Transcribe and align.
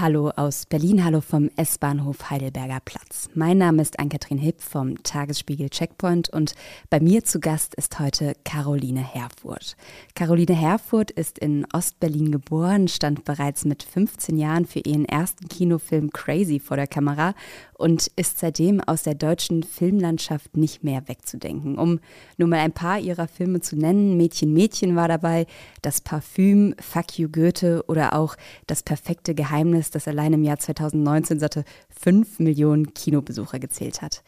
Hallo 0.00 0.30
aus 0.34 0.64
Berlin, 0.64 1.04
hallo 1.04 1.20
vom 1.20 1.50
S-Bahnhof 1.56 2.30
Heidelberger 2.30 2.80
Platz. 2.82 3.28
Mein 3.34 3.58
Name 3.58 3.82
ist 3.82 3.98
Ann-Kathrin 3.98 4.38
Hipp 4.38 4.62
vom 4.62 5.02
Tagesspiegel 5.02 5.68
Checkpoint 5.68 6.30
und 6.30 6.54
bei 6.88 7.00
mir 7.00 7.22
zu 7.22 7.38
Gast 7.38 7.74
ist 7.74 8.00
heute 8.00 8.32
Caroline 8.42 9.02
Herfurth. 9.02 9.76
Caroline 10.14 10.54
Herfurth 10.54 11.10
ist 11.10 11.38
in 11.38 11.66
Ostberlin 11.74 12.32
geboren, 12.32 12.88
stand 12.88 13.26
bereits 13.26 13.66
mit 13.66 13.82
15 13.82 14.38
Jahren 14.38 14.64
für 14.64 14.78
ihren 14.78 15.04
ersten 15.04 15.48
Kinofilm 15.48 16.10
Crazy 16.14 16.60
vor 16.60 16.78
der 16.78 16.86
Kamera 16.86 17.34
und 17.80 18.08
ist 18.16 18.38
seitdem 18.38 18.80
aus 18.80 19.04
der 19.04 19.14
deutschen 19.14 19.62
Filmlandschaft 19.62 20.56
nicht 20.56 20.84
mehr 20.84 21.08
wegzudenken. 21.08 21.78
Um 21.78 21.98
nur 22.36 22.48
mal 22.48 22.58
ein 22.58 22.72
paar 22.72 22.98
ihrer 22.98 23.26
Filme 23.26 23.60
zu 23.60 23.74
nennen, 23.74 24.18
Mädchen 24.18 24.52
Mädchen 24.52 24.96
war 24.96 25.08
dabei, 25.08 25.46
Das 25.80 26.02
Parfüm, 26.02 26.74
Fuck 26.78 27.18
You 27.18 27.30
Goethe 27.30 27.82
oder 27.88 28.14
auch 28.14 28.36
Das 28.66 28.82
perfekte 28.82 29.34
Geheimnis, 29.34 29.90
das 29.90 30.06
allein 30.06 30.34
im 30.34 30.44
Jahr 30.44 30.58
2019 30.58 31.40
satte 31.40 31.64
5 31.88 32.38
Millionen 32.38 32.92
Kinobesucher 32.92 33.58
gezählt 33.58 34.02
hat. 34.02 34.22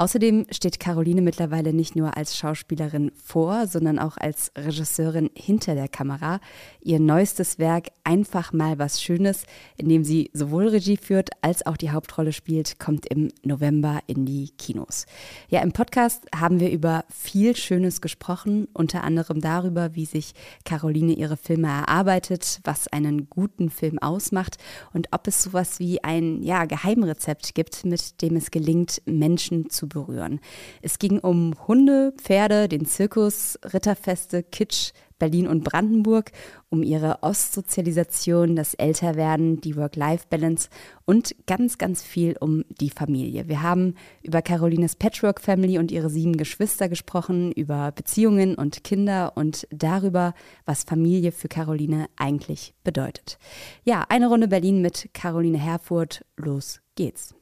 Außerdem 0.00 0.46
steht 0.52 0.78
Caroline 0.78 1.22
mittlerweile 1.22 1.72
nicht 1.72 1.96
nur 1.96 2.16
als 2.16 2.36
Schauspielerin 2.36 3.10
vor, 3.20 3.66
sondern 3.66 3.98
auch 3.98 4.16
als 4.16 4.52
Regisseurin 4.56 5.28
hinter 5.34 5.74
der 5.74 5.88
Kamera. 5.88 6.38
Ihr 6.80 7.00
neuestes 7.00 7.58
Werk 7.58 7.88
Einfach 8.04 8.54
mal 8.54 8.78
was 8.78 9.02
Schönes, 9.02 9.42
in 9.76 9.90
dem 9.90 10.02
sie 10.02 10.30
sowohl 10.32 10.68
Regie 10.68 10.96
führt 10.96 11.28
als 11.42 11.66
auch 11.66 11.76
die 11.76 11.90
Hauptrolle 11.90 12.32
spielt, 12.32 12.78
kommt 12.78 13.04
im 13.04 13.28
November 13.42 13.98
in 14.06 14.24
die 14.24 14.48
Kinos. 14.56 15.04
Ja, 15.50 15.60
im 15.60 15.72
Podcast 15.72 16.24
haben 16.34 16.58
wir 16.58 16.70
über 16.70 17.04
viel 17.10 17.54
Schönes 17.54 18.00
gesprochen, 18.00 18.66
unter 18.72 19.04
anderem 19.04 19.42
darüber, 19.42 19.94
wie 19.94 20.06
sich 20.06 20.32
Caroline 20.64 21.12
ihre 21.12 21.36
Filme 21.36 21.68
erarbeitet, 21.68 22.60
was 22.64 22.88
einen 22.88 23.28
guten 23.28 23.68
Film 23.68 23.98
ausmacht 23.98 24.56
und 24.94 25.08
ob 25.10 25.26
es 25.26 25.42
sowas 25.42 25.78
wie 25.78 26.02
ein 26.02 26.42
ja, 26.42 26.64
Geheimrezept 26.64 27.54
gibt, 27.54 27.84
mit 27.84 28.22
dem 28.22 28.36
es 28.36 28.50
gelingt, 28.50 29.02
Menschen 29.04 29.68
zu 29.68 29.87
berühren. 29.88 30.40
Es 30.82 30.98
ging 30.98 31.18
um 31.18 31.54
Hunde, 31.66 32.12
Pferde, 32.16 32.68
den 32.68 32.86
Zirkus, 32.86 33.58
Ritterfeste, 33.72 34.42
Kitsch, 34.42 34.92
Berlin 35.18 35.48
und 35.48 35.64
Brandenburg, 35.64 36.30
um 36.70 36.82
ihre 36.82 37.22
Ostsozialisation, 37.22 38.56
das 38.56 38.74
Älterwerden, 38.74 39.60
die 39.60 39.76
Work-Life-Balance 39.76 40.68
und 41.04 41.34
ganz, 41.46 41.78
ganz 41.78 42.02
viel 42.02 42.36
um 42.38 42.64
die 42.80 42.90
Familie. 42.90 43.48
Wir 43.48 43.62
haben 43.62 43.94
über 44.22 44.42
Carolines 44.42 44.96
Patchwork 44.96 45.40
Family 45.40 45.78
und 45.78 45.90
ihre 45.90 46.10
sieben 46.10 46.36
Geschwister 46.36 46.88
gesprochen, 46.88 47.52
über 47.52 47.92
Beziehungen 47.92 48.54
und 48.54 48.84
Kinder 48.84 49.32
und 49.36 49.66
darüber, 49.70 50.34
was 50.64 50.84
Familie 50.84 51.32
für 51.32 51.48
Caroline 51.48 52.06
eigentlich 52.16 52.74
bedeutet. 52.84 53.38
Ja, 53.84 54.04
eine 54.08 54.28
Runde 54.28 54.48
Berlin 54.48 54.82
mit 54.82 55.10
Caroline 55.14 55.58
Herfurth. 55.58 56.24
Los 56.36 56.80
geht's. 56.94 57.37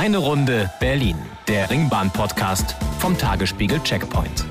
Eine 0.00 0.16
Runde 0.16 0.70
Berlin, 0.80 1.18
der 1.46 1.68
Ringbahn-Podcast 1.68 2.74
vom 3.00 3.18
Tagesspiegel 3.18 3.78
Checkpoint. 3.82 4.46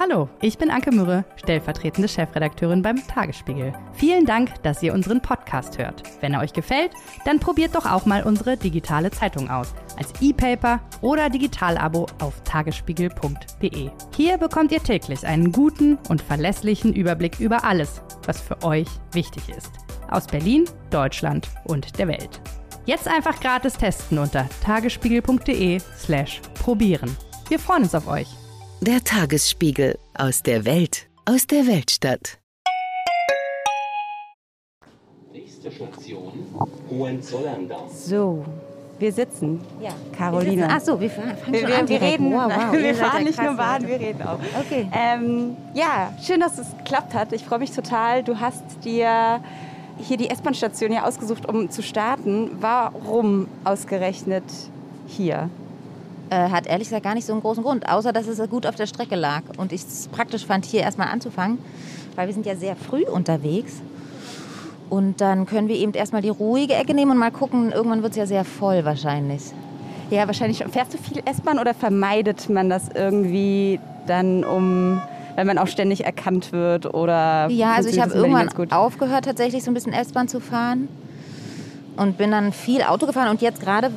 Hallo, 0.00 0.30
ich 0.40 0.56
bin 0.56 0.70
Anke 0.70 0.92
Mürre, 0.92 1.26
stellvertretende 1.36 2.08
Chefredakteurin 2.08 2.80
beim 2.80 3.06
Tagesspiegel. 3.06 3.74
Vielen 3.92 4.24
Dank, 4.24 4.62
dass 4.62 4.82
ihr 4.82 4.94
unseren 4.94 5.20
Podcast 5.20 5.76
hört. 5.76 6.04
Wenn 6.22 6.32
er 6.32 6.40
euch 6.40 6.54
gefällt, 6.54 6.92
dann 7.26 7.38
probiert 7.38 7.74
doch 7.74 7.84
auch 7.84 8.06
mal 8.06 8.22
unsere 8.22 8.56
digitale 8.56 9.10
Zeitung 9.10 9.50
aus. 9.50 9.74
Als 9.98 10.14
E-Paper 10.22 10.80
oder 11.02 11.28
Digitalabo 11.28 12.06
auf 12.18 12.42
tagesspiegel.de. 12.44 13.90
Hier 14.16 14.38
bekommt 14.38 14.72
ihr 14.72 14.82
täglich 14.82 15.26
einen 15.26 15.52
guten 15.52 15.98
und 16.08 16.22
verlässlichen 16.22 16.94
Überblick 16.94 17.40
über 17.40 17.62
alles, 17.64 18.00
was 18.24 18.40
für 18.40 18.62
euch 18.62 18.88
wichtig 19.12 19.50
ist. 19.50 19.89
Aus 20.10 20.26
Berlin, 20.26 20.64
Deutschland 20.90 21.48
und 21.64 21.98
der 21.98 22.08
Welt. 22.08 22.40
Jetzt 22.84 23.06
einfach 23.06 23.40
gratis 23.40 23.74
testen 23.74 24.18
unter 24.18 24.48
tagesspiegel.de/slash 24.64 26.40
probieren. 26.54 27.16
Wir 27.48 27.58
freuen 27.58 27.84
uns 27.84 27.94
auf 27.94 28.08
euch. 28.08 28.28
Der 28.80 29.04
Tagesspiegel 29.04 29.98
aus 30.14 30.42
der 30.42 30.64
Welt, 30.64 31.08
aus 31.26 31.46
der 31.46 31.66
Weltstadt. 31.66 32.38
Nächste 35.32 35.70
Station 35.70 36.32
Hohenzollern-Damm. 36.90 37.88
So, 37.94 38.44
wir 38.98 39.12
sitzen. 39.12 39.60
Ja. 39.80 39.90
Caroline. 40.16 40.68
Ach 40.70 40.80
so, 40.80 41.00
wir 41.00 41.10
fahren 41.10 41.36
fangen 41.36 41.52
Wir, 41.52 41.60
schon 41.60 41.68
wir, 41.68 41.78
an 41.78 41.88
wir 41.88 42.02
reden, 42.02 42.32
Wow, 42.32 42.52
wow, 42.54 42.72
wir 42.82 42.94
fahren 42.94 43.24
nicht 43.24 43.42
nur 43.42 43.54
Bahn, 43.54 43.86
wir 43.86 44.00
reden 44.00 44.22
auch. 44.22 44.38
Okay. 44.58 44.88
Ähm, 44.92 45.56
ja, 45.74 46.12
schön, 46.22 46.40
dass 46.40 46.58
es 46.58 46.76
geklappt 46.78 47.14
hat. 47.14 47.32
Ich 47.32 47.44
freue 47.44 47.60
mich 47.60 47.70
total. 47.70 48.22
Du 48.22 48.40
hast 48.40 48.62
dir 48.84 49.40
hier 50.02 50.16
die 50.16 50.30
S-Bahn-Station 50.30 50.90
hier 50.90 51.06
ausgesucht, 51.06 51.48
um 51.48 51.70
zu 51.70 51.82
starten. 51.82 52.50
Warum 52.60 53.48
ausgerechnet 53.64 54.44
hier? 55.06 55.48
Äh, 56.30 56.48
hat 56.50 56.66
ehrlich 56.66 56.88
gesagt 56.88 57.04
gar 57.04 57.14
nicht 57.14 57.26
so 57.26 57.32
einen 57.32 57.42
großen 57.42 57.62
Grund, 57.62 57.88
außer 57.88 58.12
dass 58.12 58.28
es 58.28 58.50
gut 58.50 58.66
auf 58.66 58.76
der 58.76 58.86
Strecke 58.86 59.16
lag. 59.16 59.42
Und 59.56 59.72
ich 59.72 59.82
es 59.82 60.08
praktisch 60.08 60.46
fand, 60.46 60.64
hier 60.64 60.82
erstmal 60.82 61.08
anzufangen, 61.08 61.58
weil 62.14 62.28
wir 62.28 62.34
sind 62.34 62.46
ja 62.46 62.54
sehr 62.54 62.76
früh 62.76 63.04
unterwegs. 63.04 63.74
Und 64.88 65.20
dann 65.20 65.46
können 65.46 65.68
wir 65.68 65.76
eben 65.76 65.92
erstmal 65.92 66.22
die 66.22 66.28
ruhige 66.28 66.74
Ecke 66.74 66.94
nehmen 66.94 67.12
und 67.12 67.18
mal 67.18 67.30
gucken. 67.30 67.72
Irgendwann 67.72 68.02
wird 68.02 68.12
es 68.12 68.18
ja 68.18 68.26
sehr 68.26 68.44
voll 68.44 68.84
wahrscheinlich. 68.84 69.42
Ja, 70.10 70.26
wahrscheinlich 70.26 70.58
schon. 70.58 70.70
Fährst 70.70 70.92
du 70.92 70.98
viel 70.98 71.22
S-Bahn 71.24 71.58
oder 71.58 71.74
vermeidet 71.74 72.48
man 72.48 72.68
das 72.68 72.88
irgendwie 72.94 73.78
dann, 74.06 74.44
um, 74.44 75.00
wenn 75.40 75.46
man 75.46 75.58
auch 75.58 75.68
ständig 75.68 76.04
erkannt 76.04 76.52
wird? 76.52 76.92
Oder 76.92 77.48
Ja, 77.48 77.72
also 77.72 77.88
ich 77.88 77.98
habe 77.98 78.12
irgendwann 78.12 78.50
aufgehört, 78.72 79.24
tatsächlich 79.24 79.64
so 79.64 79.70
ein 79.70 79.74
bisschen 79.74 79.94
S-Bahn 79.94 80.28
zu 80.28 80.38
fahren. 80.38 80.88
Und 81.96 82.18
bin 82.18 82.30
dann 82.30 82.52
viel 82.52 82.82
Auto 82.82 83.06
gefahren. 83.06 83.28
Und 83.28 83.40
jetzt 83.40 83.60
gerade 83.60 83.90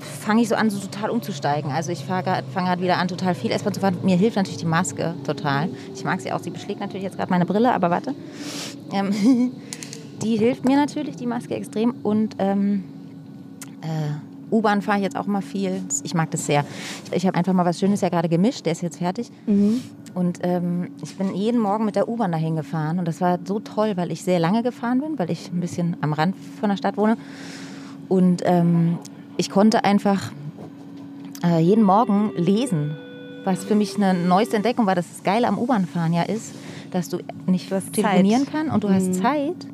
fange 0.00 0.42
ich 0.42 0.48
so 0.48 0.54
an, 0.54 0.70
so 0.70 0.78
total 0.78 1.10
umzusteigen. 1.10 1.70
Also 1.70 1.92
ich 1.92 2.04
fange 2.04 2.42
gerade 2.54 2.82
wieder 2.82 2.96
an, 2.96 3.08
total 3.08 3.34
viel 3.34 3.50
S-Bahn 3.50 3.74
zu 3.74 3.80
fahren. 3.80 3.98
Mir 4.02 4.16
hilft 4.16 4.36
natürlich 4.36 4.58
die 4.58 4.66
Maske 4.66 5.14
total. 5.24 5.68
Ich 5.94 6.04
mag 6.04 6.20
sie 6.22 6.32
auch. 6.32 6.40
Sie 6.40 6.50
beschlägt 6.50 6.80
natürlich 6.80 7.02
jetzt 7.02 7.18
gerade 7.18 7.30
meine 7.30 7.44
Brille, 7.44 7.72
aber 7.72 7.90
warte. 7.90 8.14
Ähm, 8.92 9.12
die 10.22 10.36
hilft 10.36 10.64
mir 10.64 10.76
natürlich, 10.76 11.16
die 11.16 11.26
Maske 11.26 11.54
extrem. 11.54 11.94
Und 12.02 12.36
ähm, 12.38 12.84
äh, 13.82 14.27
U-Bahn 14.50 14.82
fahre 14.82 14.98
ich 14.98 15.04
jetzt 15.04 15.16
auch 15.16 15.26
mal 15.26 15.42
viel. 15.42 15.82
Ich 16.02 16.14
mag 16.14 16.30
das 16.30 16.46
sehr. 16.46 16.64
Ich 17.12 17.26
habe 17.26 17.36
einfach 17.36 17.52
mal 17.52 17.64
was 17.64 17.78
Schönes 17.78 18.00
ja 18.00 18.08
gerade 18.08 18.28
gemischt. 18.28 18.66
Der 18.66 18.72
ist 18.72 18.82
jetzt 18.82 18.98
fertig. 18.98 19.30
Und 20.14 20.38
ähm, 20.42 20.90
ich 21.02 21.16
bin 21.16 21.34
jeden 21.34 21.60
Morgen 21.60 21.84
mit 21.84 21.96
der 21.96 22.08
U-Bahn 22.08 22.32
dahin 22.32 22.56
gefahren. 22.56 22.98
Und 22.98 23.06
das 23.06 23.20
war 23.20 23.38
so 23.44 23.60
toll, 23.60 23.92
weil 23.96 24.10
ich 24.10 24.22
sehr 24.22 24.38
lange 24.38 24.62
gefahren 24.62 25.00
bin, 25.00 25.18
weil 25.18 25.30
ich 25.30 25.50
ein 25.52 25.60
bisschen 25.60 25.96
am 26.00 26.12
Rand 26.12 26.34
von 26.60 26.70
der 26.70 26.76
Stadt 26.76 26.96
wohne. 26.96 27.16
Und 28.08 28.42
ähm, 28.44 28.98
ich 29.36 29.50
konnte 29.50 29.84
einfach 29.84 30.32
äh, 31.44 31.60
jeden 31.60 31.84
Morgen 31.84 32.32
lesen, 32.36 32.96
was 33.44 33.64
für 33.64 33.74
mich 33.74 33.96
eine 33.96 34.14
neueste 34.14 34.56
Entdeckung 34.56 34.86
war. 34.86 34.94
dass 34.94 35.06
Das 35.08 35.22
Geile 35.22 35.46
am 35.46 35.58
U-Bahn-Fahren 35.58 36.12
ja 36.12 36.22
ist, 36.22 36.54
dass 36.90 37.08
du 37.08 37.18
nicht 37.46 37.68
telefonieren 37.92 38.44
Zeit. 38.44 38.52
kann 38.52 38.70
und 38.70 38.84
du 38.84 38.90
hast 38.90 39.14
Zeit. 39.14 39.66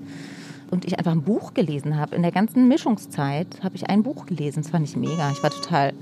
Und 0.74 0.84
ich 0.86 0.98
einfach 0.98 1.12
ein 1.12 1.22
Buch 1.22 1.54
gelesen 1.54 1.96
habe. 2.00 2.16
In 2.16 2.22
der 2.22 2.32
ganzen 2.32 2.66
Mischungszeit 2.66 3.46
habe 3.62 3.76
ich 3.76 3.88
ein 3.88 4.02
Buch 4.02 4.26
gelesen. 4.26 4.60
Das 4.64 4.72
fand 4.72 4.88
ich 4.88 4.96
mega. 4.96 5.30
Ich 5.30 5.40
war 5.40 5.50
total, 5.50 5.92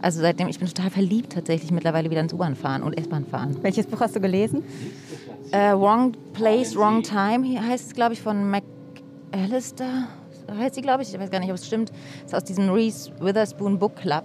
also 0.00 0.20
seitdem, 0.20 0.46
ich 0.46 0.60
bin 0.60 0.68
total 0.68 0.90
verliebt 0.90 1.32
tatsächlich 1.32 1.72
mittlerweile 1.72 2.08
wieder 2.08 2.20
ins 2.20 2.32
U-Bahn 2.32 2.54
fahren 2.54 2.84
und 2.84 2.96
S-Bahn 2.96 3.26
fahren. 3.26 3.56
Welches 3.62 3.84
Buch 3.86 3.98
hast 3.98 4.14
du 4.14 4.20
gelesen? 4.20 4.62
Äh, 5.50 5.72
Wrong 5.72 6.12
Place, 6.34 6.76
Wrong 6.76 7.02
Time 7.02 7.44
hier 7.44 7.66
heißt 7.66 7.88
es, 7.88 7.94
glaube 7.94 8.12
ich, 8.14 8.22
von 8.22 8.48
McAllister. 8.48 10.06
Heißt 10.56 10.76
sie, 10.76 10.82
glaube 10.82 11.02
ich. 11.02 11.12
Ich 11.12 11.18
weiß 11.18 11.32
gar 11.32 11.40
nicht, 11.40 11.50
ob 11.50 11.56
es 11.56 11.66
stimmt. 11.66 11.90
Das 12.22 12.26
ist 12.32 12.34
aus 12.36 12.44
diesem 12.44 12.68
Reese 12.70 13.10
Witherspoon 13.18 13.76
Book 13.80 13.96
Club. 13.96 14.22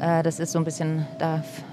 Äh, 0.00 0.22
das 0.22 0.38
ist 0.38 0.52
so 0.52 0.58
ein 0.60 0.64
bisschen, 0.64 1.04
da 1.18 1.38
f- 1.38 1.64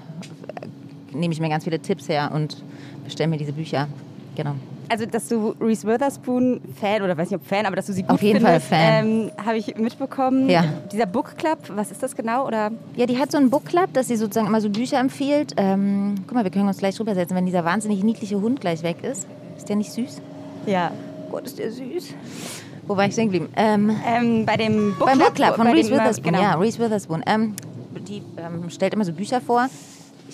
nehme 1.12 1.32
ich 1.32 1.38
mir 1.40 1.48
ganz 1.48 1.62
viele 1.62 1.78
Tipps 1.78 2.08
her 2.08 2.32
und 2.34 2.64
bestelle 3.04 3.28
mir 3.30 3.36
diese 3.38 3.52
Bücher. 3.52 3.86
Genau. 4.34 4.56
Also, 4.92 5.06
dass 5.06 5.26
du 5.28 5.54
Reese 5.58 5.86
Witherspoon 5.86 6.60
Fan 6.78 7.00
oder 7.00 7.16
weiß 7.16 7.30
nicht 7.30 7.40
ob 7.40 7.46
Fan, 7.46 7.64
aber 7.64 7.76
dass 7.76 7.86
du 7.86 7.94
sie 7.94 8.02
gut 8.02 8.10
Auf 8.10 8.20
jeden 8.22 8.42
Fall 8.42 8.60
findest, 8.60 8.68
Fan. 8.68 9.06
Ähm, 9.06 9.30
habe 9.46 9.56
ich 9.56 9.74
mitbekommen. 9.78 10.50
Ja. 10.50 10.64
Dieser 10.92 11.06
Book 11.06 11.38
Club, 11.38 11.58
was 11.70 11.90
ist 11.90 12.02
das 12.02 12.14
genau? 12.14 12.46
Oder 12.46 12.70
Ja, 12.94 13.06
die 13.06 13.16
hat 13.18 13.32
so 13.32 13.38
einen 13.38 13.48
Book 13.48 13.64
Club, 13.64 13.94
dass 13.94 14.08
sie 14.08 14.16
sozusagen 14.16 14.46
immer 14.48 14.60
so 14.60 14.68
Bücher 14.68 14.98
empfiehlt. 15.00 15.54
Ähm, 15.56 16.16
guck 16.26 16.34
mal, 16.34 16.44
wir 16.44 16.50
können 16.50 16.68
uns 16.68 16.76
gleich 16.76 16.94
drüber 16.94 17.14
setzen, 17.14 17.34
wenn 17.34 17.46
dieser 17.46 17.64
wahnsinnig 17.64 18.04
niedliche 18.04 18.38
Hund 18.38 18.60
gleich 18.60 18.82
weg 18.82 18.96
ist. 19.02 19.26
Ist 19.56 19.70
der 19.70 19.76
nicht 19.76 19.92
süß? 19.92 20.20
ja. 20.66 20.90
Gott, 21.30 21.46
ist 21.46 21.58
der 21.58 21.72
süß. 21.72 22.12
Wo 22.86 22.94
war 22.94 23.06
ich 23.06 23.12
stehen 23.14 23.30
geblieben? 23.32 23.48
Ähm, 23.56 23.96
Ähm, 24.06 24.44
bei 24.44 24.58
dem 24.58 24.94
Book 24.98 25.06
Beim 25.06 25.16
Club, 25.16 25.28
Book 25.28 25.34
Club 25.36 25.56
von 25.56 25.66
Reese 25.68 25.88
immer- 25.90 26.00
Witherspoon. 26.02 26.32
Genau. 26.32 26.42
Ja, 26.42 26.54
Reese 26.56 26.78
Witherspoon. 26.78 27.22
Ähm, 27.24 27.54
die 28.06 28.20
ähm, 28.36 28.68
stellt 28.68 28.92
immer 28.92 29.06
so 29.06 29.14
Bücher 29.14 29.40
vor. 29.40 29.68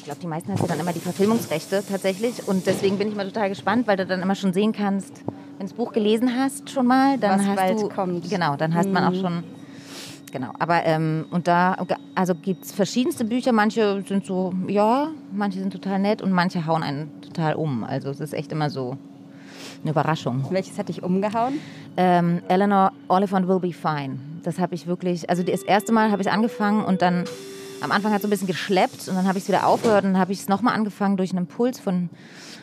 Ich 0.09 0.11
glaube, 0.11 0.23
die 0.23 0.27
meisten 0.27 0.53
hast 0.53 0.63
ja 0.63 0.69
dann 0.69 0.81
immer 0.81 0.95
die 0.95 1.01
Verfilmungsrechte 1.01 1.85
tatsächlich. 1.87 2.49
Und 2.49 2.67
deswegen 2.67 2.97
bin 2.97 3.09
ich 3.09 3.15
mal 3.15 3.27
total 3.27 3.51
gespannt, 3.51 3.87
weil 3.87 3.99
du 3.99 4.07
dann 4.07 4.23
immer 4.23 4.35
schon 4.35 4.55
sehen 4.55 4.73
kannst, 4.73 5.23
wenn 5.27 5.59
du 5.59 5.65
das 5.65 5.75
Buch 5.75 5.93
gelesen 5.93 6.35
hast 6.35 6.71
schon 6.71 6.87
mal, 6.87 7.19
dann 7.19 7.41
Was 7.41 7.47
hast 7.47 7.57
bald 7.57 7.79
du 7.79 7.89
kommt. 7.91 8.25
Mhm. 8.25 8.31
genau, 8.31 8.57
dann 8.57 8.75
hast 8.75 8.89
man 8.89 9.05
auch 9.05 9.21
schon 9.21 9.45
Genau, 10.33 10.53
aber 10.59 10.87
ähm, 10.87 11.27
und 11.31 11.47
da 11.47 11.77
also 12.15 12.35
gibt 12.35 12.65
es 12.65 12.73
verschiedenste 12.73 13.27
Bücher. 13.27 13.53
Manche 13.53 14.03
sind 14.09 14.25
so, 14.25 14.55
ja, 14.67 15.09
manche 15.31 15.59
sind 15.59 15.75
total 15.75 15.99
nett 15.99 16.23
und 16.23 16.33
manche 16.33 16.67
hauen 16.67 16.83
einen 16.83 17.11
total 17.21 17.57
um. 17.57 17.85
Also 17.85 18.09
es 18.09 18.21
ist 18.21 18.33
echt 18.33 18.51
immer 18.51 18.71
so 18.71 18.97
eine 19.83 19.91
Überraschung. 19.91 20.47
Welches 20.49 20.79
hat 20.79 20.89
dich 20.89 21.03
umgehauen? 21.03 21.61
Ähm, 21.99 22.41
Eleanor 22.49 22.93
Oliphant 23.09 23.47
Will 23.47 23.61
Be 23.61 23.75
Fine. 23.75 24.17
Das 24.43 24.59
habe 24.59 24.75
ich 24.75 24.87
wirklich, 24.87 25.29
also 25.29 25.43
das 25.43 25.63
erste 25.63 25.93
Mal 25.93 26.11
habe 26.11 26.23
ich 26.23 26.31
angefangen 26.31 26.83
und 26.83 27.03
dann 27.03 27.25
am 27.81 27.93
Anfang 27.93 28.13
hat 28.13 28.19
es 28.19 28.23
so 28.23 28.29
ein 28.29 28.31
bisschen 28.31 28.47
geschleppt 28.47 29.09
und 29.09 29.15
dann 29.15 29.27
habe 29.27 29.39
ich 29.39 29.45
es 29.45 29.49
wieder 29.49 29.67
aufgehört 29.67 30.05
und 30.05 30.13
dann 30.15 30.21
habe 30.21 30.33
ich 30.33 30.41
es 30.41 30.49
nochmal 30.49 30.75
angefangen 30.75 31.17
durch 31.17 31.31
einen 31.31 31.41
Impuls 31.41 31.79
von, 31.81 32.11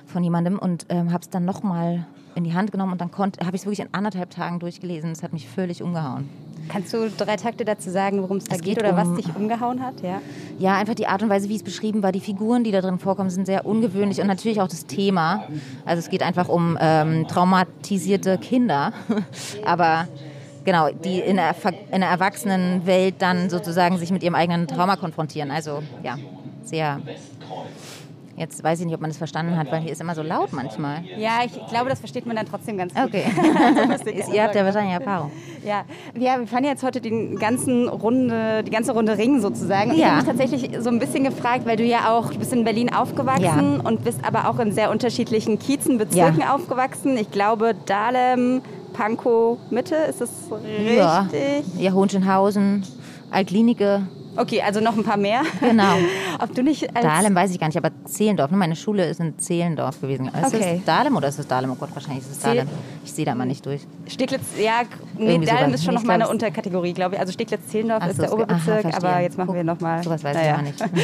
von 0.07 0.23
jemandem 0.23 0.59
und 0.59 0.85
ähm, 0.89 1.11
habe 1.11 1.21
es 1.23 1.29
dann 1.29 1.45
nochmal 1.45 2.05
in 2.35 2.43
die 2.43 2.53
Hand 2.53 2.71
genommen 2.71 2.91
und 2.91 2.99
dann 3.01 3.11
habe 3.15 3.55
ich 3.55 3.61
es 3.61 3.65
wirklich 3.65 3.79
in 3.79 3.87
anderthalb 3.93 4.29
Tagen 4.29 4.59
durchgelesen. 4.59 5.11
Das 5.11 5.23
hat 5.23 5.31
mich 5.31 5.47
völlig 5.47 5.81
umgehauen. 5.81 6.29
Kannst 6.67 6.91
du 6.93 7.09
drei 7.09 7.35
Takte 7.37 7.63
dazu 7.63 7.91
sagen, 7.91 8.21
worum 8.23 8.37
es 8.37 8.45
da 8.45 8.55
Es 8.55 8.61
geht, 8.61 8.77
geht 8.77 8.83
oder 8.83 8.97
was 8.97 9.07
um- 9.07 9.15
dich 9.15 9.33
umgehauen 9.35 9.81
hat? 9.85 10.01
Ja. 10.01 10.19
Ja, 10.57 10.75
einfach 10.77 10.95
die 10.95 11.07
Art 11.07 11.21
und 11.21 11.29
Weise, 11.29 11.47
wie 11.47 11.55
es 11.55 11.63
beschrieben 11.63 12.01
war. 12.03 12.11
Die 12.11 12.19
Figuren, 12.19 12.63
die 12.63 12.71
da 12.71 12.81
drin 12.81 12.97
vorkommen, 12.99 13.29
sind 13.29 13.45
sehr 13.45 13.65
ungewöhnlich 13.65 14.19
und 14.19 14.27
natürlich 14.27 14.59
auch 14.61 14.67
das 14.67 14.85
Thema. 14.87 15.43
Also 15.85 15.99
es 15.99 16.09
geht 16.09 16.23
einfach 16.23 16.49
um 16.49 16.77
ähm, 16.81 17.27
traumatisierte 17.27 18.37
Kinder, 18.39 18.91
aber 19.65 20.07
genau, 20.65 20.89
die 20.89 21.19
in 21.19 21.37
der, 21.37 21.55
in 21.91 22.01
der 22.01 22.09
Erwachsenenwelt 22.09 23.15
dann 23.19 23.49
sozusagen 23.49 23.97
sich 23.97 24.11
mit 24.11 24.23
ihrem 24.23 24.35
eigenen 24.35 24.67
Trauma 24.67 24.95
konfrontieren. 24.97 25.51
Also 25.51 25.81
ja, 26.03 26.17
sehr. 26.63 26.99
Jetzt 28.37 28.61
weiß 28.61 28.81
ich 28.81 28.85
nicht, 28.85 28.93
ob 28.93 28.99
man 28.99 29.09
das 29.09 29.17
verstanden 29.17 29.55
hat, 29.55 29.71
weil 29.71 29.79
hier 29.79 29.93
ist 29.93 30.01
immer 30.01 30.13
so 30.13 30.21
laut 30.21 30.51
manchmal. 30.51 31.03
ja, 31.17 31.39
ich 31.45 31.53
glaube, 31.69 31.89
das 31.89 31.99
versteht 31.99 32.25
man 32.25 32.35
dann 32.35 32.45
trotzdem 32.45 32.77
ganz 32.77 32.93
gut. 32.93 33.05
Okay. 33.05 33.23
Ist- 34.13 34.33
Ihr 34.33 34.43
habt 34.43 34.53
ja 34.55 34.65
wahrscheinlich 34.65 34.93
Erfahrung. 34.93 35.31
Ja, 35.65 35.85
ja 36.19 36.37
wir 36.37 36.45
fahren 36.45 36.65
jetzt 36.65 36.83
heute 36.83 36.99
den 36.99 37.37
ganzen 37.39 37.87
Runde, 37.87 38.61
die 38.63 38.71
ganze 38.71 38.91
Runde 38.91 39.17
Ring 39.17 39.39
sozusagen. 39.39 39.91
Ich 39.91 39.99
Ja. 39.99 40.07
habe 40.07 40.15
mich 40.17 40.25
tatsächlich 40.25 40.69
so 40.81 40.89
ein 40.89 40.99
bisschen 40.99 41.23
gefragt, 41.23 41.65
weil 41.65 41.77
du 41.77 41.85
ja 41.85 42.09
auch, 42.09 42.29
du 42.29 42.37
bist 42.37 42.51
in 42.51 42.65
Berlin 42.65 42.93
aufgewachsen 42.93 43.79
und 43.79 44.03
bist 44.03 44.19
aber 44.27 44.49
auch 44.49 44.59
in 44.59 44.73
sehr 44.73 44.91
unterschiedlichen 44.91 45.57
Kiezen, 45.57 45.97
Bezirken 45.97 46.43
aufgewachsen. 46.43 47.15
Ich 47.15 47.31
glaube, 47.31 47.73
Dahlem, 47.85 48.61
Pankow, 48.95 49.57
Mitte, 49.69 49.95
ist 49.95 50.21
das 50.21 50.29
richtig? 50.51 50.95
Ja, 50.97 51.27
ja 51.77 51.91
Hohenschönhausen, 51.91 52.83
Altlinike, 53.31 54.03
Okay, 54.37 54.61
also 54.61 54.81
noch 54.81 54.97
ein 54.97 55.03
paar 55.05 55.15
mehr. 55.15 55.43
genau. 55.61 55.93
Ob 56.39 56.53
du 56.53 56.61
nicht 56.61 56.93
als 56.93 57.05
Dahlem 57.05 57.33
weiß 57.33 57.51
ich 57.51 57.59
gar 57.59 57.67
nicht, 57.67 57.77
aber 57.77 57.91
Zehlendorf. 58.03 58.51
ne? 58.51 58.57
Meine 58.57 58.75
Schule 58.75 59.05
ist 59.07 59.21
in 59.21 59.39
Zehlendorf 59.39 60.01
gewesen. 60.01 60.27
Ist 60.27 60.53
Okay. 60.53 60.77
es 60.79 60.83
Dahlem 60.85 61.15
oder 61.15 61.29
ist 61.29 61.39
es 61.39 61.47
Dahlem? 61.47 61.71
Oh 61.71 61.75
Gott, 61.75 61.89
wahrscheinlich 61.93 62.25
ist 62.25 62.31
es 62.31 62.39
Dahlem. 62.39 62.67
Ich 63.05 63.13
sehe 63.13 63.23
da 63.23 63.33
mal 63.33 63.45
nicht 63.45 63.65
durch. 63.65 63.87
Steglitz, 64.07 64.41
ja, 64.61 64.81
nee, 65.17 65.39
Dahlem 65.39 65.73
ist 65.73 65.85
schon 65.85 65.93
Nee, 65.93 66.01
noch 66.01 66.05
mal 66.05 66.15
eine 66.15 66.27
Unterkategorie, 66.27 66.91
glaube 66.91 67.15
ich. 67.15 67.21
Also 67.21 67.31
Steglitz-Zehlendorf 67.31 68.05
ist 68.07 68.19
der 68.19 68.27
aha, 68.27 68.33
Oberbezirk, 68.33 68.81
verstehe. 68.81 69.09
aber 69.09 69.21
jetzt 69.21 69.37
machen 69.37 69.53
wir 69.55 69.63
nochmal. 69.63 70.03
sowas 70.03 70.21
weiß 70.21 70.35
ich 70.35 70.43
gar 70.43 70.61
nicht. 70.61 70.81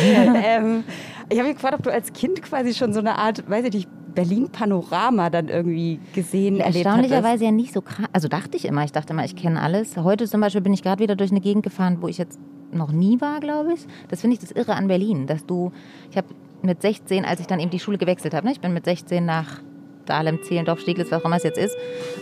ähm, 0.44 0.84
ich 1.30 1.38
habe 1.38 1.48
mich 1.48 1.56
gefragt, 1.56 1.76
ob 1.76 1.84
du 1.84 1.90
als 1.94 2.12
Kind 2.12 2.42
quasi 2.42 2.74
schon 2.74 2.92
so 2.92 3.00
eine 3.00 3.18
Art, 3.18 3.50
weiß 3.50 3.64
ich 3.68 3.74
nicht, 3.74 3.90
Berlin-Panorama 4.14 5.30
dann 5.30 5.48
irgendwie 5.50 6.00
gesehen, 6.14 6.60
erlebt. 6.60 6.86
Erstaunlicherweise 6.86 7.46
ja 7.46 7.52
nicht 7.52 7.74
so 7.74 7.82
krass. 7.82 8.08
Also 8.14 8.28
dachte 8.28 8.58
ich 8.58 8.66
immer. 8.66 8.84
Ich 8.84 8.92
dachte 8.92 9.14
immer, 9.14 9.26
ich 9.26 9.36
kenne 9.36 9.62
alles. 9.62 9.98
Heute 9.98 10.28
zum 10.28 10.42
Beispiel 10.42 10.62
bin 10.62 10.74
ich 10.74 10.84
gerade 10.84 11.02
wieder 11.02 11.16
durch 11.16 11.32
eine 11.32 11.42
Gegend 11.42 11.64
gefahren, 11.64 11.98
wo 12.02 12.08
ich 12.08 12.18
jetzt 12.18 12.40
noch 12.72 12.92
nie 12.92 13.20
war, 13.22 13.40
glaube 13.40 13.74
ich. 13.74 13.82
Das 14.10 14.22
finde 14.22 14.36
ich 14.36 14.40
das 14.40 14.52
Irre 14.52 14.76
an 14.76 14.88
Berlin, 14.88 15.28
dass 15.28 15.46
du, 15.46 15.72
ich 16.10 16.18
habe 16.18 16.28
mit 16.62 16.82
16, 16.82 17.26
als 17.26 17.40
ich 17.40 17.48
dann 17.48 17.60
eben 17.60 17.72
die 17.72 17.80
Schule 17.80 17.98
gewechselt 17.98 18.34
habe, 18.34 18.46
ne? 18.46 18.54
ich 18.54 18.60
bin 18.60 18.74
mit 18.74 18.86
16 18.86 19.26
nach 19.26 19.62
Dahlem, 20.06 20.42
Zehlendorf, 20.44 20.80
Steglitz, 20.80 21.12
was 21.12 21.22
auch 21.22 21.26
immer 21.26 21.38
es 21.38 21.44
jetzt 21.44 21.58
ist, 21.58 21.76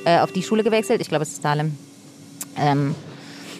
äh, 0.05 0.19
auf 0.19 0.31
die 0.31 0.43
Schule 0.43 0.63
gewechselt. 0.63 1.01
Ich 1.01 1.09
glaube, 1.09 1.23
es 1.23 1.33
ist 1.33 1.45
Dahlem. 1.45 1.77
Ähm, 2.57 2.95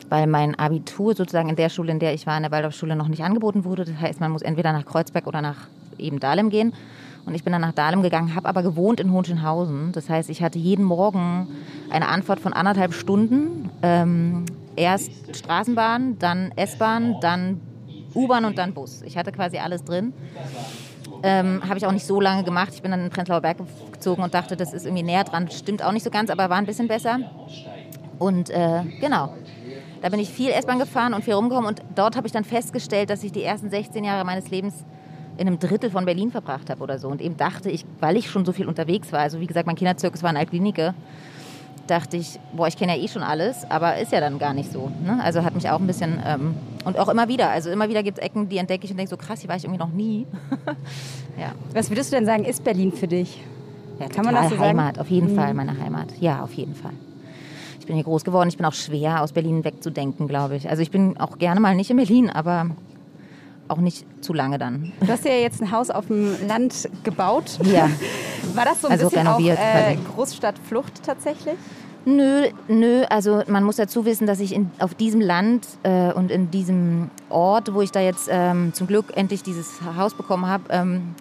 weil 0.10 0.28
mein 0.28 0.56
Abitur 0.56 1.16
sozusagen 1.16 1.50
in 1.50 1.56
der 1.56 1.70
Schule, 1.70 1.92
in 1.92 2.00
der 2.00 2.14
ich 2.14 2.26
war, 2.26 2.36
in 2.36 2.44
der 2.44 2.52
Waldorfschule, 2.52 2.96
noch 2.96 3.08
nicht 3.08 3.24
angeboten 3.24 3.64
wurde. 3.64 3.86
Das 3.86 3.96
heißt, 4.00 4.20
man 4.20 4.32
muss 4.32 4.42
entweder 4.42 4.74
nach 4.74 4.86
Kreuzberg 4.86 5.28
oder 5.28 5.42
nach 5.42 5.68
eben 5.98 6.20
Dahlem 6.20 6.50
gehen. 6.50 6.74
Und 7.26 7.36
ich 7.36 7.44
bin 7.44 7.54
dann 7.54 7.62
nach 7.62 7.74
Dahlem 7.74 8.02
gegangen, 8.02 8.36
habe 8.36 8.48
aber 8.48 8.64
gewohnt 8.64 9.00
in 9.00 9.12
Hohenschönhausen. 9.12 9.92
Das 9.92 10.10
heißt, 10.10 10.30
ich 10.30 10.42
hatte 10.42 10.58
jeden 10.58 10.86
Morgen 10.86 11.48
eine 11.90 12.08
Antwort 12.08 12.40
von 12.40 12.54
anderthalb 12.54 12.94
Stunden. 12.94 13.70
Ähm, 13.82 14.46
erst 14.76 15.12
Straßenbahn, 15.36 16.18
dann 16.20 16.52
S-Bahn, 16.56 17.18
dann 17.22 17.62
U-Bahn 18.16 18.46
und 18.46 18.58
dann 18.58 18.74
Bus. 18.74 19.02
Ich 19.04 19.18
hatte 19.18 19.32
quasi 19.32 19.58
alles 19.58 19.84
drin. 19.84 20.14
Ähm, 21.22 21.62
habe 21.68 21.78
ich 21.78 21.86
auch 21.86 21.92
nicht 21.92 22.06
so 22.06 22.22
lange 22.22 22.44
gemacht. 22.44 22.72
Ich 22.74 22.82
bin 22.82 22.92
dann 22.92 23.04
in 23.04 23.10
Prenzlauer 23.10 23.42
Berg 23.42 23.58
gezogen 23.92 24.24
und 24.24 24.34
dachte, 24.34 24.56
das 24.56 24.74
ist 24.74 24.86
irgendwie 24.86 25.04
näher 25.04 25.24
dran. 25.24 25.50
Stimmt 25.52 25.84
auch 25.84 25.92
nicht 25.92 26.04
so 26.04 26.10
ganz, 26.10 26.30
aber 26.30 26.50
war 26.50 26.58
ein 26.58 26.66
bisschen 26.66 26.88
besser. 26.88 27.20
Und 28.18 28.50
äh, 28.50 28.84
genau, 29.00 29.34
da 30.02 30.10
bin 30.10 30.20
ich 30.20 30.30
viel 30.30 30.50
S-Bahn 30.50 30.80
gefahren 30.80 31.14
und 31.14 31.24
viel 31.24 31.34
rumgekommen. 31.34 31.68
Und 31.68 31.82
dort 31.96 32.16
habe 32.16 32.26
ich 32.26 32.34
dann 32.34 32.46
festgestellt, 32.46 33.10
dass 33.10 33.24
ich 33.24 33.32
die 33.32 33.44
ersten 33.44 33.70
16 33.70 34.04
Jahre 34.04 34.24
meines 34.26 34.50
Lebens 34.50 34.86
in 35.40 35.48
einem 35.48 35.58
Drittel 35.58 35.90
von 35.90 36.06
Berlin 36.06 36.32
verbracht 36.32 36.70
habe 36.70 36.84
oder 36.84 37.00
so. 37.00 37.08
Und 37.08 37.22
eben 37.22 37.38
dachte 37.38 37.72
ich, 37.72 37.86
weil 38.00 38.18
ich 38.18 38.30
schon 38.30 38.46
so 38.46 38.52
viel 38.52 38.68
unterwegs 38.68 39.12
war, 39.14 39.22
also 39.22 39.40
wie 39.40 39.48
gesagt, 39.48 39.68
mein 39.68 39.76
Kinderzirkus 39.78 40.22
war 40.22 40.30
in 40.30 40.38
Altklinike, 40.38 40.94
dachte 41.88 42.18
ich, 42.18 42.40
boah, 42.54 42.68
ich 42.68 42.78
kenne 42.78 42.96
ja 42.96 43.04
eh 43.04 43.08
schon 43.08 43.24
alles, 43.24 43.70
aber 43.70 43.98
ist 43.98 44.12
ja 44.12 44.20
dann 44.20 44.38
gar 44.38 44.54
nicht 44.54 44.72
so. 44.72 44.92
Ne? 45.04 45.20
Also 45.24 45.44
hat 45.44 45.56
mich 45.56 45.70
auch 45.70 45.80
ein 45.80 45.88
bisschen, 45.88 46.22
ähm, 46.26 46.56
und 46.84 47.00
auch 47.00 47.08
immer 47.08 47.30
wieder, 47.30 47.50
also 47.50 47.70
immer 47.72 47.90
wieder 47.90 48.04
gibt 48.04 48.20
es 48.20 48.24
Ecken, 48.24 48.50
die 48.50 48.58
entdecke 48.58 48.84
ich 48.86 48.92
und 48.92 48.98
denke 48.98 49.10
so, 49.10 49.18
krass, 49.18 49.40
hier 49.40 49.50
war 49.50 49.56
ich 49.56 49.64
irgendwie 49.64 49.80
noch 49.80 49.92
nie. 49.92 50.28
ja. 51.40 51.54
Was 51.74 51.90
würdest 51.90 52.12
du 52.12 52.18
denn 52.18 52.26
sagen, 52.26 52.44
ist 52.44 52.64
Berlin 52.64 52.92
für 52.92 53.08
dich? 53.08 53.42
Ja, 54.00 54.08
Kann 54.08 54.26
man 54.26 54.36
das 54.36 54.50
so 54.50 54.50
sagen? 54.52 54.62
Heimat, 54.62 55.00
auf 55.00 55.10
jeden 55.10 55.36
Fall, 55.36 55.54
meine 55.54 55.78
Heimat. 55.80 56.14
Ja, 56.20 56.44
auf 56.44 56.54
jeden 56.54 56.76
Fall. 56.76 56.94
Ich 57.80 57.86
bin 57.86 57.96
hier 57.96 58.06
groß 58.06 58.24
geworden, 58.24 58.50
ich 58.50 58.58
bin 58.58 58.66
auch 58.66 58.74
schwer 58.74 59.24
aus 59.24 59.32
Berlin 59.32 59.64
wegzudenken, 59.64 60.28
glaube 60.28 60.58
ich. 60.58 60.70
Also 60.70 60.82
ich 60.82 60.92
bin 60.92 61.18
auch 61.18 61.38
gerne 61.38 61.60
mal 61.60 61.76
nicht 61.76 61.90
in 61.90 61.98
Berlin, 61.98 62.30
aber 62.30 62.68
auch 63.70 63.78
nicht 63.78 64.06
zu 64.22 64.34
lange 64.34 64.58
dann. 64.58 64.92
Du 65.00 65.08
hast 65.08 65.26
ja 65.26 65.32
jetzt 65.32 65.62
ein 65.62 65.72
Haus 65.72 65.90
auf 65.90 66.08
dem 66.08 66.36
Land 66.48 66.90
gebaut. 67.04 67.60
Ja. 67.64 67.90
War 68.56 68.66
das 68.66 68.82
so 68.82 68.88
ein 68.88 68.94
Also 68.94 69.10
bisschen 69.10 69.28
auch 69.28 69.40
äh. 69.40 69.98
Großstadtflucht 70.16 71.04
tatsächlich? 71.04 71.56
Nö, 72.06 72.48
nö, 72.68 73.04
also 73.10 73.44
man 73.48 73.64
muss 73.64 73.76
dazu 73.76 74.06
wissen, 74.06 74.26
dass 74.26 74.40
ich 74.40 74.54
in, 74.54 74.72
auf 74.80 74.96
diesem 74.96 75.22
Land 75.22 75.68
äh, 75.84 76.12
und 76.14 76.32
in 76.32 76.50
diesem 76.50 77.12
Ort, 77.30 77.74
wo 77.74 77.82
ich 77.82 77.92
da 77.92 78.00
jetzt 78.00 78.30
ähm, 78.32 78.74
zum 78.74 78.88
Glück 78.88 79.16
endlich 79.16 79.44
dieses 79.44 79.80
Haus 79.98 80.14
bekommen 80.14 80.48
habe, 80.48 80.64
ähm, 80.70 81.14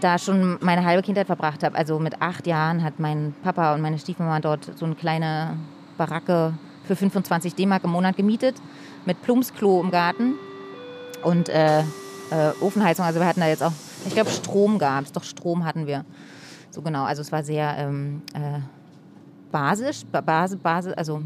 da 0.00 0.18
schon 0.18 0.58
meine 0.60 0.84
halbe 0.84 1.02
Kindheit 1.02 1.26
verbracht 1.26 1.62
habe. 1.64 1.76
Also 1.76 1.98
mit 1.98 2.20
acht 2.20 2.46
Jahren 2.46 2.84
hat 2.84 3.00
mein 3.00 3.34
Papa 3.42 3.74
und 3.74 3.80
meine 3.80 3.98
Stiefmama 3.98 4.40
dort 4.40 4.70
so 4.76 4.84
eine 4.84 4.94
kleine 4.94 5.56
Baracke 5.96 6.54
für 6.84 6.94
25 6.94 7.54
D-Mark 7.54 7.84
im 7.84 7.90
Monat 7.90 8.16
gemietet, 8.16 8.56
mit 9.06 9.20
Plumpsklo 9.22 9.80
im 9.80 9.90
Garten 9.90 10.34
und 11.22 11.48
äh, 11.48 11.80
äh, 11.80 11.84
Ofenheizung. 12.60 13.04
Also 13.04 13.20
wir 13.20 13.26
hatten 13.26 13.40
da 13.40 13.48
jetzt 13.48 13.62
auch, 13.62 13.72
ich 14.06 14.14
glaube 14.14 14.30
Strom 14.30 14.78
gab 14.78 15.04
es, 15.04 15.12
doch 15.12 15.24
Strom 15.24 15.64
hatten 15.64 15.86
wir. 15.86 16.04
So 16.70 16.82
genau, 16.82 17.04
also 17.04 17.20
es 17.22 17.30
war 17.32 17.42
sehr 17.42 17.74
ähm, 17.78 18.22
äh, 18.34 18.60
basisch, 19.50 20.02
ba- 20.10 20.20
Base, 20.22 20.56
Base, 20.56 20.96
also 20.96 21.22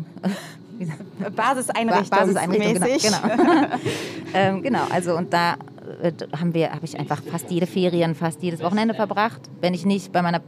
Basiseinrichtung. 1.37 2.11
Basiseinrichtung, 2.11 2.83
genau. 2.83 3.37
Genau, 3.37 3.67
ähm, 4.35 4.63
genau 4.63 4.83
also 4.91 5.17
und 5.17 5.33
da 5.33 5.55
äh, 6.03 6.13
haben 6.39 6.53
wir, 6.53 6.71
habe 6.73 6.85
ich 6.85 6.99
einfach 6.99 7.23
fast 7.23 7.51
jede 7.51 7.67
Ferien, 7.67 8.15
fast 8.15 8.43
jedes 8.43 8.61
Wochenende 8.63 8.95
verbracht, 8.95 9.41
wenn 9.61 9.73
ich 9.75 9.87
nicht 9.87 10.13
bei 10.13 10.21
meiner 10.23 10.41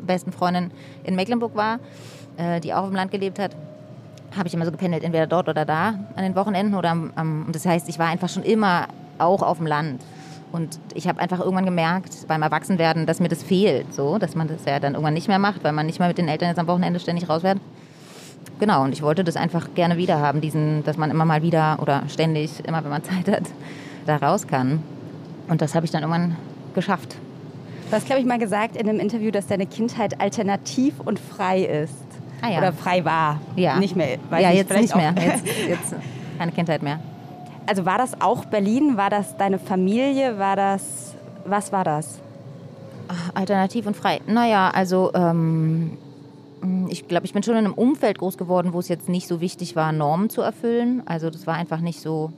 besten 0.00 0.32
Freundin 0.32 0.70
in 1.02 1.16
Mecklenburg 1.16 1.54
war, 1.54 1.80
äh, 2.36 2.60
die 2.60 2.72
auch 2.72 2.86
dem 2.86 2.94
Land 2.94 3.10
gelebt 3.10 3.38
hat 3.38 3.54
habe 4.36 4.48
ich 4.48 4.54
immer 4.54 4.64
so 4.64 4.70
gependelt, 4.70 5.04
entweder 5.04 5.26
dort 5.26 5.48
oder 5.48 5.64
da 5.64 5.94
an 6.16 6.22
den 6.22 6.34
Wochenenden 6.34 6.74
oder 6.74 6.90
am, 6.90 7.12
am 7.16 7.48
das 7.52 7.66
heißt, 7.66 7.88
ich 7.88 7.98
war 7.98 8.08
einfach 8.08 8.28
schon 8.28 8.42
immer 8.42 8.88
auch 9.18 9.42
auf 9.42 9.58
dem 9.58 9.66
Land. 9.66 10.02
Und 10.52 10.78
ich 10.94 11.08
habe 11.08 11.20
einfach 11.20 11.40
irgendwann 11.40 11.64
gemerkt 11.64 12.28
beim 12.28 12.42
Erwachsenwerden, 12.42 13.06
dass 13.06 13.18
mir 13.18 13.28
das 13.28 13.42
fehlt, 13.42 13.92
so, 13.92 14.18
dass 14.18 14.36
man 14.36 14.46
das 14.46 14.64
ja 14.64 14.78
dann 14.78 14.92
irgendwann 14.92 15.14
nicht 15.14 15.26
mehr 15.26 15.40
macht, 15.40 15.64
weil 15.64 15.72
man 15.72 15.86
nicht 15.86 15.98
mehr 15.98 16.06
mit 16.06 16.18
den 16.18 16.28
Eltern 16.28 16.48
jetzt 16.48 16.58
am 16.58 16.68
Wochenende 16.68 17.00
ständig 17.00 17.28
rausfährt. 17.28 17.58
Genau, 18.60 18.84
und 18.84 18.92
ich 18.92 19.02
wollte 19.02 19.24
das 19.24 19.36
einfach 19.36 19.74
gerne 19.74 19.96
wieder 19.96 20.20
haben, 20.20 20.40
diesen, 20.40 20.84
dass 20.84 20.96
man 20.96 21.10
immer 21.10 21.24
mal 21.24 21.42
wieder 21.42 21.78
oder 21.82 22.04
ständig, 22.08 22.64
immer 22.64 22.84
wenn 22.84 22.90
man 22.90 23.02
Zeit 23.02 23.28
hat, 23.28 23.42
da 24.06 24.16
raus 24.16 24.46
kann. 24.46 24.80
Und 25.48 25.60
das 25.60 25.74
habe 25.74 25.86
ich 25.86 25.92
dann 25.92 26.02
irgendwann 26.02 26.36
geschafft. 26.74 27.16
Du 27.90 27.96
hast, 27.96 28.06
glaube 28.06 28.20
ich, 28.20 28.26
mal 28.26 28.38
gesagt 28.38 28.76
in 28.76 28.88
einem 28.88 29.00
Interview, 29.00 29.30
dass 29.30 29.46
deine 29.46 29.66
Kindheit 29.66 30.20
alternativ 30.20 31.00
und 31.04 31.18
frei 31.18 31.64
ist. 31.64 32.03
Ah 32.44 32.50
ja. 32.50 32.58
Oder 32.58 32.72
frei 32.72 33.04
war. 33.04 33.40
Ja. 33.56 33.78
Nicht 33.78 33.96
mehr. 33.96 34.18
Ja, 34.30 34.50
nicht, 34.50 34.58
jetzt 34.58 34.80
nicht 34.80 34.94
mehr. 34.94 35.14
Jetzt, 35.18 35.44
jetzt 35.68 35.94
keine 36.38 36.52
Kindheit 36.52 36.82
mehr. 36.82 37.00
Also 37.66 37.86
war 37.86 37.96
das 37.96 38.20
auch 38.20 38.44
Berlin? 38.44 38.96
War 38.96 39.08
das 39.08 39.36
deine 39.36 39.58
Familie? 39.58 40.38
War 40.38 40.56
das. 40.56 41.14
Was 41.46 41.72
war 41.72 41.84
das? 41.84 42.20
Alternativ 43.34 43.86
und 43.86 43.96
frei. 43.96 44.20
Naja, 44.26 44.70
also 44.70 45.12
ähm, 45.14 45.98
ich 46.88 47.06
glaube, 47.08 47.26
ich 47.26 47.32
bin 47.32 47.42
schon 47.42 47.54
in 47.54 47.64
einem 47.64 47.74
Umfeld 47.74 48.18
groß 48.18 48.38
geworden, 48.38 48.72
wo 48.72 48.78
es 48.78 48.88
jetzt 48.88 49.08
nicht 49.08 49.28
so 49.28 49.40
wichtig 49.40 49.76
war, 49.76 49.92
Normen 49.92 50.30
zu 50.30 50.40
erfüllen. 50.40 51.02
Also 51.06 51.30
das 51.30 51.46
war 51.46 51.54
einfach 51.54 51.80
nicht 51.80 52.00
so 52.00 52.32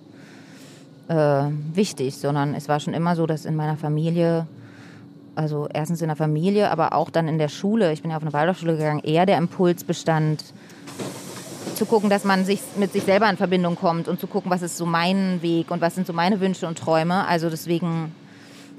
äh, 1.09 1.45
wichtig, 1.73 2.17
sondern 2.17 2.55
es 2.55 2.69
war 2.69 2.81
schon 2.81 2.95
immer 2.95 3.15
so, 3.17 3.27
dass 3.27 3.45
in 3.45 3.55
meiner 3.57 3.77
Familie, 3.77 4.47
also 5.37 5.69
erstens 5.73 6.01
in 6.01 6.09
der 6.09 6.17
Familie, 6.17 6.71
aber 6.71 6.93
auch 6.93 7.11
dann 7.11 7.29
in 7.29 7.39
der 7.39 7.49
Schule, 7.49 7.93
ich 7.93 8.03
bin 8.03 8.11
ja 8.11 8.17
auf 8.17 8.23
eine 8.23 8.33
Waldorfschule 8.33 8.77
gegangen, 8.77 9.01
eher 9.05 9.27
der 9.27 9.39
Impuls 9.39 9.85
bestand, 9.85 10.43
zu 11.75 11.85
gucken, 11.85 12.09
dass 12.09 12.25
man 12.25 12.45
sich 12.45 12.61
mit 12.77 12.93
sich 12.93 13.03
selber 13.03 13.29
in 13.29 13.37
Verbindung 13.37 13.77
kommt 13.77 14.09
und 14.09 14.19
zu 14.19 14.27
gucken, 14.27 14.51
was 14.51 14.63
ist 14.63 14.79
so 14.79 14.87
mein 14.87 15.43
Weg 15.43 15.71
und 15.71 15.81
was 15.83 15.95
sind 15.95 16.07
so 16.07 16.15
meine 16.15 16.41
Wünsche 16.41 16.67
und 16.67 16.79
Träume. 16.79 17.27
Also 17.27 17.51
deswegen 17.51 18.15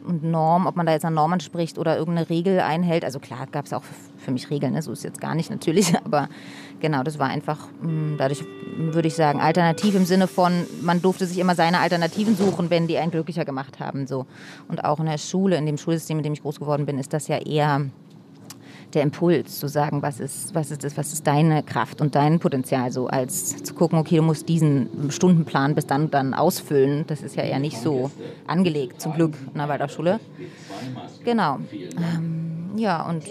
und 0.06 0.24
Norm, 0.24 0.68
ob 0.68 0.76
man 0.76 0.86
da 0.86 0.94
jetzt 0.94 1.06
an 1.06 1.14
Normen 1.14 1.40
spricht 1.40 1.78
oder 1.78 1.98
irgendeine 1.98 2.30
Regel 2.30 2.60
einhält. 2.60 3.04
Also 3.04 3.20
klar, 3.20 3.48
gab 3.52 3.66
es 3.66 3.74
auch 3.74 3.84
für 4.18 4.32
mich 4.32 4.50
Regeln, 4.50 4.74
ne? 4.74 4.82
so 4.82 4.92
ist 4.92 5.04
jetzt 5.04 5.22
gar 5.22 5.36
nicht 5.36 5.50
natürlich, 5.50 5.96
aber 6.06 6.30
genau, 6.80 7.04
das 7.04 7.20
war 7.20 7.28
einfach, 7.28 7.68
mh, 7.82 8.18
dadurch 8.18 8.44
würde 8.78 9.08
ich 9.08 9.16
sagen, 9.16 9.40
alternativ 9.40 9.96
im 9.96 10.06
Sinne 10.06 10.28
von, 10.28 10.66
man 10.82 11.02
durfte 11.02 11.26
sich 11.26 11.40
immer 11.40 11.56
seine 11.56 11.80
Alternativen 11.80 12.36
suchen, 12.36 12.70
wenn 12.70 12.88
die 12.88 12.98
einen 12.98 13.12
glücklicher 13.12 13.46
gemacht 13.46 13.80
haben. 13.80 14.08
So. 14.08 14.26
Und 14.68 14.84
auch 14.84 15.00
in 15.00 15.08
der 15.08 15.18
Schule, 15.18 15.58
in 15.58 15.66
dem 15.66 15.78
Schulsystem, 15.78 16.18
in 16.18 16.24
dem 16.24 16.34
ich 16.34 16.42
groß 16.42 16.60
geworden 16.60 16.86
bin, 16.86 17.00
ist 17.00 17.14
das 17.14 17.28
ja 17.28 17.38
eher 17.38 17.86
der 18.94 19.04
Impuls 19.04 19.60
zu 19.60 19.68
sagen, 19.68 20.02
was 20.02 20.20
ist, 20.20 20.56
was 20.56 20.72
ist 20.72 20.84
das, 20.84 20.98
was 20.98 21.14
ist 21.14 21.28
deine 21.28 21.64
Kraft 21.64 22.02
und 22.02 22.16
dein 22.16 22.40
Potenzial, 22.40 22.92
so 22.92 23.08
als 23.08 23.64
zu 23.64 23.74
gucken, 23.74 24.00
okay, 24.00 24.18
du 24.18 24.24
musst 24.24 24.48
diesen 24.48 25.12
Stundenplan 25.12 25.76
bis 25.76 25.86
dann 25.86 26.10
dann 26.10 26.34
ausfüllen. 26.34 27.06
Das 27.08 27.22
ist 27.22 27.36
ja 27.36 27.44
eher 27.44 27.60
nicht 27.60 27.78
so 27.78 28.12
angelegt, 28.48 29.02
zum 29.02 29.14
Glück, 29.14 29.34
in 29.54 29.58
der 29.58 29.68
Waldorfschule. 29.68 30.20
Genau. 31.24 31.60
Ähm, 31.72 32.48
ja, 32.78 33.08
und, 33.08 33.26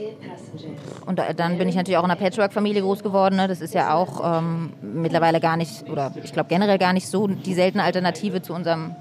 und 1.07 1.21
dann 1.37 1.59
bin 1.59 1.69
ich 1.69 1.77
natürlich 1.77 1.99
auch 1.99 2.05
in 2.05 2.11
einer 2.11 2.21
Patchwork-Familie 2.21 2.83
groß 2.83 3.03
geworden. 3.03 3.37
Ne? 3.37 3.49
Das 3.49 3.61
ist 3.61 3.75
ja 3.75 3.95
auch 3.95 4.39
ähm, 4.39 4.73
mittlerweile 4.83 5.41
gar 5.41 5.57
nicht, 5.57 5.89
oder 5.89 6.13
ich 6.23 6.33
glaube 6.33 6.49
generell 6.49 6.79
gar 6.79 6.93
nicht 6.93 7.07
so 7.07 7.29
die 7.29 7.55
seltene 7.55 7.85
Alternative 7.85 8.43
zu 8.43 8.53
unserem 8.53 8.95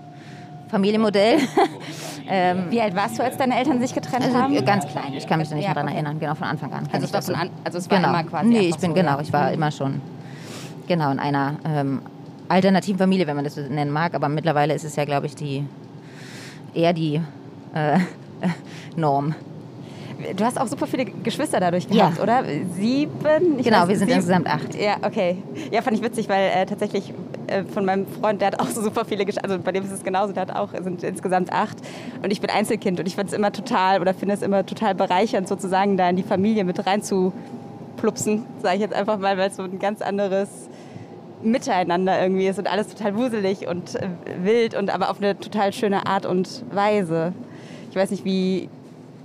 Familienmodell. 0.75 1.39
ähm, 2.29 2.65
Wie 2.69 2.81
alt 2.81 2.93
warst 2.97 3.17
du, 3.17 3.23
als 3.23 3.37
deine 3.37 3.57
Eltern 3.57 3.79
sich 3.79 3.93
getrennt 3.93 4.25
also, 4.25 4.37
haben? 4.37 4.65
Ganz 4.65 4.85
klein, 4.85 5.13
ich 5.13 5.25
kann 5.25 5.39
mich 5.39 5.47
da 5.47 5.55
nicht 5.55 5.63
Ja, 5.63 5.69
mehr 5.69 5.75
daran 5.75 5.87
okay. 5.87 5.95
erinnern, 5.95 6.19
genau 6.19 6.35
von 6.35 6.47
Anfang 6.47 6.73
an. 6.73 6.89
Also 6.91 7.05
es 7.05 7.13
war, 7.13 7.21
von 7.21 7.35
an, 7.35 7.49
also 7.63 7.77
es 7.77 7.89
war 7.89 7.97
genau. 7.97 8.09
immer 8.09 8.23
quasi 8.25 8.49
Nee, 8.49 8.59
ich 8.67 8.77
bin 8.77 8.89
so, 8.89 8.93
genau, 8.93 9.21
ich 9.21 9.31
war 9.31 9.53
immer 9.53 9.71
schon 9.71 10.01
genau 10.85 11.11
in 11.11 11.19
einer 11.19 11.55
ähm, 11.65 12.01
alternativen 12.49 12.97
Familie, 12.97 13.25
wenn 13.25 13.37
man 13.37 13.45
das 13.45 13.55
so 13.55 13.61
nennen 13.61 13.89
mag, 13.89 14.13
aber 14.15 14.27
mittlerweile 14.27 14.73
ist 14.73 14.83
es 14.83 14.97
ja, 14.97 15.05
glaube 15.05 15.27
ich, 15.27 15.35
die 15.35 15.65
eher 16.73 16.91
die 16.91 17.21
äh, 17.73 17.99
Norm. 18.97 19.33
Du 20.37 20.43
hast 20.45 20.59
auch 20.59 20.67
super 20.67 20.87
viele 20.87 21.05
Geschwister 21.05 21.59
dadurch 21.59 21.85
Ja. 21.89 22.09
gehabt, 22.09 22.21
oder? 22.21 22.43
Sieben? 22.75 23.59
Ich 23.59 23.65
Genau, 23.65 23.79
weiß- 23.79 23.87
wir 23.89 23.97
sind 23.97 24.07
sieben- 24.07 24.19
insgesamt 24.19 24.47
acht. 24.47 24.73
Ja, 24.75 24.95
okay. 25.01 25.37
Ja, 25.71 25.81
fand 25.81 25.97
ich 25.97 26.03
witzig, 26.03 26.29
weil 26.29 26.49
äh, 26.55 26.65
tatsächlich 26.65 27.13
äh, 27.47 27.63
von 27.63 27.85
meinem 27.85 28.07
Freund, 28.07 28.41
der 28.41 28.47
hat 28.47 28.59
auch 28.59 28.67
so 28.67 28.81
super 28.81 29.05
viele 29.05 29.25
Geschwister, 29.25 29.43
also 29.49 29.59
bei 29.63 29.71
dem 29.71 29.83
ist 29.83 29.91
es 29.91 30.03
genauso, 30.03 30.33
der 30.33 30.43
hat 30.43 30.55
auch, 30.55 30.69
sind 30.83 31.03
insgesamt 31.03 31.51
acht 31.51 31.77
und 32.23 32.31
ich 32.31 32.41
bin 32.41 32.49
Einzelkind 32.49 32.99
und 32.99 33.07
ich 33.07 33.15
fand 33.15 33.29
es 33.29 33.35
immer 33.35 33.51
total, 33.51 34.01
oder 34.01 34.13
finde 34.13 34.33
es 34.35 34.41
immer 34.41 34.65
total 34.65 34.95
bereichernd, 34.95 35.47
sozusagen 35.47 35.95
da 35.97 36.09
in 36.09 36.15
die 36.15 36.23
Familie 36.23 36.63
mit 36.63 36.83
reinzuplupsen, 36.85 38.45
sage 38.63 38.75
ich 38.75 38.81
jetzt 38.81 38.93
einfach 38.95 39.19
mal, 39.19 39.37
weil 39.37 39.49
es 39.49 39.57
so 39.57 39.63
ein 39.63 39.79
ganz 39.79 40.01
anderes 40.01 40.49
Miteinander 41.43 42.19
irgendwie 42.21 42.47
ist 42.47 42.57
und 42.57 42.67
alles 42.71 42.87
total 42.87 43.15
wuselig 43.17 43.67
und 43.67 43.95
äh, 43.95 44.07
wild 44.43 44.73
und 44.75 44.89
aber 44.93 45.09
auf 45.11 45.17
eine 45.21 45.37
total 45.37 45.73
schöne 45.73 46.05
Art 46.07 46.25
und 46.25 46.63
Weise. 46.71 47.33
Ich 47.91 47.95
weiß 47.95 48.09
nicht, 48.11 48.25
wie 48.25 48.69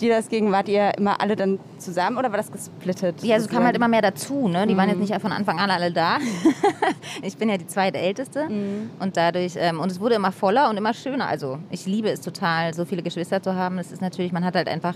dir 0.01 0.15
das 0.15 0.29
ging. 0.29 0.51
Wart 0.53 0.69
ihr 0.69 0.97
immer 0.99 1.21
alle 1.21 1.37
dann 1.37 1.59
zusammen 1.79 2.17
oder 2.17 2.31
war 2.31 2.37
das 2.39 2.51
gesplittet? 2.51 3.23
Ja, 3.23 3.37
also 3.37 3.49
kam 3.49 3.65
halt 3.65 3.77
immer 3.77 3.89
mehr 3.89 4.03
dazu. 4.03 4.49
Ne? 4.49 4.67
Die 4.67 4.77
waren 4.77 4.87
Mhm. 4.91 5.01
jetzt 5.01 5.11
nicht 5.11 5.21
von 5.21 5.33
Anfang 5.33 5.59
an 5.59 5.71
alle 5.71 5.93
da. 5.93 6.19
ich 7.23 7.37
bin 7.37 7.49
ja 7.49 7.57
die 7.57 7.67
zweitälteste 7.67 8.49
Mhm. 8.49 8.91
und 8.99 9.17
dadurch 9.17 9.55
ähm, 9.57 9.81
und 9.81 9.91
es 9.91 10.01
wurde 10.01 10.15
immer 10.17 10.33
voller 10.33 10.69
und 10.71 10.77
immer 10.77 10.95
schöner. 10.95 11.27
Also 11.29 11.59
ich 11.71 11.87
liebe 11.87 12.09
es 12.11 12.21
total, 12.21 12.75
so 12.75 12.85
viele 12.85 13.03
Geschwister 13.03 13.43
zu 13.43 13.55
haben. 13.55 13.79
Es 13.79 13.93
ist 13.93 14.01
natürlich, 14.03 14.33
man 14.33 14.45
hat 14.45 14.55
halt 14.57 14.69
einfach, 14.69 14.95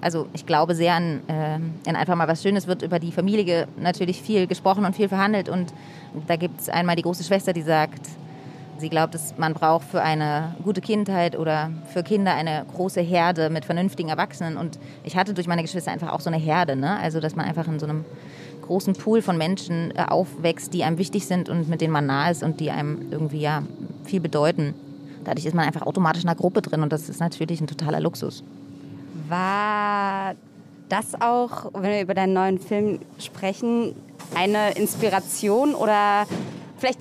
also 0.00 0.26
ich 0.32 0.46
glaube 0.46 0.74
sehr 0.74 0.94
an, 0.94 1.20
ähm, 1.28 1.74
an 1.86 1.96
einfach 1.96 2.14
mal 2.16 2.28
was 2.28 2.42
Schönes. 2.42 2.66
Wird 2.66 2.82
über 2.82 2.98
die 2.98 3.12
Familie 3.12 3.68
natürlich 3.78 4.20
viel 4.22 4.46
gesprochen 4.46 4.84
und 4.84 4.96
viel 4.96 5.08
verhandelt 5.08 5.48
und 5.48 5.72
da 6.26 6.36
gibt 6.36 6.60
es 6.60 6.68
einmal 6.68 6.96
die 6.96 7.02
große 7.02 7.22
Schwester, 7.24 7.52
die 7.52 7.62
sagt, 7.62 8.00
Sie 8.80 8.88
glaubt, 8.88 9.14
dass 9.14 9.36
man 9.36 9.52
braucht 9.52 9.86
für 9.86 10.00
eine 10.00 10.54
gute 10.64 10.80
Kindheit 10.80 11.38
oder 11.38 11.70
für 11.92 12.02
Kinder 12.02 12.34
eine 12.34 12.64
große 12.74 13.02
Herde 13.02 13.50
mit 13.50 13.66
vernünftigen 13.66 14.08
Erwachsenen. 14.08 14.56
Und 14.56 14.78
ich 15.04 15.16
hatte 15.16 15.34
durch 15.34 15.46
meine 15.46 15.60
Geschwister 15.60 15.92
einfach 15.92 16.12
auch 16.12 16.20
so 16.20 16.30
eine 16.30 16.38
Herde. 16.38 16.76
Ne? 16.76 16.98
Also, 16.98 17.20
dass 17.20 17.36
man 17.36 17.44
einfach 17.44 17.68
in 17.68 17.78
so 17.78 17.86
einem 17.86 18.06
großen 18.62 18.94
Pool 18.94 19.20
von 19.20 19.36
Menschen 19.36 19.92
äh, 19.94 20.04
aufwächst, 20.08 20.72
die 20.72 20.82
einem 20.82 20.96
wichtig 20.96 21.26
sind 21.26 21.50
und 21.50 21.68
mit 21.68 21.82
denen 21.82 21.92
man 21.92 22.06
nah 22.06 22.30
ist 22.30 22.42
und 22.42 22.58
die 22.58 22.70
einem 22.70 23.10
irgendwie 23.10 23.40
ja 23.40 23.64
viel 24.04 24.20
bedeuten. 24.20 24.74
Dadurch 25.24 25.44
ist 25.44 25.54
man 25.54 25.66
einfach 25.66 25.82
automatisch 25.82 26.22
in 26.22 26.28
einer 26.30 26.38
Gruppe 26.38 26.62
drin 26.62 26.82
und 26.82 26.90
das 26.90 27.10
ist 27.10 27.20
natürlich 27.20 27.60
ein 27.60 27.66
totaler 27.66 28.00
Luxus. 28.00 28.42
War 29.28 30.34
das 30.88 31.20
auch, 31.20 31.70
wenn 31.74 31.90
wir 31.90 32.00
über 32.00 32.14
deinen 32.14 32.32
neuen 32.32 32.58
Film 32.58 33.00
sprechen, 33.18 33.94
eine 34.34 34.72
Inspiration 34.72 35.74
oder 35.74 36.26
vielleicht 36.78 37.00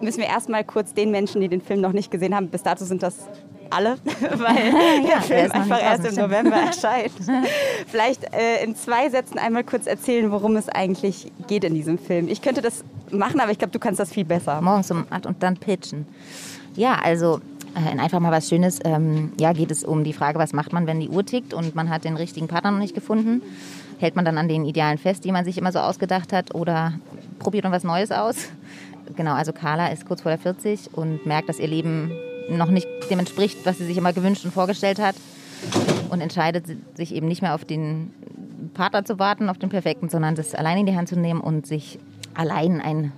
müssen 0.00 0.18
wir 0.18 0.26
erstmal 0.26 0.64
kurz 0.64 0.94
den 0.94 1.10
Menschen, 1.10 1.40
die 1.40 1.48
den 1.48 1.60
Film 1.60 1.80
noch 1.80 1.92
nicht 1.92 2.10
gesehen 2.10 2.34
haben, 2.34 2.48
bis 2.48 2.62
dato 2.62 2.84
sind 2.84 3.02
das 3.02 3.28
alle, 3.70 3.96
weil 4.04 5.02
der 5.02 5.20
der 5.20 5.20
Film 5.22 5.52
einfach 5.52 5.82
erst 5.82 6.06
im. 6.06 6.14
November 6.14 6.56
erscheint. 6.56 7.12
Vielleicht 7.86 8.24
äh, 8.34 8.62
in 8.62 8.76
zwei 8.76 9.08
Sätzen 9.10 9.38
einmal 9.38 9.64
kurz 9.64 9.86
erzählen, 9.86 10.30
worum 10.30 10.56
es 10.56 10.68
eigentlich 10.68 11.32
geht 11.46 11.64
in 11.64 11.74
diesem 11.74 11.98
Film. 11.98 12.28
Ich 12.28 12.42
könnte 12.42 12.62
das 12.62 12.84
machen, 13.10 13.40
aber 13.40 13.50
ich 13.50 13.58
glaube, 13.58 13.72
du 13.72 13.78
kannst 13.78 14.00
das 14.00 14.12
viel 14.12 14.24
besser. 14.24 14.60
morgens 14.60 14.90
um 14.90 15.06
8 15.10 15.26
und 15.26 15.42
dann 15.42 15.56
pitchen. 15.56 16.06
Ja, 16.76 16.98
also 17.02 17.40
äh, 17.74 17.92
in 17.92 18.00
einfach 18.00 18.20
mal 18.20 18.32
was 18.32 18.48
Schönes. 18.48 18.78
Ähm, 18.84 19.32
ja, 19.38 19.52
geht 19.52 19.70
es 19.70 19.84
um 19.84 20.04
die 20.04 20.12
Frage, 20.12 20.38
was 20.38 20.52
macht 20.52 20.72
man, 20.72 20.86
wenn 20.86 21.00
die 21.00 21.08
Uhr 21.08 21.24
tickt 21.24 21.54
und 21.54 21.74
man 21.74 21.90
hat 21.90 22.04
den 22.04 22.16
richtigen 22.16 22.48
Partner 22.48 22.70
noch 22.70 22.78
nicht 22.78 22.94
gefunden? 22.94 23.42
Hält 23.98 24.16
man 24.16 24.24
dann 24.24 24.38
an 24.38 24.48
den 24.48 24.64
Idealen 24.64 24.98
fest, 24.98 25.24
die 25.24 25.32
man 25.32 25.44
sich 25.44 25.58
immer 25.58 25.72
so 25.72 25.78
ausgedacht 25.78 26.32
hat 26.32 26.54
oder 26.54 26.94
probiert 27.38 27.64
man 27.64 27.72
was 27.72 27.84
Neues 27.84 28.10
aus? 28.10 28.36
Genau, 29.16 29.34
also 29.34 29.52
Carla 29.52 29.88
ist 29.88 30.06
kurz 30.06 30.22
vor 30.22 30.30
der 30.30 30.38
40 30.38 30.94
und 30.94 31.26
merkt, 31.26 31.48
dass 31.48 31.58
ihr 31.58 31.68
Leben 31.68 32.10
noch 32.48 32.70
nicht 32.70 32.88
dem 33.10 33.18
entspricht, 33.18 33.58
was 33.64 33.78
sie 33.78 33.86
sich 33.86 33.96
immer 33.96 34.12
gewünscht 34.12 34.44
und 34.44 34.52
vorgestellt 34.52 34.98
hat 34.98 35.14
und 36.10 36.20
entscheidet 36.20 36.66
sich 36.94 37.14
eben 37.14 37.26
nicht 37.26 37.42
mehr 37.42 37.54
auf 37.54 37.64
den 37.64 38.12
Partner 38.74 39.04
zu 39.04 39.18
warten, 39.18 39.48
auf 39.48 39.58
den 39.58 39.68
perfekten, 39.68 40.08
sondern 40.08 40.34
das 40.34 40.54
allein 40.54 40.78
in 40.78 40.86
die 40.86 40.96
Hand 40.96 41.08
zu 41.08 41.18
nehmen 41.18 41.40
und 41.40 41.66
sich 41.66 41.98
allein 42.34 42.80
ein, 42.80 43.12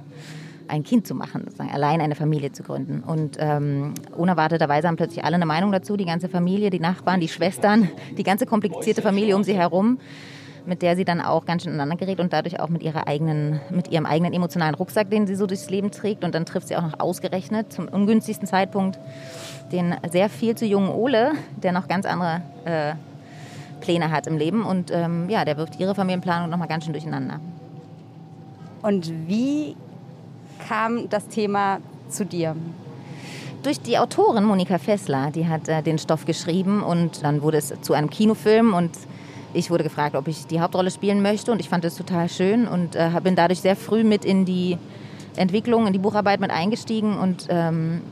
ein 0.69 0.83
Kind 0.83 1.07
zu 1.07 1.15
machen, 1.15 1.43
sozusagen, 1.45 1.71
allein 1.71 2.01
eine 2.01 2.15
Familie 2.15 2.53
zu 2.53 2.63
gründen. 2.63 3.01
Und 3.01 3.37
ähm, 3.41 3.95
unerwarteterweise 4.17 4.89
haben 4.89 4.97
plötzlich 4.97 5.25
alle 5.25 5.37
eine 5.37 5.47
Meinung 5.47 5.73
dazu, 5.73 5.97
die 5.97 6.05
ganze 6.05 6.29
Familie, 6.29 6.71
die 6.71 6.81
Nachbarn, 6.81 7.21
die 7.21 7.29
Schwestern, 7.29 7.89
die 8.17 8.23
ganze 8.23 8.47
komplizierte 8.47 9.03
Familie 9.03 9.37
um 9.37 9.45
sie 9.45 9.55
herum, 9.55 9.99
mit 10.67 10.83
der 10.83 10.97
sie 10.97 11.05
dann 11.05 11.21
auch 11.21 11.45
ganz 11.47 11.63
schön 11.63 11.73
ineinander 11.73 11.97
gerät 11.97 12.21
und 12.21 12.33
dadurch 12.33 12.61
auch 12.61 12.69
mit, 12.69 12.83
ihrer 12.83 13.07
eigenen, 13.07 13.61
mit 13.71 13.89
ihrem 13.89 14.07
eigenen 14.07 14.33
emotionalen 14.33 14.75
Rucksack, 14.75 15.11
den 15.11 15.27
sie 15.27 15.35
so 15.35 15.47
durchs 15.47 15.71
Leben 15.71 15.91
trägt. 15.91 16.25
Und 16.25 16.35
dann 16.35 16.45
trifft 16.45 16.69
sie 16.69 16.77
auch 16.77 16.83
noch 16.83 17.01
ausgerechnet 17.01 17.73
zum 17.73 17.89
ungünstigsten 17.89 18.47
Zeitpunkt 18.47 18.99
den 19.73 19.95
sehr 20.11 20.29
viel 20.29 20.55
zu 20.55 20.65
jungen 20.65 20.91
Ole, 20.91 21.33
der 21.63 21.73
noch 21.73 21.89
ganz 21.89 22.07
andere 22.07 22.43
äh, 22.65 22.95
Pläne 23.81 24.11
hat 24.11 24.27
im 24.27 24.37
Leben. 24.37 24.65
Und 24.65 24.91
ähm, 24.91 25.29
ja, 25.29 25.45
der 25.45 25.57
wirft 25.57 25.79
ihre 25.81 25.95
Familienplanung 25.95 26.51
nochmal 26.51 26.69
ganz 26.69 26.85
schön 26.85 26.93
durcheinander. 26.93 27.41
Und 28.83 29.13
wie 29.27 29.77
kam 30.69 31.09
das 31.09 31.29
Thema 31.29 31.79
zu 32.09 32.25
dir? 32.25 32.55
Durch 33.63 33.81
die 33.81 33.99
Autorin 33.99 34.45
Monika 34.45 34.79
Fessler, 34.79 35.31
die 35.33 35.49
hat 35.49 35.69
äh, 35.69 35.83
den 35.83 35.99
Stoff 35.99 36.25
geschrieben 36.25 36.83
und 36.83 37.25
dann 37.25 37.43
wurde 37.43 37.59
es 37.59 37.75
zu 37.81 37.95
einem 37.95 38.11
Kinofilm 38.11 38.75
und 38.75 38.93
ich 39.57 39.71
wurde 39.71 39.85
gefragt, 39.85 40.15
ob 40.15 40.29
ich 40.29 40.47
die 40.47 40.61
Hauptrolle 40.61 40.91
spielen 40.91 41.23
möchte 41.23 41.51
und 41.51 41.61
ich 41.61 41.69
fand 41.69 41.85
es 41.85 41.97
total 41.97 42.29
schön 42.29 42.69
und 42.69 42.95
äh, 42.95 43.11
bin 43.23 43.35
dadurch 43.37 43.61
sehr 43.61 43.75
früh 43.77 44.05
mit 44.05 44.25
in 44.25 44.45
die 44.45 44.77
Entwicklung, 45.37 45.87
in 45.87 45.93
die 45.93 45.99
Bucharbeit 45.99 46.41
mit 46.41 46.51
eingestiegen 46.51 47.19
und 47.19 47.47
ähm, 47.49 48.03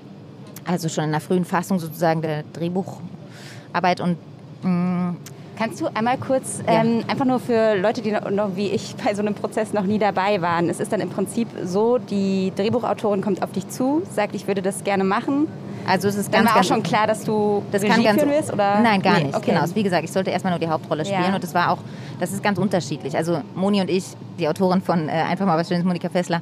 also 0.64 0.88
schon 0.88 1.04
in 1.04 1.10
der 1.10 1.20
frühen 1.20 1.44
Fassung 1.44 1.78
sozusagen 1.78 2.22
der 2.22 2.42
Drehbucharbeit 2.54 4.00
und 4.00 4.16
mh, 4.62 5.14
Kannst 5.56 5.80
du 5.80 5.86
einmal 5.94 6.18
kurz, 6.18 6.62
Ja. 6.66 6.82
ähm, 6.82 7.04
einfach 7.06 7.24
nur 7.24 7.38
für 7.38 7.76
Leute, 7.76 8.02
die 8.02 8.10
noch, 8.10 8.28
noch 8.28 8.56
wie 8.56 8.70
ich 8.70 8.96
bei 8.96 9.14
so 9.14 9.22
einem 9.22 9.34
Prozess 9.36 9.72
noch 9.72 9.84
nie 9.84 10.00
dabei 10.00 10.42
waren, 10.42 10.68
es 10.68 10.80
ist 10.80 10.92
dann 10.92 11.00
im 11.00 11.10
Prinzip 11.10 11.46
so, 11.62 11.98
die 11.98 12.52
Drehbuchautorin 12.56 13.20
kommt 13.20 13.40
auf 13.40 13.52
dich 13.52 13.68
zu, 13.68 14.02
sagt, 14.10 14.34
ich 14.34 14.48
würde 14.48 14.62
das 14.62 14.82
gerne 14.82 15.04
machen. 15.04 15.46
Also 15.86 16.08
es 16.08 16.16
ist 16.16 16.32
Dann 16.32 16.44
ganz, 16.44 16.46
war 16.46 16.52
auch 16.52 16.56
ganz 16.56 16.66
schon 16.68 16.82
klar, 16.82 17.06
dass 17.06 17.24
du 17.24 17.62
Das 17.72 17.82
Regie 17.82 17.92
kann 17.94 18.04
ganz 18.04 18.22
führen 18.22 18.34
willst? 18.34 18.52
Oder? 18.52 18.80
Nein, 18.80 19.02
gar 19.02 19.18
Nee, 19.18 19.24
nicht. 19.24 19.36
okay. 19.36 19.52
Genau. 19.52 19.64
Wie 19.74 19.82
gesagt, 19.82 20.04
ich 20.04 20.12
sollte 20.12 20.30
erstmal 20.30 20.52
nur 20.52 20.60
die 20.60 20.68
Hauptrolle 20.68 21.04
spielen 21.04 21.24
Ja. 21.28 21.34
und 21.34 21.42
das 21.44 21.54
war 21.54 21.70
auch, 21.70 21.78
das 22.20 22.32
ist 22.32 22.42
ganz 22.42 22.58
unterschiedlich. 22.58 23.16
Also 23.16 23.40
Moni 23.54 23.80
und 23.80 23.90
ich, 23.90 24.04
die 24.38 24.48
Autorin 24.48 24.80
von 24.80 25.08
äh, 25.08 25.12
Einfach 25.12 25.46
mal 25.46 25.56
was 25.58 25.68
Schönes, 25.68 25.84
Monika 25.84 26.08
Fessler 26.08 26.40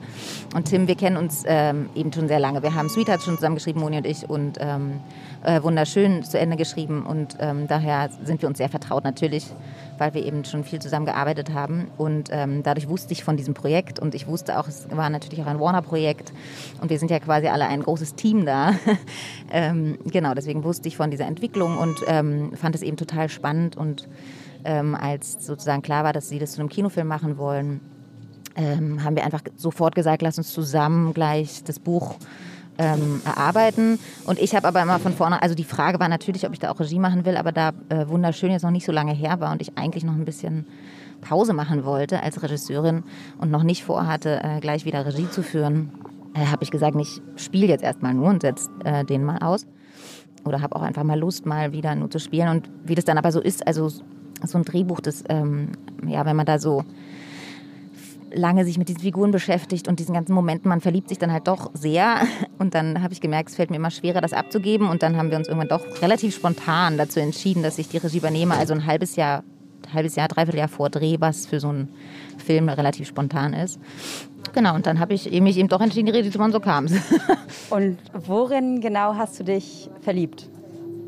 und 0.54 0.66
Tim, 0.66 0.87
wir 0.88 0.94
kennen 0.96 1.16
uns 1.16 1.44
ähm, 1.46 1.88
eben 1.94 2.12
schon 2.12 2.28
sehr 2.28 2.38
lange. 2.40 2.62
Wir 2.62 2.75
haben 2.75 2.88
Sweetheart 2.88 3.22
schon 3.22 3.37
zusammen 3.37 3.56
geschrieben, 3.56 3.80
Moni 3.80 3.96
und 3.99 4.06
ich 4.06 4.28
und 4.28 4.58
ähm, 4.61 5.00
äh, 5.44 5.62
wunderschön 5.62 6.22
zu 6.25 6.38
Ende 6.38 6.56
geschrieben 6.56 7.04
und 7.04 7.37
ähm, 7.40 7.66
daher 7.68 8.08
sind 8.25 8.40
wir 8.42 8.49
uns 8.49 8.58
sehr 8.58 8.68
vertraut 8.68 9.04
natürlich, 9.04 9.46
weil 10.02 10.14
wir 10.14 10.25
eben 10.25 10.44
schon 10.44 10.64
viel 10.64 10.80
zusammen 10.80 11.06
gearbeitet 11.06 11.54
haben. 11.54 11.87
Und 11.97 12.30
ähm, 12.32 12.64
dadurch 12.64 12.88
wusste 12.88 13.12
ich 13.12 13.23
von 13.23 13.37
diesem 13.37 13.54
Projekt. 13.54 14.00
Und 14.00 14.16
ich 14.16 14.26
wusste 14.26 14.59
auch, 14.59 14.66
es 14.66 14.88
war 14.90 15.09
natürlich 15.11 15.40
auch 15.42 15.47
ein 15.47 15.61
Warner-Projekt. 15.61 16.32
Und 16.80 16.90
wir 16.90 16.99
sind 16.99 17.09
ja 17.09 17.21
quasi 17.21 17.47
alle 17.47 17.68
ein 17.68 17.85
großes 17.85 18.16
Team 18.16 18.44
da. 18.44 18.73
ähm, 19.52 19.99
genau, 20.04 20.35
deswegen 20.35 20.64
wusste 20.64 20.88
ich 20.88 20.97
von 20.97 21.12
dieser 21.12 21.26
Entwicklung 21.26 21.78
und 21.78 22.00
ähm, 22.09 22.50
fand 22.56 22.75
es 22.75 22.82
eben 22.82 22.97
total 22.97 23.28
spannend. 23.28 23.76
Und 23.76 24.09
ähm, 24.64 24.97
als 24.97 25.47
sozusagen 25.47 25.82
klar 25.82 26.02
war, 26.02 26.12
dass 26.12 26.28
sie 26.28 26.40
das 26.40 26.52
zu 26.52 26.61
einem 26.61 26.68
Kinofilm 26.68 27.06
machen 27.06 27.38
wollen, 27.38 27.80
ähm, 28.56 29.04
haben 29.04 29.14
wir 29.14 29.25
einfach 29.25 29.42
sofort 29.56 29.94
gesagt, 29.94 30.21
lass 30.21 30.37
uns 30.37 30.52
zusammen 30.52 31.14
gleich 31.14 31.62
das 31.62 31.78
Buch 31.78 32.16
ähm, 32.79 33.21
erarbeiten. 33.25 33.99
Und 34.25 34.38
ich 34.38 34.55
habe 34.55 34.69
aber 34.69 34.83
immer 34.83 34.99
von 34.99 35.12
vorne, 35.12 35.43
also 35.43 35.55
die 35.55 35.64
Frage 35.64 36.00
war 36.00 36.09
natürlich, 36.09 36.47
ob 36.47 36.52
ich 36.52 36.59
da 36.59 36.71
auch 36.71 36.81
Regie 36.81 36.99
machen 36.99 37.25
will, 37.25 37.37
aber 37.37 37.52
da 37.52 37.73
äh, 37.88 38.09
wunderschön 38.09 38.50
jetzt 38.50 38.62
noch 38.62 38.71
nicht 38.71 38.87
so 38.87 38.93
lange 38.93 39.12
her 39.12 39.41
war 39.41 39.52
und 39.52 39.62
ich 39.62 39.76
eigentlich 39.76 40.05
noch 40.05 40.14
ein 40.14 40.25
bisschen 40.25 40.67
Pause 41.21 41.52
machen 41.52 41.85
wollte 41.85 42.23
als 42.23 42.43
Regisseurin 42.43 43.05
und 43.38 43.50
noch 43.50 43.62
nicht 43.62 43.85
vorhatte, 43.85 44.41
äh, 44.43 44.61
gleich 44.61 44.85
wieder 44.85 45.07
Regie 45.07 45.31
zu 45.31 45.43
führen, 45.43 45.93
äh, 46.35 46.47
habe 46.47 46.64
ich 46.64 46.71
gesagt, 46.71 46.97
ich 47.00 47.21
spiele 47.37 47.67
jetzt 47.67 47.85
erstmal 47.85 48.14
nur 48.14 48.29
und 48.29 48.43
setze 48.43 48.71
äh, 48.85 49.05
den 49.05 49.25
mal 49.25 49.38
aus. 49.38 49.67
Oder 50.45 50.61
habe 50.61 50.75
auch 50.75 50.83
einfach 50.83 51.05
mal 51.05 51.19
Lust, 51.19 51.47
mal 51.47 51.73
wieder 51.73 51.95
nur 51.95 52.11
zu 52.11 52.19
spielen. 52.19 52.49
Und 52.49 52.71
wie 52.85 52.97
das 52.97 53.05
dann 53.05 53.17
aber 53.17 53.31
so 53.31 53.41
ist, 53.41 53.64
also 53.64 53.88
so 53.88 54.59
ein 54.59 54.64
Drehbuch, 54.64 55.00
das, 55.00 55.23
ähm, 55.29 55.69
ja, 56.05 56.25
wenn 56.25 56.35
man 56.35 56.47
da 56.47 56.59
so 56.59 56.85
lange 58.35 58.65
sich 58.65 58.79
mit 58.79 58.89
diesen 58.89 59.01
Figuren 59.01 59.31
beschäftigt 59.31 59.89
und 59.89 59.99
diesen 59.99 60.15
ganzen 60.15 60.33
Momenten, 60.33 60.69
man 60.69 60.81
verliebt 60.81 61.09
sich 61.09 61.19
dann 61.19 61.33
halt 61.33 61.49
doch 61.49 61.71
sehr. 61.75 62.21
Und 62.59 62.75
dann 62.75 63.03
habe 63.03 63.12
ich 63.12 63.21
gemerkt, 63.21 63.51
es 63.51 63.57
fällt 63.57 63.71
mir 63.71 63.77
immer 63.77 63.91
schwerer, 63.91 64.21
das 64.21 64.33
abzugeben. 64.33 64.89
Und 64.89 65.03
dann 65.03 65.17
haben 65.17 65.31
wir 65.31 65.39
uns 65.39 65.49
irgendwann 65.49 65.69
doch 65.69 66.03
relativ 66.03 66.35
spontan 66.35 66.97
dazu 66.97 67.21
entschieden, 67.21 67.62
dass 67.62 67.79
ich 67.79 67.89
die 67.89 67.99
Regie 67.99 68.19
übernehme. 68.19 68.55
Also 68.55 68.75
ein 68.75 68.87
halbes 68.87 69.17
Jahr, 69.17 69.45
halbes 69.93 70.17
Jahr, 70.17 70.29
dreiviertel 70.29 70.59
Jahr 70.59 70.69
vor 70.69 70.91
Dreh, 70.91 71.17
was 71.19 71.47
für 71.47 71.61
so 71.61 71.69
einen 71.69 71.89
Film 72.39 72.69
relativ 72.69 73.09
spontan 73.09 73.53
ist. 73.53 73.81
Genau, 74.53 74.75
und 74.75 74.87
dann 74.87 74.99
habe 74.99 75.15
ich 75.15 75.31
mich 75.41 75.57
eben 75.57 75.69
doch 75.69 75.81
entschieden, 75.81 76.07
die 76.07 76.12
Regie 76.12 76.31
zu 76.31 76.39
machen, 76.39 76.53
so 76.53 76.61
kam 76.61 76.87
es. 76.87 76.93
Und 77.71 77.99
worin 78.12 78.81
genau 78.81 79.15
hast 79.15 79.39
du 79.41 79.45
dich 79.45 79.89
verliebt? 80.01 80.51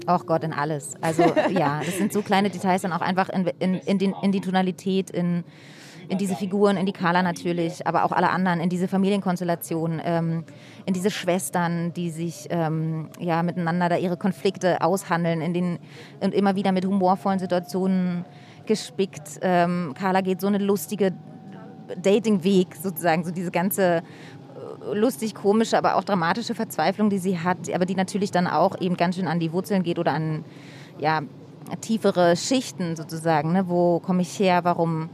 Ach 0.07 0.25
Gott, 0.25 0.45
in 0.45 0.52
alles. 0.52 0.95
Also 1.00 1.23
ja, 1.50 1.81
das 1.85 1.99
sind 1.99 2.12
so 2.12 2.23
kleine 2.23 2.50
Details 2.50 2.83
dann 2.83 2.93
auch 2.93 3.00
einfach 3.00 3.28
in, 3.28 3.47
in, 3.59 3.75
in, 3.75 3.99
den, 3.99 4.14
in 4.23 4.33
die 4.33 4.40
Tonalität, 4.40 5.11
in 5.11 5.45
in 6.08 6.18
diese 6.18 6.37
Figuren, 6.37 6.76
in 6.76 6.87
die 6.87 6.92
Carla 6.92 7.23
natürlich, 7.23 7.87
aber 7.87 8.04
auch 8.04 8.12
alle 8.12 8.30
anderen, 8.30 8.61
in 8.61 8.68
diese 8.68 8.88
Familienkonstellation, 8.88 10.00
ähm, 10.04 10.44
in 10.87 10.94
diese 10.94 11.11
Schwestern, 11.11 11.92
die 11.92 12.11
sich 12.11 12.46
ähm, 12.50 13.08
ja 13.18 13.42
miteinander 13.42 13.88
da 13.88 13.96
ihre 13.96 14.16
Konflikte 14.16 14.80
aushandeln, 14.80 15.40
in 15.40 15.54
den 15.54 15.78
und 16.20 16.34
immer 16.34 16.56
wieder 16.56 16.73
mit 16.73 16.84
humorvollen 16.84 17.38
Situationen 17.38 18.25
gespickt. 18.66 19.38
Ähm, 19.42 19.94
Carla 19.99 20.20
geht 20.20 20.40
so 20.40 20.46
eine 20.46 20.58
lustige 20.58 21.12
Datingweg 22.00 22.75
sozusagen, 22.76 23.25
so 23.25 23.30
diese 23.30 23.50
ganze 23.50 23.96
äh, 23.96 24.94
lustig 24.94 25.34
komische, 25.34 25.76
aber 25.78 25.96
auch 25.96 26.04
dramatische 26.04 26.54
Verzweiflung, 26.54 27.11
die 27.11 27.18
sie 27.18 27.38
hat, 27.38 27.73
aber 27.73 27.87
die 27.87 27.94
natürlich 27.94 28.30
dann 28.30 28.46
auch 28.46 28.80
eben 28.80 28.96
ganz 28.96 29.16
schön 29.16 29.28
an 29.28 29.40
die 29.40 29.52
Wurzeln 29.52 29.82
geht 29.82 29.99
oder 29.99 30.12
an 30.12 30.44
ja, 30.99 31.23
tiefere 31.80 32.37
Schichten 32.37 32.96
sozusagen. 32.96 33.52
Ne? 33.52 33.68
Wo 33.68 34.00
komme 34.00 34.23
ich 34.23 34.38
her? 34.38 34.64
Warum 34.64 35.11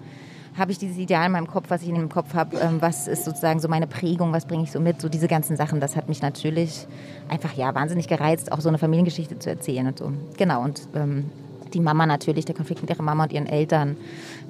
habe 0.57 0.73
ich 0.73 0.79
dieses 0.79 0.99
Ideal 0.99 1.27
in 1.27 1.33
meinem 1.33 1.47
Kopf, 1.47 1.67
was 1.69 1.83
ich 1.83 1.89
in 1.89 1.95
dem 1.95 2.09
Kopf 2.09 2.35
habe, 2.35 2.57
ähm, 2.59 2.81
was 2.81 3.09
ist 3.09 3.25
sozusagen 3.25 3.61
so 3.61 3.69
meine 3.69 3.87
Prägung, 3.87 4.33
was 4.33 4.47
bringe 4.47 4.65
ich 4.65 4.73
so 4.73 4.81
mit, 4.81 5.01
so 5.01 5.09
diese 5.09 5.29
ganzen 5.29 5.57
Sachen, 5.57 5.81
das 5.81 5.97
hat 5.97 6.09
mich 6.09 6.23
natürlich 6.23 6.87
einfach 7.29 7.55
ja 7.55 7.75
wahnsinnig 7.75 8.09
gereizt, 8.09 8.53
auch 8.53 8.61
so 8.61 8.69
eine 8.69 8.79
Familiengeschichte 8.79 9.39
zu 9.39 9.51
erzählen 9.51 9.87
und 9.87 9.99
so. 9.99 10.13
Genau 10.37 10.63
und 10.63 10.89
ähm, 10.95 11.31
die 11.71 11.81
Mama 11.81 12.07
natürlich, 12.07 12.45
der 12.45 12.55
Konflikt 12.55 12.83
mit 12.83 12.91
ihrer 12.91 13.03
Mama 13.03 13.25
und 13.25 13.33
ihren 13.33 13.47
Eltern, 13.47 13.97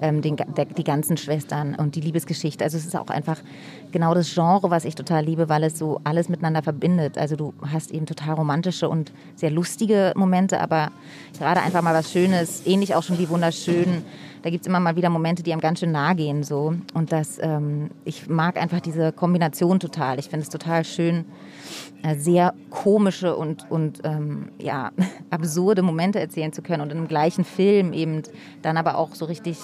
ähm, 0.00 0.23
den, 0.23 0.37
der, 0.37 0.64
die 0.64 0.85
ganzen 0.85 1.16
Schwestern 1.16 1.75
und 1.75 1.95
die 1.95 2.00
Liebesgeschichte. 2.00 2.64
Also 2.64 2.78
es 2.78 2.87
ist 2.87 2.97
auch 2.97 3.09
einfach 3.09 3.38
genau 3.92 4.14
das 4.14 4.33
Genre, 4.33 4.71
was 4.71 4.85
ich 4.85 4.95
total 4.95 5.25
liebe, 5.25 5.49
weil 5.49 5.64
es 5.64 5.78
so 5.78 6.00
alles 6.04 6.28
miteinander 6.28 6.62
verbindet. 6.62 7.19
Also 7.19 7.37
du 7.37 7.52
hast 7.71 7.90
eben 7.90 8.07
total 8.07 8.35
romantische 8.35 8.88
und 8.88 9.12
sehr 9.37 9.50
lustige 9.50 10.12
Momente, 10.16 10.61
aber 10.61 10.90
gerade 11.38 11.61
einfach 11.61 11.83
mal 11.83 11.95
was 11.95 12.11
Schönes, 12.11 12.66
ähnlich 12.66 12.95
auch 12.95 13.02
schon 13.02 13.19
wie 13.19 13.28
wunderschön 13.28 14.02
da 14.42 14.50
gibt 14.50 14.62
es 14.62 14.66
immer 14.66 14.80
mal 14.80 14.97
wieder 14.97 15.11
Momente, 15.11 15.42
die 15.42 15.52
einem 15.52 15.61
ganz 15.61 15.80
schön 15.80 15.92
nahe 15.92 16.14
gehen. 16.14 16.42
So. 16.42 16.75
Und 16.94 17.12
das, 17.12 17.38
ähm, 17.40 17.90
ich 18.04 18.28
mag 18.28 18.56
einfach 18.56 18.80
diese 18.80 19.12
Kombination 19.12 19.80
total. 19.80 20.18
Ich 20.18 20.28
finde 20.28 20.44
es 20.44 20.49
total 20.49 20.85
schön, 20.85 21.25
äh, 22.02 22.16
sehr 22.16 22.54
komische 22.70 23.37
und, 23.37 23.70
und 23.70 24.00
ähm, 24.04 24.50
ja, 24.59 24.92
absurde 25.30 25.82
Momente 25.82 26.20
erzählen 26.20 26.52
zu 26.52 26.62
können 26.62 26.82
und 26.82 26.90
in 26.90 26.99
einem 26.99 27.09
gleichen 27.09 27.44
Film 27.44 27.92
eben 27.92 28.23
dann 28.62 28.76
aber 28.76 28.97
auch 28.97 29.14
so 29.14 29.25
richtig 29.25 29.59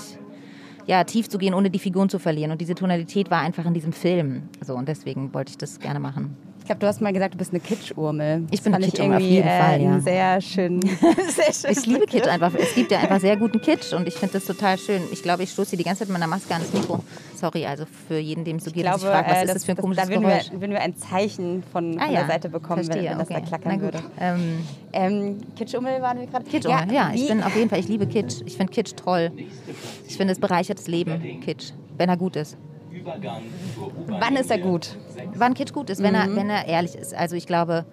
ja, 0.87 1.03
tief 1.05 1.29
zu 1.29 1.39
gehen, 1.39 1.55
ohne 1.55 1.71
die 1.71 1.79
Figuren 1.79 2.09
zu 2.09 2.19
verlieren. 2.19 2.53
Und 2.53 2.61
diese 2.61 2.75
Tonalität 2.75 3.31
war 3.31 3.41
einfach 3.41 3.67
in 3.67 3.75
diesem 3.75 3.93
Film. 3.93 4.49
So, 4.65 4.75
und 4.75 4.89
deswegen 4.89 5.35
wollte 5.35 5.51
ich 5.51 5.59
das 5.59 5.81
gerne 5.81 5.99
machen. 5.99 6.37
Ich 6.67 6.69
glaube, 6.69 6.81
du 6.81 6.89
hast 6.89 7.01
mal 7.01 7.13
gesagt, 7.13 7.35
du 7.35 7.39
bist 7.39 7.53
eine 7.53 7.61
Kitschurmel. 7.61 8.45
Ich 8.51 8.61
bin 8.61 8.75
eine 8.75 8.87
Kitschurmel, 8.87 9.19
auf 9.19 9.23
jeden 9.23 9.47
äh, 9.47 9.61
Fall, 9.61 9.81
ja. 9.81 10.01
Sehr 10.01 10.41
schön. 10.41 10.81
sehr 11.29 11.53
schön. 11.53 11.71
Ich 11.71 11.87
liebe 11.87 12.07
Kitsch 12.07 12.27
einfach. 12.27 12.53
Es 12.59 12.75
gibt 12.75 12.91
ja 12.91 12.99
einfach 12.99 13.21
sehr 13.21 13.37
guten 13.37 13.61
Kitsch 13.61 13.93
und 13.93 14.09
ich 14.09 14.15
finde 14.15 14.33
das 14.33 14.47
total 14.47 14.77
schön. 14.77 15.01
Ich 15.13 15.23
glaube, 15.23 15.45
ich 15.45 15.51
stoße 15.53 15.71
hier 15.71 15.79
die 15.79 15.85
ganze 15.85 16.01
Zeit 16.01 16.09
mit 16.09 16.19
meiner 16.19 16.27
Maske 16.27 16.53
an 16.53 16.63
das 16.63 16.73
Mikro. 16.73 17.05
Sorry, 17.37 17.65
also 17.67 17.85
für 18.09 18.19
jeden, 18.19 18.43
dem 18.43 18.57
es 18.57 18.65
so 18.65 18.73
geht, 18.73 18.83
glaube, 18.83 18.99
sich 18.99 19.09
fragt, 19.09 19.31
was 19.31 19.39
äh, 19.39 19.45
ist 19.45 19.55
das 19.55 19.65
für 19.65 19.73
ein 19.73 19.77
komisches 19.77 20.03
da 20.03 20.11
würden 20.11 20.23
Geräusch? 20.23 20.51
Wir, 20.51 20.61
würden 20.61 20.73
wir 20.73 20.81
ein 20.81 20.97
Zeichen 20.97 21.63
von, 21.71 22.01
ah, 22.01 22.05
von 22.07 22.13
ja. 22.13 22.21
der 22.23 22.27
Seite 22.27 22.49
bekommen, 22.49 22.83
Verstehe, 22.83 23.11
wenn, 23.11 23.11
wenn 23.11 23.19
das 23.19 23.31
okay. 23.31 23.41
da 23.41 23.47
klackern 23.47 23.81
würde. 23.81 23.99
Ähm, 24.19 24.59
ähm, 24.93 25.39
Kitschurmel 25.55 26.03
waren 26.03 26.19
wir 26.19 26.27
gerade. 26.27 26.47
Kitschurmel, 26.47 26.93
ja, 26.93 27.11
ja 27.11 27.15
ich 27.15 27.29
bin 27.29 27.45
auf 27.45 27.55
jeden 27.55 27.71
Fall, 27.71 27.79
ich 27.79 27.87
liebe 27.87 28.09
Kitsch. 28.09 28.43
Ich 28.45 28.57
finde 28.57 28.73
Kitsch 28.73 28.97
toll. 28.97 29.31
Ich 30.09 30.17
finde, 30.17 30.33
es 30.33 30.41
bereichert 30.41 30.81
das 30.81 30.89
Leben, 30.89 31.41
Kitsch, 31.43 31.71
wenn 31.97 32.09
er 32.09 32.17
gut 32.17 32.35
ist. 32.35 32.57
Wann 33.07 34.37
ist 34.37 34.51
er 34.51 34.59
gut? 34.59 34.97
Wann 35.35 35.55
Kitsch 35.55 35.73
gut 35.73 35.91
ist, 35.91 36.03
wenn, 36.03 36.15
mhm. 36.15 36.21
er, 36.21 36.37
wenn 36.37 36.51
er 36.51 36.67
ehrlich 36.67 36.95
ist. 36.95 37.15
Also 37.15 37.37
ich 37.37 37.47
glaube, 37.47 37.85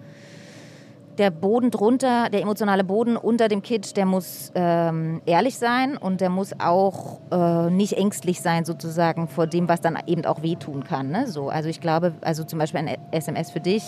der 1.18 1.30
Boden 1.30 1.70
drunter, 1.70 2.28
der 2.30 2.42
emotionale 2.42 2.84
Boden 2.84 3.16
unter 3.16 3.48
dem 3.48 3.62
Kitsch, 3.62 3.96
der 3.96 4.06
muss 4.06 4.50
ähm, 4.54 5.22
ehrlich 5.26 5.56
sein 5.56 5.96
und 5.96 6.20
der 6.20 6.30
muss 6.30 6.58
auch 6.58 7.20
äh, 7.30 7.70
nicht 7.70 7.94
ängstlich 7.94 8.40
sein 8.40 8.64
sozusagen 8.64 9.28
vor 9.28 9.46
dem, 9.46 9.68
was 9.68 9.80
dann 9.80 9.98
eben 10.06 10.24
auch 10.24 10.42
wehtun 10.42 10.84
kann. 10.84 11.10
Ne? 11.10 11.26
So, 11.28 11.48
also 11.48 11.68
ich 11.68 11.80
glaube, 11.80 12.14
also 12.20 12.44
zum 12.44 12.58
Beispiel 12.58 12.80
ein 12.80 12.96
SMS 13.10 13.50
für 13.50 13.60
dich, 13.60 13.84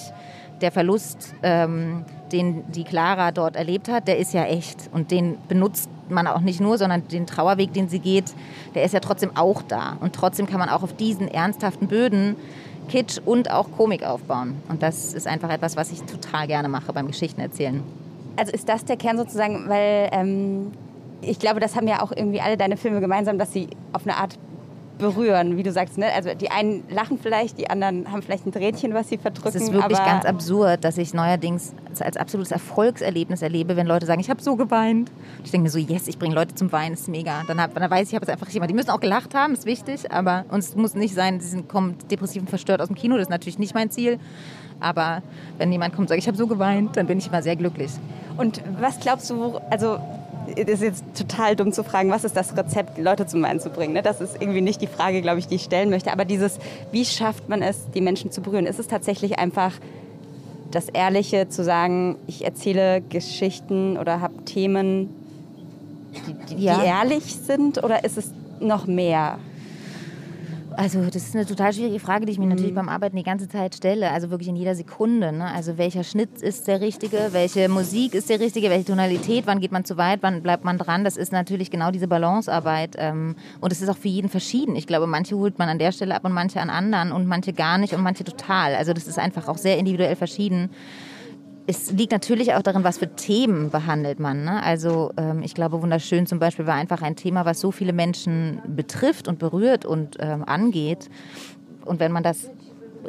der 0.60 0.72
Verlust, 0.72 1.34
ähm, 1.42 2.04
den 2.32 2.70
die 2.70 2.84
Clara 2.84 3.30
dort 3.30 3.56
erlebt 3.56 3.88
hat, 3.88 4.08
der 4.08 4.18
ist 4.18 4.32
ja 4.32 4.44
echt 4.44 4.88
und 4.92 5.10
den 5.10 5.36
benutzt 5.48 5.90
man 6.10 6.26
auch 6.26 6.40
nicht 6.40 6.60
nur, 6.60 6.78
sondern 6.78 7.06
den 7.08 7.26
Trauerweg, 7.26 7.72
den 7.72 7.88
sie 7.88 7.98
geht, 7.98 8.34
der 8.74 8.84
ist 8.84 8.92
ja 8.92 9.00
trotzdem 9.00 9.36
auch 9.36 9.62
da 9.62 9.96
und 10.00 10.14
trotzdem 10.14 10.46
kann 10.46 10.58
man 10.58 10.68
auch 10.68 10.82
auf 10.82 10.94
diesen 10.94 11.28
ernsthaften 11.28 11.88
Böden 11.88 12.36
Kitsch 12.88 13.18
und 13.24 13.50
auch 13.50 13.70
Komik 13.76 14.04
aufbauen. 14.04 14.62
Und 14.68 14.82
das 14.82 15.12
ist 15.12 15.26
einfach 15.26 15.50
etwas, 15.50 15.76
was 15.76 15.90
ich 15.90 16.02
total 16.02 16.46
gerne 16.46 16.68
mache 16.68 16.92
beim 16.92 17.08
Geschichtenerzählen. 17.08 17.82
Also 18.36 18.52
ist 18.52 18.68
das 18.68 18.84
der 18.84 18.96
Kern 18.96 19.16
sozusagen, 19.16 19.68
weil 19.68 20.08
ähm, 20.12 20.72
ich 21.20 21.38
glaube, 21.38 21.60
das 21.60 21.74
haben 21.74 21.88
ja 21.88 22.02
auch 22.02 22.12
irgendwie 22.12 22.40
alle 22.40 22.56
deine 22.56 22.76
Filme 22.76 23.00
gemeinsam, 23.00 23.38
dass 23.38 23.52
sie 23.52 23.68
auf 23.92 24.02
eine 24.06 24.16
Art 24.16 24.38
berühren, 24.98 25.56
wie 25.56 25.62
du 25.62 25.72
sagst. 25.72 25.98
Ne? 25.98 26.06
Also 26.14 26.35
die 26.35 26.50
einen 26.50 26.85
lachen 26.88 27.18
vielleicht, 27.18 27.59
die 27.59 27.68
anderen 27.68 28.11
haben 28.11 28.22
vielleicht 28.22 28.46
ein 28.46 28.52
Tränchen, 28.52 28.94
was 28.94 29.09
sie 29.09 29.18
verdrücken. 29.18 29.48
Es 29.48 29.54
ist 29.56 29.72
wirklich 29.72 29.98
ganz 29.98 30.24
absurd, 30.24 30.85
dass 30.85 30.98
ich 30.98 31.14
neuerdings 31.14 31.74
als 32.00 32.16
absolutes 32.16 32.50
Erfolgserlebnis 32.52 33.42
erlebe, 33.42 33.76
wenn 33.76 33.87
Leute 33.87 34.06
sagen, 34.06 34.20
ich 34.20 34.30
habe 34.30 34.42
so 34.42 34.56
geweint. 34.56 35.11
Ich 35.44 35.50
denke 35.50 35.64
mir 35.64 35.70
so, 35.70 35.78
yes, 35.78 36.09
ich 36.09 36.18
bringe 36.18 36.35
Leute 36.35 36.54
zum 36.54 36.72
Weinen, 36.72 36.94
ist 36.94 37.09
mega. 37.09 37.42
Dann, 37.46 37.61
hab, 37.61 37.74
dann 37.74 37.90
weiß 37.90 38.02
ich, 38.02 38.09
ich 38.11 38.14
habe 38.14 38.24
es 38.24 38.30
einfach 38.30 38.48
jemand. 38.48 38.70
Die 38.70 38.74
müssen 38.74 38.90
auch 38.90 39.00
gelacht 39.00 39.35
haben, 39.35 39.52
ist 39.52 39.66
wichtig, 39.66 40.11
aber 40.11 40.44
uns 40.50 40.74
muss 40.76 40.94
nicht 40.94 41.14
sein, 41.14 41.40
sie 41.40 41.48
sind, 41.48 41.68
kommen 41.68 41.96
depressiv 42.11 42.42
und 42.42 42.48
verstört 42.48 42.80
aus 42.80 42.88
dem 42.88 42.96
Kino, 42.96 43.16
das 43.16 43.24
ist 43.24 43.30
natürlich 43.30 43.59
nicht 43.59 43.74
mein 43.74 43.90
Ziel. 43.90 44.18
Aber 44.80 45.22
wenn 45.59 45.72
jemand 45.72 45.94
kommt 45.94 46.04
und 46.04 46.09
sagt, 46.09 46.20
ich 46.20 46.28
habe 46.28 46.37
so 46.37 46.46
geweint, 46.46 46.96
dann 46.96 47.06
bin 47.06 47.18
ich 47.18 47.28
immer 47.28 47.42
sehr 47.42 47.56
glücklich. 47.56 47.90
Und 48.37 48.62
was 48.78 49.00
glaubst 49.00 49.30
du, 49.30 49.59
also 49.70 49.98
das 50.54 50.80
ist 50.80 50.82
jetzt 50.82 51.04
total 51.16 51.56
dumm 51.56 51.72
zu 51.72 51.85
fragen, 51.85 52.11
was 52.11 52.24
ist 52.24 52.37
das 52.37 52.56
Rezept, 52.56 52.98
Leute 52.98 53.26
zum 53.26 53.42
Weinen 53.42 53.61
zu 53.61 53.70
bringen. 53.70 53.94
Ne? 53.94 54.02
Das 54.02 54.20
ist 54.20 54.37
irgendwie 54.40 54.61
nicht 54.61 54.80
die 54.80 54.87
Frage, 54.87 55.22
glaube 55.22 55.38
ich, 55.38 55.46
die 55.46 55.56
ich 55.56 55.64
stellen 55.64 55.90
möchte. 55.90 56.12
Aber 56.12 56.24
dieses, 56.24 56.59
wie 56.92 57.04
schafft 57.04 57.48
man 57.48 57.62
es, 57.62 57.90
die 57.94 58.00
Menschen 58.00 58.30
zu 58.30 58.40
berühren? 58.40 58.66
Ist 58.66 58.78
es 58.78 58.88
tatsächlich 58.88 59.38
einfach 59.38 59.72
das 60.70 60.88
Ehrliche 60.88 61.48
zu 61.48 61.64
sagen, 61.64 62.16
ich 62.26 62.44
erzähle 62.44 63.00
Geschichten 63.00 63.96
oder 63.96 64.20
habe 64.20 64.44
Themen, 64.44 65.09
die, 66.26 66.54
die, 66.54 66.64
ja. 66.64 66.78
die 66.78 66.87
ehrlich 66.87 67.37
sind? 67.37 67.82
Oder 67.82 68.04
ist 68.04 68.18
es 68.18 68.30
noch 68.61 68.87
mehr? 68.87 69.38
Also 70.76 71.02
das 71.06 71.16
ist 71.16 71.34
eine 71.34 71.46
total 71.46 71.72
schwierige 71.72 71.98
Frage, 72.00 72.26
die 72.26 72.32
ich 72.32 72.38
mir 72.38 72.44
mhm. 72.44 72.50
natürlich 72.50 72.74
beim 72.74 72.90
Arbeiten 72.90 73.16
die 73.16 73.22
ganze 73.22 73.48
Zeit 73.48 73.74
stelle. 73.74 74.10
Also 74.10 74.30
wirklich 74.30 74.48
in 74.48 74.56
jeder 74.56 74.74
Sekunde. 74.74 75.32
Ne? 75.32 75.46
Also 75.46 75.78
welcher 75.78 76.04
Schnitt 76.04 76.42
ist 76.42 76.68
der 76.68 76.82
richtige? 76.82 77.28
Welche 77.32 77.68
Musik 77.70 78.14
ist 78.14 78.28
der 78.28 78.40
richtige? 78.40 78.68
Welche 78.68 78.84
Tonalität? 78.84 79.46
Wann 79.46 79.60
geht 79.60 79.72
man 79.72 79.86
zu 79.86 79.96
weit? 79.96 80.18
Wann 80.22 80.42
bleibt 80.42 80.64
man 80.64 80.76
dran? 80.76 81.02
Das 81.02 81.16
ist 81.16 81.32
natürlich 81.32 81.70
genau 81.70 81.90
diese 81.90 82.08
Balancearbeit. 82.08 82.94
Ähm, 82.98 83.36
und 83.60 83.72
es 83.72 83.80
ist 83.80 83.88
auch 83.88 83.96
für 83.96 84.08
jeden 84.08 84.28
verschieden. 84.28 84.76
Ich 84.76 84.86
glaube, 84.86 85.06
manche 85.06 85.36
holt 85.36 85.58
man 85.58 85.70
an 85.70 85.78
der 85.78 85.92
Stelle 85.92 86.14
ab 86.14 86.24
und 86.24 86.32
manche 86.32 86.60
an 86.60 86.68
anderen 86.68 87.10
und 87.10 87.26
manche 87.26 87.54
gar 87.54 87.78
nicht 87.78 87.94
und 87.94 88.02
manche 88.02 88.24
total. 88.24 88.74
Also 88.74 88.92
das 88.92 89.06
ist 89.06 89.18
einfach 89.18 89.48
auch 89.48 89.58
sehr 89.58 89.78
individuell 89.78 90.16
verschieden 90.16 90.68
es 91.66 91.90
liegt 91.90 92.12
natürlich 92.12 92.55
auch 92.55 92.62
darin, 92.62 92.85
was 92.85 92.98
für 92.98 93.14
Themen 93.14 93.70
behandelt 93.70 94.20
man. 94.20 94.44
Ne? 94.44 94.62
Also 94.62 95.11
ähm, 95.16 95.42
ich 95.42 95.55
glaube, 95.55 95.83
wunderschön 95.83 96.26
zum 96.26 96.38
Beispiel 96.38 96.66
war 96.66 96.74
einfach 96.74 97.02
ein 97.02 97.16
Thema, 97.16 97.44
was 97.44 97.61
so 97.61 97.72
viele 97.72 97.92
Menschen 97.92 98.61
betrifft 98.66 99.26
und 99.26 99.38
berührt 99.38 99.85
und 99.85 100.16
ähm, 100.20 100.44
angeht. 100.44 101.11
Und 101.85 101.98
wenn 101.98 102.12
man 102.12 102.22
das 102.22 102.50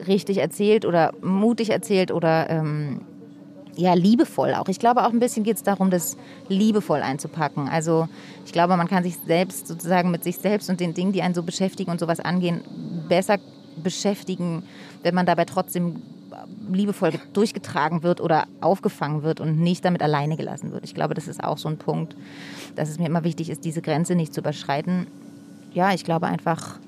richtig 0.08 0.40
erzählt 0.40 0.86
oder 0.86 1.14
mutig 1.22 1.70
erzählt 1.70 2.12
oder 2.12 2.50
ähm, 2.50 3.02
ja, 3.76 3.94
liebevoll 3.94 4.56
auch. 4.56 4.68
Ich 4.70 4.80
glaube, 4.80 5.06
auch 5.06 5.12
ein 5.12 5.20
bisschen 5.20 5.44
geht 5.44 5.58
es 5.58 5.64
darum, 5.64 5.92
das 5.92 6.18
liebevoll 6.50 7.02
einzupacken. 7.02 7.70
Also 7.70 8.08
ich 8.44 8.52
glaube, 8.52 8.76
man 8.76 8.88
kann 8.88 9.04
sich 9.04 9.18
selbst 9.28 9.68
sozusagen 9.68 10.10
mit 10.10 10.24
sich 10.24 10.38
selbst 10.38 10.70
und 10.70 10.80
den 10.80 10.96
Dingen, 10.96 11.12
die 11.12 11.22
einen 11.22 11.36
so 11.36 11.44
beschäftigen 11.44 11.92
und 11.92 12.00
sowas 12.00 12.20
angehen, 12.20 12.62
besser 13.08 13.38
beschäftigen, 13.84 14.64
wenn 15.04 15.14
man 15.14 15.28
dabei 15.28 15.46
trotzdem 15.46 16.02
liebevoll 16.72 17.14
durchgetragen 17.34 18.04
wird 18.04 18.22
oder 18.22 18.48
aufgefangen 18.62 19.24
wird 19.24 19.40
und 19.40 19.60
nicht 19.60 19.86
damit 19.86 20.02
alleine 20.02 20.38
gelassen 20.38 20.72
wird. 20.72 20.84
Ich 20.84 20.94
glaube, 20.94 21.14
das 21.14 21.28
ist 21.28 21.44
auch 21.44 21.58
so 21.58 21.70
ein 21.70 21.78
Punkt, 21.78 22.16
dass 22.76 22.90
es 22.90 23.00
mir 23.00 23.06
immer 23.06 23.24
wichtig 23.24 23.50
ist, 23.50 23.66
diese 23.66 23.82
Grenze 23.82 24.16
nicht 24.16 24.34
zu 24.34 24.42
überschreiten. 24.42 25.08
Ja, 25.74 25.94
ich 25.94 26.04
glaube 26.04 26.28
einfach, 26.28 26.80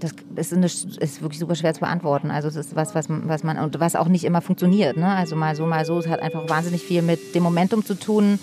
das 0.00 0.12
ist, 0.36 0.52
eine, 0.52 0.66
ist, 0.66 1.22
wirklich 1.22 1.38
super 1.38 1.54
schwer 1.54 1.72
zu 1.72 1.80
beantworten. 1.80 2.30
Also 2.30 2.48
es 2.48 2.56
ist 2.56 2.76
was, 2.76 2.94
was, 2.94 3.06
was 3.08 3.42
man 3.42 3.58
und 3.58 3.80
was 3.80 3.96
auch 3.96 4.08
nicht 4.08 4.24
immer 4.24 4.40
funktioniert. 4.40 4.96
Ne? 4.96 5.06
Also 5.06 5.36
mal 5.36 5.56
so, 5.56 5.66
mal 5.66 5.84
so. 5.84 5.98
Es 5.98 6.08
hat 6.08 6.20
einfach 6.20 6.48
wahnsinnig 6.48 6.82
viel 6.82 7.02
mit 7.02 7.34
dem 7.34 7.42
Momentum 7.42 7.84
zu 7.84 7.94
tun. 7.94 8.38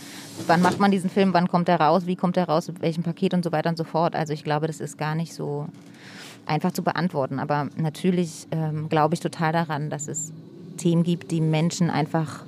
Wann 0.47 0.61
macht 0.61 0.79
man 0.79 0.91
diesen 0.91 1.09
Film? 1.09 1.33
Wann 1.33 1.47
kommt 1.47 1.69
er 1.69 1.79
raus? 1.79 2.07
Wie 2.07 2.15
kommt 2.15 2.37
er 2.37 2.47
raus? 2.47 2.67
Mit 2.67 2.81
welchem 2.81 3.03
Paket 3.03 3.33
und 3.33 3.43
so 3.43 3.51
weiter 3.51 3.69
und 3.69 3.77
so 3.77 3.83
fort. 3.83 4.15
Also 4.15 4.33
ich 4.33 4.43
glaube, 4.43 4.67
das 4.67 4.79
ist 4.79 4.97
gar 4.97 5.13
nicht 5.13 5.33
so 5.33 5.67
einfach 6.51 6.71
zu 6.71 6.83
beantworten. 6.83 7.39
Aber 7.39 7.69
natürlich 7.77 8.47
ähm, 8.51 8.89
glaube 8.89 9.15
ich 9.15 9.19
total 9.19 9.53
daran, 9.53 9.89
dass 9.89 10.07
es 10.07 10.31
Themen 10.77 11.03
gibt, 11.03 11.31
die 11.31 11.41
Menschen 11.41 11.89
einfach 11.89 12.43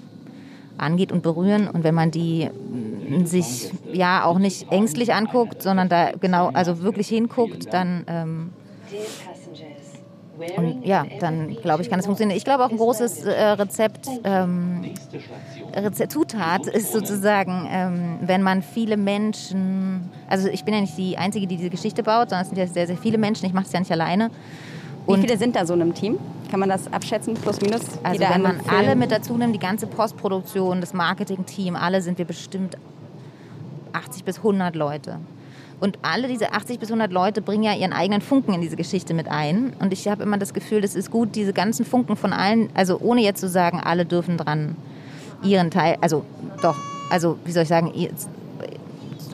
angeht 0.77 1.11
und 1.11 1.23
berühren. 1.23 1.67
Und 1.67 1.83
wenn 1.83 1.95
man 1.95 2.11
die 2.11 2.49
mm, 2.49 3.25
sich 3.25 3.71
ja 3.91 4.25
auch 4.25 4.39
nicht 4.39 4.71
ängstlich 4.71 5.13
anguckt, 5.13 5.61
sondern 5.61 5.89
da 5.89 6.11
genau, 6.11 6.49
also 6.53 6.81
wirklich 6.81 7.07
hinguckt, 7.07 7.73
dann 7.73 8.03
ähm, 8.07 8.49
und 10.57 10.85
ja, 10.85 11.05
dann 11.19 11.55
glaube 11.57 11.83
ich, 11.83 11.89
kann 11.89 11.99
es 11.99 12.05
funktionieren. 12.05 12.35
Ich 12.35 12.43
glaube 12.43 12.65
auch 12.65 12.69
ein 12.71 12.77
großes 12.77 13.23
äh, 13.25 13.49
Rezept, 13.49 14.07
ähm, 14.23 14.93
Rezept, 15.75 16.11
Zutat 16.11 16.67
ist 16.67 16.91
sozusagen, 16.91 17.67
ähm, 17.69 18.17
wenn 18.21 18.41
man 18.41 18.63
viele 18.63 18.97
Menschen, 18.97 20.09
also 20.27 20.47
ich 20.49 20.65
bin 20.65 20.73
ja 20.73 20.81
nicht 20.81 20.97
die 20.97 21.17
Einzige, 21.17 21.45
die 21.45 21.57
diese 21.57 21.69
Geschichte 21.69 22.01
baut, 22.03 22.29
sondern 22.29 22.41
es 22.41 22.49
sind 22.49 22.57
ja 22.57 22.67
sehr, 22.67 22.87
sehr 22.87 22.97
viele 22.97 23.17
Menschen. 23.17 23.45
Ich 23.45 23.53
mache 23.53 23.65
es 23.65 23.71
ja 23.71 23.79
nicht 23.79 23.91
alleine. 23.91 24.31
Und 25.05 25.17
Wie 25.17 25.21
viele 25.27 25.37
sind 25.37 25.55
da 25.55 25.65
so 25.65 25.73
in 25.73 25.81
einem 25.81 25.93
Team? 25.93 26.17
Kann 26.49 26.59
man 26.59 26.69
das 26.69 26.91
abschätzen, 26.91 27.33
plus 27.35 27.61
minus? 27.61 27.81
Also 28.03 28.21
wenn 28.21 28.41
man 28.41 28.61
alle 28.67 28.95
mit 28.95 29.11
dazu 29.11 29.37
nimmt, 29.37 29.53
die 29.53 29.59
ganze 29.59 29.85
Postproduktion, 29.85 30.81
das 30.81 30.93
Marketing-Team, 30.93 31.75
alle 31.75 32.01
sind 32.01 32.17
wir 32.17 32.25
bestimmt 32.25 32.77
80 33.91 34.23
bis 34.23 34.37
100 34.37 34.75
Leute. 34.75 35.19
Und 35.79 35.99
alle 36.01 36.27
diese 36.27 36.53
80 36.53 36.79
bis 36.79 36.89
100 36.89 37.11
Leute 37.11 37.41
bringen 37.41 37.63
ja 37.63 37.73
ihren 37.73 37.93
eigenen 37.93 38.21
Funken 38.21 38.53
in 38.53 38.61
diese 38.61 38.75
Geschichte 38.75 39.13
mit 39.13 39.27
ein. 39.27 39.73
Und 39.79 39.91
ich 39.91 40.07
habe 40.07 40.23
immer 40.23 40.37
das 40.37 40.53
Gefühl, 40.53 40.83
es 40.83 40.95
ist 40.95 41.11
gut, 41.11 41.35
diese 41.35 41.53
ganzen 41.53 41.85
Funken 41.85 42.15
von 42.15 42.33
allen, 42.33 42.69
also 42.73 42.99
ohne 42.99 43.21
jetzt 43.21 43.41
zu 43.41 43.49
sagen, 43.49 43.79
alle 43.79 44.05
dürfen 44.05 44.37
dran 44.37 44.75
ihren 45.43 45.71
Teil, 45.71 45.97
also 45.99 46.23
doch, 46.61 46.77
also 47.09 47.37
wie 47.43 47.51
soll 47.51 47.63
ich 47.63 47.69
sagen, 47.69 47.91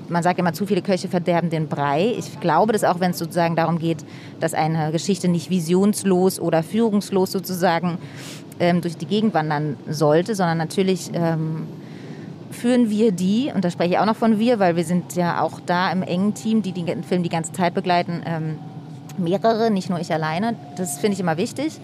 man 0.09 0.23
sagt 0.23 0.39
immer, 0.39 0.53
zu 0.53 0.65
viele 0.65 0.81
Köche 0.81 1.07
verderben 1.07 1.49
den 1.49 1.67
Brei. 1.67 2.15
Ich 2.17 2.39
glaube 2.39 2.73
das 2.73 2.83
auch, 2.83 2.99
wenn 2.99 3.11
es 3.11 3.19
sozusagen 3.19 3.55
darum 3.55 3.79
geht, 3.79 4.03
dass 4.39 4.53
eine 4.53 4.91
Geschichte 4.91 5.27
nicht 5.27 5.49
visionslos 5.49 6.39
oder 6.39 6.63
führungslos 6.63 7.31
sozusagen 7.31 7.97
ähm, 8.59 8.81
durch 8.81 8.97
die 8.97 9.05
Gegend 9.05 9.33
wandern 9.33 9.77
sollte, 9.87 10.35
sondern 10.35 10.57
natürlich 10.57 11.11
ähm, 11.13 11.67
führen 12.51 12.89
wir 12.89 13.11
die, 13.11 13.51
und 13.53 13.63
da 13.63 13.69
spreche 13.69 13.91
ich 13.91 13.99
auch 13.99 14.05
noch 14.05 14.15
von 14.15 14.39
wir, 14.39 14.59
weil 14.59 14.75
wir 14.75 14.83
sind 14.83 15.15
ja 15.15 15.41
auch 15.41 15.59
da 15.65 15.91
im 15.91 16.03
engen 16.03 16.33
Team, 16.33 16.61
die 16.61 16.71
den 16.71 17.03
Film 17.03 17.23
die 17.23 17.29
ganze 17.29 17.51
Zeit 17.51 17.73
begleiten, 17.73 18.21
ähm, 18.25 18.57
mehrere, 19.17 19.69
nicht 19.71 19.89
nur 19.89 19.99
ich 19.99 20.11
alleine. 20.13 20.55
Das 20.75 20.99
finde 20.99 21.15
ich 21.15 21.19
immer 21.19 21.37
wichtig. 21.37 21.79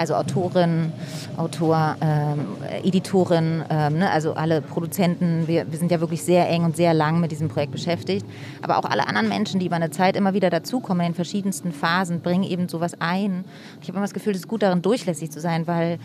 Also 0.00 0.14
Autorin, 0.14 0.94
Autor, 1.36 1.94
ähm, 2.00 2.46
Editorin, 2.82 3.62
ähm, 3.68 3.98
ne? 3.98 4.10
also 4.10 4.32
alle 4.32 4.62
Produzenten. 4.62 5.46
Wir, 5.46 5.70
wir 5.70 5.78
sind 5.78 5.90
ja 5.90 6.00
wirklich 6.00 6.22
sehr 6.22 6.48
eng 6.48 6.64
und 6.64 6.74
sehr 6.74 6.94
lang 6.94 7.20
mit 7.20 7.32
diesem 7.32 7.50
Projekt 7.50 7.72
beschäftigt. 7.72 8.24
Aber 8.62 8.78
auch 8.78 8.86
alle 8.86 9.06
anderen 9.06 9.28
Menschen, 9.28 9.60
die 9.60 9.66
über 9.66 9.76
eine 9.76 9.90
Zeit 9.90 10.16
immer 10.16 10.32
wieder 10.32 10.48
dazukommen 10.48 11.04
in 11.04 11.12
den 11.12 11.14
verschiedensten 11.14 11.70
Phasen, 11.70 12.22
bringen 12.22 12.44
eben 12.44 12.66
sowas 12.70 12.92
ein. 12.98 13.44
Ich 13.82 13.88
habe 13.88 13.98
immer 13.98 14.06
das 14.06 14.14
Gefühl, 14.14 14.32
es 14.32 14.38
ist 14.38 14.48
gut 14.48 14.62
darin, 14.62 14.80
durchlässig 14.80 15.30
zu 15.30 15.38
sein, 15.38 15.66
weil 15.66 15.98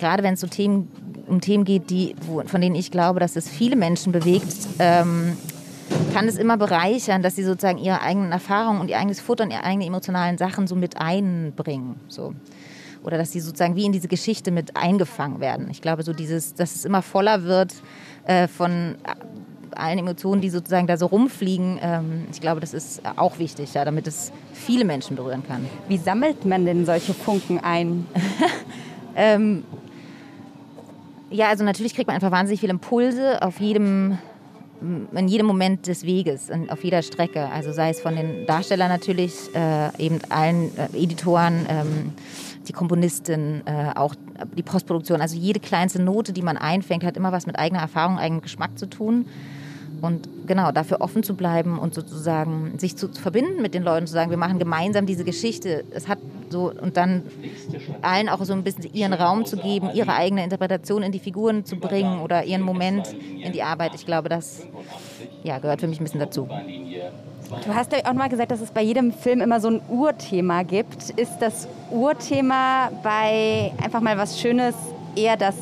gerade 0.00 0.24
wenn 0.24 0.34
es 0.34 0.40
so 0.40 0.48
Themen, 0.48 0.88
um 1.28 1.40
Themen 1.40 1.62
geht, 1.62 1.88
die, 1.88 2.16
wo, 2.22 2.42
von 2.42 2.60
denen 2.60 2.74
ich 2.74 2.90
glaube, 2.90 3.20
dass 3.20 3.36
es 3.36 3.48
viele 3.48 3.76
Menschen 3.76 4.10
bewegt, 4.10 4.56
ähm, 4.80 5.36
kann 6.12 6.26
es 6.26 6.36
immer 6.36 6.56
bereichern, 6.56 7.22
dass 7.22 7.36
sie 7.36 7.44
sozusagen 7.44 7.78
ihre 7.78 8.02
eigenen 8.02 8.32
Erfahrungen 8.32 8.80
und 8.80 8.88
ihr 8.88 8.98
eigenes 8.98 9.20
Futter 9.20 9.44
und 9.44 9.52
ihre 9.52 9.62
eigenen 9.62 9.86
emotionalen 9.86 10.36
Sachen 10.36 10.66
so 10.66 10.74
mit 10.74 11.00
einbringen. 11.00 11.94
So. 12.08 12.34
Oder 13.02 13.18
dass 13.18 13.32
sie 13.32 13.40
sozusagen 13.40 13.76
wie 13.76 13.86
in 13.86 13.92
diese 13.92 14.08
Geschichte 14.08 14.50
mit 14.50 14.76
eingefangen 14.76 15.40
werden. 15.40 15.68
Ich 15.70 15.80
glaube, 15.80 16.02
so 16.02 16.12
dieses, 16.12 16.54
dass 16.54 16.74
es 16.74 16.84
immer 16.84 17.02
voller 17.02 17.44
wird 17.44 17.74
äh, 18.26 18.46
von 18.46 18.96
allen 19.74 19.98
Emotionen, 19.98 20.40
die 20.40 20.50
sozusagen 20.50 20.86
da 20.86 20.96
so 20.96 21.06
rumfliegen. 21.06 21.78
Ähm, 21.82 22.26
ich 22.30 22.40
glaube, 22.40 22.60
das 22.60 22.74
ist 22.74 23.02
auch 23.16 23.38
wichtig, 23.38 23.74
ja, 23.74 23.84
damit 23.84 24.06
es 24.06 24.32
viele 24.52 24.84
Menschen 24.84 25.16
berühren 25.16 25.42
kann. 25.46 25.66
Wie 25.88 25.98
sammelt 25.98 26.44
man 26.44 26.66
denn 26.66 26.84
solche 26.84 27.14
Funken 27.14 27.58
ein? 27.58 28.06
ähm, 29.16 29.64
ja, 31.30 31.48
also 31.48 31.64
natürlich 31.64 31.94
kriegt 31.94 32.08
man 32.08 32.16
einfach 32.16 32.32
wahnsinnig 32.32 32.60
viele 32.60 32.72
Impulse 32.72 33.40
auf 33.42 33.60
jedem 33.60 34.18
in 35.12 35.28
jedem 35.28 35.46
Moment 35.46 35.86
des 35.86 36.06
Weges, 36.06 36.48
auf 36.68 36.82
jeder 36.82 37.02
Strecke. 37.02 37.46
Also 37.50 37.72
sei 37.72 37.90
es 37.90 38.00
von 38.00 38.16
den 38.16 38.46
Darstellern 38.46 38.88
natürlich, 38.88 39.34
äh, 39.54 39.94
eben 39.98 40.20
allen 40.30 40.70
äh, 40.76 40.86
Editoren, 40.96 41.66
ähm, 41.68 42.12
die 42.68 42.72
Komponistin, 42.72 43.62
äh, 43.66 43.90
auch 43.94 44.14
die 44.56 44.62
Postproduktion. 44.62 45.20
Also 45.20 45.36
jede 45.36 45.60
kleinste 45.60 46.02
Note, 46.02 46.32
die 46.32 46.42
man 46.42 46.56
einfängt, 46.56 47.04
hat 47.04 47.16
immer 47.16 47.32
was 47.32 47.46
mit 47.46 47.58
eigener 47.58 47.80
Erfahrung, 47.80 48.18
eigenem 48.18 48.42
Geschmack 48.42 48.78
zu 48.78 48.86
tun. 48.86 49.26
Und 50.00 50.46
genau, 50.46 50.72
dafür 50.72 51.00
offen 51.00 51.22
zu 51.22 51.34
bleiben 51.34 51.78
und 51.78 51.94
sozusagen 51.94 52.78
sich 52.78 52.96
zu, 52.96 53.08
verbinden 53.08 53.60
mit 53.60 53.74
den 53.74 53.82
Leuten, 53.82 54.06
zu 54.06 54.14
sagen, 54.14 54.30
wir 54.30 54.38
machen 54.38 54.58
gemeinsam 54.58 55.04
diese 55.04 55.24
Geschichte. 55.24 55.84
Es 55.90 56.08
hat 56.08 56.18
so, 56.48 56.72
und 56.72 56.96
dann 56.96 57.22
allen 58.00 58.28
auch 58.28 58.42
so 58.44 58.52
ein 58.52 58.64
bisschen 58.64 58.92
ihren 58.94 59.12
Raum 59.12 59.44
zu 59.44 59.56
geben, 59.56 59.90
ihre 59.92 60.14
eigene 60.14 60.42
Interpretation 60.42 61.02
in 61.02 61.12
die 61.12 61.18
Figuren 61.18 61.64
zu 61.64 61.76
bringen 61.76 62.20
oder 62.20 62.44
ihren 62.44 62.62
Moment 62.62 63.12
in 63.12 63.52
die 63.52 63.62
Arbeit. 63.62 63.94
Ich 63.94 64.06
glaube, 64.06 64.28
das 64.28 64.66
ja, 65.42 65.58
gehört 65.58 65.80
für 65.80 65.88
mich 65.88 66.00
ein 66.00 66.04
bisschen 66.04 66.20
dazu. 66.20 66.48
Du 67.64 67.74
hast 67.74 67.92
ja 67.92 67.98
auch 68.04 68.14
mal 68.14 68.28
gesagt, 68.28 68.50
dass 68.52 68.60
es 68.60 68.70
bei 68.70 68.82
jedem 68.82 69.12
Film 69.12 69.40
immer 69.40 69.60
so 69.60 69.68
ein 69.68 69.80
Urthema 69.88 70.62
gibt. 70.62 71.10
Ist 71.10 71.38
das 71.40 71.66
Urthema 71.90 72.90
bei 73.02 73.72
einfach 73.82 74.00
mal 74.00 74.16
was 74.16 74.38
Schönes 74.38 74.74
eher 75.16 75.36
das 75.36 75.56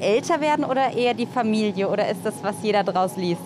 älter 0.00 0.40
werden 0.40 0.64
oder 0.64 0.92
eher 0.92 1.14
die 1.14 1.26
Familie? 1.26 1.88
Oder 1.88 2.08
ist 2.08 2.20
das, 2.24 2.34
was 2.42 2.56
jeder 2.62 2.84
draus 2.84 3.16
liest? 3.16 3.40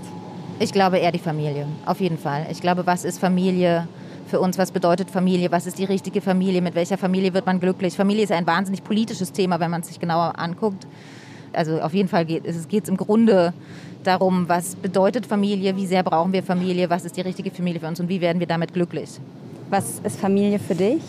Ich 0.58 0.72
glaube 0.72 0.98
eher 0.98 1.12
die 1.12 1.18
Familie, 1.18 1.66
auf 1.84 2.00
jeden 2.00 2.18
Fall. 2.18 2.46
Ich 2.50 2.60
glaube, 2.60 2.86
was 2.86 3.04
ist 3.04 3.18
Familie 3.18 3.86
für 4.26 4.40
uns? 4.40 4.58
Was 4.58 4.70
bedeutet 4.72 5.10
Familie? 5.10 5.52
Was 5.52 5.66
ist 5.66 5.78
die 5.78 5.84
richtige 5.84 6.20
Familie? 6.20 6.62
Mit 6.62 6.74
welcher 6.74 6.98
Familie 6.98 7.34
wird 7.34 7.46
man 7.46 7.60
glücklich? 7.60 7.94
Familie 7.94 8.24
ist 8.24 8.32
ein 8.32 8.46
wahnsinnig 8.46 8.82
politisches 8.82 9.32
Thema, 9.32 9.60
wenn 9.60 9.70
man 9.70 9.82
es 9.82 9.88
sich 9.88 10.00
genauer 10.00 10.38
anguckt. 10.38 10.86
Also 11.52 11.80
auf 11.80 11.94
jeden 11.94 12.08
Fall 12.08 12.24
geht 12.24 12.44
es 12.44 12.68
geht 12.68 12.88
im 12.88 12.96
Grunde 12.96 13.52
darum, 14.06 14.48
was 14.48 14.76
bedeutet 14.76 15.26
Familie, 15.26 15.76
wie 15.76 15.86
sehr 15.86 16.02
brauchen 16.02 16.32
wir 16.32 16.42
Familie, 16.42 16.88
was 16.90 17.04
ist 17.04 17.16
die 17.16 17.22
richtige 17.22 17.50
Familie 17.50 17.80
für 17.80 17.86
uns 17.86 18.00
und 18.00 18.08
wie 18.08 18.20
werden 18.20 18.40
wir 18.40 18.46
damit 18.46 18.72
glücklich. 18.72 19.10
Was 19.70 20.00
ist 20.04 20.20
Familie 20.20 20.58
für 20.58 20.74
dich? 20.74 21.02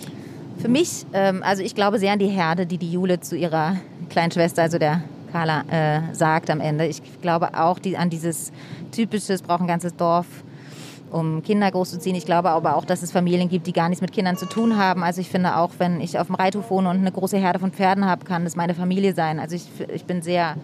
Für 0.57 0.67
mich, 0.67 1.05
ähm, 1.13 1.43
also 1.43 1.61
ich 1.61 1.75
glaube 1.75 1.99
sehr 1.99 2.13
an 2.13 2.19
die 2.19 2.27
Herde, 2.27 2.65
die 2.65 2.77
die 2.77 2.91
Jule 2.91 3.19
zu 3.19 3.35
ihrer 3.35 3.77
kleinen 4.09 4.31
Schwester, 4.31 4.63
also 4.63 4.79
der 4.79 5.03
Carla 5.31 5.63
äh, 5.69 6.13
sagt 6.13 6.49
am 6.49 6.59
Ende. 6.59 6.87
Ich 6.87 7.01
glaube 7.21 7.53
auch 7.53 7.77
die, 7.79 7.97
an 7.97 8.09
dieses 8.09 8.51
typische, 8.91 9.33
es 9.33 9.41
braucht 9.41 9.61
ein 9.61 9.67
ganzes 9.67 9.95
Dorf, 9.95 10.25
um 11.11 11.43
Kinder 11.43 11.69
großzuziehen. 11.69 12.15
Ich 12.15 12.25
glaube 12.25 12.49
aber 12.49 12.75
auch, 12.75 12.85
dass 12.85 13.03
es 13.03 13.11
Familien 13.11 13.49
gibt, 13.49 13.67
die 13.67 13.73
gar 13.73 13.89
nichts 13.89 14.01
mit 14.01 14.11
Kindern 14.11 14.37
zu 14.37 14.47
tun 14.47 14.77
haben. 14.77 15.03
Also 15.03 15.21
ich 15.21 15.29
finde 15.29 15.57
auch, 15.57 15.71
wenn 15.77 16.01
ich 16.01 16.17
auf 16.17 16.27
dem 16.27 16.35
Reithof 16.35 16.71
wohne 16.71 16.89
und 16.89 16.97
eine 16.97 17.11
große 17.11 17.37
Herde 17.37 17.59
von 17.59 17.71
Pferden 17.71 18.05
habe, 18.05 18.25
kann 18.25 18.43
das 18.43 18.55
meine 18.55 18.73
Familie 18.73 19.13
sein. 19.13 19.39
Also 19.39 19.55
ich, 19.55 19.67
ich 19.93 20.05
bin 20.05 20.21
sehr 20.21 20.55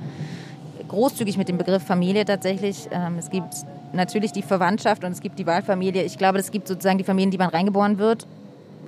großzügig 0.93 1.37
mit 1.37 1.49
dem 1.49 1.57
Begriff 1.57 1.83
Familie 1.83 2.23
tatsächlich. 2.23 2.87
Ähm, 2.91 3.17
es 3.17 3.29
gibt 3.29 3.53
natürlich 3.93 4.31
die 4.31 4.43
Verwandtschaft 4.43 5.03
und 5.03 5.11
es 5.11 5.21
gibt 5.21 5.39
die 5.39 5.47
Wahlfamilie. 5.47 6.03
Ich 6.03 6.17
glaube, 6.17 6.37
es 6.37 6.51
gibt 6.51 6.67
sozusagen 6.67 6.99
die 6.99 7.03
Familien, 7.03 7.31
die 7.31 7.37
man 7.37 7.49
reingeboren 7.49 7.97
wird. 7.97 8.27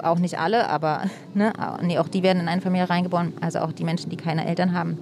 Auch 0.03 0.19
nicht 0.19 0.37
alle, 0.37 0.69
aber 0.69 1.03
ne, 1.33 1.51
nee, 1.81 1.97
auch 1.97 2.07
die 2.07 2.21
werden 2.21 2.41
in 2.41 2.47
eine 2.47 2.61
Familie 2.61 2.89
reingeboren. 2.89 3.33
Also 3.41 3.59
auch 3.59 3.71
die 3.71 3.83
Menschen, 3.83 4.09
die 4.09 4.17
keine 4.17 4.45
Eltern 4.45 4.73
haben 4.73 4.97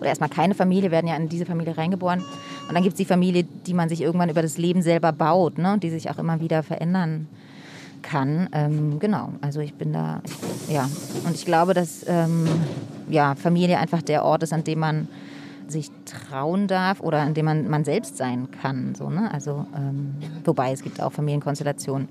oder 0.00 0.08
erstmal 0.08 0.28
keine 0.28 0.54
Familie, 0.54 0.90
werden 0.90 1.06
ja 1.06 1.16
in 1.16 1.28
diese 1.28 1.46
Familie 1.46 1.76
reingeboren. 1.78 2.20
Und 2.20 2.74
dann 2.74 2.82
gibt 2.82 2.94
es 2.94 2.98
die 2.98 3.04
Familie, 3.04 3.44
die 3.44 3.72
man 3.72 3.88
sich 3.88 4.02
irgendwann 4.02 4.28
über 4.28 4.42
das 4.42 4.58
Leben 4.58 4.82
selber 4.82 5.12
baut, 5.12 5.58
ne? 5.58 5.78
die 5.80 5.90
sich 5.90 6.10
auch 6.10 6.18
immer 6.18 6.40
wieder 6.40 6.62
verändern 6.62 7.28
kann. 8.02 8.48
Ähm, 8.52 8.98
genau, 8.98 9.30
also 9.40 9.60
ich 9.60 9.74
bin 9.74 9.92
da, 9.92 10.20
ja. 10.68 10.88
Und 11.24 11.34
ich 11.34 11.46
glaube, 11.46 11.72
dass 11.72 12.04
ähm, 12.08 12.48
ja, 13.08 13.34
Familie 13.36 13.78
einfach 13.78 14.02
der 14.02 14.24
Ort 14.24 14.42
ist, 14.42 14.52
an 14.52 14.64
dem 14.64 14.80
man 14.80 15.08
sich 15.72 15.90
trauen 16.04 16.68
darf 16.68 17.00
oder 17.00 17.20
an 17.20 17.34
dem 17.34 17.46
man, 17.46 17.68
man 17.68 17.84
selbst 17.84 18.16
sein 18.16 18.48
kann. 18.50 18.94
So, 18.94 19.10
ne? 19.10 19.32
also, 19.32 19.66
ähm, 19.76 20.14
wobei 20.44 20.72
es 20.72 20.82
gibt 20.82 21.00
auch 21.00 21.12
Familienkonstellationen, 21.12 22.08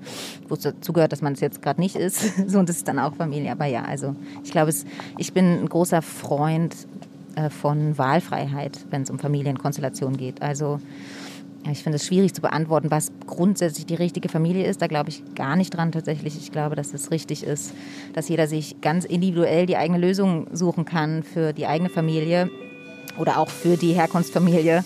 wo 0.48 0.54
es 0.54 0.60
dazu 0.60 0.92
gehört, 0.92 1.12
dass 1.12 1.22
man 1.22 1.32
es 1.32 1.40
jetzt 1.40 1.62
gerade 1.62 1.80
nicht 1.80 1.96
ist. 1.96 2.20
so, 2.48 2.58
und 2.58 2.68
das 2.68 2.76
ist 2.76 2.88
dann 2.88 2.98
auch 2.98 3.14
Familie. 3.14 3.52
Aber 3.52 3.66
ja, 3.66 3.84
also 3.84 4.14
ich 4.44 4.50
glaube, 4.50 4.72
ich 5.18 5.32
bin 5.32 5.62
ein 5.62 5.68
großer 5.68 6.02
Freund 6.02 6.74
äh, 7.36 7.48
von 7.48 7.96
Wahlfreiheit, 7.96 8.78
wenn 8.90 9.02
es 9.02 9.10
um 9.10 9.18
Familienkonstellationen 9.18 10.16
geht. 10.18 10.42
Also 10.42 10.80
ich 11.70 11.82
finde 11.82 11.96
es 11.96 12.06
schwierig 12.06 12.34
zu 12.34 12.40
beantworten, 12.40 12.90
was 12.90 13.12
grundsätzlich 13.26 13.86
die 13.86 13.94
richtige 13.94 14.28
Familie 14.28 14.66
ist. 14.66 14.82
Da 14.82 14.88
glaube 14.88 15.10
ich 15.10 15.22
gar 15.34 15.54
nicht 15.54 15.70
dran 15.70 15.92
tatsächlich. 15.92 16.36
Ich 16.36 16.50
glaube, 16.50 16.74
dass 16.74 16.92
es 16.92 17.10
richtig 17.10 17.44
ist, 17.44 17.72
dass 18.14 18.28
jeder 18.28 18.48
sich 18.48 18.80
ganz 18.80 19.04
individuell 19.04 19.66
die 19.66 19.76
eigene 19.76 19.98
Lösung 19.98 20.48
suchen 20.52 20.84
kann 20.84 21.22
für 21.22 21.52
die 21.52 21.66
eigene 21.66 21.88
Familie 21.88 22.50
oder 23.18 23.38
auch 23.38 23.48
für 23.48 23.76
die 23.76 23.92
Herkunftsfamilie. 23.92 24.84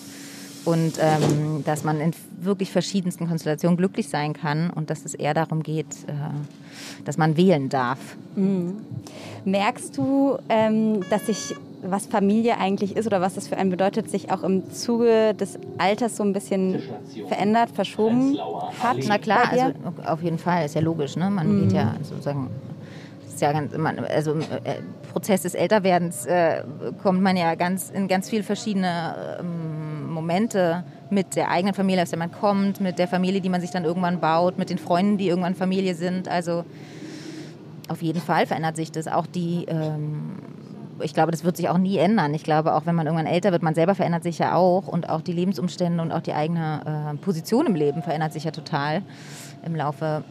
Und 0.65 0.93
ähm, 0.99 1.63
dass 1.63 1.85
man 1.85 2.01
in 2.01 2.11
wirklich 2.41 2.71
verschiedensten 2.71 3.27
Konstellationen 3.27 3.77
glücklich 3.77 4.09
sein 4.09 4.33
kann 4.33 4.69
und 4.69 4.89
dass 4.89 5.05
es 5.05 5.13
eher 5.13 5.33
darum 5.33 5.63
geht, 5.63 5.85
äh, 6.07 6.13
dass 7.05 7.17
man 7.17 7.37
wählen 7.37 7.69
darf. 7.69 7.99
Mhm. 8.35 8.77
Merkst 9.45 9.97
du, 9.97 10.37
ähm, 10.49 11.09
dass 11.09 11.27
sich 11.27 11.55
was 11.81 12.07
Familie 12.07 12.57
eigentlich 12.57 12.95
ist 12.95 13.05
oder 13.05 13.21
was 13.21 13.35
das 13.35 13.47
für 13.47 13.57
einen 13.57 13.69
bedeutet, 13.69 14.09
sich 14.09 14.31
auch 14.31 14.43
im 14.43 14.71
Zuge 14.71 15.33
des 15.33 15.59
Alters 15.77 16.17
so 16.17 16.23
ein 16.23 16.33
bisschen 16.33 16.81
verändert, 17.27 17.69
verschoben 17.73 18.37
hat? 18.81 18.97
Na 19.07 19.17
klar, 19.17 19.51
also 19.51 19.73
auf 20.05 20.21
jeden 20.21 20.39
Fall, 20.39 20.65
ist 20.65 20.75
ja 20.75 20.81
logisch. 20.81 21.15
Ne? 21.15 21.29
Man 21.29 21.47
mhm. 21.47 21.61
geht 21.63 21.73
ja 21.73 21.95
sozusagen, 22.03 22.49
ist 23.37 23.41
ja 23.41 23.51
ganz, 23.51 23.77
man, 23.77 23.99
also 23.99 24.31
im 24.31 24.41
äh, 24.41 24.81
Prozess 25.11 25.43
des 25.43 25.53
Älterwerdens 25.53 26.25
äh, 26.25 26.63
kommt 27.03 27.21
man 27.21 27.37
ja 27.37 27.53
ganz 27.53 27.91
in 27.91 28.07
ganz 28.07 28.29
viele 28.29 28.41
verschiedene 28.41 29.37
ähm, 29.39 30.11
Momente 30.11 30.83
mit 31.11 31.35
der 31.35 31.51
eigenen 31.51 31.75
Familie, 31.75 32.01
aus 32.01 32.09
der 32.09 32.17
man 32.17 32.31
kommt, 32.31 32.81
mit 32.81 32.97
der 32.97 33.07
Familie, 33.07 33.39
die 33.39 33.49
man 33.49 33.61
sich 33.61 33.69
dann 33.69 33.85
irgendwann 33.85 34.19
baut, 34.19 34.57
mit 34.57 34.71
den 34.71 34.79
Freunden, 34.79 35.17
die 35.17 35.27
irgendwann 35.27 35.53
Familie 35.53 35.93
sind. 35.93 36.27
Also 36.27 36.65
auf 37.89 38.01
jeden 38.01 38.21
Fall 38.21 38.47
verändert 38.47 38.75
sich 38.75 38.91
das. 38.91 39.07
Auch 39.07 39.27
die 39.27 39.65
ähm, 39.67 40.37
ich 40.99 41.13
glaube, 41.13 41.31
das 41.31 41.43
wird 41.43 41.57
sich 41.57 41.69
auch 41.69 41.77
nie 41.77 41.99
ändern. 41.99 42.33
Ich 42.33 42.43
glaube, 42.43 42.73
auch 42.73 42.87
wenn 42.87 42.95
man 42.95 43.05
irgendwann 43.05 43.27
älter 43.27 43.51
wird, 43.51 43.61
man 43.61 43.75
selber 43.75 43.93
verändert 43.93 44.23
sich 44.23 44.39
ja 44.39 44.55
auch 44.55 44.87
und 44.87 45.09
auch 45.09 45.21
die 45.21 45.31
Lebensumstände 45.31 46.01
und 46.01 46.11
auch 46.11 46.21
die 46.21 46.33
eigene 46.33 47.13
äh, 47.13 47.17
Position 47.17 47.67
im 47.67 47.75
Leben 47.75 48.01
verändert 48.01 48.33
sich 48.33 48.45
ja 48.45 48.51
total 48.51 49.03
im 49.63 49.75
Laufe 49.75 50.23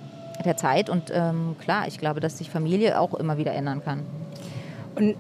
der 0.44 0.56
Zeit. 0.56 0.90
Und 0.90 1.10
ähm, 1.12 1.56
klar, 1.60 1.86
ich 1.88 1.98
glaube, 1.98 2.20
dass 2.20 2.38
sich 2.38 2.50
Familie 2.50 3.00
auch 3.00 3.14
immer 3.14 3.38
wieder 3.38 3.52
ändern 3.52 3.82
kann. 3.84 4.00
Und 4.94 5.14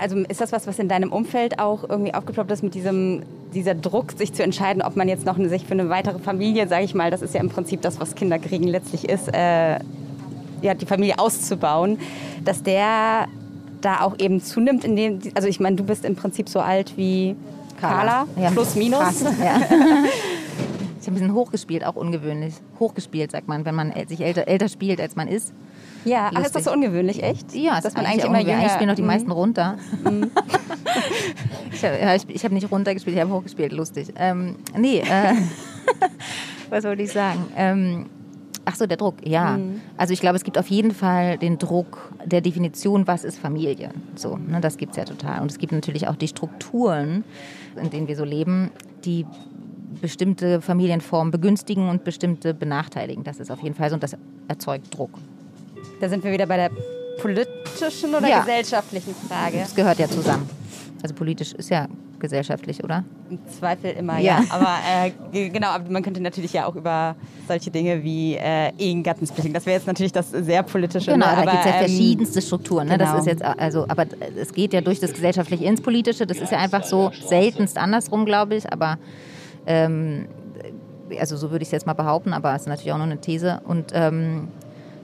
also 0.00 0.16
ist 0.16 0.40
das 0.40 0.52
was, 0.52 0.66
was 0.66 0.78
in 0.78 0.88
deinem 0.88 1.12
Umfeld 1.12 1.60
auch 1.60 1.88
irgendwie 1.88 2.12
aufgeploppt 2.12 2.50
ist 2.50 2.62
mit 2.62 2.74
diesem 2.74 3.22
dieser 3.54 3.74
Druck, 3.74 4.12
sich 4.12 4.32
zu 4.32 4.42
entscheiden, 4.42 4.82
ob 4.82 4.96
man 4.96 5.08
jetzt 5.08 5.26
noch 5.26 5.38
eine, 5.38 5.48
sich 5.48 5.66
für 5.66 5.72
eine 5.72 5.88
weitere 5.88 6.18
Familie, 6.18 6.68
sage 6.68 6.84
ich 6.84 6.94
mal, 6.94 7.10
das 7.10 7.22
ist 7.22 7.34
ja 7.34 7.40
im 7.40 7.50
Prinzip 7.50 7.82
das, 7.82 8.00
was 8.00 8.14
Kinderkriegen 8.14 8.66
letztlich 8.66 9.08
ist, 9.08 9.28
äh, 9.28 9.78
ja, 10.62 10.74
die 10.74 10.86
Familie 10.86 11.18
auszubauen, 11.18 11.98
dass 12.44 12.62
der 12.62 13.26
da 13.80 14.00
auch 14.00 14.18
eben 14.18 14.40
zunimmt. 14.40 14.84
In 14.84 14.96
dem, 14.96 15.20
also 15.34 15.48
ich 15.48 15.60
meine, 15.60 15.76
du 15.76 15.84
bist 15.84 16.04
im 16.04 16.16
Prinzip 16.16 16.48
so 16.48 16.60
alt 16.60 16.96
wie 16.96 17.36
Carla, 17.80 18.26
Carla 18.34 18.42
ja. 18.42 18.50
plus 18.50 18.74
minus. 18.74 19.00
Krass, 19.00 19.24
ja. 19.42 19.60
Ich 21.02 21.08
habe 21.08 21.16
ein 21.16 21.20
bisschen 21.20 21.34
hochgespielt, 21.34 21.84
auch 21.84 21.96
ungewöhnlich. 21.96 22.54
Hochgespielt, 22.78 23.32
sagt 23.32 23.48
man, 23.48 23.64
wenn 23.64 23.74
man 23.74 23.92
sich 24.06 24.20
älter, 24.20 24.46
älter 24.46 24.68
spielt, 24.68 25.00
als 25.00 25.16
man 25.16 25.26
ist. 25.26 25.52
Ja, 26.04 26.30
ach, 26.32 26.44
ist 26.44 26.54
das 26.54 26.64
so 26.64 26.72
ungewöhnlich, 26.72 27.24
echt? 27.24 27.52
Ja, 27.56 27.80
dass 27.80 27.94
man 27.94 28.06
eigentlich 28.06 28.24
immer 28.24 28.38
jünger... 28.38 28.64
Ich 28.66 28.70
spiele 28.70 28.86
noch 28.86 28.94
die 28.94 29.02
mhm. 29.02 29.08
meisten 29.08 29.32
runter. 29.32 29.78
Mhm. 30.04 30.30
ich 31.72 31.84
habe 31.84 32.18
ich 32.28 32.44
hab 32.44 32.52
nicht 32.52 32.70
runtergespielt, 32.70 33.16
ich 33.16 33.20
habe 33.20 33.32
hochgespielt, 33.32 33.72
lustig. 33.72 34.12
Ähm, 34.16 34.54
nee, 34.78 35.00
äh, 35.00 35.34
was 36.70 36.84
wollte 36.84 37.02
ich 37.02 37.10
sagen? 37.10 37.46
Ähm, 37.56 38.06
Ach 38.64 38.76
so, 38.76 38.86
der 38.86 38.96
Druck, 38.96 39.16
ja. 39.26 39.56
Mhm. 39.58 39.80
Also 39.96 40.12
ich 40.12 40.20
glaube, 40.20 40.36
es 40.36 40.44
gibt 40.44 40.56
auf 40.56 40.68
jeden 40.68 40.92
Fall 40.92 41.36
den 41.36 41.58
Druck 41.58 42.12
der 42.24 42.40
Definition, 42.40 43.08
was 43.08 43.24
ist 43.24 43.40
Familie. 43.40 43.90
So, 44.14 44.36
ne, 44.36 44.60
das 44.60 44.76
gibt 44.76 44.92
es 44.92 44.98
ja 44.98 45.04
total. 45.04 45.42
Und 45.42 45.50
es 45.50 45.58
gibt 45.58 45.72
natürlich 45.72 46.06
auch 46.06 46.14
die 46.14 46.28
Strukturen, 46.28 47.24
in 47.74 47.90
denen 47.90 48.06
wir 48.06 48.14
so 48.14 48.24
leben, 48.24 48.70
die 49.04 49.26
bestimmte 50.02 50.60
Familienformen 50.60 51.30
begünstigen 51.30 51.88
und 51.88 52.04
bestimmte 52.04 52.52
benachteiligen. 52.52 53.24
Das 53.24 53.40
ist 53.40 53.50
auf 53.50 53.62
jeden 53.62 53.74
Fall 53.74 53.88
so 53.88 53.94
und 53.94 54.02
das 54.02 54.14
erzeugt 54.48 54.96
Druck. 54.96 55.12
Da 56.00 56.08
sind 56.08 56.22
wir 56.24 56.32
wieder 56.32 56.46
bei 56.46 56.56
der 56.56 56.70
politischen 57.20 58.14
oder 58.14 58.28
ja. 58.28 58.40
gesellschaftlichen 58.40 59.14
Frage. 59.14 59.58
Das 59.60 59.74
gehört 59.74 59.98
ja 59.98 60.08
zusammen. 60.08 60.50
Also 61.02 61.14
politisch 61.14 61.52
ist 61.52 61.70
ja 61.70 61.86
gesellschaftlich, 62.18 62.82
oder? 62.82 63.04
Im 63.28 63.38
Zweifel 63.48 63.90
immer, 63.90 64.18
ja. 64.18 64.40
ja. 64.40 64.44
Aber 64.50 64.78
äh, 65.32 65.48
genau, 65.50 65.68
aber 65.68 65.90
man 65.90 66.02
könnte 66.02 66.20
natürlich 66.20 66.52
ja 66.52 66.66
auch 66.66 66.76
über 66.76 67.16
solche 67.48 67.70
Dinge 67.70 68.02
wie 68.02 68.34
äh, 68.36 68.72
Ehegattensplitting, 68.78 69.52
das 69.52 69.66
wäre 69.66 69.76
jetzt 69.76 69.86
natürlich 69.86 70.12
das 70.12 70.30
sehr 70.30 70.62
politische. 70.62 71.12
Genau, 71.12 71.26
ne? 71.26 71.44
da 71.44 71.50
gibt 71.50 71.58
es 71.58 71.64
ja 71.64 71.72
ähm, 71.72 71.78
verschiedenste 71.78 72.40
Strukturen. 72.40 72.88
Ne? 72.88 72.96
Genau. 72.96 73.12
Das 73.12 73.20
ist 73.20 73.26
jetzt, 73.26 73.44
also, 73.44 73.86
aber 73.88 74.06
es 74.40 74.52
geht 74.52 74.72
ja 74.72 74.80
durch 74.80 75.00
das 75.00 75.12
Gesellschaftliche 75.12 75.64
ins 75.64 75.80
Politische. 75.80 76.26
Das 76.26 76.38
ist 76.38 76.52
ja 76.52 76.58
einfach 76.58 76.84
so 76.84 77.10
seltenst 77.26 77.76
andersrum, 77.76 78.24
glaube 78.24 78.54
ich. 78.54 78.72
Aber 78.72 78.98
ähm, 79.66 80.26
also 81.18 81.36
so 81.36 81.50
würde 81.50 81.62
ich 81.62 81.68
es 81.68 81.72
jetzt 81.72 81.86
mal 81.86 81.92
behaupten, 81.92 82.32
aber 82.32 82.54
es 82.54 82.62
ist 82.62 82.68
natürlich 82.68 82.92
auch 82.92 82.98
nur 82.98 83.06
eine 83.06 83.18
These. 83.18 83.60
Und 83.64 83.92
ähm, 83.92 84.48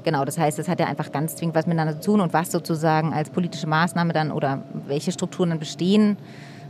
Genau, 0.05 0.25
das 0.25 0.39
heißt, 0.39 0.59
es 0.59 0.69
hat 0.69 0.81
ja 0.81 0.87
einfach 0.87 1.13
ganz 1.13 1.37
zwingend 1.37 1.55
was 1.55 1.67
miteinander 1.67 2.01
zu 2.01 2.13
tun 2.13 2.21
und 2.21 2.33
was 2.33 2.51
sozusagen 2.51 3.13
als 3.13 3.29
politische 3.29 3.67
Maßnahme 3.67 4.15
dann 4.15 4.33
oder 4.33 4.63
welche 4.87 5.13
Strukturen 5.13 5.51
dann 5.51 5.59
bestehen, 5.59 6.17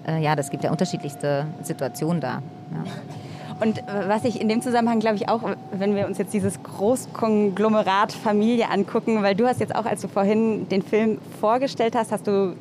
äh, 0.08 0.20
ja, 0.20 0.34
das 0.34 0.50
gibt 0.50 0.64
ja 0.64 0.72
unterschiedlichste 0.72 1.46
Situationen 1.62 2.20
da. 2.20 2.42
Ja. 2.72 2.84
Und 3.60 3.78
äh, 3.78 3.82
was 4.08 4.24
ich 4.24 4.40
in 4.40 4.48
dem 4.48 4.62
Zusammenhang, 4.62 5.00
glaube 5.00 5.16
ich, 5.16 5.28
auch, 5.28 5.42
wenn 5.72 5.94
wir 5.94 6.06
uns 6.06 6.18
jetzt 6.18 6.32
dieses 6.32 6.62
Großkonglomerat 6.62 8.12
Familie 8.12 8.70
angucken, 8.70 9.22
weil 9.22 9.34
du 9.34 9.46
hast 9.46 9.60
jetzt 9.60 9.74
auch, 9.74 9.84
als 9.84 10.00
du 10.00 10.08
vorhin 10.08 10.68
den 10.68 10.82
Film 10.82 11.18
vorgestellt 11.40 11.94
hast, 11.94 12.12
hast 12.12 12.26
du 12.26 12.56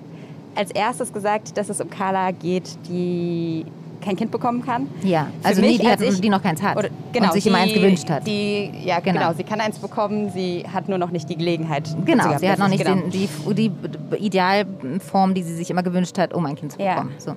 als 0.56 0.72
erstes 0.72 1.14
gesagt, 1.14 1.58
dass 1.58 1.70
es 1.70 1.80
um 1.82 1.90
Carla 1.90 2.32
geht, 2.32 2.78
die 2.90 3.66
kein 4.02 4.16
Kind 4.16 4.32
bekommen 4.32 4.66
kann. 4.66 4.88
Ja, 5.04 5.28
also 5.44 5.62
mich, 5.62 5.80
die, 5.80 5.88
hat, 5.88 6.02
ich, 6.02 6.22
die 6.22 6.30
noch 6.30 6.42
keins 6.42 6.62
hat 6.62 6.78
oder, 6.78 6.90
genau, 7.12 7.28
und 7.28 7.34
sich 7.34 7.44
die, 7.44 7.50
immer 7.50 7.60
eins 7.60 7.74
gewünscht 7.74 8.10
hat. 8.10 8.26
Die, 8.26 8.72
ja, 8.84 9.00
genau. 9.00 9.20
genau. 9.20 9.34
Sie 9.34 9.44
kann 9.44 9.60
eins 9.60 9.80
bekommen, 9.80 10.32
sie 10.32 10.64
hat 10.72 10.90
nur 10.90 10.98
noch 10.98 11.12
nicht 11.12 11.30
die 11.30 11.38
Gelegenheit. 11.38 11.96
Genau, 12.06 12.38
sie 12.38 12.50
hat 12.50 12.60
noch 12.60 12.68
nicht 12.68 12.84
genau. 12.86 13.02
den, 13.02 13.12
die, 13.12 13.30
die 13.56 13.72
Idealform, 14.18 15.34
die 15.34 15.44
sie 15.44 15.56
sich 15.56 15.70
immer 15.70 15.84
gewünscht 15.84 16.18
hat, 16.18 16.34
um 16.34 16.46
ein 16.46 16.56
Kind 16.56 16.72
zu 16.72 16.78
bekommen. 16.78 17.12
Ja. 17.18 17.20
So. 17.20 17.36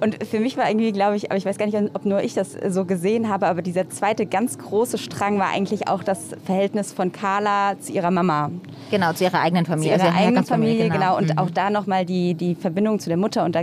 Und 0.00 0.24
für 0.24 0.40
mich 0.40 0.56
war 0.56 0.68
irgendwie, 0.68 0.92
glaube 0.92 1.16
ich, 1.16 1.30
aber 1.30 1.38
ich 1.38 1.44
weiß 1.44 1.58
gar 1.58 1.66
nicht, 1.66 1.76
ob 1.94 2.04
nur 2.04 2.22
ich 2.22 2.34
das 2.34 2.56
so 2.68 2.84
gesehen 2.84 3.28
habe, 3.28 3.46
aber 3.46 3.62
dieser 3.62 3.88
zweite 3.88 4.26
ganz 4.26 4.58
große 4.58 4.98
Strang 4.98 5.38
war 5.38 5.48
eigentlich 5.48 5.88
auch 5.88 6.02
das 6.02 6.30
Verhältnis 6.44 6.92
von 6.92 7.12
Carla 7.12 7.78
zu 7.78 7.92
ihrer 7.92 8.10
Mama. 8.10 8.50
Genau, 8.90 9.12
zu 9.12 9.24
ihrer 9.24 9.40
eigenen 9.40 9.66
Familie. 9.66 9.94
Zu 9.94 10.00
ihrer 10.00 10.08
also 10.08 10.24
eigenen 10.24 10.44
Familie, 10.44 10.88
genau. 10.88 10.94
genau. 10.94 11.18
Und 11.18 11.30
mhm. 11.30 11.38
auch 11.38 11.50
da 11.50 11.70
nochmal 11.70 12.04
die, 12.04 12.34
die 12.34 12.54
Verbindung 12.54 12.98
zu 12.98 13.08
der 13.08 13.16
Mutter. 13.16 13.44
Und 13.44 13.54
da 13.54 13.62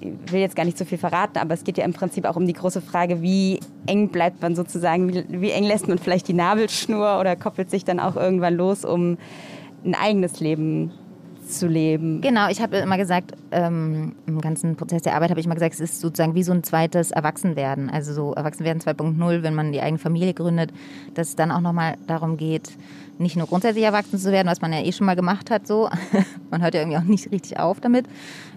will 0.00 0.40
jetzt 0.40 0.56
gar 0.56 0.64
nicht 0.64 0.78
so 0.78 0.84
viel 0.84 0.98
verraten, 0.98 1.38
aber 1.38 1.54
es 1.54 1.64
geht 1.64 1.78
ja 1.78 1.84
im 1.84 1.92
Prinzip 1.92 2.24
auch 2.24 2.36
um 2.36 2.46
die 2.46 2.52
große 2.52 2.80
Frage, 2.80 3.22
wie 3.22 3.60
eng 3.86 4.08
bleibt 4.08 4.42
man 4.42 4.54
sozusagen, 4.54 5.12
wie, 5.12 5.24
wie 5.28 5.50
eng 5.50 5.64
lässt 5.64 5.88
man 5.88 5.98
vielleicht 5.98 6.28
die 6.28 6.34
Nabelschnur 6.34 7.18
oder 7.18 7.36
koppelt 7.36 7.70
sich 7.70 7.84
dann 7.84 8.00
auch 8.00 8.16
irgendwann 8.16 8.54
los, 8.54 8.84
um 8.84 9.18
ein 9.84 9.94
eigenes 9.94 10.40
Leben 10.40 10.92
zu 11.48 11.66
leben. 11.66 12.20
Genau, 12.20 12.48
ich 12.48 12.60
habe 12.60 12.76
immer 12.78 12.96
gesagt, 12.96 13.32
ähm, 13.50 14.14
im 14.26 14.40
ganzen 14.40 14.76
Prozess 14.76 15.02
der 15.02 15.14
Arbeit 15.14 15.30
habe 15.30 15.40
ich 15.40 15.46
immer 15.46 15.54
gesagt, 15.54 15.74
es 15.74 15.80
ist 15.80 16.00
sozusagen 16.00 16.34
wie 16.34 16.42
so 16.42 16.52
ein 16.52 16.62
zweites 16.62 17.10
Erwachsenwerden. 17.10 17.90
Also 17.90 18.12
so 18.12 18.34
Erwachsenwerden 18.34 18.82
2.0, 18.82 19.42
wenn 19.42 19.54
man 19.54 19.72
die 19.72 19.80
eigene 19.80 19.98
Familie 19.98 20.34
gründet, 20.34 20.72
dass 21.14 21.30
es 21.30 21.36
dann 21.36 21.50
auch 21.50 21.60
nochmal 21.60 21.96
darum 22.06 22.36
geht, 22.36 22.70
nicht 23.18 23.36
nur 23.36 23.46
grundsätzlich 23.46 23.84
erwachsen 23.84 24.18
zu 24.18 24.30
werden, 24.30 24.48
was 24.48 24.60
man 24.60 24.72
ja 24.72 24.80
eh 24.80 24.92
schon 24.92 25.06
mal 25.06 25.16
gemacht 25.16 25.50
hat, 25.50 25.66
so. 25.66 25.88
man 26.50 26.62
hört 26.62 26.74
ja 26.74 26.80
irgendwie 26.80 26.98
auch 26.98 27.02
nicht 27.02 27.32
richtig 27.32 27.58
auf 27.58 27.80
damit. 27.80 28.06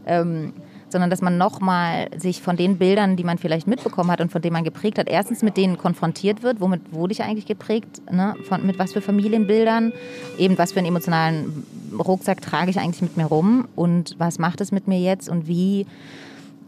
Ähm, 0.05 0.53
sondern 0.91 1.09
dass 1.09 1.21
man 1.21 1.37
nochmal 1.37 2.09
sich 2.17 2.41
von 2.41 2.57
den 2.57 2.77
Bildern, 2.77 3.15
die 3.15 3.23
man 3.23 3.37
vielleicht 3.37 3.67
mitbekommen 3.67 4.11
hat 4.11 4.21
und 4.21 4.31
von 4.31 4.41
denen 4.41 4.53
man 4.53 4.63
geprägt 4.63 4.97
hat, 4.97 5.09
erstens 5.09 5.41
mit 5.41 5.57
denen 5.57 5.77
konfrontiert 5.77 6.43
wird, 6.43 6.61
womit 6.61 6.93
wurde 6.93 7.13
ich 7.13 7.23
eigentlich 7.23 7.45
geprägt, 7.45 8.01
ne? 8.11 8.35
von, 8.47 8.65
mit 8.65 8.79
was 8.79 8.93
für 8.93 9.01
Familienbildern, 9.01 9.93
eben 10.37 10.57
was 10.57 10.71
für 10.71 10.79
einen 10.79 10.87
emotionalen 10.87 11.65
Rucksack 11.97 12.41
trage 12.41 12.71
ich 12.71 12.79
eigentlich 12.79 13.01
mit 13.01 13.17
mir 13.17 13.25
rum 13.25 13.67
und 13.75 14.15
was 14.17 14.39
macht 14.39 14.61
es 14.61 14.71
mit 14.71 14.87
mir 14.87 14.99
jetzt 14.99 15.29
und 15.29 15.47
wie 15.47 15.85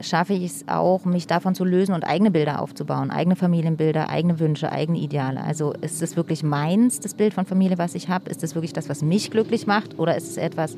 schaffe 0.03 0.33
ich 0.33 0.43
es 0.43 0.67
auch, 0.67 1.05
mich 1.05 1.27
davon 1.27 1.55
zu 1.55 1.63
lösen 1.63 1.93
und 1.93 2.03
eigene 2.03 2.31
Bilder 2.31 2.61
aufzubauen, 2.61 3.11
eigene 3.11 3.35
Familienbilder, 3.35 4.09
eigene 4.09 4.39
Wünsche, 4.39 4.71
eigene 4.71 4.99
Ideale. 4.99 5.41
Also 5.41 5.73
ist 5.73 6.01
es 6.01 6.15
wirklich 6.15 6.43
meins, 6.43 6.99
das 6.99 7.13
Bild 7.13 7.33
von 7.33 7.45
Familie, 7.45 7.77
was 7.77 7.95
ich 7.95 8.09
habe? 8.09 8.29
Ist 8.29 8.43
es 8.43 8.55
wirklich 8.55 8.73
das, 8.73 8.89
was 8.89 9.01
mich 9.01 9.31
glücklich 9.31 9.67
macht? 9.67 9.97
Oder 9.99 10.15
ist 10.17 10.29
es 10.29 10.37
etwas, 10.37 10.75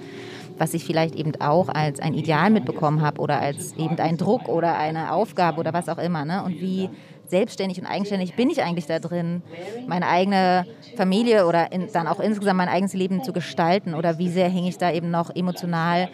was 0.58 0.74
ich 0.74 0.86
vielleicht 0.86 1.15
eben 1.15 1.34
auch 1.39 1.70
als 1.70 2.00
ein 2.00 2.13
Ideal 2.13 2.50
mitbekommen 2.50 3.02
habe 3.02 3.22
oder 3.22 3.39
als 3.39 3.74
eben 3.78 3.98
ein 4.00 4.18
Druck 4.18 4.48
oder 4.48 4.78
eine 4.78 5.12
Aufgabe 5.12 5.60
oder 5.60 5.74
was 5.74 5.89
auch 5.89 5.98
immer. 5.98 6.26
Ne? 6.26 6.44
Und 6.44 6.62
wie 6.62 6.89
selbstständig 7.28 7.80
und 7.80 7.88
eigenständig 7.88 8.36
bin 8.36 8.50
ich 8.50 8.62
eigentlich 8.62 8.86
da 8.86 9.00
drin, 9.00 9.41
meine 9.88 10.08
eigene 10.08 10.65
Familie 10.96 11.48
oder 11.48 11.72
in, 11.72 11.91
dann 11.91 12.08
auch 12.08 12.20
insgesamt 12.20 12.58
mein 12.58 12.70
eigenes 12.70 12.94
Leben 12.94 13.24
zu 13.24 13.34
gestalten 13.34 13.96
oder 13.96 14.18
wie 14.18 14.30
sehr 14.30 14.50
hänge 14.50 14.70
ich 14.70 14.78
da 14.78 14.91
eben 14.91 15.10
noch 15.10 15.36
emotional 15.36 16.10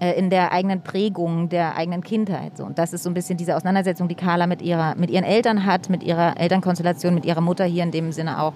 in 0.00 0.28
der 0.28 0.52
eigenen 0.52 0.82
Prägung 0.82 1.48
der 1.48 1.76
eigenen 1.76 2.02
Kindheit. 2.02 2.56
So. 2.56 2.64
Und 2.64 2.78
das 2.78 2.92
ist 2.92 3.04
so 3.04 3.10
ein 3.10 3.14
bisschen 3.14 3.36
diese 3.36 3.56
Auseinandersetzung, 3.56 4.08
die 4.08 4.16
Carla 4.16 4.46
mit, 4.46 4.60
ihrer, 4.60 4.96
mit 4.96 5.08
ihren 5.10 5.24
Eltern 5.24 5.64
hat, 5.64 5.88
mit 5.88 6.02
ihrer 6.02 6.38
Elternkonstellation, 6.38 7.14
mit 7.14 7.24
ihrer 7.24 7.40
Mutter 7.40 7.64
hier 7.64 7.84
in 7.84 7.92
dem 7.92 8.10
Sinne 8.10 8.42
auch 8.42 8.54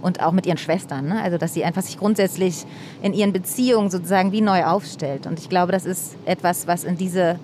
und 0.00 0.22
auch 0.22 0.32
mit 0.32 0.46
ihren 0.46 0.58
Schwestern. 0.58 1.08
Ne? 1.08 1.20
Also 1.20 1.38
dass 1.38 1.54
sie 1.54 1.64
einfach 1.64 1.82
sich 1.82 1.98
grundsätzlich 1.98 2.64
in 3.02 3.12
ihren 3.12 3.32
Beziehungen 3.32 3.90
sozusagen 3.90 4.30
wie 4.30 4.40
neu 4.40 4.64
aufstellt. 4.64 5.26
Und 5.26 5.40
ich 5.40 5.48
glaube, 5.48 5.72
das 5.72 5.86
ist 5.86 6.16
etwas, 6.24 6.66
was 6.68 6.84
in 6.84 6.96
diese 6.96 7.38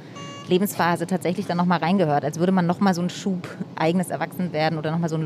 Lebensphase 0.48 1.06
tatsächlich 1.06 1.46
dann 1.46 1.56
nochmal 1.56 1.78
reingehört, 1.78 2.24
als 2.24 2.38
würde 2.38 2.52
man 2.52 2.66
nochmal 2.66 2.94
so 2.94 3.00
einen 3.00 3.10
Schub 3.10 3.48
eigenes 3.74 4.10
Erwachsenwerden 4.10 4.78
oder 4.78 4.90
nochmal 4.90 5.08
so 5.08 5.16
ein 5.16 5.22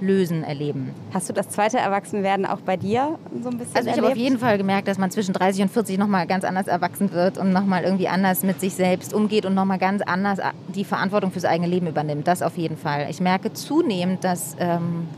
Loslösen 0.00 0.44
erleben. 0.44 0.94
Hast 1.12 1.28
du 1.28 1.32
das 1.32 1.48
zweite 1.48 1.78
Erwachsenwerden 1.78 2.46
auch 2.46 2.60
bei 2.60 2.76
dir 2.76 3.18
so 3.42 3.48
ein 3.48 3.58
bisschen 3.58 3.76
Also 3.76 3.90
ich 3.90 3.96
habe 3.96 4.08
auf 4.08 4.16
jeden 4.16 4.38
Fall 4.38 4.58
gemerkt, 4.58 4.88
dass 4.88 4.98
man 4.98 5.10
zwischen 5.10 5.32
30 5.32 5.62
und 5.62 5.70
40 5.70 5.98
nochmal 5.98 6.26
ganz 6.26 6.44
anders 6.44 6.66
erwachsen 6.66 7.12
wird 7.12 7.38
und 7.38 7.52
nochmal 7.52 7.84
irgendwie 7.84 8.08
anders 8.08 8.42
mit 8.42 8.60
sich 8.60 8.74
selbst 8.74 9.14
umgeht 9.14 9.46
und 9.46 9.54
nochmal 9.54 9.78
ganz 9.78 10.02
anders 10.02 10.38
die 10.68 10.84
Verantwortung 10.84 11.30
fürs 11.30 11.44
eigene 11.44 11.68
Leben 11.68 11.86
übernimmt. 11.86 12.26
Das 12.26 12.42
auf 12.42 12.56
jeden 12.56 12.76
Fall. 12.76 13.06
Ich 13.10 13.20
merke 13.20 13.52
zunehmend, 13.52 14.24
dass, 14.24 14.56
ähm, 14.58 15.08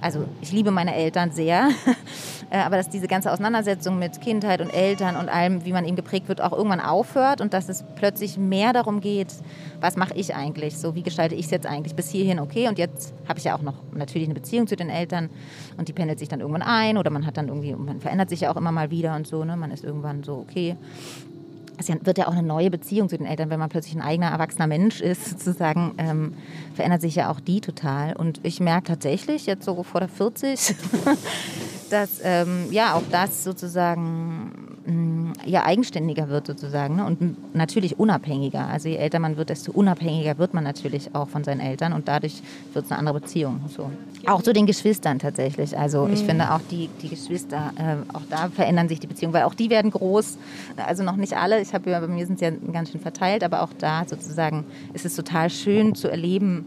also 0.00 0.24
ich 0.40 0.52
liebe 0.52 0.70
meine 0.70 0.94
Eltern 0.94 1.30
sehr, 1.32 1.68
aber 2.50 2.76
dass 2.76 2.88
diese 2.88 3.08
ganze 3.08 3.32
Auseinandersetzung 3.32 3.98
mit 3.98 4.20
Kindheit 4.20 4.60
und 4.60 4.70
Eltern 4.70 5.16
und 5.16 5.28
allem, 5.28 5.64
wie 5.64 5.72
man 5.72 5.84
eben 5.84 5.96
geprägt 5.96 6.28
wird, 6.28 6.40
auch 6.40 6.52
irgendwann 6.52 6.80
aufhört 6.80 7.40
und 7.40 7.52
dass 7.52 7.68
es 7.68 7.84
plötzlich 7.96 8.38
mehr 8.38 8.72
darum 8.72 9.00
geht, 9.00 9.34
was 9.80 9.96
mache 9.96 10.14
ich 10.14 10.34
eigentlich, 10.34 10.76
so 10.78 10.94
wie 10.94 11.02
gestalte 11.02 11.34
ich 11.34 11.46
es 11.46 11.50
jetzt 11.50 11.66
eigentlich 11.66 11.94
bis 11.94 12.10
hierhin 12.10 12.38
okay 12.38 12.68
und 12.68 12.78
jetzt 12.78 13.14
habe 13.28 13.38
ich 13.38 13.44
ja 13.44 13.56
auch 13.56 13.62
noch 13.62 13.74
natürlich 13.92 14.28
eine 14.28 14.34
Beziehung 14.34 14.66
zu 14.66 14.76
den 14.76 14.90
Eltern 14.90 15.30
und 15.76 15.88
die 15.88 15.92
pendelt 15.92 16.18
sich 16.18 16.28
dann 16.28 16.40
irgendwann 16.40 16.62
ein 16.62 16.98
oder 16.98 17.10
man 17.10 17.26
hat 17.26 17.36
dann 17.36 17.48
irgendwie, 17.48 17.74
man 17.74 18.00
verändert 18.00 18.30
sich 18.30 18.42
ja 18.42 18.52
auch 18.52 18.56
immer 18.56 18.72
mal 18.72 18.90
wieder 18.90 19.16
und 19.16 19.26
so, 19.26 19.44
ne? 19.44 19.56
man 19.56 19.70
ist 19.70 19.84
irgendwann 19.84 20.22
so 20.22 20.34
okay. 20.36 20.76
Es 21.78 21.88
wird 21.88 22.16
ja 22.16 22.26
auch 22.26 22.32
eine 22.32 22.42
neue 22.42 22.70
Beziehung 22.70 23.10
zu 23.10 23.18
den 23.18 23.26
Eltern, 23.26 23.50
wenn 23.50 23.58
man 23.58 23.68
plötzlich 23.68 23.94
ein 23.94 24.00
eigener 24.00 24.30
erwachsener 24.30 24.66
Mensch 24.66 25.02
ist, 25.02 25.28
sozusagen, 25.30 25.92
ähm, 25.98 26.34
verändert 26.74 27.02
sich 27.02 27.16
ja 27.16 27.30
auch 27.30 27.38
die 27.38 27.60
total. 27.60 28.16
Und 28.16 28.40
ich 28.44 28.60
merke 28.60 28.86
tatsächlich, 28.88 29.44
jetzt 29.44 29.64
so 29.66 29.82
vor 29.82 30.00
der 30.00 30.08
40, 30.08 30.74
dass 31.90 32.20
ähm, 32.22 32.66
ja 32.70 32.94
auch 32.94 33.02
das 33.10 33.44
sozusagen 33.44 34.76
mh, 34.86 35.32
ja 35.44 35.64
eigenständiger 35.64 36.28
wird 36.28 36.46
sozusagen 36.46 36.96
ne? 36.96 37.04
und 37.04 37.54
natürlich 37.54 37.98
unabhängiger. 37.98 38.66
Also 38.66 38.88
je 38.88 38.96
älter 38.96 39.18
man 39.18 39.36
wird, 39.36 39.50
desto 39.50 39.72
unabhängiger 39.72 40.38
wird 40.38 40.54
man 40.54 40.64
natürlich 40.64 41.14
auch 41.14 41.28
von 41.28 41.44
seinen 41.44 41.60
Eltern 41.60 41.92
und 41.92 42.08
dadurch 42.08 42.42
wird 42.72 42.84
es 42.84 42.90
eine 42.90 42.98
andere 42.98 43.20
Beziehung. 43.20 43.60
So. 43.68 43.90
Auch 44.26 44.42
zu 44.42 44.52
den 44.52 44.66
Geschwistern 44.66 45.18
tatsächlich. 45.18 45.76
Also 45.76 46.08
ich 46.08 46.20
finde 46.24 46.52
auch 46.52 46.60
die, 46.70 46.88
die 47.02 47.08
Geschwister, 47.08 47.72
äh, 47.76 48.16
auch 48.16 48.22
da 48.28 48.48
verändern 48.48 48.88
sich 48.88 49.00
die 49.00 49.06
Beziehungen, 49.06 49.34
weil 49.34 49.44
auch 49.44 49.54
die 49.54 49.70
werden 49.70 49.90
groß. 49.90 50.38
Also 50.76 51.02
noch 51.02 51.16
nicht 51.16 51.36
alle. 51.36 51.60
Ich 51.60 51.74
habe 51.74 51.90
ja 51.90 52.00
bei 52.00 52.08
mir 52.08 52.26
sind 52.26 52.38
sie 52.38 52.46
ja 52.46 52.52
ganz 52.72 52.90
schön 52.90 53.00
verteilt, 53.00 53.44
aber 53.44 53.62
auch 53.62 53.72
da 53.78 54.04
sozusagen 54.06 54.64
ist 54.94 55.04
es 55.04 55.14
total 55.14 55.50
schön 55.50 55.94
zu 55.94 56.08
erleben, 56.08 56.66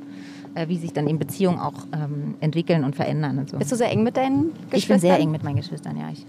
wie 0.67 0.77
sich 0.77 0.91
dann 0.93 1.07
eben 1.07 1.19
Beziehungen 1.19 1.59
auch 1.59 1.85
ähm, 1.93 2.35
entwickeln 2.39 2.83
und 2.83 2.95
verändern 2.95 3.37
und 3.37 3.49
so. 3.49 3.57
Bist 3.57 3.71
du 3.71 3.75
sehr 3.75 3.89
eng 3.89 4.03
mit 4.03 4.17
deinen 4.17 4.51
Geschwistern? 4.53 4.77
Ich 4.77 4.87
bin 4.87 4.99
sehr 4.99 5.19
eng 5.19 5.31
mit 5.31 5.43
meinen 5.43 5.57
Geschwistern, 5.57 5.97
ja. 5.97 6.09
Ich, 6.11 6.25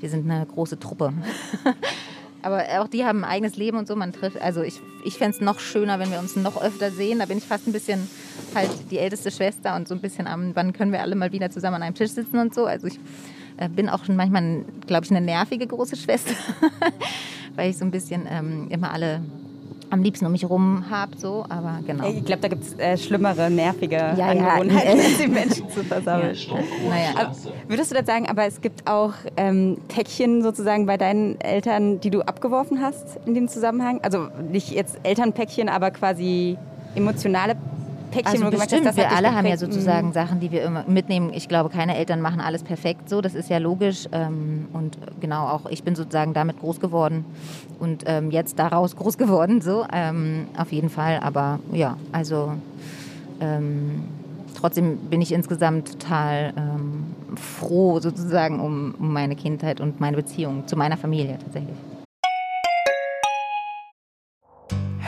wir 0.00 0.10
sind 0.10 0.30
eine 0.30 0.46
große 0.46 0.78
Truppe. 0.78 1.12
Aber 2.42 2.64
auch 2.80 2.88
die 2.88 3.04
haben 3.04 3.24
ein 3.24 3.30
eigenes 3.30 3.56
Leben 3.56 3.76
und 3.76 3.88
so. 3.88 3.96
Man 3.96 4.12
trifft, 4.12 4.40
also 4.40 4.62
ich, 4.62 4.80
ich 5.04 5.14
fände 5.14 5.36
es 5.36 5.40
noch 5.40 5.58
schöner, 5.58 5.98
wenn 5.98 6.10
wir 6.10 6.20
uns 6.20 6.36
noch 6.36 6.60
öfter 6.60 6.90
sehen. 6.90 7.18
Da 7.18 7.26
bin 7.26 7.38
ich 7.38 7.44
fast 7.44 7.66
ein 7.66 7.72
bisschen 7.72 8.08
halt 8.54 8.70
die 8.90 8.98
älteste 8.98 9.30
Schwester 9.30 9.74
und 9.74 9.88
so 9.88 9.94
ein 9.94 10.00
bisschen 10.00 10.26
am, 10.26 10.54
wann 10.54 10.72
können 10.72 10.92
wir 10.92 11.00
alle 11.00 11.16
mal 11.16 11.32
wieder 11.32 11.50
zusammen 11.50 11.76
an 11.76 11.82
einem 11.82 11.94
Tisch 11.94 12.12
sitzen 12.12 12.38
und 12.38 12.54
so. 12.54 12.66
Also 12.66 12.86
ich 12.86 13.00
äh, 13.56 13.68
bin 13.68 13.88
auch 13.88 14.04
schon 14.04 14.14
manchmal, 14.14 14.64
glaube 14.86 15.04
ich, 15.04 15.10
eine 15.10 15.20
nervige 15.20 15.66
große 15.66 15.96
Schwester, 15.96 16.34
weil 17.56 17.70
ich 17.70 17.78
so 17.78 17.84
ein 17.84 17.90
bisschen 17.90 18.26
ähm, 18.30 18.68
immer 18.70 18.92
alle 18.92 19.20
am 19.90 20.02
liebsten 20.02 20.26
um 20.26 20.32
mich 20.32 20.48
rum 20.48 20.84
habe, 20.90 21.16
so. 21.16 21.44
Aber 21.48 21.80
genau. 21.86 22.08
Ich 22.08 22.24
glaube, 22.24 22.42
da 22.42 22.48
gibt 22.48 22.64
es 22.64 22.78
äh, 22.78 22.96
schlimmere, 22.96 23.50
nervige 23.50 23.96
ja, 24.16 24.28
Angewohnheiten, 24.28 25.00
als 25.00 25.18
die 25.18 25.28
Menschen 25.28 25.70
zu 25.70 25.82
versammeln. 25.84 26.36
Naja. 26.88 27.10
Aber 27.16 27.36
würdest 27.68 27.90
du 27.90 27.94
das 27.94 28.06
sagen, 28.06 28.28
aber 28.28 28.46
es 28.46 28.60
gibt 28.60 28.88
auch 28.88 29.14
ähm, 29.36 29.78
Päckchen 29.88 30.42
sozusagen 30.42 30.86
bei 30.86 30.96
deinen 30.96 31.40
Eltern, 31.40 32.00
die 32.00 32.10
du 32.10 32.22
abgeworfen 32.22 32.80
hast 32.80 33.18
in 33.26 33.34
dem 33.34 33.48
Zusammenhang? 33.48 34.00
Also 34.02 34.28
nicht 34.50 34.70
jetzt 34.70 34.98
Elternpäckchen, 35.02 35.68
aber 35.68 35.90
quasi 35.90 36.56
emotionale 36.94 37.56
Päckchen, 38.10 38.32
Also 38.32 38.50
gemerkt 38.50 38.70
bestimmt, 38.70 38.86
hast, 38.86 38.96
wir 38.96 39.10
alle 39.10 39.34
haben 39.34 39.46
ja 39.46 39.56
sozusagen 39.56 40.08
Mhm. 40.08 40.12
Sachen, 40.12 40.40
die 40.40 40.50
wir 40.50 40.62
immer 40.62 40.84
mitnehmen. 40.86 41.30
Ich 41.32 41.48
glaube, 41.48 41.68
keine 41.68 41.96
Eltern 41.96 42.20
machen 42.20 42.40
alles 42.40 42.62
perfekt 42.62 43.08
so, 43.08 43.20
das 43.20 43.34
ist 43.34 43.48
ja 43.50 43.58
logisch. 43.58 44.08
Ähm, 44.12 44.68
und 44.72 44.98
genau, 45.20 45.46
auch 45.48 45.66
ich 45.66 45.82
bin 45.82 45.94
sozusagen 45.94 46.34
damit 46.34 46.60
groß 46.60 46.80
geworden 46.80 47.24
und 47.78 48.04
ähm, 48.06 48.30
jetzt 48.30 48.58
daraus 48.58 48.96
groß 48.96 49.18
geworden, 49.18 49.60
so 49.60 49.84
ähm, 49.92 50.46
auf 50.56 50.72
jeden 50.72 50.90
Fall. 50.90 51.20
Aber 51.20 51.58
ja, 51.72 51.96
also 52.12 52.52
trotzdem 54.58 54.96
bin 54.96 55.22
ich 55.22 55.30
insgesamt 55.30 55.92
total 55.92 56.52
froh 57.36 58.00
sozusagen 58.00 58.58
um, 58.58 58.96
um 58.98 59.12
meine 59.12 59.36
Kindheit 59.36 59.80
und 59.80 60.00
meine 60.00 60.16
Beziehung 60.16 60.66
zu 60.66 60.76
meiner 60.76 60.96
Familie 60.96 61.38
tatsächlich. 61.38 61.76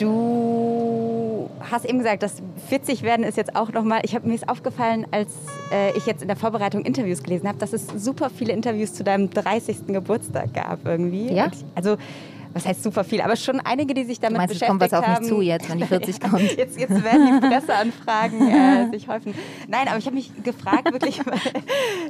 Du 0.00 1.50
hast 1.60 1.84
eben 1.84 1.98
gesagt, 1.98 2.22
das 2.22 2.42
40 2.68 3.02
werden 3.02 3.22
ist 3.22 3.36
jetzt 3.36 3.54
auch 3.54 3.70
nochmal, 3.70 4.00
ich 4.02 4.14
habe 4.14 4.26
mir 4.26 4.34
ist 4.34 4.48
aufgefallen, 4.48 5.06
als 5.10 5.30
äh, 5.70 5.96
ich 5.96 6.06
jetzt 6.06 6.22
in 6.22 6.28
der 6.28 6.38
Vorbereitung 6.38 6.86
Interviews 6.86 7.22
gelesen 7.22 7.46
habe, 7.46 7.58
dass 7.58 7.74
es 7.74 7.86
super 7.96 8.30
viele 8.30 8.54
Interviews 8.54 8.94
zu 8.94 9.04
deinem 9.04 9.28
30. 9.28 9.88
Geburtstag 9.88 10.54
gab 10.54 10.86
irgendwie. 10.86 11.30
Ja? 11.34 11.44
Und 11.44 11.52
also 11.74 11.96
was 12.52 12.66
heißt 12.66 12.82
super 12.82 13.04
viel, 13.04 13.20
aber 13.20 13.36
schon 13.36 13.60
einige, 13.60 13.94
die 13.94 14.04
sich 14.04 14.20
damit 14.20 14.38
meinst, 14.38 14.54
es 14.54 14.60
beschäftigt 14.60 14.80
kommt 14.80 14.92
was 14.92 14.98
auf 14.98 15.06
mich 15.06 15.16
haben. 15.16 15.26
zu 15.26 15.40
jetzt, 15.40 15.70
wenn 15.70 15.78
die 15.78 15.84
40 15.86 16.16
Ja, 16.22 16.28
kommt? 16.28 16.56
Jetzt, 16.56 16.78
jetzt 16.78 17.04
werden 17.04 17.40
die 17.40 17.48
Presseanfragen 17.48 18.48
äh, 18.48 18.90
sich 18.90 19.08
häufen. 19.08 19.34
Nein, 19.68 19.88
aber 19.88 19.98
ich 19.98 20.06
habe 20.06 20.16
mich 20.16 20.30
gefragt, 20.42 20.92
wirklich, 20.92 21.20
weil 21.26 21.62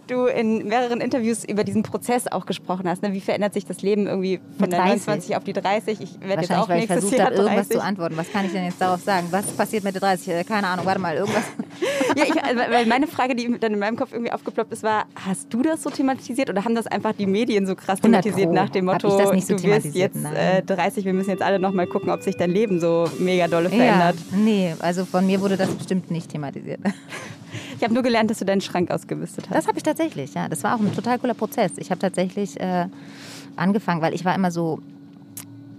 du 0.06 0.26
in 0.26 0.66
mehreren 0.68 1.00
Interviews 1.00 1.44
über 1.44 1.64
diesen 1.64 1.82
Prozess 1.82 2.26
auch 2.26 2.46
gesprochen 2.46 2.88
hast. 2.88 3.02
Ne? 3.02 3.12
Wie 3.12 3.20
verändert 3.20 3.54
sich 3.54 3.66
das 3.66 3.82
Leben 3.82 4.06
irgendwie 4.06 4.40
von 4.58 4.70
der 4.70 4.80
30? 4.80 5.06
29 5.06 5.36
auf 5.36 5.44
die 5.44 5.52
30? 5.52 6.00
Ich 6.00 6.20
werde 6.20 6.42
jetzt 6.42 6.52
auch 6.52 6.68
weil 6.68 6.82
ich 6.82 6.88
nächstes 6.88 7.10
versucht 7.10 7.18
Jahr 7.18 7.26
habe, 7.26 7.36
irgendwas 7.36 7.68
30. 7.68 7.76
zu 7.76 7.82
antworten. 7.82 8.16
Was 8.16 8.32
kann 8.32 8.46
ich 8.46 8.52
denn 8.52 8.64
jetzt 8.64 8.80
darauf 8.80 9.00
sagen? 9.00 9.28
Was 9.30 9.46
passiert 9.52 9.84
mit 9.84 9.94
der 9.94 10.00
30? 10.00 10.28
Äh, 10.28 10.44
Keine 10.44 10.66
Ahnung, 10.66 10.86
warte 10.86 11.00
mal, 11.00 11.14
irgendwas. 11.16 11.44
Ja, 12.16 12.24
ich, 12.24 12.42
also, 12.42 12.60
weil 12.70 12.86
meine 12.86 13.06
Frage, 13.06 13.34
die 13.34 13.58
dann 13.58 13.72
in 13.72 13.78
meinem 13.78 13.96
Kopf 13.96 14.12
irgendwie 14.12 14.32
aufgeploppt 14.32 14.72
ist, 14.72 14.82
war, 14.82 15.04
hast 15.24 15.52
du 15.52 15.62
das 15.62 15.82
so 15.82 15.90
thematisiert 15.90 16.50
oder 16.50 16.64
haben 16.64 16.74
das 16.74 16.86
einfach 16.86 17.12
die 17.12 17.26
Medien 17.26 17.66
so 17.66 17.74
krass 17.74 17.98
100 17.98 18.22
thematisiert 18.22 18.52
nach 18.52 18.70
dem 18.70 18.86
Motto, 18.86 19.08
ich 19.08 19.22
das 19.22 19.32
nicht 19.32 19.46
so 19.46 19.56
du 19.56 19.62
wirst 19.64 19.94
jetzt 19.94 20.16
nein. 20.16 20.29
Äh, 20.34 20.62
30, 20.62 21.04
wir 21.04 21.12
müssen 21.12 21.30
jetzt 21.30 21.42
alle 21.42 21.58
noch 21.58 21.72
mal 21.72 21.86
gucken, 21.86 22.10
ob 22.10 22.22
sich 22.22 22.36
dein 22.36 22.50
Leben 22.50 22.80
so 22.80 23.08
mega 23.18 23.48
dolle 23.48 23.68
Ja, 23.70 23.76
verändert. 23.76 24.16
nee, 24.32 24.74
also 24.80 25.04
von 25.04 25.26
mir 25.26 25.40
wurde 25.40 25.56
das 25.56 25.70
bestimmt 25.70 26.10
nicht 26.10 26.30
thematisiert. 26.30 26.80
Ich 27.76 27.82
habe 27.82 27.94
nur 27.94 28.02
gelernt, 28.02 28.30
dass 28.30 28.38
du 28.38 28.44
deinen 28.44 28.60
Schrank 28.60 28.90
ausgemistet 28.90 29.48
hast. 29.48 29.56
Das 29.56 29.66
habe 29.66 29.78
ich 29.78 29.82
tatsächlich, 29.82 30.34
ja. 30.34 30.48
Das 30.48 30.62
war 30.62 30.76
auch 30.76 30.80
ein 30.80 30.94
total 30.94 31.18
cooler 31.18 31.32
Prozess. 31.34 31.72
Ich 31.78 31.90
habe 31.90 31.98
tatsächlich 31.98 32.60
äh, 32.60 32.86
angefangen, 33.56 34.02
weil 34.02 34.12
ich 34.14 34.24
war 34.24 34.34
immer 34.34 34.50
so, 34.50 34.80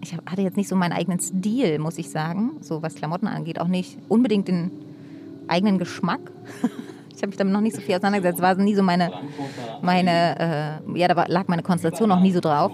ich 0.02 0.14
hatte 0.26 0.41
jetzt 0.41 0.58
nicht 0.58 0.68
so 0.68 0.76
meinen 0.76 0.93
eigenen 0.93 1.20
Stil, 1.20 1.78
muss 1.80 1.97
ich 1.99 2.10
sagen, 2.10 2.54
so 2.60 2.82
was 2.82 2.95
Klamotten 2.95 3.28
angeht, 3.28 3.62
auch 3.62 3.68
nicht 3.68 3.99
unbedingt 4.10 4.47
den 4.47 4.72
eigenen 5.47 5.78
Geschmack. 5.78 6.20
Ich 7.22 7.24
habe 7.24 7.30
mich 7.30 7.38
damit 7.38 7.53
noch 7.53 7.61
nicht 7.61 7.76
so 7.76 7.84
viel 7.84 7.93
auseinandergesetzt. 7.93 8.41
War 8.41 8.55
nie 8.55 8.74
so 8.74 8.82
meine, 8.82 9.11
meine 9.84 10.82
äh, 10.89 10.99
ja, 10.99 11.07
da 11.07 11.26
lag 11.28 11.47
meine 11.47 11.61
Konzentration 11.61 12.09
noch 12.09 12.19
nie 12.19 12.32
so 12.32 12.39
drauf. 12.39 12.72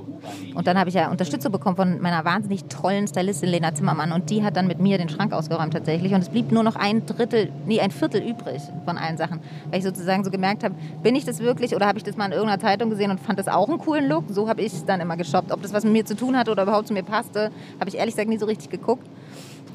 Und 0.56 0.68
dann 0.68 0.80
habe 0.80 0.88
ich 0.88 0.96
ja 0.96 1.12
Unterstützung 1.12 1.52
bekommen 1.52 1.76
von 1.76 2.00
meiner 2.00 2.24
wahnsinnig 2.24 2.64
tollen 2.64 3.10
Stylistin 3.10 3.50
Lena 3.50 3.76
Zimmermann. 3.76 4.14
Und 4.14 4.30
die 4.30 4.46
hat 4.46 4.56
dann 4.56 4.68
mit 4.68 4.80
mir 4.80 4.98
den 4.98 5.10
Schrank 5.10 5.34
ausgeräumt 5.34 5.74
tatsächlich. 5.74 6.14
Und 6.14 6.22
es 6.22 6.30
blieb 6.30 6.54
nur 6.54 6.64
noch 6.64 6.78
ein 6.78 7.06
Drittel, 7.06 7.52
nee, 7.66 7.82
ein 7.82 7.92
Viertel 7.92 8.22
übrig 8.22 8.62
von 8.86 8.98
allen 8.98 9.18
Sachen. 9.18 9.42
Weil 9.70 9.80
ich 9.80 9.84
sozusagen 9.84 10.24
so 10.24 10.32
gemerkt 10.32 10.64
habe, 10.64 10.76
bin 11.04 11.18
ich 11.18 11.26
das 11.26 11.42
wirklich 11.42 11.76
oder 11.76 11.86
habe 11.86 11.98
ich 11.98 12.06
das 12.06 12.16
mal 12.16 12.28
in 12.28 12.32
irgendeiner 12.32 12.62
Zeitung 12.62 12.90
gesehen 12.90 13.12
und 13.12 13.20
fand 13.20 13.40
das 13.40 13.50
auch 13.50 13.68
einen 13.68 13.80
coolen 13.80 14.08
Look? 14.08 14.30
So 14.30 14.48
habe 14.48 14.62
ich 14.62 14.72
es 14.72 14.86
dann 14.86 15.02
immer 15.02 15.18
geshoppt. 15.18 15.52
Ob 15.52 15.62
das 15.62 15.74
was 15.74 15.84
mit 15.84 15.92
mir 15.92 16.06
zu 16.06 16.16
tun 16.16 16.38
hatte 16.38 16.52
oder 16.52 16.64
überhaupt 16.64 16.88
zu 16.88 16.94
mir 16.94 17.04
passte, 17.04 17.52
habe 17.82 17.90
ich 17.90 17.98
ehrlich 17.98 18.16
gesagt 18.16 18.30
nie 18.30 18.38
so 18.38 18.46
richtig 18.46 18.70
geguckt. 18.70 19.06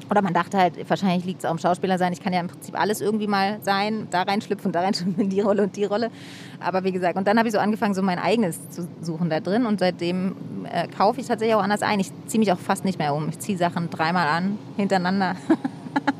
Oder 0.09 0.21
man 0.21 0.33
dachte 0.33 0.57
halt, 0.57 0.89
wahrscheinlich 0.89 1.25
liegt 1.25 1.39
es 1.39 1.45
auch 1.45 1.51
am 1.51 1.57
Schauspieler 1.57 1.97
sein. 1.97 2.13
Ich 2.13 2.21
kann 2.21 2.33
ja 2.33 2.39
im 2.39 2.47
Prinzip 2.47 2.79
alles 2.79 3.01
irgendwie 3.01 3.27
mal 3.27 3.59
sein, 3.61 4.07
da 4.11 4.23
reinschlüpfen, 4.23 4.71
da 4.71 4.81
reinschlüpfen 4.81 5.23
in 5.23 5.29
die 5.29 5.41
Rolle 5.41 5.63
und 5.63 5.75
die 5.75 5.85
Rolle. 5.85 6.11
Aber 6.59 6.83
wie 6.83 6.91
gesagt, 6.91 7.17
und 7.17 7.27
dann 7.27 7.37
habe 7.37 7.47
ich 7.47 7.53
so 7.53 7.59
angefangen, 7.59 7.93
so 7.93 8.01
mein 8.01 8.19
eigenes 8.19 8.69
zu 8.69 8.87
suchen 9.01 9.29
da 9.29 9.39
drin. 9.39 9.65
Und 9.65 9.79
seitdem 9.79 10.35
äh, 10.71 10.87
kaufe 10.87 11.21
ich 11.21 11.27
tatsächlich 11.27 11.55
auch 11.55 11.63
anders 11.63 11.81
ein. 11.81 11.99
Ich 11.99 12.11
ziehe 12.27 12.39
mich 12.39 12.51
auch 12.51 12.59
fast 12.59 12.85
nicht 12.85 12.99
mehr 12.99 13.13
um. 13.13 13.29
Ich 13.29 13.39
ziehe 13.39 13.57
Sachen 13.57 13.89
dreimal 13.89 14.27
an, 14.27 14.57
hintereinander. 14.77 15.35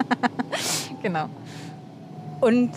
genau. 1.01 1.29
Und 2.41 2.71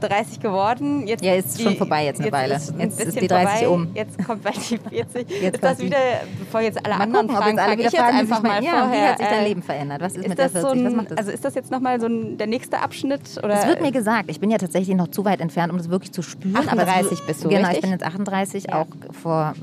30 0.00 0.40
geworden. 0.40 1.06
Jetzt 1.06 1.24
ja, 1.24 1.34
ist 1.34 1.58
die, 1.58 1.62
schon 1.62 1.76
vorbei 1.76 2.04
jetzt 2.04 2.18
eine 2.20 2.26
jetzt 2.26 2.32
Weile. 2.32 2.54
Ist 2.56 2.72
ein 2.72 2.80
jetzt 2.80 3.00
ist 3.00 3.20
die 3.20 3.26
30 3.26 3.48
vorbei. 3.66 3.68
um. 3.68 3.88
Jetzt 3.94 4.24
kommt 4.26 4.42
bald 4.42 4.56
die 4.70 4.78
40. 4.78 5.30
Jetzt 5.42 5.54
ist 5.54 5.64
das 5.64 5.78
wieder, 5.78 5.96
bevor 6.38 6.60
jetzt 6.60 6.84
alle 6.84 6.96
Mal 6.96 7.02
anderen 7.04 7.26
gucken, 7.28 7.36
ob 7.36 7.42
fragen, 7.42 7.56
jetzt 7.58 7.66
alle 7.66 7.78
wieder 7.78 7.86
ich 7.88 7.92
jetzt 7.92 8.00
fragen, 8.02 8.18
einfach 8.18 8.42
wie 8.42 8.46
mal 8.48 8.60
sich- 8.60 8.70
vorher. 8.70 8.86
ja, 8.86 8.92
wie 8.92 9.08
hat 9.10 9.18
sich 9.18 9.26
dein 9.28 9.38
äh, 9.44 9.48
Leben 9.48 9.62
verändert? 9.62 10.00
Was 10.00 10.12
ist, 10.12 10.18
Ist 10.22 10.28
mit 10.28 10.38
der 10.38 10.48
das 10.48 10.62
so 10.62 10.68
40? 10.68 10.84
Was 10.84 10.90
ein, 10.92 10.96
macht 10.96 11.10
das? 11.10 11.18
also 11.18 11.30
ist 11.30 11.44
das 11.44 11.54
jetzt 11.54 11.70
nochmal 11.70 12.00
so 12.00 12.06
ein, 12.06 12.38
der 12.38 12.46
nächste 12.46 12.78
Abschnitt? 12.80 13.20
Oder? 13.38 13.54
Es 13.60 13.66
wird 13.66 13.80
mir 13.80 13.92
gesagt, 13.92 14.30
ich 14.30 14.40
bin 14.40 14.50
ja 14.50 14.58
tatsächlich 14.58 14.96
noch 14.96 15.08
zu 15.08 15.24
weit 15.24 15.40
entfernt, 15.40 15.70
um 15.72 15.78
das 15.78 15.88
wirklich 15.90 16.12
zu 16.12 16.22
spüren. 16.22 16.56
aber 16.56 16.82
es 16.82 16.88
38 16.88 17.10
wird- 17.10 17.26
bist 17.26 17.44
du, 17.44 17.48
Genau, 17.48 17.60
richtig? 17.60 17.76
ich 17.76 17.82
bin 17.82 17.90
jetzt 17.92 18.04
38, 18.04 18.64
Ja. 18.68 18.80
auch 18.82 18.86
vor 19.12 19.54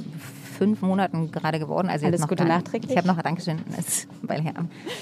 fünf 0.57 0.81
Monaten 0.81 1.31
gerade 1.31 1.57
geworden. 1.57 1.89
Also 1.89 2.05
Alles 2.05 2.19
jetzt 2.19 2.21
noch 2.21 2.29
Gute 2.29 2.45
nachträglich. 2.45 2.91
Ich 2.91 2.97
habe 2.97 3.07
noch, 3.07 3.19
Dankeschön, 3.21 3.57
weil 4.21 4.41
her, 4.41 4.53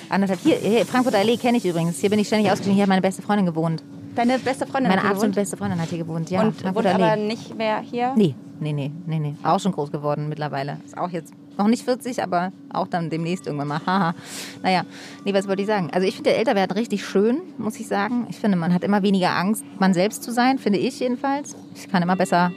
anderthalb, 0.10 0.40
hier, 0.40 0.56
hier, 0.56 0.86
Frankfurter 0.86 1.18
Allee 1.20 1.36
kenne 1.38 1.58
ich 1.58 1.66
übrigens. 1.66 2.00
Hier 2.00 2.10
bin 2.10 2.18
ich 2.20 2.28
ständig 2.28 2.48
ausgestiegen, 2.50 2.76
hier 2.76 2.84
hat 2.84 2.90
meine 2.90 3.02
beste 3.02 3.22
Freundin 3.22 3.46
gewohnt. 3.46 3.84
Deine 4.16 4.40
beste 4.40 4.66
Freundin 4.66 4.90
Meine 4.90 4.96
hat 4.96 5.02
hier 5.02 5.10
absolute 5.12 5.32
gewohnt? 5.32 5.36
beste 5.36 5.58
Freundin 5.58 5.82
hat 5.82 5.90
hier 5.90 5.98
gewohnt, 6.00 6.30
ja. 6.30 6.42
und 6.42 6.56
Frankfurter 6.56 6.96
aber 6.96 7.16
nicht 7.16 7.56
mehr 7.56 7.80
hier? 7.80 8.14
Nee, 8.16 8.36
nee, 8.60 8.74
nee, 8.74 8.92
nee, 9.06 9.20
nee. 9.20 9.36
Auch 9.44 9.60
schon 9.60 9.72
groß 9.72 9.92
geworden 9.92 10.30
mittlerweile. 10.30 10.78
Ist 10.86 10.98
auch 10.98 11.10
jetzt 11.10 11.34
noch 11.58 11.68
nicht 11.68 11.84
40, 11.84 12.24
aber 12.24 12.52
auch 12.74 12.88
dann 12.88 13.10
demnächst 13.10 13.46
irgendwann 13.46 13.68
mal. 13.68 13.82
Haha. 13.86 14.16
Naja, 14.64 14.84
nee, 15.26 15.34
was 15.34 15.48
wollte 15.48 15.62
ich 15.62 15.68
sagen? 15.68 15.90
Also 15.92 16.08
ich 16.08 16.16
finde 16.16 16.32
der 16.32 16.40
Älterwerden 16.40 16.76
richtig 16.76 17.06
schön, 17.06 17.42
muss 17.58 17.80
ich 17.80 17.88
sagen. 17.88 18.28
Ich 18.30 18.38
finde, 18.38 18.58
man 18.58 18.74
hat 18.74 18.84
immer 18.84 19.04
weniger 19.04 19.36
Angst, 19.36 19.64
man 19.80 19.94
selbst 19.94 20.24
zu 20.24 20.32
sein, 20.32 20.58
finde 20.58 20.80
ich 20.80 21.00
jedenfalls. 21.00 21.56
Ich 21.76 21.90
kann 21.90 22.02
immer 22.02 22.16
besser 22.16 22.52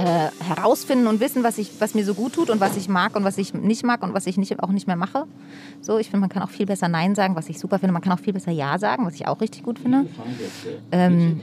äh, 0.00 0.30
herausfinden 0.42 1.06
und 1.06 1.20
wissen, 1.20 1.44
was, 1.44 1.58
ich, 1.58 1.72
was 1.78 1.94
mir 1.94 2.04
so 2.04 2.14
gut 2.14 2.32
tut 2.32 2.48
und 2.48 2.58
was 2.58 2.76
ich 2.76 2.88
mag 2.88 3.14
und 3.16 3.24
was 3.24 3.36
ich 3.36 3.52
nicht 3.52 3.84
mag 3.84 4.02
und 4.02 4.14
was 4.14 4.26
ich 4.26 4.38
nicht, 4.38 4.62
auch 4.62 4.70
nicht 4.70 4.86
mehr 4.86 4.96
mache. 4.96 5.26
So, 5.82 5.98
ich 5.98 6.06
finde, 6.08 6.20
man 6.20 6.30
kann 6.30 6.42
auch 6.42 6.48
viel 6.50 6.64
besser 6.64 6.88
Nein 6.88 7.14
sagen, 7.14 7.36
was 7.36 7.48
ich 7.48 7.58
super 7.58 7.78
finde. 7.78 7.92
Man 7.92 8.00
kann 8.00 8.12
auch 8.12 8.18
viel 8.18 8.32
besser 8.32 8.50
Ja 8.50 8.78
sagen, 8.78 9.04
was 9.04 9.14
ich 9.14 9.28
auch 9.28 9.40
richtig 9.40 9.62
gut 9.62 9.78
finde. 9.78 10.06
Ähm, 10.90 11.42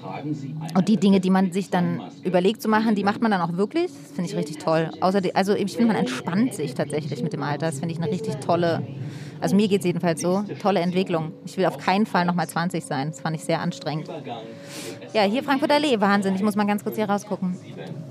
und 0.76 0.88
die 0.88 0.97
Dinge, 0.97 1.20
die 1.20 1.30
man 1.30 1.51
sich 1.51 1.70
dann 1.70 2.01
überlegt 2.24 2.62
zu 2.62 2.68
machen, 2.68 2.95
die 2.95 3.03
macht 3.03 3.22
man 3.22 3.32
dann 3.32 3.41
auch 3.41 3.53
wirklich. 3.58 3.91
Das 3.91 4.12
finde 4.14 4.30
ich 4.32 4.36
richtig 4.36 4.58
toll. 4.58 4.89
Außerdem, 5.01 5.32
also 5.36 5.53
ich 5.53 5.72
finde, 5.74 5.88
man 5.93 5.95
entspannt 5.97 6.53
sich 6.53 6.74
tatsächlich 6.74 7.22
mit 7.22 7.34
dem 7.34 7.43
Alter. 7.43 7.68
Das 7.68 7.80
finde 7.80 7.93
ich 7.93 8.01
eine 8.01 8.12
richtig 8.12 8.38
tolle, 8.38 8.82
also 9.39 9.55
mir 9.55 9.68
geht 9.68 9.82
es 9.82 9.86
jedenfalls 9.86 10.22
so, 10.22 10.43
tolle 10.60 10.80
Entwicklung. 10.80 11.34
Ich 11.45 11.58
will 11.58 11.66
auf 11.66 11.78
keinen 11.78 12.05
Fall 12.05 12.26
nochmal 12.26 12.47
20 12.47 12.84
sein. 12.84 13.10
Das 13.10 13.20
fand 13.22 13.36
ich 13.36 13.43
sehr 13.43 13.62
anstrengend. 13.62 14.10
Ja, 15.14 15.24
hier 15.24 15.43
Frankfurter 15.43 15.76
Allee, 15.76 15.99
Wahnsinn. 15.99 16.36
Ich 16.36 16.43
muss 16.43 16.55
mal 16.55 16.66
ganz 16.66 16.84
kurz 16.84 16.95
hier 16.95 17.10
rausgucken. 17.10 17.58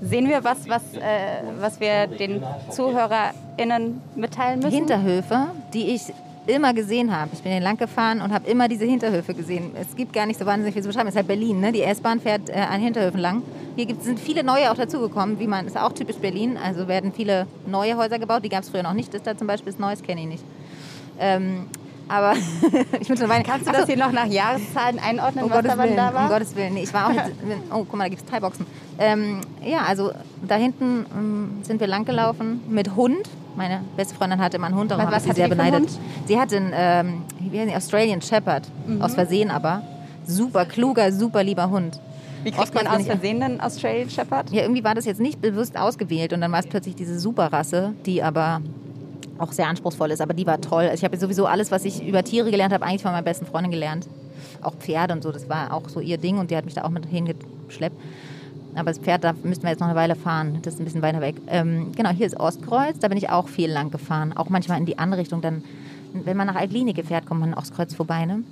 Sehen 0.01 0.27
wir 0.27 0.43
was, 0.43 0.67
was, 0.67 0.81
äh, 0.93 1.43
was 1.59 1.79
wir 1.79 2.07
den 2.07 2.43
ZuhörerInnen 2.71 4.01
mitteilen 4.15 4.59
müssen? 4.59 4.75
Hinterhöfe, 4.75 5.47
die 5.73 5.93
ich 5.95 6.13
immer 6.47 6.73
gesehen 6.73 7.15
habe. 7.15 7.31
Ich 7.33 7.41
bin 7.41 7.51
hier 7.51 7.61
lang 7.61 7.77
gefahren 7.77 8.21
und 8.21 8.33
habe 8.33 8.49
immer 8.49 8.67
diese 8.67 8.85
Hinterhöfe 8.85 9.33
gesehen. 9.33 9.71
Es 9.79 9.95
gibt 9.95 10.13
gar 10.13 10.25
nicht 10.25 10.39
so 10.39 10.45
wahnsinnig 10.45 10.73
viel 10.73 10.81
zu 10.81 10.89
beschreiben. 10.89 11.07
Es 11.07 11.13
ist 11.13 11.17
halt 11.17 11.27
Berlin, 11.27 11.59
ne? 11.59 11.71
Die 11.71 11.83
S-Bahn 11.83 12.19
fährt 12.19 12.49
äh, 12.49 12.53
an 12.53 12.79
Hinterhöfen 12.79 13.19
lang. 13.19 13.43
Hier 13.75 13.85
gibt, 13.85 14.03
sind 14.03 14.19
viele 14.19 14.43
neue 14.43 14.71
auch 14.71 14.75
dazugekommen, 14.75 15.39
wie 15.39 15.47
man, 15.47 15.67
ist 15.67 15.77
auch 15.77 15.91
typisch 15.91 16.17
Berlin. 16.17 16.57
Also 16.57 16.87
werden 16.87 17.11
viele 17.13 17.47
neue 17.65 17.97
Häuser 17.97 18.17
gebaut. 18.17 18.43
Die 18.43 18.49
gab 18.49 18.63
es 18.63 18.69
früher 18.69 18.83
noch 18.83 18.93
nicht. 18.93 19.13
Das 19.13 19.23
da 19.23 19.37
zum 19.37 19.47
Beispiel 19.47 19.69
ist 19.69 19.79
Neues, 19.79 20.01
kenne 20.01 20.21
ich 20.21 20.27
nicht. 20.27 20.43
Ähm, 21.19 21.65
aber 22.09 22.33
ich 22.99 23.09
mittlerweile. 23.09 23.43
Kannst 23.43 23.67
du 23.67 23.71
das 23.71 23.85
hier 23.85 23.97
noch 23.97 24.11
nach 24.11 24.25
Jahreszahlen 24.25 24.99
einordnen, 24.99 25.43
Um 25.45 25.49
was 25.49 25.57
Gottes 25.57 25.75
da 25.75 25.83
Willen, 25.83 25.95
da 25.97 26.13
war? 26.13 26.23
um 26.23 26.29
Gottes 26.29 26.55
Willen. 26.55 26.73
Nee, 26.73 26.83
ich 26.83 26.93
war 26.93 27.07
auch 27.07 27.11
jetzt, 27.13 27.31
oh, 27.71 27.77
guck 27.87 27.95
mal, 27.95 28.03
da 28.05 28.09
gibt 28.09 28.21
es 28.23 28.29
Thai-Boxen. 28.29 28.65
Ähm, 28.99 29.41
ja, 29.63 29.79
also 29.87 30.11
da 30.47 30.55
hinten 30.55 31.05
ähm, 31.15 31.49
sind 31.63 31.79
wir 31.79 31.87
langgelaufen 31.87 32.61
mit 32.69 32.95
Hund. 32.95 33.29
Meine 33.55 33.81
beste 33.95 34.13
Freundin 34.15 34.39
hatte 34.39 34.57
immer 34.57 34.67
einen 34.67 34.75
Hund, 34.75 34.91
darum 34.91 35.05
Was- 35.05 35.13
habe 35.13 35.23
ich 35.25 35.29
sie 35.33 35.35
sehr 35.35 35.47
beneidet. 35.49 35.89
Sie 36.27 36.39
hatte 36.39 36.57
einen 36.57 36.71
ähm, 36.75 37.21
wie 37.39 37.59
heißt 37.59 37.69
die, 37.71 37.75
Australian 37.75 38.21
Shepherd, 38.21 38.67
Mhm. 38.85 39.01
aus 39.01 39.13
Versehen 39.15 39.51
aber. 39.51 39.81
Super 40.25 40.65
kluger, 40.65 41.11
super 41.11 41.41
lieber 41.43 41.69
Hund. 41.69 41.99
Wie 42.43 42.51
kriegt 42.51 42.73
man 42.75 42.85
aus 42.87 42.97
bin 42.97 43.05
Versehen 43.07 43.41
einen 43.41 43.59
Australian 43.61 44.09
Shepherd? 44.09 44.51
Ja, 44.51 44.61
irgendwie 44.61 44.83
war 44.83 44.93
das 44.95 45.05
jetzt 45.05 45.19
nicht 45.19 45.41
bewusst 45.41 45.77
ausgewählt 45.77 46.33
und 46.33 46.41
dann 46.41 46.51
war 46.51 46.59
es 46.59 46.67
plötzlich 46.67 46.95
diese 46.95 47.17
Superrasse, 47.19 47.93
die 48.05 48.21
aber 48.21 48.61
auch 49.39 49.51
sehr 49.51 49.67
anspruchsvoll 49.67 50.11
ist. 50.11 50.21
Aber 50.21 50.33
die 50.33 50.45
war 50.47 50.59
toll. 50.61 50.89
Ich 50.93 51.03
habe 51.03 51.17
sowieso 51.17 51.45
alles, 51.45 51.71
was 51.71 51.85
ich 51.85 52.05
über 52.05 52.23
Tiere 52.23 52.51
gelernt 52.51 52.73
habe, 52.73 52.85
eigentlich 52.85 53.01
von 53.01 53.11
meiner 53.11 53.23
besten 53.23 53.45
Freundin 53.45 53.71
gelernt. 53.71 54.07
Auch 54.61 54.75
Pferde 54.75 55.13
und 55.13 55.23
so, 55.23 55.31
das 55.31 55.47
war 55.49 55.73
auch 55.73 55.87
so 55.89 55.99
ihr 55.99 56.17
Ding 56.17 56.37
und 56.37 56.51
die 56.51 56.57
hat 56.57 56.65
mich 56.65 56.73
da 56.73 56.83
auch 56.83 56.89
mit 56.89 57.05
hingeschleppt. 57.05 57.95
Aber 58.75 58.91
das 58.91 58.99
Pferd, 58.99 59.23
da 59.23 59.33
müssten 59.43 59.63
wir 59.63 59.71
jetzt 59.71 59.79
noch 59.79 59.87
eine 59.87 59.95
Weile 59.95 60.15
fahren. 60.15 60.59
Das 60.61 60.75
ist 60.75 60.79
ein 60.79 60.85
bisschen 60.85 61.01
weiter 61.01 61.19
weg. 61.21 61.35
Ähm, 61.47 61.91
genau, 61.95 62.11
hier 62.11 62.27
ist 62.27 62.39
Ostkreuz. 62.39 62.99
Da 62.99 63.07
bin 63.07 63.17
ich 63.17 63.29
auch 63.29 63.47
viel 63.47 63.71
lang 63.71 63.89
gefahren. 63.89 64.33
Auch 64.37 64.49
manchmal 64.49 64.77
in 64.79 64.85
die 64.85 64.99
andere 64.99 65.21
Richtung. 65.21 65.41
Dann, 65.41 65.63
wenn 66.13 66.37
man 66.37 66.45
nach 66.47 66.55
Altlinike 66.55 67.03
fährt, 67.03 67.25
kommt 67.25 67.39
man 67.39 67.53
Ostkreuz 67.55 67.95
vorbei, 67.95 68.25
ne? 68.25 68.43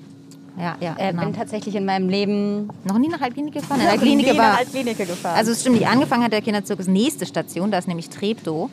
Ja, 0.58 0.78
ja, 0.80 0.96
Äh, 0.98 1.12
genau. 1.12 1.26
bin 1.26 1.34
tatsächlich 1.34 1.76
in 1.76 1.86
meinem 1.86 2.08
Leben 2.10 2.70
Noch 2.86 2.98
nie 2.98 3.10
nach 3.10 3.22
Altlinike 3.22 3.60
gefahren? 3.60 3.80
In 3.82 3.86
nie 3.86 3.92
Altlinike 3.92 4.34
nach 4.34 4.38
war, 4.44 4.58
Altklinike 4.58 5.06
gefahren. 5.06 5.36
also 5.38 5.52
es 5.52 5.62
stimmt 5.62 5.76
nicht. 5.80 5.88
Angefangen 5.88 6.24
hat 6.24 6.32
der 6.32 6.42
Kinderzirkus 6.42 6.88
nächste 6.88 7.26
Station, 7.26 7.70
da 7.72 7.78
ist 7.78 7.88
nämlich 7.88 8.10
Treptow. 8.10 8.70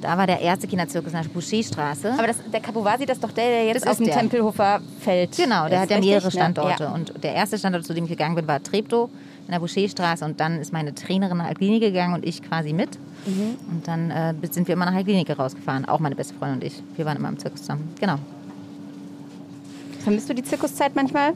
Da 0.00 0.18
war 0.18 0.26
der 0.26 0.40
erste 0.40 0.66
Kinderzirkus 0.66 1.12
in 1.12 1.22
der 1.22 1.28
Boucherstraße. 1.28 2.12
aber 2.12 2.26
das, 2.26 2.36
der 2.52 2.60
Kapuvasi, 2.60 3.06
das 3.06 3.18
ist 3.18 3.24
doch 3.24 3.32
der, 3.32 3.46
der 3.46 3.64
jetzt 3.66 3.82
Das 3.82 3.92
auf 3.92 3.96
dem 3.98 4.06
der. 4.06 4.16
Tempelhofer 4.18 4.80
Feld 5.00 5.36
genau, 5.36 5.68
der 5.68 5.78
ist, 5.78 5.82
hat 5.82 5.90
ja 5.90 5.96
richtig, 5.96 6.10
mehrere 6.10 6.26
ne? 6.26 6.30
Standorte. 6.30 6.82
Ja. 6.84 6.92
Und 6.92 7.12
der 7.22 7.34
erste 7.34 7.58
Standort, 7.58 7.84
zu 7.84 7.94
dem 7.94 8.04
ich 8.04 8.10
gegangen 8.10 8.34
bin, 8.34 8.46
war 8.48 8.62
Treptow 8.62 9.10
in 9.46 9.52
der 9.52 9.60
Boucherstraße. 9.60 10.24
Und 10.24 10.40
dann 10.40 10.60
ist 10.60 10.72
meine 10.72 10.94
Trainerin 10.94 11.36
nach 11.36 11.46
Altklinike 11.46 11.86
gegangen 11.86 12.14
und 12.14 12.24
ich 12.24 12.42
quasi 12.42 12.72
mit. 12.72 12.98
Mhm. 13.26 13.56
Und 13.70 13.86
dann 13.86 14.10
äh, 14.10 14.34
sind 14.50 14.66
wir 14.68 14.72
immer 14.72 14.86
nach 14.86 14.94
Altklinike 14.94 15.36
rausgefahren. 15.36 15.84
Auch 15.84 16.00
meine 16.00 16.14
beste 16.16 16.34
Freundin 16.34 16.60
und 16.60 16.64
ich. 16.64 16.82
Wir 16.96 17.04
waren 17.04 17.16
immer 17.16 17.28
im 17.28 17.38
Zirkus 17.38 17.60
zusammen. 17.60 17.92
Genau. 18.00 18.16
Vermisst 20.00 20.28
du 20.28 20.34
die 20.34 20.42
Zirkuszeit 20.42 20.94
manchmal? 20.94 21.32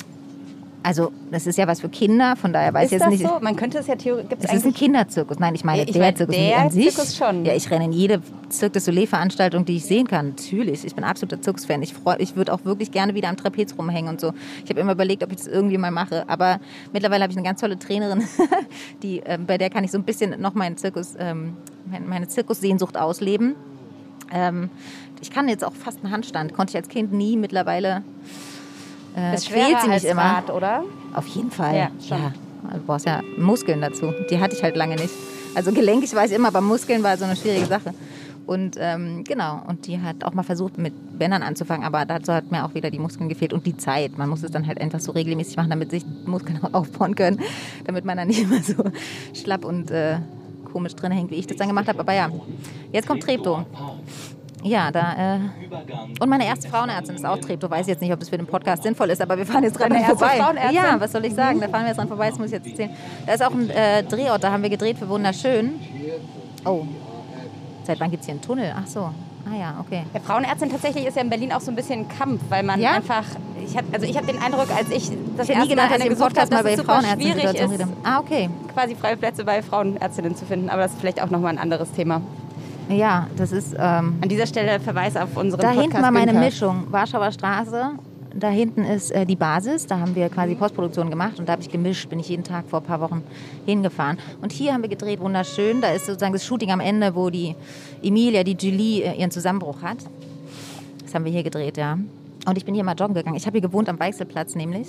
Also, 0.83 1.11
das 1.33 1.47
ist 1.47 1.59
ja 1.59 1.66
was 1.66 1.81
für 1.81 1.89
Kinder, 1.89 2.37
von 2.37 2.53
daher 2.53 2.72
weiß 2.72 2.85
ist 2.85 2.93
ich 2.93 2.93
jetzt 2.93 3.03
das 3.03 3.11
nicht. 3.11 3.26
so? 3.26 3.41
Man 3.41 3.57
könnte 3.57 3.79
es 3.79 3.89
ja 3.89 3.97
theoretisch... 3.97 4.31
Gibt's 4.31 4.45
Es 4.47 4.53
ist 4.55 4.64
ein 4.64 4.72
Kinderzirkus. 4.72 5.39
Nein, 5.39 5.55
ich 5.55 5.64
meine 5.64 5.83
Ich 5.83 5.91
der 5.93 6.01
meine, 6.01 6.14
Zirkus 6.16 6.37
der 6.37 6.59
an 6.59 6.70
sich. 6.70 6.95
Zirkus 6.95 7.16
schon. 7.16 7.45
Ja, 7.45 7.55
ich 7.55 7.68
renne 7.70 7.87
in 7.87 7.93
jede 7.93 8.22
Cirque 8.51 8.74
du 8.74 8.81
Soleil-Veranstaltung, 8.81 9.64
die 9.64 9.76
ich 9.76 9.85
sehen 9.85 10.07
kann. 10.07 10.29
Natürlich, 10.31 10.85
ich 10.85 10.95
bin 10.95 11.03
absoluter 11.05 11.43
Zirkusfan. 11.43 11.83
Ich, 11.83 11.93
freu- 11.95 12.16
ich 12.18 12.37
würde 12.37 12.53
auch 12.55 12.64
wirklich 12.64 12.93
gerne 12.93 13.14
wieder 13.14 13.29
am 13.29 13.37
Trapez 13.37 13.74
rumhängen 13.76 14.09
und 14.11 14.20
so. 14.20 14.33
Ich 14.64 14.70
habe 14.70 14.81
immer 14.81 14.93
überlegt, 14.93 15.24
ob 15.24 15.31
ich 15.33 15.39
das 15.39 15.47
irgendwie 15.49 15.79
mal 15.79 15.91
mache. 15.91 16.24
Aber 16.29 16.61
mittlerweile 16.93 17.24
habe 17.24 17.33
ich 17.33 17.37
eine 17.37 17.47
ganz 17.47 17.61
tolle 17.61 17.79
Trainerin, 17.79 18.22
die, 19.03 19.18
ähm, 19.26 19.47
bei 19.47 19.59
der 19.59 19.70
kann 19.70 19.83
ich 19.85 19.91
so 19.91 19.99
ein 19.99 20.05
bisschen 20.05 20.41
noch 20.41 20.55
meinen 20.55 20.76
Zirkus, 20.76 21.14
ähm, 21.18 21.57
meine- 21.91 22.07
meine 22.07 22.29
Zirkussehnsucht 22.29 22.97
ausleben. 22.97 23.57
Ähm, 24.33 24.70
ich 25.20 25.31
kann 25.33 25.49
jetzt 25.49 25.64
auch 25.64 25.74
fast 25.74 26.05
einen 26.05 26.12
Handstand. 26.12 26.55
Konnte 26.55 26.70
ich 26.70 26.76
als 26.76 26.89
Kind 26.89 27.12
nie. 27.12 27.37
Mittlerweile 27.37 28.03
äh, 29.18 29.34
ist 29.34 29.48
quält 29.48 29.80
sie 29.82 29.88
mich 29.88 30.04
immer. 30.04 30.22
Rad, 30.22 30.50
oder? 30.50 30.84
Auf 31.14 31.26
jeden 31.26 31.50
Fall. 31.50 31.76
Ja, 31.76 31.90
schon. 32.06 32.32
Du 32.72 32.80
brauchst 32.86 33.06
ja 33.06 33.22
Muskeln 33.36 33.80
dazu. 33.80 34.12
Die 34.30 34.38
hatte 34.38 34.54
ich 34.54 34.62
halt 34.62 34.76
lange 34.76 34.96
nicht. 34.96 35.14
Also 35.54 35.72
gelenkig 35.72 36.14
war 36.14 36.24
ich 36.24 36.32
immer, 36.32 36.48
aber 36.48 36.60
Muskeln 36.60 37.02
war 37.02 37.16
so 37.16 37.24
eine 37.24 37.36
schwierige 37.36 37.66
Sache. 37.66 37.94
Und 38.46 38.76
ähm, 38.78 39.24
genau, 39.24 39.60
und 39.66 39.86
die 39.86 40.00
hat 40.00 40.24
auch 40.24 40.32
mal 40.32 40.42
versucht, 40.42 40.78
mit 40.78 41.18
Bändern 41.18 41.42
anzufangen, 41.42 41.84
aber 41.84 42.06
dazu 42.06 42.32
hat 42.32 42.50
mir 42.50 42.64
auch 42.64 42.72
wieder 42.72 42.90
die 42.90 42.98
Muskeln 42.98 43.28
gefehlt 43.28 43.52
und 43.52 43.66
die 43.66 43.76
Zeit. 43.76 44.16
Man 44.16 44.30
muss 44.30 44.42
es 44.42 44.50
dann 44.50 44.66
halt 44.66 44.80
einfach 44.80 45.00
so 45.00 45.12
regelmäßig 45.12 45.58
machen, 45.58 45.68
damit 45.68 45.90
sich 45.90 46.02
die 46.04 46.30
Muskeln 46.30 46.58
auch 46.62 46.72
aufbauen 46.72 47.14
können, 47.14 47.40
damit 47.84 48.06
man 48.06 48.16
dann 48.16 48.28
nicht 48.28 48.42
immer 48.42 48.62
so 48.62 48.84
schlapp 49.34 49.66
und 49.66 49.90
äh, 49.90 50.16
komisch 50.72 50.94
drin 50.94 51.12
hängt, 51.12 51.30
wie 51.30 51.34
ich 51.34 51.46
das 51.46 51.58
dann 51.58 51.68
gemacht 51.68 51.88
habe. 51.88 52.00
Aber 52.00 52.14
ja, 52.14 52.30
jetzt 52.90 53.06
kommt 53.06 53.22
Treptow. 53.22 53.66
Ja, 54.62 54.90
da. 54.90 55.36
Äh, 55.36 55.38
und 56.20 56.28
meine 56.28 56.46
erste 56.46 56.68
Frauenärztin 56.68 57.16
ist 57.16 57.24
auch 57.24 57.38
Treptow. 57.38 57.70
Weiß 57.70 57.86
jetzt 57.86 58.00
nicht, 58.00 58.12
ob 58.12 58.20
das 58.20 58.28
für 58.28 58.38
den 58.38 58.46
Podcast 58.46 58.82
sinnvoll 58.82 59.11
ist, 59.11 59.20
aber 59.22 59.38
wir 59.38 59.46
fahren 59.46 59.62
jetzt 59.62 59.78
gerade 59.78 59.94
dran 59.94 60.04
vorbei. 60.04 60.38
Ja, 60.72 60.98
was 60.98 61.12
soll 61.12 61.24
ich 61.24 61.34
sagen? 61.34 61.61
Da 61.61 61.68
fahren 61.68 61.82
wir 61.82 61.88
jetzt 61.88 61.98
dran 61.98 62.09
vorbei, 62.09 62.30
das 62.30 62.38
muss 62.38 62.48
ich 62.48 62.52
jetzt 62.52 62.66
erzählen. 62.66 62.90
Da 63.26 63.34
ist 63.34 63.44
auch 63.44 63.52
ein 63.52 63.70
äh, 63.70 64.02
Drehort, 64.02 64.42
da 64.42 64.50
haben 64.52 64.62
wir 64.62 64.70
gedreht 64.70 64.98
für 64.98 65.09
Wunderschön. 65.09 65.74
Oh. 66.64 66.84
Seit 67.84 68.00
wann 68.00 68.11
gibt 68.11 68.22
es 68.22 68.26
hier 68.26 68.34
einen 68.34 68.42
Tunnel? 68.42 68.72
Ach 68.76 68.86
so. 68.86 69.11
Ah 69.50 69.56
ja, 69.59 69.74
okay. 69.80 70.02
Ja, 70.12 70.20
Frauenärztin 70.20 70.70
tatsächlich 70.70 71.06
ist 71.06 71.16
ja 71.16 71.22
in 71.22 71.30
Berlin 71.30 71.52
auch 71.52 71.61
so 71.61 71.70
ein 71.70 71.76
bisschen 71.76 72.00
ein 72.00 72.09
Kampf, 72.09 72.42
weil 72.50 72.62
man 72.62 72.80
Ja? 72.80 72.92
einfach, 72.92 73.24
ich 73.64 73.76
hab, 73.76 73.84
also 73.94 74.06
ich 74.06 74.16
habe 74.16 74.26
den 74.26 74.42
Eindruck, 74.42 74.66
als 74.76 74.90
ich 74.90 75.11
das 75.36 75.48
Ich 75.48 75.54
erste 75.54 75.74
Mal 75.74 75.88
gedacht, 75.88 75.90
dass 75.90 75.94
eine 75.94 76.00
ich 76.00 76.06
im 76.06 76.11
gesucht 76.11 76.38
habe, 76.38 76.50
Podcast 76.50 76.52
mal 76.52 76.56
dass 76.56 76.64
bei 76.64 76.72
es 76.72 76.78
super 76.78 77.02
schwierig 77.02 77.80
ist. 77.80 77.88
Ah, 78.02 78.18
okay. 78.18 78.50
quasi 78.74 78.94
freie 78.94 79.16
Plätze 79.16 79.44
bei 79.44 79.62
Frauenärztinnen 79.62 80.36
zu 80.36 80.44
finden, 80.44 80.68
aber 80.68 80.82
das 80.82 80.92
ist 80.92 81.00
vielleicht 81.00 81.22
auch 81.22 81.30
nochmal 81.30 81.52
ein 81.52 81.59
anderes 81.59 81.90
Thema. 81.92 82.20
Ja, 82.89 83.26
das 83.36 83.53
ist. 83.53 83.74
Ähm, 83.74 84.16
An 84.20 84.28
dieser 84.28 84.47
Stelle 84.47 84.80
Verweis 84.80 85.16
auf 85.16 85.36
unseren 85.36 85.61
da 85.61 85.68
Podcast 85.68 85.82
hinten 85.82 86.03
war 86.03 86.11
meine 86.11 86.32
Günther. 86.32 86.47
Mischung. 86.47 86.86
Warschauer 86.91 87.32
Straße. 87.32 87.91
Da 88.34 88.49
hinten 88.51 88.84
ist 88.84 89.11
äh, 89.11 89.26
die 89.26 89.36
Basis. 89.36 89.86
Da 89.86 89.99
haben 89.99 90.14
wir 90.14 90.28
quasi 90.28 90.55
Postproduktion 90.55 91.11
gemacht 91.11 91.39
und 91.39 91.49
da 91.49 91.53
habe 91.53 91.62
ich 91.62 91.70
gemischt. 91.70 92.09
Bin 92.09 92.20
ich 92.20 92.28
jeden 92.28 92.45
Tag 92.45 92.66
vor 92.68 92.80
ein 92.80 92.84
paar 92.86 93.01
Wochen 93.01 93.22
hingefahren. 93.66 94.18
Und 94.41 94.53
hier 94.53 94.72
haben 94.72 94.82
wir 94.82 94.89
gedreht, 94.89 95.20
wunderschön. 95.20 95.80
Da 95.80 95.89
ist 95.91 96.07
sozusagen 96.07 96.32
das 96.32 96.45
Shooting 96.45 96.70
am 96.70 96.80
Ende, 96.80 97.14
wo 97.14 97.30
die 97.30 97.55
Emilia, 98.03 98.45
die 98.45 98.57
Julie, 98.59 99.03
äh, 99.03 99.18
ihren 99.18 99.30
Zusammenbruch 99.30 99.82
hat. 99.82 99.99
Das 101.03 101.14
haben 101.14 101.24
wir 101.24 101.32
hier 101.32 101.43
gedreht, 101.43 101.76
ja. 101.76 101.99
Und 102.47 102.57
ich 102.57 102.64
bin 102.64 102.74
hier 102.74 102.84
mal 102.84 102.95
joggen 102.95 103.14
gegangen. 103.14 103.36
Ich 103.36 103.47
habe 103.47 103.59
hier 103.59 103.68
gewohnt 103.68 103.89
am 103.89 103.99
Weichselplatz 103.99 104.55
nämlich. 104.55 104.89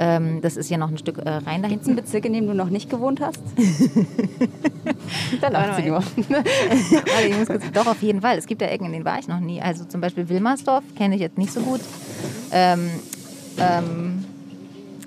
Ähm, 0.00 0.40
das 0.40 0.56
ist 0.56 0.68
hier 0.68 0.78
noch 0.78 0.90
ein 0.90 0.98
Stück 0.98 1.18
äh, 1.18 1.28
rein 1.28 1.60
da 1.60 1.68
Gibt 1.68 1.82
es 1.82 1.88
einen 1.88 1.96
Bezirk, 1.96 2.24
in 2.24 2.32
dem 2.32 2.46
du 2.46 2.54
noch 2.54 2.70
nicht 2.70 2.88
gewohnt 2.88 3.20
hast? 3.20 3.40
da 5.40 5.48
lacht 5.48 5.82
sie 5.82 5.88
nur. 5.88 6.04
Doch, 7.72 7.86
auf 7.86 8.00
jeden 8.00 8.20
Fall. 8.20 8.38
Es 8.38 8.46
gibt 8.46 8.62
ja 8.62 8.68
Ecken, 8.68 8.86
in 8.86 8.92
denen 8.92 9.04
war 9.04 9.18
ich 9.18 9.26
noch 9.26 9.40
nie. 9.40 9.60
Also 9.60 9.84
zum 9.84 10.00
Beispiel 10.00 10.28
Wilmersdorf 10.28 10.84
kenne 10.96 11.16
ich 11.16 11.20
jetzt 11.20 11.36
nicht 11.36 11.52
so 11.52 11.60
gut. 11.60 11.80
Ähm, 12.52 12.90
ähm, 13.58 14.24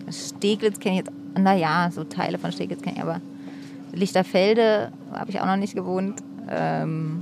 Steglitz 0.10 0.80
kenne 0.80 1.00
ich 1.00 1.06
jetzt, 1.06 1.12
naja, 1.40 1.90
so 1.94 2.04
Teile 2.04 2.38
von 2.38 2.52
Steglitz 2.52 2.82
kenne 2.82 2.98
ich, 2.98 3.02
aber 3.02 3.22
Lichterfelde 3.94 4.92
habe 5.14 5.32
ich 5.32 5.40
auch 5.40 5.46
noch 5.46 5.56
nicht 5.56 5.74
gewohnt. 5.74 6.22
Ähm, 6.50 7.20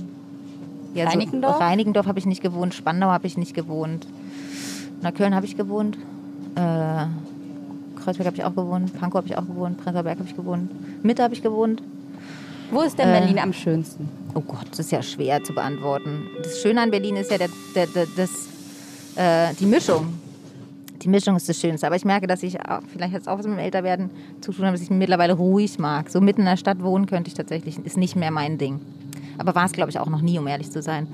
ja, 0.94 1.04
so 1.04 1.10
Reinickendorf? 1.10 1.60
Reinickendorf 1.60 2.06
habe 2.06 2.18
ich 2.18 2.26
nicht 2.26 2.42
gewohnt. 2.42 2.74
Spandau 2.74 3.08
habe 3.08 3.28
ich 3.28 3.36
nicht 3.36 3.54
gewohnt. 3.54 4.08
Neukölln 5.02 5.34
habe 5.34 5.46
ich 5.46 5.56
gewohnt. 5.56 5.96
Äh, 6.56 7.06
Kreuzberg 8.02 8.26
habe 8.26 8.36
ich 8.36 8.44
auch 8.44 8.54
gewohnt. 8.54 8.98
Pankow 8.98 9.18
habe 9.18 9.28
ich 9.28 9.36
auch 9.36 9.46
gewohnt. 9.46 9.82
Prenzlauer 9.82 10.02
Berg 10.02 10.18
habe 10.18 10.28
ich 10.28 10.36
gewohnt. 10.36 10.70
Mitte 11.04 11.22
habe 11.22 11.34
ich 11.34 11.42
gewohnt. 11.42 11.82
Wo 12.70 12.82
ist 12.82 12.98
denn 12.98 13.08
Äh, 13.08 13.20
Berlin 13.20 13.38
am 13.38 13.52
schönsten? 13.52 14.08
Oh 14.34 14.40
Gott, 14.40 14.66
das 14.70 14.80
ist 14.80 14.92
ja 14.92 15.02
schwer 15.02 15.42
zu 15.42 15.52
beantworten. 15.52 16.28
Das 16.42 16.60
Schöne 16.60 16.80
an 16.80 16.90
Berlin 16.90 17.16
ist 17.16 17.30
ja 17.30 17.38
der, 17.38 17.48
der, 17.74 17.86
der, 17.86 18.06
das, 18.16 18.30
äh, 19.16 19.54
die 19.58 19.66
Mischung. 19.66 20.14
Die 21.02 21.08
Mischung 21.08 21.34
ist 21.36 21.48
das 21.48 21.58
Schönste. 21.58 21.86
Aber 21.86 21.96
ich 21.96 22.04
merke, 22.04 22.26
dass 22.26 22.42
ich, 22.42 22.60
auch, 22.60 22.82
vielleicht 22.92 23.14
es 23.14 23.26
auch 23.26 23.38
was 23.38 23.46
mit 23.46 23.56
dem 23.56 23.60
Älterwerden 23.64 24.10
zu 24.40 24.52
tun, 24.52 24.66
haben, 24.66 24.74
dass 24.74 24.82
ich 24.82 24.90
mittlerweile 24.90 25.32
ruhig 25.32 25.78
mag. 25.78 26.10
So 26.10 26.20
mitten 26.20 26.42
in 26.42 26.46
der 26.46 26.56
Stadt 26.56 26.82
wohnen 26.82 27.06
könnte 27.06 27.28
ich 27.28 27.34
tatsächlich, 27.34 27.78
ist 27.78 27.96
nicht 27.96 28.16
mehr 28.16 28.30
mein 28.30 28.58
Ding. 28.58 28.80
Aber 29.40 29.54
war 29.54 29.64
es, 29.64 29.72
glaube 29.72 29.90
ich, 29.90 29.98
auch 29.98 30.08
noch 30.08 30.20
nie, 30.20 30.38
um 30.38 30.46
ehrlich 30.46 30.70
zu 30.70 30.82
sein. 30.82 31.08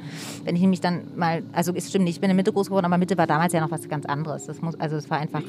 Wenn 0.44 0.56
ich 0.56 0.60
nämlich 0.60 0.80
dann 0.80 1.02
mal, 1.16 1.42
also 1.52 1.72
es 1.74 1.88
stimmt 1.88 2.04
nicht, 2.04 2.16
ich 2.16 2.20
bin 2.20 2.28
in 2.28 2.36
Mitte 2.36 2.52
groß 2.52 2.66
geworden, 2.66 2.84
aber 2.84 2.98
Mitte 2.98 3.16
war 3.16 3.26
damals 3.26 3.52
ja 3.52 3.60
noch 3.60 3.70
was 3.70 3.88
ganz 3.88 4.04
anderes. 4.04 4.46
Das 4.46 4.60
muss, 4.60 4.78
also 4.80 4.96
es 4.96 5.08
war 5.08 5.18
einfach 5.18 5.42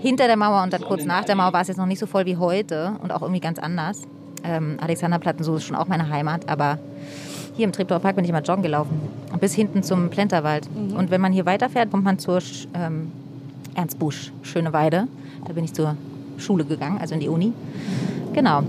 hinter 0.00 0.26
der 0.28 0.36
Mauer 0.36 0.62
und 0.62 0.72
dann 0.72 0.82
kurz 0.82 1.04
nach 1.04 1.24
der 1.24 1.34
Mauer 1.34 1.52
war 1.52 1.62
es 1.62 1.68
jetzt 1.68 1.76
noch 1.76 1.86
nicht 1.86 1.98
so 1.98 2.06
voll 2.06 2.24
wie 2.26 2.36
heute 2.36 2.92
und 3.02 3.12
auch 3.12 3.22
irgendwie 3.22 3.40
ganz 3.40 3.58
anders. 3.58 4.02
Ähm, 4.44 4.76
Alexanderplatz 4.80 5.38
und 5.38 5.44
so 5.44 5.56
ist 5.56 5.64
schon 5.64 5.76
auch 5.76 5.88
meine 5.88 6.08
Heimat, 6.08 6.48
aber 6.48 6.78
hier 7.56 7.64
im 7.64 7.72
Treptower 7.72 7.98
Park 8.00 8.16
bin 8.16 8.24
ich 8.24 8.30
immer 8.30 8.42
joggen 8.42 8.62
gelaufen. 8.62 9.00
Bis 9.40 9.54
hinten 9.54 9.82
zum 9.82 10.10
Plenterwald. 10.10 10.68
Und 10.96 11.10
wenn 11.10 11.20
man 11.20 11.32
hier 11.32 11.46
weiterfährt, 11.46 11.90
kommt 11.90 12.04
man 12.04 12.18
zur 12.18 12.40
ähm, 12.74 13.10
Ernst 13.74 13.98
Busch, 13.98 14.30
Schöne 14.42 14.72
Weide. 14.72 15.08
Da 15.46 15.52
bin 15.52 15.64
ich 15.64 15.72
zur 15.72 15.96
Schule 16.38 16.64
gegangen, 16.64 16.98
also 17.00 17.14
in 17.14 17.20
die 17.20 17.28
Uni. 17.28 17.52
Genau. 18.36 18.62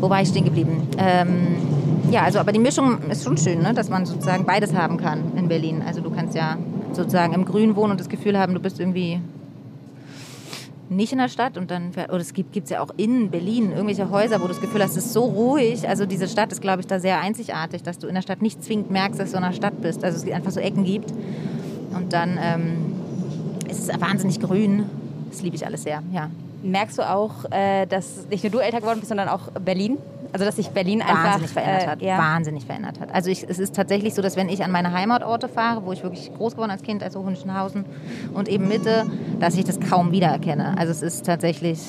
Wo 0.00 0.08
war 0.08 0.22
ich 0.22 0.28
stehen 0.28 0.46
geblieben? 0.46 0.88
Ähm, 0.96 1.56
ja, 2.10 2.22
also 2.22 2.38
aber 2.38 2.50
die 2.50 2.58
Mischung 2.58 2.98
ist 3.10 3.24
schon 3.24 3.36
schön, 3.36 3.60
ne? 3.60 3.74
dass 3.74 3.90
man 3.90 4.06
sozusagen 4.06 4.46
beides 4.46 4.74
haben 4.74 4.96
kann 4.96 5.36
in 5.36 5.48
Berlin. 5.48 5.82
Also 5.86 6.00
du 6.00 6.10
kannst 6.10 6.34
ja 6.34 6.56
sozusagen 6.92 7.34
im 7.34 7.44
Grün 7.44 7.76
wohnen 7.76 7.92
und 7.92 8.00
das 8.00 8.08
Gefühl 8.08 8.38
haben, 8.38 8.54
du 8.54 8.60
bist 8.60 8.80
irgendwie 8.80 9.20
nicht 10.88 11.12
in 11.12 11.18
der 11.18 11.28
Stadt 11.28 11.58
und 11.58 11.70
dann, 11.70 11.90
oder 11.90 12.16
es 12.20 12.32
gibt 12.32 12.56
es 12.56 12.70
ja 12.70 12.80
auch 12.80 12.88
in 12.96 13.30
Berlin 13.30 13.72
irgendwelche 13.72 14.10
Häuser, 14.10 14.38
wo 14.38 14.44
du 14.44 14.48
das 14.48 14.62
Gefühl 14.62 14.82
hast, 14.82 14.96
es 14.96 15.04
ist 15.04 15.12
so 15.12 15.24
ruhig. 15.24 15.86
Also 15.86 16.06
diese 16.06 16.26
Stadt 16.26 16.50
ist, 16.50 16.62
glaube 16.62 16.80
ich, 16.80 16.86
da 16.86 16.98
sehr 16.98 17.20
einzigartig, 17.20 17.82
dass 17.82 17.98
du 17.98 18.06
in 18.06 18.14
der 18.14 18.22
Stadt 18.22 18.40
nicht 18.40 18.64
zwingend 18.64 18.90
merkst, 18.90 19.20
dass 19.20 19.32
du 19.32 19.36
in 19.36 19.42
der 19.42 19.52
Stadt 19.52 19.82
bist. 19.82 20.02
Also 20.04 20.26
es 20.26 20.32
einfach 20.32 20.52
so 20.52 20.60
Ecken 20.60 20.84
gibt 20.84 21.12
und 21.94 22.14
dann 22.14 22.38
ähm, 22.42 22.94
ist 23.68 23.90
es 23.90 24.00
wahnsinnig 24.00 24.40
grün. 24.40 24.84
Das 25.30 25.42
liebe 25.42 25.54
ich 25.54 25.66
alles 25.66 25.82
sehr, 25.82 26.02
ja. 26.12 26.30
Merkst 26.62 26.98
du 26.98 27.08
auch, 27.08 27.50
äh, 27.50 27.86
dass 27.86 28.26
nicht 28.28 28.44
nur 28.44 28.50
du 28.50 28.58
älter 28.58 28.80
geworden 28.80 29.00
bist, 29.00 29.08
sondern 29.08 29.28
auch 29.28 29.50
Berlin? 29.64 29.98
Also 30.32 30.46
dass 30.46 30.56
sich 30.56 30.70
Berlin 30.70 31.02
einfach 31.02 31.24
wahnsinnig 31.24 31.50
verändert 31.50 31.86
hat. 31.86 32.02
Äh, 32.02 32.06
ja. 32.06 32.18
Wahnsinnig 32.18 32.64
verändert 32.64 33.00
hat. 33.00 33.14
Also 33.14 33.30
ich, 33.30 33.46
es 33.48 33.58
ist 33.58 33.74
tatsächlich 33.76 34.14
so, 34.14 34.22
dass 34.22 34.36
wenn 34.36 34.48
ich 34.48 34.64
an 34.64 34.70
meine 34.70 34.92
Heimatorte 34.92 35.48
fahre, 35.48 35.84
wo 35.84 35.92
ich 35.92 36.02
wirklich 36.02 36.32
groß 36.34 36.54
geworden 36.54 36.70
als 36.70 36.82
Kind, 36.82 37.02
also 37.02 37.22
Hunschenhausen 37.22 37.84
und 38.32 38.48
eben 38.48 38.66
Mitte, 38.66 39.04
dass 39.40 39.56
ich 39.56 39.64
das 39.64 39.78
kaum 39.78 40.10
wiedererkenne. 40.12 40.74
Also 40.78 40.90
es 40.90 41.02
ist 41.02 41.26
tatsächlich 41.26 41.80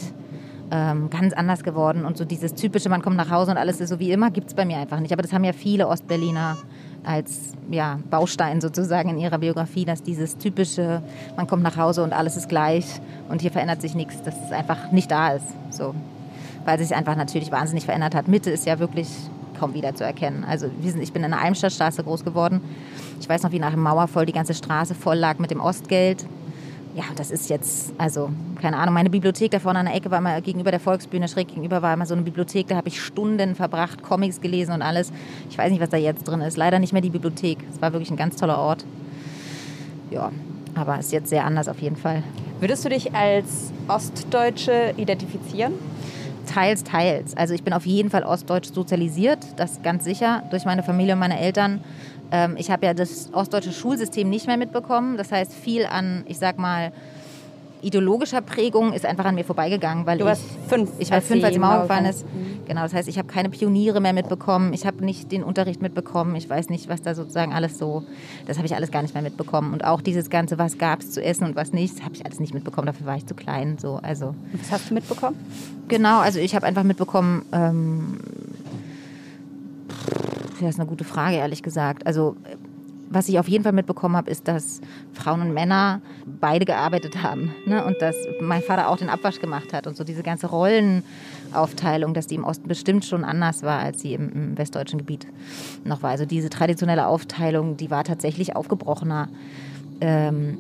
ähm, 0.72 1.10
ganz 1.10 1.34
anders 1.34 1.64
geworden 1.64 2.04
und 2.04 2.18
so 2.18 2.26
dieses 2.26 2.54
typische, 2.54 2.90
man 2.90 3.02
kommt 3.02 3.16
nach 3.16 3.30
Hause 3.30 3.52
und 3.52 3.58
alles 3.58 3.80
ist 3.80 3.90
so 3.90 4.00
wie 4.00 4.12
immer, 4.12 4.30
gibt 4.30 4.48
es 4.48 4.54
bei 4.54 4.66
mir 4.66 4.78
einfach 4.78 5.00
nicht. 5.00 5.14
Aber 5.14 5.22
das 5.22 5.32
haben 5.32 5.44
ja 5.46 5.54
viele 5.54 5.88
Ostberliner 5.88 6.58
als 7.04 7.54
ja, 7.70 8.00
Baustein 8.10 8.62
sozusagen 8.62 9.10
in 9.10 9.18
ihrer 9.18 9.38
Biografie, 9.38 9.86
dass 9.86 10.04
dieses 10.04 10.38
typische, 10.38 11.02
man 11.36 11.48
kommt 11.48 11.64
nach 11.64 11.78
Hause 11.78 12.04
und 12.04 12.14
alles 12.14 12.38
ist 12.38 12.50
gleich 12.50 12.86
und 13.30 13.42
hier 13.42 13.52
verändert 13.52 13.82
sich 13.82 13.96
nichts, 13.96 14.22
dass 14.24 14.36
es 14.46 14.52
einfach 14.52 14.92
nicht 14.92 15.12
da 15.12 15.34
ist. 15.34 15.46
So 15.70 15.94
weil 16.66 16.80
sich 16.80 16.96
einfach 16.96 17.16
natürlich 17.16 17.52
wahnsinnig 17.52 17.86
verändert 17.86 18.16
hat. 18.16 18.28
Mitte 18.28 18.50
ist 18.50 18.66
ja 18.66 18.80
wirklich 18.80 19.08
kaum 19.60 19.74
wieder 19.74 19.96
zu 19.96 20.04
erkennen. 20.04 20.44
Also 20.44 20.70
ich 20.84 21.14
bin 21.14 21.24
in 21.24 21.32
der 21.32 21.42
Almstadtstraße 21.42 22.04
groß 22.04 22.24
geworden. 22.24 22.62
Ich 23.20 23.30
weiß 23.30 23.44
noch, 23.44 23.52
wie 23.52 23.60
nach 23.60 23.72
dem 23.72 23.82
Mauerfall 23.82 24.26
die 24.26 24.34
ganze 24.34 24.54
Straße 24.54 24.96
voll 24.96 25.18
lag 25.18 25.40
mit 25.40 25.52
dem 25.52 25.60
Ostgeld. 25.60 26.26
Ja, 26.96 27.06
das 27.16 27.32
ist 27.32 27.50
jetzt, 27.50 27.92
also 27.98 28.30
keine 28.62 28.78
Ahnung, 28.78 28.94
meine 28.94 29.10
Bibliothek 29.10 29.50
da 29.50 29.60
vorne 29.60 29.80
an 29.80 29.88
der 29.88 29.96
Ecke 29.96 30.12
war 30.12 30.22
mal 30.22 30.40
gegenüber 30.44 30.70
der 30.70 30.80
Volksbühne, 30.80 31.28
schräg 31.28 31.48
gegenüber 31.48 31.82
war 31.82 31.94
immer 31.94 32.06
so 32.06 32.14
eine 32.14 32.22
Bibliothek, 32.22 32.68
da 32.68 32.76
habe 32.76 32.88
ich 32.88 33.02
Stunden 33.02 33.56
verbracht, 33.56 34.04
Comics 34.04 34.42
gelesen 34.42 34.74
und 34.74 34.84
alles. 34.84 35.12
Ich 35.50 35.58
weiß 35.58 35.72
nicht, 35.72 35.82
was 35.82 35.90
da 35.90 35.98
jetzt 35.98 36.28
drin 36.28 36.42
ist. 36.42 36.56
Leider 36.56 36.78
nicht 36.78 36.94
mehr 36.94 37.02
die 37.02 37.10
Bibliothek. 37.10 37.58
Es 37.74 37.82
war 37.82 37.94
wirklich 37.94 38.12
ein 38.12 38.18
ganz 38.18 38.36
toller 38.36 38.60
Ort. 38.60 38.86
Ja, 40.12 40.32
aber 40.76 41.00
ist 41.00 41.12
jetzt 41.12 41.30
sehr 41.30 41.46
anders 41.46 41.68
auf 41.68 41.80
jeden 41.82 41.96
Fall. 41.96 42.22
Würdest 42.60 42.86
du 42.86 42.90
dich 42.90 43.14
als 43.16 43.74
Ostdeutsche 43.88 44.94
identifizieren? 44.96 45.74
Teils, 46.46 46.84
teils. 46.84 47.36
Also 47.36 47.56
ich 47.56 47.64
bin 47.64 47.74
auf 47.74 47.86
jeden 47.86 48.10
Fall 48.10 48.24
ostdeutsch 48.24 48.72
sozialisiert, 48.72 49.40
das 49.56 49.82
ganz 49.82 50.04
sicher, 50.04 50.44
durch 50.52 50.66
meine 50.66 50.84
Familie 50.84 51.14
und 51.14 51.20
meine 51.20 51.40
Eltern. 51.40 51.82
Ähm, 52.34 52.56
ich 52.58 52.72
habe 52.72 52.86
ja 52.86 52.94
das 52.96 53.30
ostdeutsche 53.32 53.72
Schulsystem 53.72 54.28
nicht 54.28 54.48
mehr 54.48 54.58
mitbekommen. 54.58 55.16
Das 55.18 55.32
heißt, 55.32 55.54
viel 55.54 55.86
an, 55.86 56.24
ich 56.28 56.40
sag 56.40 56.58
mal, 56.58 56.92
ideologischer 57.84 58.42
Prägung 58.42 58.92
ist 58.94 59.06
einfach 59.06 59.26
an 59.26 59.36
mir 59.36 59.44
vorbeigegangen, 59.44 60.06
weil 60.06 60.18
Du 60.18 60.26
warst 60.26 60.42
ich, 60.44 60.70
fünf, 60.70 60.90
ich 60.98 61.10
war 61.10 61.18
als 61.18 61.28
fünf, 61.28 61.44
als 61.44 61.54
die 61.54 61.60
Mauer 61.60 61.82
gefallen 61.82 62.06
ist. 62.06 62.26
Genau, 62.66 62.82
das 62.82 62.94
heißt, 62.94 63.08
ich 63.08 63.18
habe 63.18 63.28
keine 63.28 63.50
Pioniere 63.50 64.00
mehr 64.02 64.14
mitbekommen. 64.14 64.74
Ich 64.74 64.86
habe 64.86 65.06
nicht 65.06 65.32
den 65.32 65.44
Unterricht 65.44 65.82
mitbekommen. 65.82 66.36
Ich 66.36 66.50
weiß 66.50 66.70
nicht, 66.70 66.90
was 66.90 67.02
da 67.02 67.14
sozusagen 67.14 67.54
alles 67.54 67.78
so, 67.78 68.04
das 68.48 68.58
habe 68.58 68.66
ich 68.66 68.74
alles 68.74 68.90
gar 68.90 69.04
nicht 69.04 69.14
mehr 69.14 69.22
mitbekommen. 69.22 69.74
Und 69.74 69.84
auch 69.84 70.02
dieses 70.02 70.30
ganze, 70.30 70.58
was 70.58 70.78
gab 70.80 71.02
es 71.02 71.12
zu 71.12 71.24
essen 71.24 71.44
und 71.46 71.56
was 71.56 71.72
nicht, 71.72 72.04
habe 72.04 72.16
ich 72.16 72.26
alles 72.26 72.40
nicht 72.40 72.54
mitbekommen. 72.54 72.88
Dafür 72.88 73.06
war 73.06 73.18
ich 73.18 73.28
zu 73.28 73.36
klein. 73.36 73.78
So, 73.78 74.00
also 74.02 74.34
Was 74.60 74.72
hast 74.72 74.90
du 74.90 74.96
mitbekommen? 74.96 75.38
Genau, 75.88 76.20
also 76.20 76.40
ich 76.40 76.56
habe 76.56 76.66
einfach 76.66 76.84
mitbekommen, 76.84 77.46
ähm, 77.52 78.18
das 80.60 80.76
ist 80.76 80.80
eine 80.80 80.88
gute 80.88 81.04
Frage, 81.04 81.38
ehrlich 81.38 81.64
gesagt. 81.64 82.06
Also 82.06 82.36
was 83.14 83.30
ich 83.30 83.38
auf 83.38 83.48
jeden 83.48 83.64
Fall 83.64 83.74
mitbekommen 83.74 84.16
habe, 84.16 84.32
ist, 84.32 84.48
dass 84.48 84.82
Frauen 85.14 85.42
und 85.42 85.54
Männer 85.54 86.02
beide 86.26 86.66
gearbeitet 86.66 87.22
haben. 87.22 87.54
Ne? 87.66 87.86
Und 87.86 88.02
dass 88.02 88.16
mein 88.42 88.62
Vater 88.62 88.90
auch 88.90 88.98
den 88.98 89.10
Abwasch 89.10 89.40
gemacht 89.40 89.72
hat. 89.72 89.86
Und 89.88 89.96
so 89.96 90.04
diese 90.04 90.24
ganze 90.24 90.48
Rollenaufteilung, 90.48 92.14
dass 92.14 92.28
die 92.28 92.36
im 92.36 92.44
Osten 92.44 92.68
bestimmt 92.68 93.06
schon 93.06 93.24
anders 93.24 93.62
war, 93.62 93.80
als 93.80 94.02
sie 94.02 94.16
im, 94.16 94.32
im 94.32 94.58
westdeutschen 94.58 95.00
Gebiet 95.00 95.28
noch 95.84 96.02
war. 96.02 96.10
Also 96.10 96.26
diese 96.26 96.50
traditionelle 96.50 97.08
Aufteilung, 97.08 97.78
die 97.78 97.92
war 97.92 98.04
tatsächlich 98.04 98.56
aufgebrochener. 98.56 99.30
Ähm, 100.02 100.58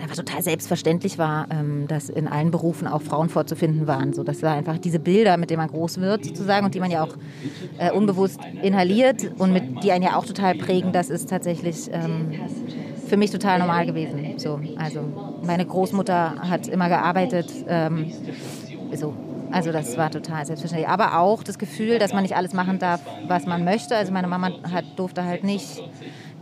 einfach 0.00 0.16
total 0.16 0.42
selbstverständlich 0.42 1.18
war, 1.18 1.46
ähm, 1.50 1.86
dass 1.88 2.08
in 2.08 2.28
allen 2.28 2.50
Berufen 2.50 2.86
auch 2.86 3.02
Frauen 3.02 3.28
vorzufinden 3.28 3.86
waren. 3.86 4.12
So, 4.12 4.24
das 4.24 4.42
war 4.42 4.54
einfach 4.54 4.78
diese 4.78 4.98
Bilder, 4.98 5.36
mit 5.36 5.50
denen 5.50 5.60
man 5.60 5.70
groß 5.70 6.00
wird, 6.00 6.24
sozusagen, 6.24 6.66
und 6.66 6.74
die 6.74 6.80
man 6.80 6.90
ja 6.90 7.02
auch 7.02 7.16
äh, 7.78 7.90
unbewusst 7.90 8.40
inhaliert 8.62 9.30
und 9.38 9.52
mit, 9.52 9.82
die 9.84 9.92
einen 9.92 10.04
ja 10.04 10.16
auch 10.16 10.24
total 10.24 10.54
prägen. 10.54 10.92
Das 10.92 11.10
ist 11.10 11.28
tatsächlich 11.28 11.88
ähm, 11.92 12.32
für 13.06 13.16
mich 13.16 13.30
total 13.30 13.58
normal 13.58 13.86
gewesen. 13.86 14.34
So, 14.38 14.60
also 14.76 15.00
meine 15.44 15.66
Großmutter 15.66 16.36
hat 16.48 16.68
immer 16.68 16.88
gearbeitet. 16.88 17.52
Ähm, 17.68 18.12
so. 18.94 19.14
Also 19.52 19.72
das 19.72 19.96
war 19.96 20.10
total 20.10 20.46
selbstverständlich. 20.46 20.88
Aber 20.88 21.18
auch 21.18 21.42
das 21.42 21.58
Gefühl, 21.58 21.98
dass 21.98 22.12
man 22.12 22.22
nicht 22.22 22.36
alles 22.36 22.52
machen 22.52 22.78
darf, 22.78 23.00
was 23.26 23.46
man 23.46 23.64
möchte. 23.64 23.96
Also 23.96 24.12
meine 24.12 24.28
Mama 24.28 24.50
hat, 24.70 24.84
durfte 24.96 25.24
halt 25.24 25.44
nicht 25.44 25.82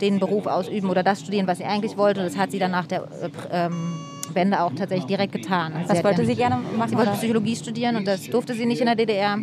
den 0.01 0.19
Beruf 0.19 0.45
ausüben 0.45 0.89
oder 0.89 1.03
das 1.03 1.21
studieren, 1.21 1.47
was 1.47 1.57
sie 1.57 1.65
eigentlich 1.65 1.97
wollte. 1.97 2.21
Und 2.21 2.27
das 2.27 2.37
hat 2.37 2.51
sie 2.51 2.59
dann 2.59 2.71
nach 2.71 2.87
der 2.87 3.03
äh, 3.03 3.29
ähm, 3.51 3.95
Wende 4.33 4.61
auch 4.61 4.73
tatsächlich 4.73 5.07
direkt 5.07 5.33
getan. 5.33 5.73
Also 5.73 5.89
Was 5.89 5.97
hat 5.97 6.03
wollte 6.05 6.25
sie 6.25 6.35
gerne 6.35 6.57
machen? 6.77 6.89
Sie 6.89 6.97
wollte? 6.97 7.11
Psychologie 7.11 7.55
studieren 7.55 7.95
und 7.95 8.07
das 8.07 8.29
durfte 8.29 8.53
sie 8.53 8.65
nicht 8.65 8.79
in 8.79 8.85
der 8.85 8.95
DDR. 8.95 9.37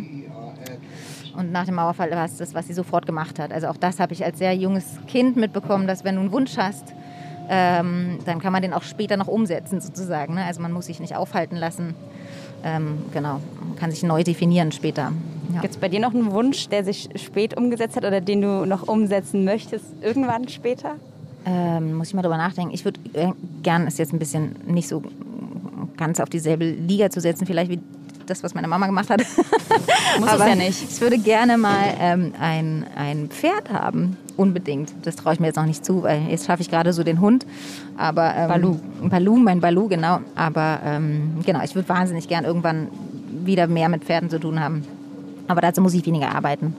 Und 1.35 1.51
nach 1.51 1.65
dem 1.65 1.75
Mauerfall 1.75 2.09
war 2.11 2.25
es 2.25 2.37
das, 2.37 2.55
was 2.55 2.67
sie 2.67 2.73
sofort 2.73 3.05
gemacht 3.05 3.37
hat. 3.37 3.51
Also 3.51 3.67
auch 3.67 3.77
das 3.77 3.99
habe 3.99 4.13
ich 4.13 4.25
als 4.25 4.39
sehr 4.39 4.55
junges 4.55 4.97
Kind 5.07 5.35
mitbekommen, 5.35 5.85
dass 5.85 6.03
wenn 6.03 6.15
du 6.15 6.21
einen 6.21 6.31
Wunsch 6.31 6.57
hast, 6.57 6.95
ähm, 7.49 8.19
dann 8.25 8.39
kann 8.39 8.51
man 8.51 8.61
den 8.61 8.73
auch 8.73 8.83
später 8.83 9.17
noch 9.17 9.27
umsetzen 9.27 9.79
sozusagen. 9.79 10.33
Ne? 10.35 10.43
Also 10.45 10.61
man 10.61 10.71
muss 10.71 10.87
sich 10.87 10.99
nicht 10.99 11.15
aufhalten 11.15 11.55
lassen. 11.55 11.95
Ähm, 12.67 12.97
genau, 13.13 13.39
kann 13.79 13.91
sich 13.91 14.03
neu 14.03 14.23
definieren 14.23 14.71
später. 14.71 15.13
Ja. 15.53 15.61
Gibt 15.61 15.75
es 15.75 15.79
bei 15.79 15.87
dir 15.87 16.01
noch 16.01 16.13
einen 16.13 16.31
Wunsch, 16.31 16.67
der 16.67 16.83
sich 16.83 17.09
spät 17.15 17.55
umgesetzt 17.55 17.95
hat 17.95 18.03
oder 18.03 18.19
den 18.19 18.41
du 18.41 18.65
noch 18.65 18.87
umsetzen 18.87 19.45
möchtest, 19.45 19.85
irgendwann 20.01 20.49
später? 20.49 20.95
Ähm, 21.45 21.95
muss 21.95 22.09
ich 22.09 22.13
mal 22.13 22.23
drüber 22.23 22.35
nachdenken. 22.35 22.73
Ich 22.73 22.83
würde 22.83 22.99
äh, 23.13 23.31
gern, 23.63 23.87
ist 23.87 23.99
jetzt 23.99 24.11
ein 24.11 24.19
bisschen 24.19 24.55
nicht 24.65 24.89
so 24.89 25.01
ganz 25.95 26.19
auf 26.19 26.29
dieselbe 26.29 26.69
Liga 26.69 27.09
zu 27.09 27.21
setzen, 27.21 27.45
vielleicht 27.45 27.71
wie 27.71 27.79
das, 28.25 28.43
was 28.43 28.53
meine 28.53 28.67
Mama 28.67 28.85
gemacht 28.85 29.09
hat. 29.09 29.19
Muss 30.19 30.27
Aber 30.29 30.43
es 30.43 30.49
ja 30.49 30.55
nicht. 30.55 30.83
Ich 30.91 30.99
würde 30.99 31.17
gerne 31.17 31.57
mal 31.57 31.93
ähm, 31.99 32.33
ein, 32.37 32.85
ein 32.97 33.29
Pferd 33.29 33.71
haben, 33.71 34.17
unbedingt. 34.37 34.93
Das 35.03 35.15
traue 35.15 35.33
ich 35.33 35.39
mir 35.39 35.47
jetzt 35.47 35.57
noch 35.57 35.65
nicht 35.65 35.83
zu, 35.83 36.03
weil 36.03 36.21
jetzt 36.29 36.45
schaffe 36.45 36.61
ich 36.61 36.69
gerade 36.69 36.93
so 36.93 37.03
den 37.03 37.19
Hund. 37.19 37.45
Aber, 37.97 38.33
ähm, 38.35 38.47
Balu. 38.47 38.79
Balu, 39.03 39.35
mein 39.37 39.59
Balu, 39.59 39.87
genau. 39.87 40.19
Aber 40.35 40.79
ähm, 40.85 41.39
genau, 41.45 41.61
ich 41.63 41.75
würde 41.75 41.89
wahnsinnig 41.89 42.27
gern 42.27 42.45
irgendwann 42.45 42.87
wieder 43.43 43.67
mehr 43.67 43.89
mit 43.89 44.03
Pferden 44.03 44.29
zu 44.29 44.39
tun 44.39 44.59
haben. 44.59 44.83
Aber 45.47 45.61
dazu 45.61 45.81
muss 45.81 45.93
ich 45.93 46.05
weniger 46.05 46.33
arbeiten. 46.33 46.75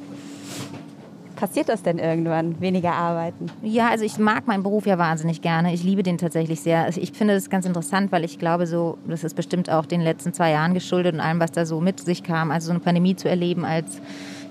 Passiert 1.39 1.69
das 1.69 1.85
denn 1.85 2.01
irgendwann, 2.01 2.61
weniger 2.61 2.95
arbeiten? 2.95 3.47
Ja, 3.63 3.91
also 3.91 4.05
ich 4.05 4.19
mag 4.19 4.49
meinen 4.49 4.65
Beruf 4.65 4.87
ja 4.87 4.99
wahnsinnig 4.99 5.41
gerne. 5.41 5.73
Ich 5.73 5.85
liebe 5.85 6.03
den 6.03 6.19
tatsächlich 6.19 6.61
sehr. 6.61 6.83
Also 6.83 7.01
ich 7.01 7.13
finde 7.13 7.35
das 7.35 7.49
ganz 7.49 7.65
interessant, 7.65 8.11
weil 8.11 8.25
ich 8.25 8.41
glaube, 8.41 8.67
so, 8.67 8.99
das 9.07 9.23
ist 9.23 9.35
bestimmt 9.35 9.71
auch 9.71 9.87
den 9.87 10.01
letzten 10.01 10.33
zwei 10.33 10.51
Jahren 10.51 10.75
geschuldet 10.75 11.15
und 11.15 11.21
allem, 11.21 11.39
was 11.39 11.53
da 11.53 11.65
so 11.65 11.81
mit 11.81 12.01
sich 12.01 12.25
kam. 12.25 12.51
Also 12.51 12.67
so 12.67 12.71
eine 12.73 12.81
Pandemie 12.81 13.15
zu 13.15 13.29
erleben 13.29 13.65
als 13.65 14.01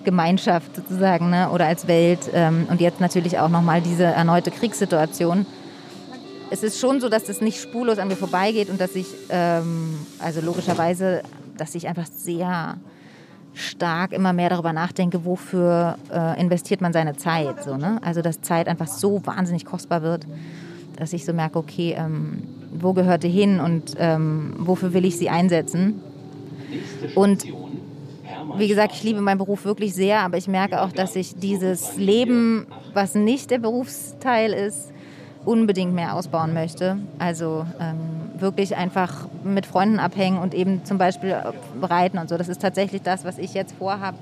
Gemeinschaft 0.08 0.74
sozusagen 0.74 1.30
ne? 1.32 1.49
oder 1.49 1.66
als 1.66 1.86
Welt 1.86 2.32
ähm, 2.34 2.66
und 2.72 2.80
jetzt 2.80 3.01
natürlich 3.01 3.39
auch 3.39 3.49
nochmal 3.49 3.82
diese 3.82 4.05
erneute 4.05 4.51
Kriegssituation. 4.51 5.45
Es 6.49 6.64
ist 6.64 6.80
schon 6.80 7.01
so, 7.01 7.10
dass 7.10 7.26
das 7.26 7.41
nicht 7.41 7.60
spurlos 7.60 7.99
an 7.99 8.08
mir 8.08 8.16
vorbeigeht 8.16 8.70
und 8.70 8.80
dass 8.80 8.95
ich, 8.95 9.08
ähm, 9.30 9.99
also 10.20 10.39
logischerweise, 10.39 11.24
dass 11.58 11.76
ich 11.76 11.89
einfach 11.89 12.05
sehr 12.05 12.78
stark 13.53 14.14
immer 14.14 14.32
mehr 14.32 14.49
darüber 14.49 14.72
nachdenke, 14.72 15.26
wofür 15.26 15.97
äh, 16.10 16.39
investiert 16.39 16.80
man 16.80 16.93
seine 16.93 17.18
Zeit. 17.18 17.66
So, 17.66 17.76
ne? 17.76 17.99
Also 18.01 18.22
dass 18.22 18.39
Zeit 18.39 18.70
einfach 18.70 18.88
so 18.88 19.26
wahnsinnig 19.26 19.66
kostbar 19.66 20.03
wird, 20.03 20.26
dass 20.95 21.12
ich 21.12 21.26
so 21.26 21.34
merke, 21.34 21.60
okay, 21.60 21.97
ähm, 21.97 22.43
wo 22.72 22.93
gehört 22.93 23.24
die 23.24 23.30
hin 23.30 23.60
und 23.60 23.95
ähm, 23.97 24.53
wofür 24.58 24.93
will 24.93 25.03
ich 25.03 25.18
sie 25.18 25.30
einsetzen? 25.30 26.01
Und 27.14 27.45
wie 28.56 28.68
gesagt, 28.68 28.93
ich 28.93 29.04
liebe 29.04 29.22
meinen 29.22 29.38
Beruf 29.38 29.66
wirklich 29.66 29.93
sehr, 29.93 30.22
aber 30.22 30.38
ich 30.38 30.48
merke 30.48 30.82
auch, 30.82 30.91
dass 30.91 31.16
ich 31.16 31.36
dieses 31.36 31.98
Leben, 31.98 32.68
was 32.93 33.16
nicht 33.16 33.52
der 33.52 33.60
Berufsteil 33.60 34.54
ist, 34.54 34.91
unbedingt 35.45 35.93
mehr 35.93 36.14
ausbauen 36.14 36.54
möchte. 36.54 36.98
Also 37.20 37.66
ähm, 37.80 38.41
wirklich 38.41 38.76
einfach 38.76 39.28
mit 39.43 39.66
Freunden 39.66 40.00
abhängen 40.00 40.39
und 40.39 40.54
eben 40.54 40.84
zum 40.84 40.98
Beispiel 40.98 41.36
reiten 41.82 42.18
und 42.18 42.30
so. 42.30 42.38
Das 42.38 42.50
ist 42.50 42.62
tatsächlich 42.62 43.02
das, 43.02 43.24
was 43.24 43.38
ich 43.38 43.54
jetzt 43.54 43.74
vorhabe, 43.76 44.18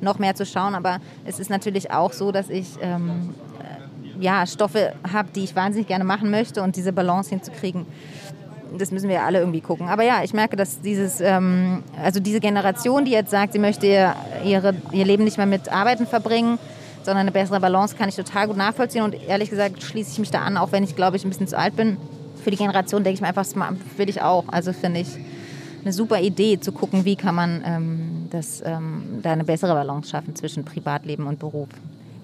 noch 0.00 0.18
mehr 0.18 0.34
zu 0.34 0.44
schauen. 0.44 0.74
Aber 0.74 0.98
es 1.24 1.38
ist 1.38 1.48
natürlich 1.48 1.90
auch 1.90 2.12
so, 2.12 2.30
dass 2.30 2.50
ich 2.50 2.76
ähm, 2.82 3.34
äh, 4.20 4.22
ja, 4.22 4.46
Stoffe 4.46 4.92
habe, 5.10 5.28
die 5.34 5.44
ich 5.44 5.56
wahnsinnig 5.56 5.88
gerne 5.88 6.04
machen 6.04 6.30
möchte 6.30 6.62
und 6.62 6.76
diese 6.76 6.92
Balance 6.92 7.30
hinzukriegen. 7.30 7.86
Das 8.78 8.90
müssen 8.90 9.08
wir 9.08 9.22
alle 9.22 9.38
irgendwie 9.40 9.60
gucken. 9.60 9.88
Aber 9.88 10.02
ja, 10.02 10.22
ich 10.22 10.34
merke, 10.34 10.56
dass 10.56 10.80
dieses, 10.80 11.20
ähm, 11.20 11.82
also 12.02 12.20
diese 12.20 12.40
Generation, 12.40 13.04
die 13.04 13.12
jetzt 13.12 13.30
sagt, 13.30 13.52
sie 13.52 13.58
möchte 13.58 13.86
ihr, 13.86 14.14
ihre, 14.44 14.74
ihr 14.92 15.04
Leben 15.04 15.24
nicht 15.24 15.36
mehr 15.36 15.46
mit 15.46 15.70
Arbeiten 15.70 16.06
verbringen, 16.06 16.58
sondern 17.02 17.22
eine 17.22 17.32
bessere 17.32 17.60
Balance 17.60 17.96
kann 17.96 18.08
ich 18.08 18.16
total 18.16 18.48
gut 18.48 18.56
nachvollziehen. 18.56 19.02
Und 19.02 19.14
ehrlich 19.26 19.50
gesagt 19.50 19.82
schließe 19.82 20.12
ich 20.12 20.18
mich 20.18 20.30
da 20.30 20.40
an, 20.40 20.56
auch 20.56 20.72
wenn 20.72 20.84
ich, 20.84 20.96
glaube 20.96 21.16
ich, 21.16 21.24
ein 21.24 21.30
bisschen 21.30 21.48
zu 21.48 21.58
alt 21.58 21.76
bin. 21.76 21.96
Für 22.42 22.50
die 22.50 22.56
Generation 22.56 23.02
denke 23.02 23.14
ich 23.14 23.20
mir 23.20 23.28
einfach, 23.28 23.44
das 23.44 23.54
will 23.96 24.08
ich 24.08 24.22
auch. 24.22 24.44
Also 24.48 24.72
finde 24.72 25.00
ich 25.00 25.08
eine 25.82 25.92
super 25.92 26.20
Idee, 26.20 26.58
zu 26.58 26.72
gucken, 26.72 27.04
wie 27.04 27.14
kann 27.14 27.34
man 27.34 27.62
ähm, 27.64 28.28
das, 28.30 28.60
ähm, 28.66 29.20
da 29.22 29.32
eine 29.32 29.44
bessere 29.44 29.72
Balance 29.72 30.10
schaffen 30.10 30.34
zwischen 30.34 30.64
Privatleben 30.64 31.26
und 31.28 31.38
Beruf. 31.38 31.68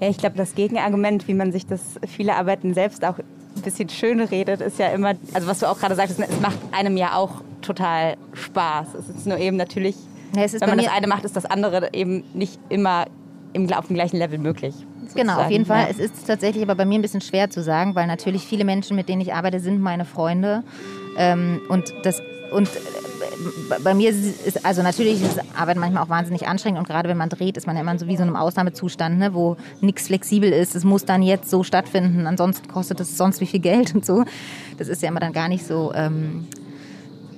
Ja, 0.01 0.09
ich 0.09 0.19
glaube, 0.19 0.37
das 0.37 0.57
Gegenargument, 0.57 1.29
wie 1.29 1.35
man 1.35 1.53
sich 1.53 1.65
das 1.65 1.81
viele 2.09 2.35
Arbeiten 2.35 2.75
selbst 2.75 3.05
auch 3.05 3.19
ein 3.57 3.63
bisschen 3.63 3.89
schön 3.89 4.21
redet, 4.21 4.61
ist 4.61 4.79
ja 4.79 4.89
immer, 4.89 5.15
also 5.35 5.47
was 5.47 5.59
du 5.61 5.67
auch 5.67 5.79
gerade 5.79 5.95
sagtest, 5.95 6.21
es 6.21 6.41
macht 6.41 6.59
einem 6.73 6.97
ja 6.97 7.17
auch 7.17 7.43
total 7.61 8.17
Spaß. 8.33 8.95
Es 8.95 9.09
ist 9.09 9.27
nur 9.27 9.39
eben 9.39 9.57
natürlich, 9.57 9.97
Ja, 10.35 10.51
wenn 10.61 10.69
man 10.69 10.79
das 10.79 10.89
eine 10.89 11.07
macht, 11.07 11.25
ist 11.25 11.37
das 11.37 11.45
andere 11.47 11.91
eben 11.93 12.25
nicht 12.35 12.59
immer 12.69 13.07
im, 13.53 13.71
auf 13.73 13.87
dem 13.87 13.95
gleichen 13.95 14.17
Level 14.17 14.39
möglich. 14.39 14.75
Genau, 15.15 15.33
auf 15.33 15.39
sozusagen. 15.39 15.53
jeden 15.53 15.67
Fall. 15.67 15.83
Ja. 15.83 15.89
Es 15.91 15.99
ist 15.99 16.27
tatsächlich 16.27 16.63
aber 16.63 16.75
bei 16.75 16.85
mir 16.85 16.99
ein 16.99 17.03
bisschen 17.03 17.21
schwer 17.21 17.51
zu 17.51 17.63
sagen, 17.63 17.95
weil 17.95 18.07
natürlich 18.07 18.47
viele 18.47 18.65
Menschen, 18.65 18.97
mit 18.97 19.09
denen 19.09 19.21
ich 19.21 19.35
arbeite, 19.35 19.61
sind 19.61 19.81
meine 19.81 20.05
Freunde. 20.05 20.63
Ähm, 21.19 21.61
und 21.69 21.93
das 22.05 22.23
und 22.53 22.69
bei 23.83 23.95
mir 23.95 24.11
ist, 24.11 24.65
also 24.65 24.83
natürlich 24.83 25.23
ist 25.23 25.41
Arbeit 25.57 25.77
manchmal 25.77 26.03
auch 26.03 26.09
wahnsinnig 26.09 26.47
anstrengend 26.47 26.79
und 26.79 26.89
gerade 26.89 27.09
wenn 27.09 27.17
man 27.17 27.29
dreht, 27.29 27.57
ist 27.57 27.67
man 27.67 27.77
ja 27.77 27.83
immer 27.83 27.99
so 27.99 28.07
wie 28.07 28.17
so 28.17 28.23
in 28.23 28.29
einem 28.29 28.37
Ausnahmezustand, 28.37 29.19
ne, 29.19 29.35
wo 29.35 29.57
nichts 29.81 30.07
flexibel 30.07 30.53
ist. 30.53 30.75
Es 30.75 30.85
muss 30.85 31.05
dann 31.05 31.23
jetzt 31.23 31.51
so 31.51 31.63
stattfinden, 31.63 32.27
ansonsten 32.27 32.69
kostet 32.69 33.01
es 33.01 33.17
sonst 33.17 33.41
wie 33.41 33.47
viel 33.47 33.61
Geld 33.61 33.95
und 33.95 34.05
so. 34.05 34.25
Das 34.79 34.89
ist 34.89 35.03
ja 35.03 35.09
immer 35.09 35.21
dann 35.21 35.33
gar 35.33 35.49
nicht 35.49 35.67
so. 35.67 35.93
Ähm, 35.95 36.47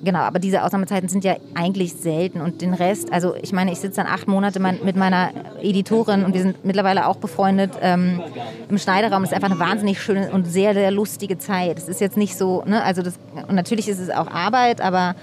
Genau, 0.04 0.18
aber 0.18 0.38
diese 0.38 0.62
Ausnahmezeiten 0.62 1.08
sind 1.08 1.24
ja 1.24 1.36
eigentlich 1.54 1.94
selten 1.94 2.42
und 2.42 2.60
den 2.60 2.74
Rest, 2.74 3.10
also 3.10 3.34
ich 3.40 3.52
meine, 3.52 3.72
ich 3.72 3.78
sitze 3.78 3.96
dann 3.96 4.06
acht 4.06 4.28
Monate 4.28 4.60
mit 4.60 4.96
meiner 4.96 5.30
Editorin 5.62 6.24
und 6.24 6.34
wir 6.34 6.42
sind 6.42 6.62
mittlerweile 6.64 7.06
auch 7.06 7.16
befreundet 7.16 7.72
ähm, 7.80 8.20
im 8.68 8.76
Schneideraum. 8.76 9.22
Es 9.22 9.30
ist 9.30 9.34
einfach 9.34 9.50
eine 9.50 9.58
wahnsinnig 9.58 10.02
schöne 10.02 10.30
und 10.30 10.44
sehr, 10.44 10.74
sehr 10.74 10.90
lustige 10.90 11.38
Zeit. 11.38 11.78
Es 11.78 11.88
ist 11.88 12.02
jetzt 12.02 12.18
nicht 12.18 12.36
so, 12.36 12.62
ne, 12.66 12.82
also 12.82 13.00
das, 13.00 13.18
und 13.48 13.54
natürlich 13.54 13.88
ist 13.88 13.98
es 13.98 14.10
auch 14.10 14.26
Arbeit, 14.26 14.82
aber 14.82 15.14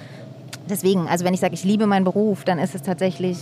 deswegen, 0.69 1.07
also 1.07 1.25
wenn 1.25 1.33
ich 1.33 1.39
sage, 1.39 1.53
ich 1.53 1.63
liebe 1.63 1.87
meinen 1.87 2.03
Beruf, 2.03 2.43
dann 2.43 2.59
ist 2.59 2.75
es 2.75 2.81
tatsächlich, 2.81 3.37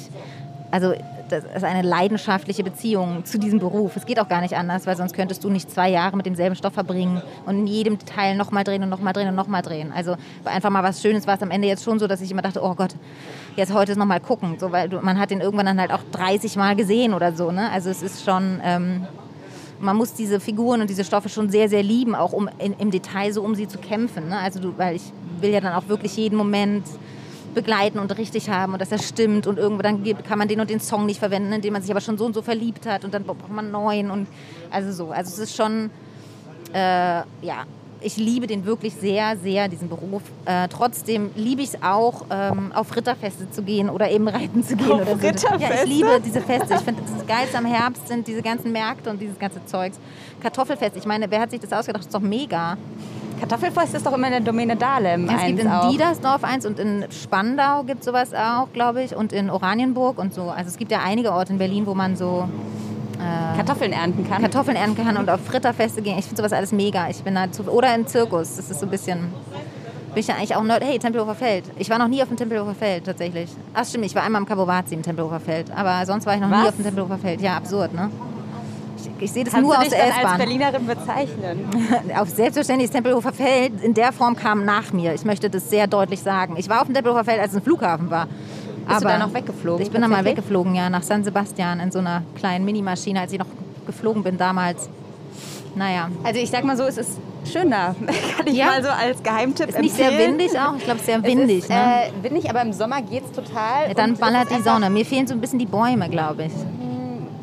also 0.72 0.94
das 1.30 1.44
ist 1.44 1.64
eine 1.64 1.88
leidenschaftliche 1.88 2.64
Beziehung 2.64 3.24
zu 3.26 3.38
diesem 3.38 3.60
Beruf. 3.60 3.96
Es 3.96 4.06
geht 4.06 4.20
auch 4.20 4.28
gar 4.28 4.42
nicht 4.42 4.56
anders, 4.56 4.88
weil 4.88 4.98
sonst 4.98 5.14
könntest 5.14 5.44
du 5.44 5.50
nicht 5.50 5.70
zwei 5.70 5.90
Jahre 5.90 6.18
mit 6.18 6.26
demselben 6.26 6.56
Stoff 6.56 6.74
verbringen 6.74 7.22
und 7.46 7.60
in 7.60 7.68
jedem 7.68 7.98
Detail 7.98 8.36
nochmal 8.36 8.64
drehen 8.64 8.84
und 8.84 8.90
nochmal 8.90 9.14
drehen 9.14 9.28
und 9.28 9.36
nochmal 9.36 9.62
drehen. 9.62 9.92
Also 9.96 10.16
einfach 10.46 10.70
mal 10.70 10.84
was 10.84 11.02
Schönes 11.02 11.28
war 11.28 11.36
es 11.36 11.42
am 11.42 11.52
Ende 11.52 11.68
jetzt 11.68 11.84
schon 11.84 12.00
so, 12.00 12.08
dass 12.08 12.22
ich 12.22 12.32
immer 12.32 12.42
dachte, 12.42 12.64
oh 12.64 12.74
Gott, 12.74 12.96
jetzt 13.56 13.74
heute 13.74 13.98
nochmal 13.98 14.20
gucken. 14.20 14.58
So, 14.60 14.72
weil 14.72 14.90
man 15.02 15.20
hat 15.20 15.32
den 15.32 15.42
irgendwann 15.42 15.68
dann 15.68 15.80
halt 15.80 15.92
auch 15.92 16.02
30 16.12 16.56
Mal 16.56 16.76
gesehen 16.76 17.14
oder 17.14 17.32
so. 17.34 17.52
Ne? 17.52 17.70
Also 17.72 17.90
es 17.90 18.02
ist 18.02 18.26
schon... 18.26 18.60
Ähm, 18.64 19.08
man 19.82 19.96
muss 19.96 20.14
diese 20.14 20.40
Figuren 20.40 20.82
und 20.82 20.90
diese 20.90 21.04
Stoffe 21.04 21.30
schon 21.30 21.50
sehr, 21.50 21.70
sehr 21.70 21.84
lieben, 21.84 22.16
auch 22.16 22.34
um 22.34 22.50
in, 22.60 22.74
im 22.80 22.92
Detail 22.92 23.32
so 23.32 23.42
um 23.42 23.56
sie 23.56 23.68
zu 23.68 23.78
kämpfen. 23.78 24.30
Ne? 24.30 24.38
Also 24.38 24.60
du, 24.60 24.78
weil 24.78 24.96
ich 24.96 25.14
will 25.40 25.52
ja 25.52 25.62
dann 25.62 25.74
auch 25.74 25.88
wirklich 25.88 26.16
jeden 26.18 26.38
Moment 26.38 26.86
begleiten 27.56 28.00
und 28.00 28.16
richtig 28.18 28.50
haben 28.50 28.74
und 28.74 28.82
dass 28.82 28.92
er 28.92 29.00
stimmt 29.00 29.48
und 29.48 29.58
irgendwo 29.58 29.82
dann 29.82 30.04
kann 30.24 30.38
man 30.38 30.48
den 30.48 30.60
und 30.60 30.70
den 30.70 30.80
Song 30.80 31.06
nicht 31.06 31.20
verwenden, 31.20 31.52
in 31.52 31.62
den 31.62 31.74
man 31.74 31.82
sich 31.82 31.90
aber 31.92 32.02
schon 32.02 32.18
so 32.18 32.26
und 32.26 32.34
so 32.34 32.42
verliebt 32.42 32.86
hat 32.86 33.04
und 33.06 33.14
dann 33.14 33.24
braucht 33.24 33.50
man 33.50 33.66
einen 33.66 33.72
neuen 33.72 34.12
und 34.12 34.28
also 34.70 34.92
so. 34.92 35.12
Also 35.12 35.34
es 35.34 35.40
ist 35.40 35.56
schon, 35.56 35.90
äh, 36.74 37.22
ja, 37.42 37.66
ich 38.02 38.18
liebe 38.18 38.48
den 38.48 38.66
wirklich 38.66 38.94
sehr, 38.96 39.38
sehr, 39.38 39.68
diesen 39.68 39.90
Beruf. 39.90 40.22
Äh, 40.46 40.68
trotzdem 40.70 41.32
liebe 41.36 41.62
ich 41.62 41.70
es 41.70 41.84
auch, 41.84 42.26
ähm, 42.30 42.72
auf 42.74 42.96
Ritterfeste 42.96 43.50
zu 43.52 43.62
gehen 43.62 43.90
oder 43.90 44.10
eben 44.10 44.28
reiten 44.28 44.64
zu 44.64 44.76
gehen. 44.76 44.92
Auf 44.92 45.02
oder 45.02 45.18
so. 45.18 45.26
Ja, 45.26 45.32
Ritterfeste? 45.32 45.84
ich 45.84 45.90
liebe 45.90 46.22
diese 46.24 46.42
Feste. 46.42 46.76
Ich 46.76 46.82
finde, 46.82 47.02
das 47.18 47.28
Geilste 47.28 47.58
am 47.58 47.66
Herbst 47.66 48.08
sind 48.08 48.28
diese 48.28 48.42
ganzen 48.42 48.72
Märkte 48.72 49.10
und 49.10 49.22
dieses 49.22 49.38
ganze 49.38 49.64
Zeugs. 49.66 50.00
Kartoffelfest, 50.42 50.96
ich 50.96 51.06
meine, 51.06 51.30
wer 51.30 51.42
hat 51.42 51.52
sich 51.52 51.60
das 51.60 51.74
ausgedacht? 51.74 52.02
Das 52.02 52.08
ist 52.08 52.14
doch 52.14 52.22
mega. 52.22 52.78
Kartoffelfest 53.40 53.96
ist 53.96 54.06
doch 54.06 54.14
immer 54.14 54.28
in 54.28 54.34
der 54.34 54.42
Domäne 54.42 54.76
Dahlem. 54.76 55.30
Es 55.30 55.46
gibt 55.46 55.60
in 55.60 55.68
auch. 55.70 55.90
Diedersdorf 55.90 56.44
eins 56.44 56.66
und 56.66 56.78
in 56.78 57.06
Spandau 57.10 57.84
gibt 57.84 58.00
es 58.00 58.06
sowas 58.06 58.34
auch, 58.34 58.72
glaube 58.74 59.02
ich, 59.02 59.16
und 59.16 59.32
in 59.32 59.50
Oranienburg 59.50 60.18
und 60.18 60.34
so. 60.34 60.50
Also 60.50 60.68
es 60.68 60.78
gibt 60.78 60.92
ja 60.92 61.00
einige 61.04 61.32
Orte 61.32 61.54
in 61.54 61.60
Berlin, 61.60 61.86
wo 61.86 61.94
man 61.94 62.18
so 62.18 62.50
Kartoffeln 63.20 63.92
ernten 63.92 64.28
kann. 64.28 64.42
Kartoffeln 64.42 64.78
ernten 64.78 65.04
kann 65.04 65.18
und 65.18 65.30
auf 65.30 65.40
Ritterfeste 65.54 66.02
gehen. 66.02 66.18
Ich 66.18 66.26
finde 66.26 66.38
sowas 66.42 66.54
alles 66.54 66.72
mega. 66.72 67.10
Ich 67.10 67.22
bin 67.24 67.36
da 67.36 67.52
zu, 67.52 67.64
oder 67.64 67.94
im 67.94 68.08
Zirkus. 68.08 68.56
Das 68.56 68.70
ist 68.70 68.80
so 68.80 68.86
ein 68.86 68.90
bisschen. 68.90 69.20
Bin 70.14 70.22
ich 70.22 70.28
ja 70.28 70.36
eigentlich 70.36 70.56
auch 70.56 70.64
nerd. 70.64 70.84
Hey, 70.84 70.98
Tempelhofer 70.98 71.36
Feld. 71.36 71.66
Ich 71.78 71.90
war 71.90 72.00
noch 72.00 72.08
nie 72.08 72.22
auf 72.22 72.30
dem 72.30 72.38
Tempelhofer 72.38 72.74
Feld 72.74 73.06
tatsächlich. 73.06 73.50
Ach 73.74 73.86
stimmt, 73.86 74.06
ich 74.06 74.16
war 74.16 74.24
einmal 74.24 74.42
im 74.42 74.48
Kabovazi 74.48 74.96
im 74.96 75.04
Tempelhofer 75.04 75.40
Feld. 75.40 75.70
Aber 75.76 76.06
sonst 76.06 76.26
war 76.26 76.34
ich 76.36 76.42
noch 76.42 76.48
nie 76.48 76.56
Was? 76.56 76.70
auf 76.70 76.76
dem 76.76 76.86
Tempelhofer 76.86 77.18
Feld. 77.18 77.42
Ja, 77.42 77.58
absurd, 77.58 77.94
ne? 77.94 78.10
Ich, 78.98 79.24
ich 79.26 79.32
sehe 79.32 79.44
das 79.44 79.54
Kannst 79.54 79.66
nur 79.68 79.76
du 79.76 79.82
aus 79.82 79.88
dich 79.88 79.94
der 79.98 80.08
dann 80.08 80.12
als 80.12 80.18
S-Bahn. 80.24 80.38
Berlinerin 80.40 80.86
bezeichnen? 80.88 81.70
Auf 82.18 82.30
selbstverständlich 82.30 82.90
das 82.90 82.96
Tempelhofer 82.96 83.32
Feld 83.32 83.82
in 83.82 83.94
der 83.94 84.12
Form 84.12 84.36
kam 84.36 84.66
nach 84.66 84.92
mir. 84.92 85.14
Ich 85.14 85.24
möchte 85.24 85.50
das 85.50 85.70
sehr 85.70 85.88
deutlich 85.88 86.22
sagen. 86.22 86.56
Ich 86.58 86.68
war 86.68 86.82
auf 86.82 86.88
dem 86.88 86.96
Tempelhofer 86.96 87.24
Feld, 87.24 87.40
als 87.40 87.52
es 87.52 87.58
ein 87.58 87.64
Flughafen 87.64 88.10
war. 88.10 88.28
Bist 88.90 89.02
du 89.04 89.08
da 89.08 89.18
noch 89.18 89.34
weggeflogen, 89.34 89.82
Ich 89.86 89.92
bin 89.92 90.02
dann 90.02 90.12
mal 90.12 90.26
weggeflogen, 90.26 90.76
ja, 90.76 90.90
nach 90.90 91.04
San 91.04 91.24
Sebastian 91.24 91.80
in 91.80 91.92
so 91.92 92.00
einer 92.00 92.24
kleinen 92.36 92.66
Minimaschine, 92.66 93.22
als 93.22 93.32
ich 93.34 93.40
noch 93.40 93.46
geflogen 93.88 94.24
bin 94.24 94.38
damals. 94.38 94.90
Naja. 95.76 96.10
Also 96.24 96.40
ich 96.40 96.50
sag 96.50 96.64
mal 96.64 96.76
so, 96.76 96.84
es 96.84 96.98
ist 96.98 97.12
schön 97.52 97.70
da. 97.72 97.96
Kann 98.38 98.48
ich 98.48 98.56
Ja. 98.56 98.66
mal 98.68 98.84
so 98.84 98.90
als 98.90 99.22
Geheimtipp 99.24 99.70
Ist 99.70 99.80
nicht 99.80 99.96
sehr 99.96 100.10
empfehlen. 100.10 100.32
windig 100.40 100.60
auch? 100.60 100.76
Ich 100.78 100.84
glaube, 100.84 100.96
es 100.96 101.02
ist 101.02 101.06
sehr 101.06 101.18
Es 101.20 101.24
windig. 101.24 101.60
ist, 101.60 101.70
ne? 101.70 101.76
äh, 101.76 102.24
windig, 102.24 102.50
aber 102.50 102.62
im 102.64 102.74
Sommer 102.74 103.02
geht's 103.02 103.32
total. 103.32 103.88
ja, 103.88 103.94
dann 103.94 104.14
es 104.14 104.20
ballert 104.20 104.50
ist 104.52 104.58
die 104.60 104.64
Sonne. 104.64 104.90
Mir 104.90 105.06
fehlen 105.06 105.28
so 105.28 105.34
ein 105.34 105.42
bisschen 105.42 105.60
die 105.60 105.66
Bäume, 105.68 106.10
glaube 106.10 106.46
ich. 106.46 106.52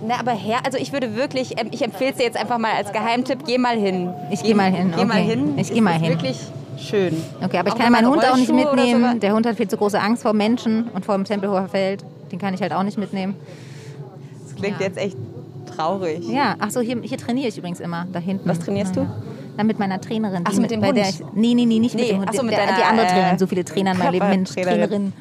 Na, 0.06 0.20
aber 0.20 0.32
her, 0.32 0.58
also 0.64 0.78
ich 0.78 0.92
würde 0.92 1.16
wirklich, 1.16 1.58
ähm, 1.60 1.68
ich 1.72 1.82
empfehle 1.82 2.10
es 2.10 2.16
dir 2.18 2.24
jetzt 2.24 2.36
einfach 2.36 2.58
mal 2.58 2.72
als 2.76 2.92
Geheimtipp, 2.92 3.44
geh 3.46 3.58
mal 3.58 3.76
hin. 3.76 4.10
Ich 4.30 4.42
geh 4.42 4.54
mal 4.54 4.70
hin, 4.70 4.92
Geh 4.96 5.04
mal 5.04 5.14
okay. 5.20 5.24
hin. 5.30 5.54
Ich 5.56 5.68
Es 5.68 5.74
geh 5.74 5.80
mal 5.80 5.96
ist 5.96 6.02
hin. 6.02 6.10
wirklich 6.10 6.38
schön. 6.78 7.16
Okay, 7.42 7.58
aber 7.58 7.68
ich 7.68 7.74
Auch 7.74 7.78
kann 7.78 7.92
meinen 7.92 8.08
Hund 8.08 8.24
auch 8.24 8.36
nicht 8.36 8.52
mitnehmen. 8.52 9.12
so- 9.14 9.18
Der 9.18 9.32
Hund 9.34 9.46
hat 9.46 9.56
viel 9.56 9.68
zu 9.68 9.76
große 9.76 10.00
Angst 10.00 10.22
vor 10.22 10.32
Menschen 10.32 10.84
und 10.94 11.04
vor 11.04 11.14
dem 11.16 11.24
Tempelhofer 11.24 11.68
Feld. 11.68 12.04
Den 12.32 12.38
kann 12.38 12.54
ich 12.54 12.60
halt 12.62 12.72
auch 12.72 12.82
nicht 12.82 12.98
mitnehmen. 12.98 13.34
Das 14.44 14.54
klingt 14.56 14.80
Ja. 14.80 14.86
jetzt 14.86 14.98
echt 14.98 15.16
traurig. 15.76 16.26
Ja, 16.28 16.56
ach 16.58 16.70
so, 16.70 16.80
hier, 16.80 17.00
hier 17.02 17.18
trainiere 17.18 17.48
ich 17.48 17.58
übrigens 17.58 17.80
immer, 17.80 18.06
da 18.12 18.18
hinten. 18.18 18.48
Was 18.48 18.58
trainierst 18.60 18.96
du? 18.96 19.06
Na, 19.56 19.64
mit 19.64 19.78
meiner 19.78 20.00
Trainerin. 20.00 20.42
Ach 20.44 20.52
so, 20.52 20.60
mit 20.60 20.70
dem 20.70 20.80
bei 20.80 20.92
der 20.92 21.04
Hund? 21.06 21.14
ich, 21.20 21.26
Nee, 21.34 21.54
nee, 21.54 21.64
nee, 21.66 21.78
nicht 21.78 21.94
mit 21.94 22.04
Nee, 22.04 22.10
dem 22.10 22.18
Hund. 22.20 22.28
ach 22.30 22.34
so, 22.34 22.42
mit 22.42 22.52
der, 22.52 22.66
deiner, 22.66 22.76
die 22.76 22.82
andere 22.84 23.06
äh, 23.06 23.10
Trainerin. 23.10 23.38
So 23.38 23.46
viele 23.46 23.64
Trainer 23.64 23.92
in 23.92 23.98
meinem 23.98 24.12
Leben. 24.12 24.28
Mensch. 24.28 24.50
Trainerin. 24.50 25.12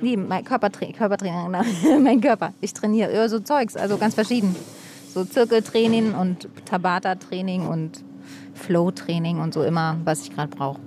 Nee, 0.00 0.16
mein 0.16 0.44
Körpertra 0.44 0.86
Körpertrainerin, 0.96 1.52
genau. 1.82 1.98
mein 2.00 2.20
Körper. 2.20 2.52
Ich 2.60 2.72
trainiere 2.72 3.28
so 3.28 3.40
Zeugs, 3.40 3.76
also 3.76 3.98
ganz 3.98 4.14
verschieden. 4.14 4.54
So 5.12 5.24
Zirkeltraining 5.24 6.14
und 6.14 6.48
Tabata-Training 6.66 7.66
und 7.66 8.02
Flow-Training 8.58 9.40
und 9.40 9.54
so 9.54 9.62
immer, 9.62 9.96
was 10.04 10.22
ich 10.22 10.34
gerade 10.34 10.54
brauche. 10.54 10.78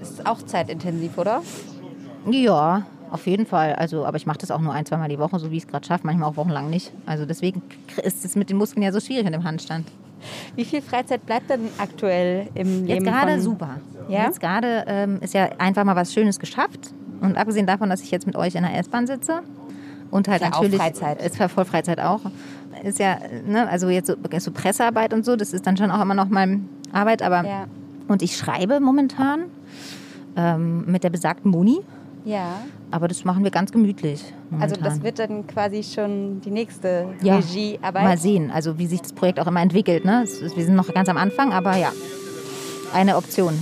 Ist 0.00 0.26
auch 0.26 0.42
zeitintensiv, 0.42 1.16
oder? 1.18 1.42
Ja, 2.28 2.86
auf 3.10 3.26
jeden 3.26 3.46
Fall. 3.46 3.74
Also, 3.74 4.04
aber 4.06 4.16
ich 4.16 4.26
mache 4.26 4.38
das 4.38 4.50
auch 4.50 4.60
nur 4.60 4.72
ein, 4.72 4.86
zweimal 4.86 5.08
die 5.08 5.18
Woche, 5.18 5.38
so 5.38 5.50
wie 5.50 5.56
ich 5.56 5.64
es 5.64 5.68
gerade 5.68 5.86
schaffe, 5.86 6.06
manchmal 6.06 6.28
auch 6.28 6.36
wochenlang 6.36 6.70
nicht. 6.70 6.92
Also 7.06 7.26
deswegen 7.26 7.62
ist 8.02 8.24
es 8.24 8.36
mit 8.36 8.50
den 8.50 8.56
Muskeln 8.56 8.82
ja 8.82 8.92
so 8.92 9.00
schwierig 9.00 9.26
in 9.26 9.32
dem 9.32 9.44
Handstand. 9.44 9.86
Wie 10.54 10.64
viel 10.64 10.82
Freizeit 10.82 11.24
bleibt 11.24 11.50
denn 11.50 11.68
aktuell 11.78 12.48
im 12.54 12.84
Leben 12.84 13.04
Jetzt 13.04 13.14
gerade 13.14 13.40
super. 13.40 13.80
Ja? 14.08 14.24
Jetzt 14.24 14.40
gerade 14.40 14.84
ähm, 14.86 15.18
ist 15.20 15.34
ja 15.34 15.48
einfach 15.58 15.84
mal 15.84 15.96
was 15.96 16.12
Schönes 16.12 16.38
geschafft. 16.38 16.92
Und 17.20 17.36
abgesehen 17.36 17.66
davon, 17.66 17.90
dass 17.90 18.02
ich 18.02 18.10
jetzt 18.10 18.26
mit 18.26 18.36
euch 18.36 18.54
in 18.54 18.62
der 18.62 18.78
S-Bahn 18.78 19.06
sitze 19.06 19.42
und 20.10 20.28
halt 20.28 20.40
Ist 20.42 20.48
ja 20.48 20.54
auch 20.54 20.62
natürlich 20.62 20.80
Freizeit. 20.80 21.22
ist 21.22 21.38
ja 21.38 21.48
voll 21.48 21.64
Freizeit 21.64 22.00
auch. 22.00 22.20
Ist 22.82 22.98
ja, 22.98 23.18
ne, 23.46 23.68
also 23.68 23.88
jetzt 23.88 24.06
so, 24.06 24.14
so 24.38 24.50
Pressearbeit 24.52 25.12
und 25.12 25.24
so, 25.24 25.36
das 25.36 25.52
ist 25.52 25.66
dann 25.66 25.76
schon 25.76 25.90
auch 25.90 26.00
immer 26.00 26.14
noch 26.14 26.28
mal 26.28 26.60
Arbeit, 26.92 27.22
aber 27.22 27.44
Ja. 27.46 27.64
und 28.08 28.22
ich 28.22 28.36
schreibe 28.36 28.80
momentan 28.80 29.44
ähm, 30.36 30.84
mit 30.86 31.02
der 31.04 31.10
besagten 31.10 31.50
Moni, 31.50 31.80
Ja. 32.24 32.54
aber 32.90 33.08
das 33.08 33.24
machen 33.24 33.42
wir 33.44 33.50
ganz 33.50 33.72
gemütlich. 33.72 34.22
Also 34.60 34.74
Momentan. 34.76 34.82
das 34.84 35.02
wird 35.02 35.18
dann 35.18 35.46
quasi 35.46 35.82
schon 35.82 36.40
die 36.40 36.50
nächste 36.50 37.06
ja, 37.22 37.36
Regiearbeit. 37.36 38.02
Mal 38.04 38.18
sehen, 38.18 38.50
also 38.50 38.78
wie 38.78 38.86
sich 38.86 39.00
das 39.02 39.12
Projekt 39.12 39.40
auch 39.40 39.46
immer 39.46 39.60
entwickelt. 39.60 40.04
Ne? 40.04 40.24
Wir 40.54 40.64
sind 40.64 40.74
noch 40.76 40.92
ganz 40.92 41.08
am 41.08 41.16
Anfang, 41.16 41.52
aber 41.52 41.76
ja, 41.76 41.92
eine 42.94 43.16
Option. 43.16 43.54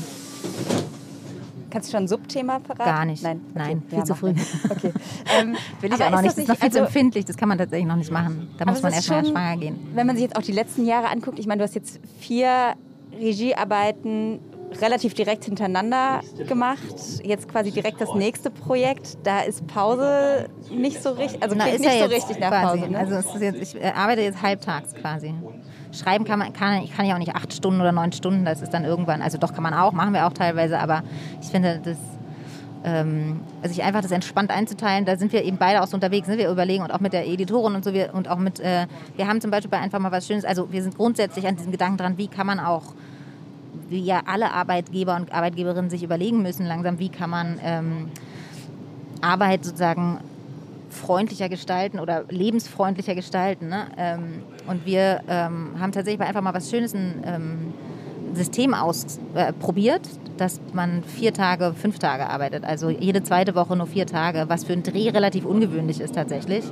Kannst 1.71 1.89
du 1.89 1.93
schon 1.93 2.05
ein 2.05 2.09
Subthema 2.09 2.61
verraten? 2.61 2.85
Gar 2.91 3.05
nicht. 3.05 3.23
Nein, 3.23 3.41
okay. 3.51 3.59
Nein, 3.69 3.83
viel 3.89 3.99
Ja, 3.99 4.05
zu 4.05 4.15
früh. 4.15 4.33
Okay. 4.71 4.93
Ähm, 5.39 5.57
Will 5.83 5.93
ich 5.93 6.03
auch 6.03 6.11
noch 6.11 6.23
nicht. 6.23 6.31
das 6.33 6.39
ist 6.39 6.49
noch 6.49 6.57
viel 6.57 6.71
zu 6.71 6.79
also- 6.79 6.87
empfindlich. 6.87 7.25
Das 7.27 7.37
kann 7.37 7.51
man 7.51 7.59
tatsächlich 7.59 7.87
noch 7.87 7.97
nicht 7.97 8.11
machen. 8.11 8.49
Da 8.57 8.65
muss 8.65 8.81
man 8.83 8.95
erst 8.95 9.11
mal 9.11 9.23
schon- 9.23 9.33
schwanger 9.35 9.57
gehen. 9.59 9.77
Wenn 9.95 10.07
man 10.07 10.17
sich 10.17 10.23
jetzt 10.25 10.37
auch 10.37 10.43
die 10.43 10.53
letzten 10.53 10.87
Jahre 10.87 11.09
anguckt, 11.11 11.39
ich 11.39 11.47
meine, 11.47 11.59
du 11.59 11.65
hast 11.65 11.75
jetzt 11.75 12.01
vier 12.19 12.73
Regiearbeiten 13.19 14.41
relativ 14.81 15.15
direkt 15.15 15.45
hintereinander 15.45 16.21
gemacht. 16.47 16.79
Jetzt 17.23 17.49
quasi 17.49 17.71
direkt 17.71 18.01
das 18.01 18.15
nächste 18.15 18.51
Projekt. 18.51 19.19
Da 19.25 19.41
ist 19.41 19.67
Pause 19.67 20.49
nicht 20.71 21.03
so 21.03 21.11
richtig, 21.11 21.43
also 21.43 21.55
Na, 21.59 21.67
ist 21.67 21.81
nicht 21.81 21.99
ja 21.99 22.07
so 22.07 22.15
richtig 22.15 22.39
nach 22.39 22.51
quasi. 22.51 22.81
Pause. 22.81 22.93
Ne? 22.93 22.99
Also 22.99 23.39
jetzt, 23.39 23.75
ich 23.75 23.83
äh, 23.83 23.93
arbeite 23.95 24.21
jetzt 24.21 24.43
halbtags 24.43 24.95
quasi. 24.95 25.35
Schreiben 25.93 26.25
kann 26.25 26.39
man, 26.39 26.53
kann, 26.53 26.83
ich 26.83 26.95
kann 26.95 27.07
ja 27.07 27.15
auch 27.15 27.19
nicht 27.19 27.35
acht 27.35 27.53
Stunden 27.53 27.81
oder 27.81 27.93
neun 27.93 28.13
Stunden. 28.13 28.45
Das 28.45 28.61
ist 28.61 28.75
dann 28.75 28.85
irgendwann, 28.85 29.23
also 29.23 29.39
doch 29.39 29.55
kann 29.55 29.63
man 29.63 29.73
auch, 29.73 29.93
machen 29.93 30.13
wir 30.13 30.27
auch 30.27 30.35
teilweise. 30.35 30.79
Aber 30.79 31.03
ich 31.41 31.49
finde 31.49 31.81
das, 31.83 31.97
also 32.85 33.75
sich 33.75 33.83
einfach 33.83 34.03
das 34.03 34.13
entspannt 34.13 34.51
einzuteilen, 34.51 35.05
da 35.05 35.17
sind 35.17 35.33
wir 35.33 35.45
eben 35.45 35.57
beide 35.59 35.83
auch 35.83 35.87
so 35.87 35.97
unterwegs, 35.97 36.29
ne? 36.29 36.39
wir 36.39 36.49
überlegen 36.49 36.85
und 36.85 36.91
auch 36.93 37.01
mit 37.01 37.13
der 37.13 37.27
Editorin 37.27 37.75
und 37.75 37.85
so 37.85 37.93
wir, 37.93 38.15
und 38.15 38.29
auch 38.29 38.39
mit, 38.39 38.61
äh, 38.61 38.87
wir 39.17 39.27
haben 39.27 39.41
zum 39.41 39.51
Beispiel 39.51 39.71
bei 39.71 39.79
einfach 39.79 39.99
mal 39.99 40.13
was 40.13 40.27
Schönes, 40.27 40.45
also 40.45 40.73
wir 40.73 40.83
sind 40.83 40.97
grundsätzlich 40.97 41.47
an 41.47 41.57
diesem 41.57 41.73
Gedanken 41.73 41.99
dran, 41.99 42.19
wie 42.19 42.29
kann 42.29 42.47
man 42.47 42.61
auch 42.61 42.95
wie 43.89 44.01
ja 44.01 44.23
alle 44.27 44.53
Arbeitgeber 44.53 45.17
und 45.17 45.33
Arbeitgeberinnen 45.33 45.91
sich 45.91 46.03
überlegen 46.03 46.43
müssen 46.43 46.67
langsam, 46.67 46.99
wie 46.99 47.09
kann 47.09 47.31
man 47.31 47.61
ähm, 47.63 48.11
Arbeit 49.21 49.65
sozusagen 49.65 50.19
freundlicher 50.91 51.49
gestalten 51.49 51.99
oder 51.99 52.25
lebensfreundlicher 52.29 53.15
gestalten. 53.15 53.69
Ne? 53.69 53.87
Ähm, 53.97 54.43
und 54.67 54.87
wir 54.87 55.21
ähm, 55.29 55.71
haben 55.79 55.93
tatsächlich 55.93 56.27
einfach 56.27 56.43
mal 56.43 56.55
was 56.55 56.71
Schönes 56.71 56.95
ein 56.95 57.23
ähm, 57.25 57.75
System 58.35 58.75
ausprobiert, 58.75 60.07
äh, 60.07 60.39
dass 60.39 60.61
man 60.73 61.03
vier 61.03 61.33
Tage, 61.33 61.75
fünf 61.75 61.99
Tage 61.99 62.29
arbeitet. 62.29 62.65
Also 62.65 62.91
jede 62.91 63.23
zweite 63.23 63.55
Woche 63.55 63.77
nur 63.77 63.87
vier 63.87 64.07
Tage, 64.07 64.45
was 64.49 64.65
für 64.65 64.73
einen 64.73 64.83
Dreh 64.83 65.11
relativ 65.11 65.45
ungewöhnlich 65.45 66.01
ist 66.01 66.15
tatsächlich. 66.15 66.65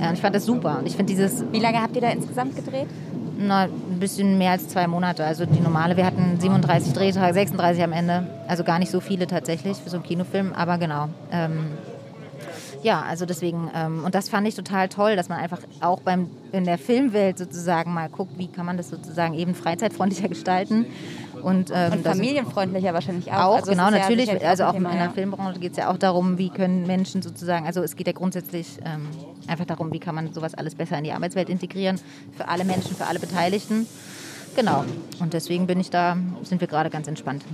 Ja, 0.00 0.08
und 0.08 0.14
ich 0.14 0.20
fand 0.20 0.34
das 0.34 0.44
super. 0.44 0.78
Und 0.78 0.86
ich 0.86 0.96
dieses 0.96 1.44
Wie 1.52 1.60
lange 1.60 1.80
habt 1.80 1.94
ihr 1.94 2.02
da 2.02 2.10
insgesamt 2.10 2.56
gedreht? 2.56 2.88
Na, 3.38 3.64
ein 3.64 3.98
bisschen 4.00 4.38
mehr 4.38 4.52
als 4.52 4.68
zwei 4.68 4.86
Monate. 4.86 5.24
Also 5.24 5.46
die 5.46 5.60
normale, 5.60 5.96
wir 5.96 6.06
hatten 6.06 6.38
37 6.40 6.92
Drehtage, 6.92 7.34
36 7.34 7.82
am 7.82 7.92
Ende. 7.92 8.26
Also 8.48 8.64
gar 8.64 8.78
nicht 8.78 8.90
so 8.90 9.00
viele 9.00 9.26
tatsächlich 9.26 9.76
für 9.78 9.90
so 9.90 9.96
einen 9.96 10.04
Kinofilm, 10.04 10.52
aber 10.52 10.78
genau. 10.78 11.08
Ähm, 11.30 11.70
ja, 12.82 13.02
also 13.02 13.26
deswegen, 13.26 13.70
ähm, 13.74 14.04
und 14.04 14.14
das 14.14 14.28
fand 14.28 14.46
ich 14.46 14.54
total 14.54 14.88
toll, 14.88 15.16
dass 15.16 15.28
man 15.28 15.38
einfach 15.38 15.58
auch 15.80 16.00
beim, 16.00 16.30
in 16.52 16.64
der 16.64 16.78
Filmwelt 16.78 17.38
sozusagen 17.38 17.92
mal 17.92 18.08
guckt, 18.08 18.38
wie 18.38 18.48
kann 18.48 18.66
man 18.66 18.76
das 18.76 18.90
sozusagen 18.90 19.34
eben 19.34 19.54
freizeitfreundlicher 19.54 20.28
gestalten. 20.28 20.86
Und, 21.46 21.70
ähm, 21.72 21.92
Und 21.92 22.02
familienfreundlicher 22.04 22.92
wahrscheinlich 22.92 23.30
auch. 23.30 23.36
auch, 23.36 23.56
Also 23.58 23.70
genau, 23.70 23.84
ja 23.84 23.90
natürlich. 23.92 24.24
sicherlich 24.24 24.48
also 24.48 24.64
auch 24.64 24.74
in 24.74 24.78
Thema, 24.78 24.90
der 24.90 25.04
ja. 25.04 25.10
Filmbranche 25.10 25.60
geht 25.60 25.70
es 25.70 25.78
ja 25.78 25.92
auch 25.92 25.96
darum, 25.96 26.38
wie 26.38 26.48
können 26.48 26.88
Menschen 26.88 27.22
sozusagen, 27.22 27.66
also 27.66 27.84
es 27.84 27.94
geht 27.94 28.08
ja 28.08 28.12
grundsätzlich 28.12 28.66
ähm, 28.84 29.06
einfach 29.46 29.64
darum, 29.64 29.92
wie 29.92 30.00
kann 30.00 30.16
man 30.16 30.32
sowas 30.32 30.54
alles 30.54 30.74
besser 30.74 30.98
in 30.98 31.04
die 31.04 31.12
Arbeitswelt 31.12 31.48
integrieren, 31.48 32.00
für 32.36 32.48
alle 32.48 32.64
Menschen, 32.64 32.96
für 32.96 33.06
alle 33.06 33.20
Beteiligten. 33.20 33.86
Genau. 34.56 34.84
Und 35.20 35.34
deswegen 35.34 35.68
bin 35.68 35.78
ich 35.78 35.88
da, 35.88 36.16
sind 36.42 36.60
wir 36.60 36.66
gerade 36.66 36.90
ganz 36.90 37.06
entspannt. 37.06 37.44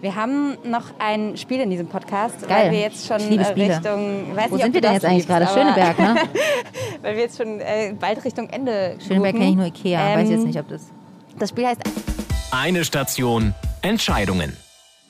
Wir 0.00 0.14
haben 0.14 0.56
noch 0.62 0.84
ein 1.00 1.36
Spiel 1.36 1.58
in 1.58 1.70
diesem 1.70 1.88
Podcast, 1.88 2.46
Geil. 2.46 2.66
weil 2.66 2.70
wir 2.70 2.80
jetzt 2.82 3.04
schon 3.04 3.20
äh. 3.20 3.40
Richtung. 3.40 4.36
Weiß 4.36 4.52
Wo 4.52 4.54
nicht, 4.54 4.62
sind 4.62 4.74
wir 4.74 4.80
denn 4.80 4.92
jetzt 4.92 5.04
eigentlich 5.04 5.26
gerade? 5.26 5.48
Schöneberg, 5.48 5.98
ne? 5.98 6.14
weil 7.02 7.16
wir 7.16 7.22
jetzt 7.22 7.36
schon 7.36 7.58
äh, 7.58 7.96
bald 7.98 8.24
Richtung 8.24 8.48
Ende. 8.48 8.94
Schöneberg 9.04 9.32
kenne 9.32 9.48
ich 9.50 9.56
nur 9.56 9.66
Ikea, 9.66 9.98
weiß 10.14 10.28
Ähm, 10.28 10.36
jetzt 10.36 10.46
nicht, 10.46 10.60
ob 10.60 10.68
das. 10.68 10.86
Das 11.36 11.48
Spiel 11.50 11.66
heißt 11.66 11.82
Eine 12.50 12.84
Station 12.84 13.54
Entscheidungen. 13.82 14.56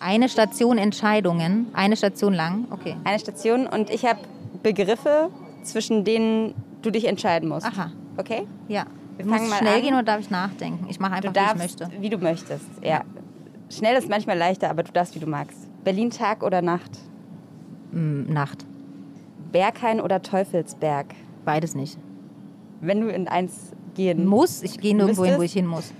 Eine 0.00 0.28
Station 0.28 0.78
Entscheidungen, 0.78 1.66
eine 1.72 1.96
Station 1.96 2.32
lang, 2.34 2.66
okay. 2.70 2.96
eine 3.04 3.18
Station 3.18 3.66
und 3.66 3.90
ich 3.90 4.04
habe 4.04 4.20
Begriffe, 4.62 5.30
zwischen 5.64 6.04
denen 6.04 6.54
du 6.82 6.90
dich 6.90 7.06
entscheiden 7.06 7.48
musst. 7.48 7.66
Aha. 7.66 7.90
Okay? 8.16 8.46
Ja. 8.68 8.86
Wir 9.16 9.26
Muss 9.26 9.36
fangen 9.36 9.50
mal 9.50 9.58
schnell 9.58 9.76
an. 9.76 9.82
gehen 9.82 9.94
oder 9.94 10.02
darf 10.04 10.20
ich 10.20 10.30
nachdenken? 10.30 10.86
Ich 10.88 11.00
mache 11.00 11.14
einfach, 11.14 11.32
Du 11.32 11.40
wie 11.40 11.42
ich 11.42 11.46
darfst, 11.46 11.80
möchte. 11.80 12.00
wie 12.00 12.10
du 12.10 12.18
möchtest. 12.18 12.64
Ja. 12.82 13.02
Schnell 13.70 13.96
ist 13.96 14.08
manchmal 14.08 14.38
leichter, 14.38 14.70
aber 14.70 14.84
du 14.84 14.92
darfst, 14.92 15.14
wie 15.16 15.18
du 15.20 15.26
magst. 15.26 15.58
Berlin 15.82 16.10
Tag 16.10 16.42
oder 16.44 16.62
Nacht? 16.62 16.90
Hm, 17.90 18.32
Nacht. 18.32 18.64
Berghain 19.50 20.00
oder 20.00 20.22
Teufelsberg? 20.22 21.06
Beides 21.44 21.74
nicht. 21.74 21.98
Wenn 22.80 23.00
du 23.00 23.08
in 23.08 23.26
eins 23.26 23.72
gehen 23.94 24.26
Muss, 24.26 24.62
ich 24.62 24.78
gehe 24.78 24.94
nirgendwo 24.96 25.24
hin, 25.24 25.38
wo 25.38 25.42
ich 25.42 25.52
hin 25.52 25.66
muss. 25.66 25.92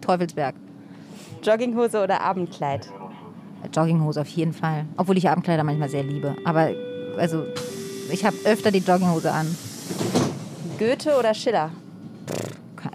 Teufelsberg. 0.00 0.54
Jogginghose 1.44 2.02
oder 2.02 2.22
Abendkleid? 2.22 2.88
Jogginghose 3.74 4.20
auf 4.20 4.28
jeden 4.28 4.52
Fall. 4.52 4.86
Obwohl 4.96 5.18
ich 5.18 5.28
Abendkleider 5.28 5.62
manchmal 5.62 5.88
sehr 5.88 6.02
liebe. 6.02 6.34
Aber 6.44 6.70
also 7.18 7.44
ich 8.10 8.24
habe 8.24 8.36
öfter 8.44 8.70
die 8.70 8.78
Jogginghose 8.78 9.30
an. 9.30 9.46
Goethe 10.78 11.16
oder 11.18 11.34
Schiller? 11.34 11.70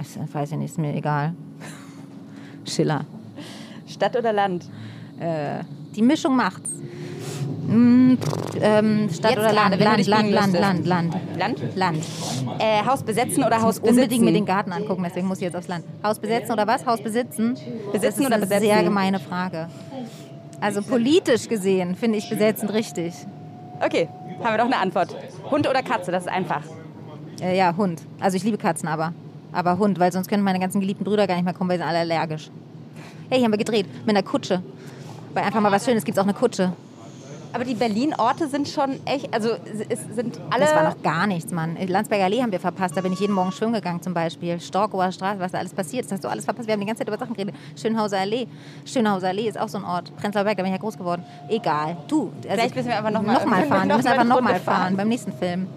Ich 0.02 0.34
Weiß 0.34 0.52
ich 0.52 0.58
nicht, 0.58 0.72
ist 0.72 0.78
mir 0.78 0.96
egal. 0.96 1.34
Schiller. 2.66 3.06
Stadt 3.88 4.16
oder 4.18 4.34
Land? 4.34 4.70
Die 5.96 6.02
Mischung 6.02 6.36
macht's. 6.36 6.70
Mm, 7.68 8.18
ähm, 8.62 9.10
Stadt 9.12 9.32
Jetzt 9.32 9.40
oder 9.40 9.54
Land? 9.54 9.80
Land, 9.80 10.08
Land, 10.08 10.32
Land. 10.32 10.54
Land, 10.54 10.86
Land. 10.86 11.16
Land? 11.38 11.76
Land. 11.76 12.04
Äh, 12.60 12.86
Haus 12.86 13.04
besetzen 13.04 13.44
oder 13.44 13.62
Haus 13.62 13.80
muss 13.80 13.90
unbedingt 13.90 14.10
besitzen? 14.10 14.26
mir 14.26 14.34
den 14.34 14.46
Garten 14.46 14.72
angucken, 14.72 15.04
deswegen 15.04 15.28
muss 15.28 15.38
ich 15.38 15.44
jetzt 15.44 15.56
aufs 15.56 15.68
Land. 15.68 15.86
Haus 16.04 16.20
besetzen 16.20 16.52
oder 16.52 16.68
was? 16.68 16.86
Haus 16.86 17.02
besitzen? 17.02 17.54
Besitzen 17.54 17.92
das 17.92 18.04
ist 18.04 18.20
oder 18.26 18.36
eine 18.36 18.46
besetzen? 18.46 18.66
sehr 18.66 18.84
gemeine 18.84 19.20
Frage. 19.20 19.68
Also 20.62 20.82
politisch 20.82 21.48
gesehen 21.48 21.96
finde 21.96 22.18
ich 22.18 22.30
besetzen 22.30 22.70
richtig. 22.70 23.14
Okay, 23.80 24.10
haben 24.44 24.54
wir 24.54 24.58
doch 24.58 24.66
eine 24.66 24.78
Antwort. 24.78 25.16
Hund 25.50 25.68
oder 25.70 25.82
Katze? 25.84 26.12
Das 26.12 26.24
ist 26.24 26.30
einfach. 26.30 26.64
Äh, 27.42 27.58
ja, 27.58 27.76
Hund. 27.78 28.02
Also 28.20 28.36
ich 28.38 28.44
liebe 28.44 28.58
Katzen 28.58 28.90
aber. 28.90 29.14
Aber 29.52 29.78
Hund, 29.78 30.00
weil 30.00 30.12
sonst 30.12 30.28
können 30.28 30.44
meine 30.44 30.60
ganzen 30.60 30.82
geliebten 30.82 31.04
Brüder 31.04 31.28
gar 31.28 31.36
nicht 31.36 31.46
mehr 31.46 31.54
kommen, 31.54 31.70
weil 31.70 31.78
sie 31.78 31.84
sind 31.84 31.90
alle 31.90 32.00
allergisch. 32.00 32.50
Hey, 33.30 33.38
hier 33.38 33.46
haben 33.46 33.52
wir 33.54 33.58
gedreht. 33.58 33.86
Mit 34.06 34.16
einer 34.16 34.24
Kutsche. 34.24 34.62
Weil 35.34 35.44
einfach 35.44 35.62
mal 35.62 35.72
was 35.72 35.86
Schönes 35.86 36.04
gibt 36.04 36.18
es 36.18 36.22
auch 36.22 36.28
eine 36.28 36.34
Kutsche. 36.34 36.74
Aber 37.52 37.64
die 37.64 37.74
Berlin-Orte 37.74 38.48
sind 38.48 38.68
schon 38.68 39.00
echt, 39.06 39.34
also 39.34 39.50
es 39.90 40.00
sind 40.16 40.40
alle... 40.52 40.66
Das 40.66 40.76
war 40.76 40.84
noch 40.84 41.02
gar 41.02 41.26
nichts, 41.26 41.52
Mann. 41.52 41.78
Landsberger 41.88 42.26
Allee 42.26 42.42
haben 42.42 42.52
wir 42.52 42.60
verpasst. 42.60 42.96
Da 42.96 43.02
bin 43.02 43.12
ich 43.14 43.20
jeden 43.20 43.34
Morgen 43.34 43.52
schwimmen 43.52 43.74
gegangen 43.74 44.02
zum 44.02 44.14
Beispiel. 44.14 44.60
Storkower 44.60 45.12
Straße, 45.12 45.40
was 45.40 45.52
da 45.52 45.58
alles 45.58 45.74
passiert. 45.74 46.06
Das 46.06 46.12
hast 46.12 46.24
du 46.24 46.28
alles 46.28 46.46
verpasst. 46.46 46.68
Wir 46.68 46.74
haben 46.74 46.82
die 46.82 46.86
ganze 46.86 47.00
Zeit 47.00 47.08
über 47.08 47.18
Sachen 47.18 47.34
geredet. 47.34 47.56
Schönhauser 47.76 48.20
Allee. 48.20 48.48
Schönhauser 48.86 49.30
Allee 49.30 49.48
ist 49.48 49.60
auch 49.60 49.70
so 49.70 49.80
ein 49.80 49.86
Ort. 49.86 50.16
Prenzlauer 50.18 50.44
Berg, 50.44 50.58
da 50.58 50.64
bin 50.64 50.72
ich 50.72 50.78
ja 50.78 50.82
groß 50.82 50.98
geworden. 50.98 51.24
Egal. 51.48 51.98
Du. 52.08 52.32
Also 52.36 52.50
Vielleicht 52.50 52.76
müssen 52.76 52.90
wir 52.90 52.98
einfach 52.98 53.12
noch 53.12 53.24
mal 53.24 53.34
noch 53.34 53.46
mal 53.46 53.66
fahren. 53.66 53.88
Wir 53.90 53.96
müssen 53.96 54.08
einfach 54.08 54.22
eine 54.22 54.30
noch 54.30 54.38
Runde 54.38 54.52
mal 54.52 54.60
fahren. 54.60 54.82
fahren. 54.82 54.98
Beim 54.98 55.08
nächsten 55.08 55.34
Film. 55.34 55.68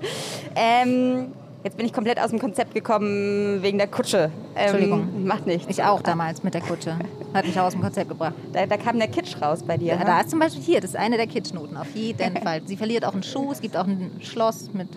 Ähm, 0.54 1.32
Jetzt 1.64 1.76
bin 1.76 1.86
ich 1.86 1.92
komplett 1.92 2.18
aus 2.18 2.30
dem 2.30 2.40
Konzept 2.40 2.74
gekommen 2.74 3.62
wegen 3.62 3.78
der 3.78 3.86
Kutsche. 3.86 4.30
Ähm, 4.56 4.62
Entschuldigung. 4.62 5.26
Macht 5.26 5.46
nichts. 5.46 5.68
Ich 5.68 5.82
auch 5.82 6.02
damals 6.02 6.42
mit 6.42 6.54
der 6.54 6.60
Kutsche. 6.60 6.96
Hat 7.32 7.46
mich 7.46 7.58
auch 7.58 7.64
aus 7.64 7.72
dem 7.72 7.82
Konzept 7.82 8.08
gebracht. 8.08 8.34
Da, 8.52 8.66
da 8.66 8.76
kam 8.76 8.98
der 8.98 9.08
Kitsch 9.08 9.40
raus 9.40 9.62
bei 9.62 9.76
dir. 9.76 9.92
Ja, 9.92 9.98
ne? 9.98 10.04
da 10.04 10.20
ist 10.20 10.30
zum 10.30 10.40
Beispiel 10.40 10.62
hier, 10.62 10.80
das 10.80 10.90
ist 10.90 10.96
eine 10.96 11.16
der 11.16 11.28
Kitschnoten, 11.28 11.76
auf 11.76 11.94
jeden 11.94 12.36
Fall. 12.42 12.62
Sie 12.66 12.76
verliert 12.76 13.04
auch 13.04 13.12
einen 13.12 13.22
Schuh, 13.22 13.52
es 13.52 13.60
gibt 13.60 13.76
auch 13.76 13.86
ein 13.86 14.10
Schloss 14.20 14.70
mit 14.72 14.88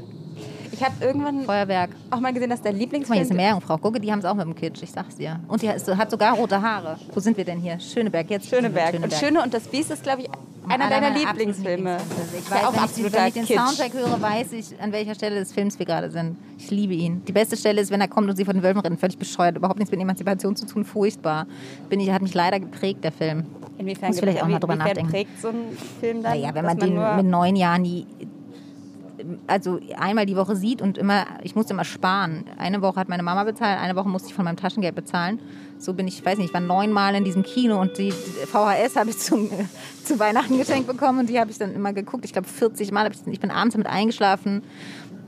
ich 0.75 0.83
habe 0.83 0.93
irgendwann 1.03 1.43
Feuerwerk. 1.43 1.91
auch 2.11 2.19
mal 2.19 2.33
gesehen, 2.33 2.49
dass 2.49 2.61
der 2.61 2.71
Guck 2.71 2.79
mal, 2.79 2.79
hier 2.79 2.85
Lieblingsfilm... 2.87 3.21
ist 3.21 3.31
eine 3.31 3.37
Meerjungfrau. 3.37 3.77
Gucke, 3.77 3.99
die 3.99 4.11
haben 4.11 4.19
es 4.19 4.25
auch 4.25 4.33
mit 4.33 4.45
dem 4.45 4.55
Kitsch, 4.55 4.83
ich 4.83 4.91
sag's 4.91 5.15
dir. 5.15 5.39
Und 5.47 5.61
die 5.61 5.69
hat 5.69 6.11
sogar 6.11 6.35
rote 6.35 6.61
Haare. 6.61 6.97
Wo 7.13 7.19
sind 7.19 7.37
wir 7.37 7.45
denn 7.45 7.59
hier? 7.59 7.79
Schöneberg, 7.79 8.29
jetzt. 8.29 8.49
Schöneberg. 8.49 8.91
Schöneberg. 8.91 9.11
Und 9.11 9.19
Schöne 9.19 9.43
und 9.43 9.53
das 9.53 9.67
Biest 9.67 9.91
ist, 9.91 10.03
glaube 10.03 10.23
ich, 10.23 10.29
einer 10.67 10.89
deiner 10.89 11.11
Lieblingsfilme. 11.11 11.97
Lieblingsfilme. 11.97 11.97
Ich 12.39 12.49
ja 12.49 12.55
weiß, 12.55 12.63
auch 12.65 12.73
wenn, 12.73 13.05
ich, 13.05 13.13
wenn 13.13 13.27
ich 13.27 13.33
den 13.33 13.45
Kitsch. 13.45 13.57
Soundtrack 13.57 13.93
höre, 13.93 14.21
weiß 14.21 14.53
ich, 14.53 14.81
an 14.81 14.91
welcher 14.91 15.15
Stelle 15.15 15.35
des 15.35 15.53
Films 15.53 15.79
wir 15.79 15.85
gerade 15.85 16.09
sind. 16.09 16.37
Ich 16.57 16.71
liebe 16.71 16.93
ihn. 16.93 17.23
Die 17.25 17.31
beste 17.31 17.55
Stelle 17.55 17.81
ist, 17.81 17.91
wenn 17.91 18.01
er 18.01 18.07
kommt 18.07 18.29
und 18.29 18.35
sie 18.35 18.45
von 18.45 18.55
den 18.55 18.63
Wölfen 18.63 18.81
rennt. 18.81 18.99
Völlig 18.99 19.17
bescheuert. 19.17 19.57
Überhaupt 19.57 19.79
nichts 19.79 19.91
mit 19.91 20.01
Emanzipation 20.01 20.55
zu 20.55 20.65
tun. 20.65 20.83
Furchtbar. 20.83 21.47
Bin 21.89 21.99
ich, 21.99 22.09
hat 22.11 22.21
mich 22.21 22.33
leider 22.33 22.59
geprägt, 22.59 23.03
der 23.03 23.11
Film. 23.11 23.45
Inwiefern, 23.77 24.09
Muss 24.09 24.19
vielleicht 24.19 24.41
auch 24.41 24.47
mal 24.47 24.59
drüber 24.59 24.75
nachdenken. 24.75 25.11
prägt 25.11 25.41
so 25.41 25.49
ein 25.49 25.77
Film 25.99 26.23
dann? 26.23 26.33
Naja, 26.33 26.53
wenn 26.53 26.63
dass 26.65 26.77
man 26.77 26.79
den 26.79 27.15
mit 27.17 27.25
neun 27.25 27.55
Jahren 27.55 27.81
nie, 27.81 28.07
also 29.47 29.79
einmal 29.97 30.25
die 30.25 30.35
Woche 30.35 30.55
sieht 30.55 30.81
und 30.81 30.97
immer, 30.97 31.25
ich 31.43 31.55
musste 31.55 31.73
immer 31.73 31.85
sparen. 31.85 32.45
Eine 32.57 32.81
Woche 32.81 32.99
hat 32.99 33.09
meine 33.09 33.23
Mama 33.23 33.43
bezahlt, 33.43 33.79
eine 33.79 33.95
Woche 33.95 34.09
musste 34.09 34.29
ich 34.29 34.33
von 34.33 34.45
meinem 34.45 34.57
Taschengeld 34.57 34.95
bezahlen. 34.95 35.39
So 35.77 35.93
bin 35.93 36.07
ich, 36.07 36.19
ich 36.19 36.25
weiß 36.25 36.37
nicht, 36.37 36.47
ich 36.47 36.53
war 36.53 36.61
neunmal 36.61 37.15
in 37.15 37.23
diesem 37.23 37.43
Kino 37.43 37.79
und 37.79 37.97
die 37.97 38.11
VHS 38.11 38.95
habe 38.95 39.09
ich 39.09 39.17
zum, 39.17 39.49
zu 40.03 40.19
Weihnachten 40.19 40.57
geschenkt 40.57 40.87
bekommen 40.87 41.19
und 41.19 41.29
die 41.29 41.39
habe 41.39 41.51
ich 41.51 41.57
dann 41.57 41.73
immer 41.73 41.93
geguckt. 41.93 42.25
Ich 42.25 42.33
glaube 42.33 42.47
40 42.47 42.91
Mal, 42.91 43.05
hab 43.05 43.13
ich, 43.13 43.19
ich 43.25 43.39
bin 43.39 43.51
abends 43.51 43.73
damit 43.73 43.87
eingeschlafen, 43.87 44.63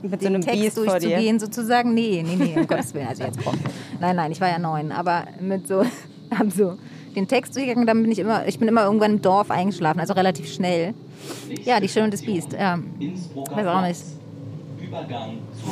mit 0.02 0.12
so 0.12 0.28
den 0.28 0.34
einem 0.36 0.42
Text 0.42 0.60
Biest 0.60 0.76
durchzugehen 0.76 1.38
sozusagen. 1.40 1.94
Nee, 1.94 2.24
nee, 2.26 2.36
nee, 2.36 2.54
um 2.56 2.66
Gottes 2.68 2.94
Willen, 2.94 3.08
also 3.08 3.24
jetzt 3.24 3.38
komm. 3.44 3.58
Nein, 4.00 4.16
nein, 4.16 4.32
ich 4.32 4.40
war 4.40 4.48
ja 4.48 4.58
neun, 4.58 4.92
aber 4.92 5.24
mit 5.40 5.66
so, 5.66 5.84
hab 6.38 6.50
so 6.52 6.78
den 7.14 7.26
Text 7.26 7.56
durchgegangen, 7.56 7.86
dann 7.86 8.02
bin 8.02 8.12
ich 8.12 8.18
immer, 8.18 8.46
ich 8.46 8.58
bin 8.58 8.68
immer 8.68 8.84
irgendwann 8.84 9.12
im 9.14 9.22
Dorf 9.22 9.50
eingeschlafen, 9.50 10.00
also 10.00 10.14
relativ 10.14 10.52
schnell. 10.52 10.94
Ja, 11.64 11.80
die 11.80 11.88
Schöne 11.88 12.06
und 12.06 12.14
das 12.14 12.22
Biest, 12.22 12.52
ja. 12.52 12.78
Weiß 13.50 13.66
auch 13.66 13.82
nicht. 13.82 14.00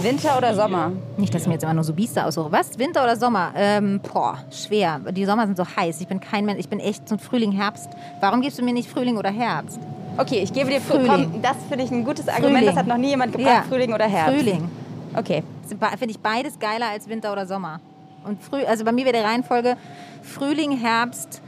Winter 0.03 0.37
oder 0.37 0.55
Sommer? 0.55 0.93
Nicht, 1.17 1.35
dass 1.35 1.43
ich 1.43 1.49
mir 1.49 1.55
jetzt 1.55 1.63
immer 1.63 1.75
nur 1.75 1.85
so 1.85 1.95
Biester 1.95 2.27
aussuche. 2.27 2.53
Was? 2.53 2.79
Winter 2.79 3.03
oder 3.03 3.17
Sommer? 3.17 3.53
Ähm, 3.57 4.01
boah, 4.01 4.39
schwer. 4.51 5.01
Die 5.11 5.25
Sommer 5.25 5.47
sind 5.47 5.57
so 5.57 5.65
heiß. 5.65 6.01
Ich 6.01 6.09
bin 6.09 6.21
kein 6.21 6.45
Mensch. 6.45 6.61
Ich 6.61 6.69
bin 6.69 6.81
echt 6.81 7.09
so 7.09 7.17
Frühling, 7.17 7.53
Herbst. 7.53 7.89
Warum 8.21 8.43
gibst 8.43 8.59
du 8.59 8.63
mir 8.63 8.75
nicht 8.75 8.91
Frühling 8.91 9.17
oder 9.17 9.31
Herbst? 9.31 9.79
Okay, 10.19 10.41
ich 10.43 10.53
gebe 10.53 10.71
dir 10.71 10.81
Frühling. 10.81 11.07
Frühling. 11.07 11.31
Komm, 11.33 11.43
das 11.43 11.57
finde 11.69 11.85
ich 11.85 11.91
ein 11.91 12.05
gutes 12.05 12.29
Argument. 12.29 12.53
Frühling. 12.57 12.67
Das 12.67 12.77
hat 12.77 12.87
noch 12.87 12.99
nie 12.99 13.09
jemand 13.09 13.33
gebracht. 13.33 13.51
Ja. 13.51 13.63
Frühling 13.63 13.95
oder 13.95 14.07
Herbst. 14.07 14.35
Frühling. 14.35 14.69
Okay. 15.15 15.43
Finde 15.69 16.11
ich 16.11 16.19
beides 16.19 16.59
geiler 16.59 16.89
als 16.91 17.09
Winter 17.09 17.33
oder 17.33 17.47
Sommer. 17.47 17.81
Und 18.25 18.43
früh, 18.43 18.65
also 18.65 18.85
bei 18.85 18.93
mir 18.93 19.05
wäre 19.05 19.17
die 19.17 19.23
Reihenfolge 19.25 19.77
Frühling, 20.23 20.73
Herbst, 20.73 21.41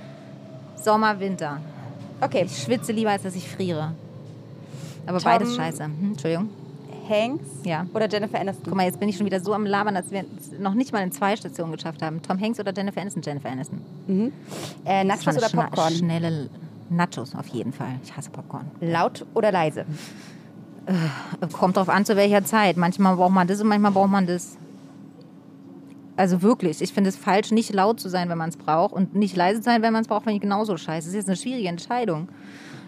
Sommer, 0.77 1.21
Winter. 1.21 1.59
Okay. 2.21 2.45
Ich 2.47 2.62
schwitze 2.62 2.93
lieber, 2.93 3.11
als 3.11 3.23
dass 3.23 3.35
ich 3.37 3.49
friere. 3.49 3.93
Aber 5.07 5.19
Tom- 5.19 5.25
beides 5.33 5.57
scheiße. 5.57 5.85
Hm, 5.85 5.95
Entschuldigung. 6.11 6.49
Hanks 7.09 7.47
Ja. 7.64 7.87
oder 7.95 8.07
Jennifer 8.09 8.39
Aniston? 8.39 8.64
Guck 8.66 8.75
mal, 8.75 8.85
jetzt 8.85 9.01
bin 9.01 9.09
ich 9.09 9.16
schon 9.16 9.25
wieder 9.25 9.41
so 9.41 9.55
am 9.55 9.64
Labern, 9.64 9.95
dass 9.95 10.11
wir 10.11 10.25
noch 10.61 10.75
nicht 10.75 10.93
mal 10.93 11.03
in 11.03 11.11
zwei 11.11 11.37
Stationen 11.37 11.73
geschafft 11.73 12.03
haben. 12.03 12.21
Tom 12.21 12.39
Hanks 12.39 12.61
oder 12.61 12.73
Jennifer 12.77 13.01
Aniston? 13.01 13.23
Jennifer 13.23 13.49
Aniston. 13.49 13.81
Äh, 14.85 15.07
Das 15.07 15.25
war 15.27 15.33
Nachos 15.33 15.37
oder 15.53 15.62
Popcorn? 15.62 15.93
Schnelle 15.95 16.51
Nachos 16.91 17.35
auf 17.35 17.47
jeden 17.49 17.73
Fall. 17.73 17.93
Ich 18.05 18.14
hasse 18.14 18.29
Popcorn. 18.31 18.66
Laut 18.81 19.25
oder 19.35 19.51
leise? 19.53 19.87
Kommt 21.53 21.77
drauf 21.77 21.89
an, 21.89 22.05
zu 22.05 22.16
welcher 22.16 22.45
Zeit. 22.45 22.77
Manchmal 22.77 23.16
braucht 23.16 23.33
man 23.33 23.47
das 23.47 23.61
und 23.61 23.69
manchmal 23.69 23.93
braucht 23.93 24.11
man 24.11 24.27
das. 24.27 24.57
Also 26.19 26.43
wirklich, 26.43 26.83
ich 26.83 26.93
finde 26.93 27.11
es 27.11 27.16
falsch, 27.16 27.53
nicht 27.53 27.73
laut 27.73 28.01
zu 28.01 28.09
sein, 28.09 28.29
wenn 28.29 28.39
man 28.39 28.49
es 28.49 28.57
braucht 28.57 28.93
und 28.93 29.14
nicht 29.14 29.37
leise 29.37 29.61
zu 29.61 29.66
sein, 29.66 29.83
wenn 29.83 29.93
man 29.93 30.03
es 30.03 30.09
braucht, 30.09 30.25
finde 30.25 30.35
ich 30.35 30.41
genauso 30.41 30.77
scheiße. 30.77 31.07
Das 31.07 31.07
ist 31.07 31.14
jetzt 31.14 31.29
eine 31.29 31.37
schwierige 31.37 31.69
Entscheidung. 31.69 32.29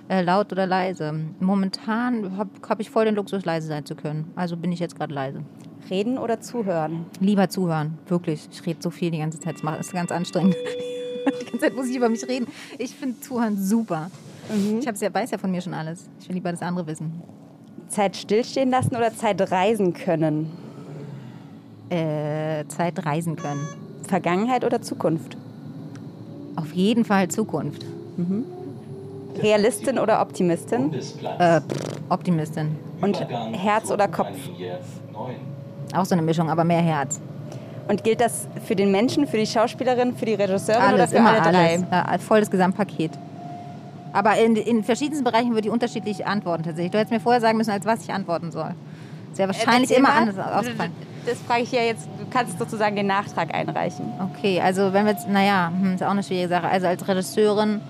Äh, 0.09 0.23
laut 0.23 0.51
oder 0.51 0.67
leise. 0.67 1.15
Momentan 1.39 2.37
habe 2.37 2.51
hab 2.69 2.81
ich 2.81 2.91
voll 2.91 3.05
den 3.05 3.15
Luxus, 3.15 3.45
leise 3.45 3.69
sein 3.69 3.87
zu 3.87 3.95
können. 3.95 4.33
Also 4.35 4.57
bin 4.57 4.73
ich 4.73 4.81
jetzt 4.81 4.97
gerade 4.97 5.15
leise. 5.15 5.45
Reden 5.89 6.19
oder 6.19 6.41
zuhören? 6.41 7.07
Lieber 7.21 7.49
zuhören, 7.49 7.99
wirklich. 8.09 8.49
Ich 8.51 8.67
rede 8.67 8.83
so 8.83 8.91
viel 8.91 9.13
die 9.13 9.19
ganze 9.19 9.39
Zeit. 9.39 9.63
Das 9.63 9.87
ist 9.87 9.93
ganz 9.93 10.11
anstrengend. 10.11 10.57
die 11.41 11.45
ganze 11.45 11.61
Zeit 11.61 11.77
muss 11.77 11.87
ich 11.87 11.95
über 11.95 12.09
mich 12.09 12.27
reden. 12.27 12.49
Ich 12.79 12.97
finde 12.97 13.21
Zuhören 13.21 13.57
super. 13.57 14.11
Ich 14.81 14.89
hab's 14.89 15.01
ja, 15.01 15.15
weiß 15.15 15.31
ja 15.31 15.39
von 15.39 15.53
mir 15.53 15.61
schon 15.61 15.75
alles. 15.75 16.11
Ich 16.21 16.29
will 16.29 16.35
lieber 16.35 16.51
das 16.51 16.63
andere 16.63 16.89
wissen. 16.89 17.23
Zeit 17.87 18.17
stillstehen 18.17 18.71
lassen 18.71 18.97
oder 18.97 19.15
Zeit 19.15 19.53
reisen 19.53 19.95
können? 19.95 20.51
Äh, 21.91 22.65
Zeit 22.69 23.05
reisen 23.05 23.37
können. 23.37 23.67
Vergangenheit 24.07 24.65
oder 24.65 24.81
Zukunft? 24.81 25.37
Auf 26.57 26.73
jeden 26.73 27.05
Fall 27.05 27.29
Zukunft. 27.29 27.85
Realistin 29.43 29.99
oder 29.99 30.21
Optimistin? 30.21 30.93
Äh, 31.39 31.61
pff, 31.61 32.01
Optimistin. 32.09 32.77
Und 33.01 33.21
Übergang 33.21 33.55
Herz 33.55 33.91
oder 33.91 34.09
Kopf? 34.09 34.29
Linie 34.47 34.79
9. 35.13 35.35
Auch 35.97 36.05
so 36.05 36.15
eine 36.15 36.23
Mischung, 36.23 36.49
aber 36.51 36.65
mehr 36.65 36.81
Herz. 36.83 37.21
Und 37.89 38.05
gilt 38.05 38.21
das 38.21 38.47
für 38.65 38.77
den 38.77 38.93
Menschen, 38.93 39.27
für 39.27 39.37
die 39.37 39.47
Schauspielerin, 39.47 40.15
für 40.15 40.27
die 40.27 40.35
Regisseurin 40.35 40.81
Alles, 40.83 40.95
oder 40.95 41.09
für 41.09 41.17
immer 41.17 41.31
alle 41.43 41.51
drei? 41.53 41.75
alles. 41.75 41.85
Ja, 41.91 42.19
voll 42.19 42.41
das 42.41 42.51
Gesamtpaket. 42.51 43.13
Aber 44.13 44.37
in, 44.37 44.55
in 44.57 44.85
verschiedensten 44.85 45.25
Bereichen 45.25 45.55
würde 45.55 45.67
ich 45.69 45.73
unterschiedlich 45.73 46.27
antworten 46.27 46.63
tatsächlich. 46.65 46.93
Du 46.93 46.99
hättest 46.99 47.13
mir 47.13 47.21
vorher 47.21 47.41
sagen 47.41 47.57
müssen, 47.59 47.71
als 47.71 47.85
was 47.85 48.03
ich 48.03 48.13
antworten 48.13 48.53
soll. 48.53 48.75
Das 49.31 49.39
wäre 49.39 49.49
wahrscheinlich 49.49 49.91
Erzähl 49.91 49.97
immer 49.99 50.09
mal. 50.09 50.29
anders 50.29 50.39
ausgefallen. 50.39 50.93
Das 51.27 51.39
frage 51.41 51.63
ich 51.63 51.73
ja 51.73 51.83
jetzt. 51.83 52.07
Du 52.19 52.27
kannst 52.31 52.59
sozusagen 52.59 52.97
den 52.97 53.07
Nachtrag 53.07 53.55
einreichen. 53.55 54.13
Okay, 54.33 54.61
also 54.61 54.93
wenn 54.93 55.05
wir 55.05 55.13
jetzt, 55.13 55.29
naja, 55.29 55.71
hm, 55.71 55.95
ist 55.95 56.03
auch 56.03 56.11
eine 56.11 56.23
schwierige 56.23 56.49
Sache. 56.49 56.69
Also 56.69 56.87
als 56.87 57.07
Regisseurin, 57.07 57.81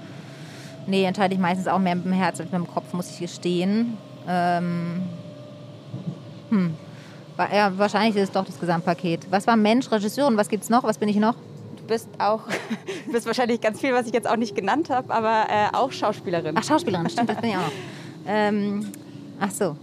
nee, 0.87 1.05
entscheide 1.05 1.35
ich 1.35 1.41
meistens 1.41 1.68
auch 1.68 1.78
mehr 1.78 1.95
mit 1.95 2.05
dem 2.05 2.12
Herz 2.12 2.41
als 2.41 2.51
mit 2.51 2.61
dem 2.61 2.66
Kopf, 2.66 2.93
muss 2.93 3.11
ich 3.11 3.20
gestehen. 3.20 3.97
Ähm, 4.28 5.03
hm. 6.51 6.74
Ja, 7.53 7.76
wahrscheinlich 7.78 8.16
ist 8.16 8.24
es 8.24 8.33
doch 8.33 8.45
das 8.45 8.61
Gesamtpaket. 8.61 9.26
Was 9.31 9.47
war 9.47 9.57
Mensch, 9.57 9.91
Regisseurin, 9.91 10.37
was 10.37 10.49
gibt's 10.49 10.68
noch? 10.68 10.85
Was 10.85 10.99
bin 10.99 11.09
ich 11.09 11.16
noch? 11.16 11.35
Du 11.76 11.85
bist 11.87 12.09
auch, 12.18 12.43
du 13.07 13.12
bist 13.12 13.26
wahrscheinlich 13.26 13.61
ganz 13.61 13.81
viel, 13.81 13.95
was 13.95 14.07
ich 14.07 14.12
jetzt 14.12 14.28
auch 14.28 14.37
nicht 14.37 14.55
genannt 14.55 14.91
habe, 14.91 15.12
aber 15.14 15.47
äh, 15.49 15.74
auch 15.74 15.91
Schauspielerin. 15.91 16.55
Ach, 16.59 16.64
Schauspielerin, 16.64 17.09
stimmt, 17.09 17.31
das 17.31 17.41
bin 17.41 17.51
ich 17.51 17.57
auch 17.57 17.62
noch. 17.62 17.72
Ähm, 18.26 18.93
ach 19.41 19.51
so, 19.51 19.76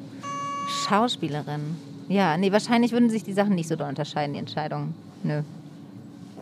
Schauspielerin. 0.87 1.75
Ja, 2.07 2.37
nee, 2.37 2.51
wahrscheinlich 2.51 2.91
würden 2.91 3.09
sich 3.09 3.23
die 3.23 3.33
Sachen 3.33 3.55
nicht 3.55 3.67
so 3.67 3.75
doll 3.75 3.89
unterscheiden, 3.89 4.33
die 4.33 4.39
Entscheidungen. 4.39 4.93
Nö. 5.23 5.41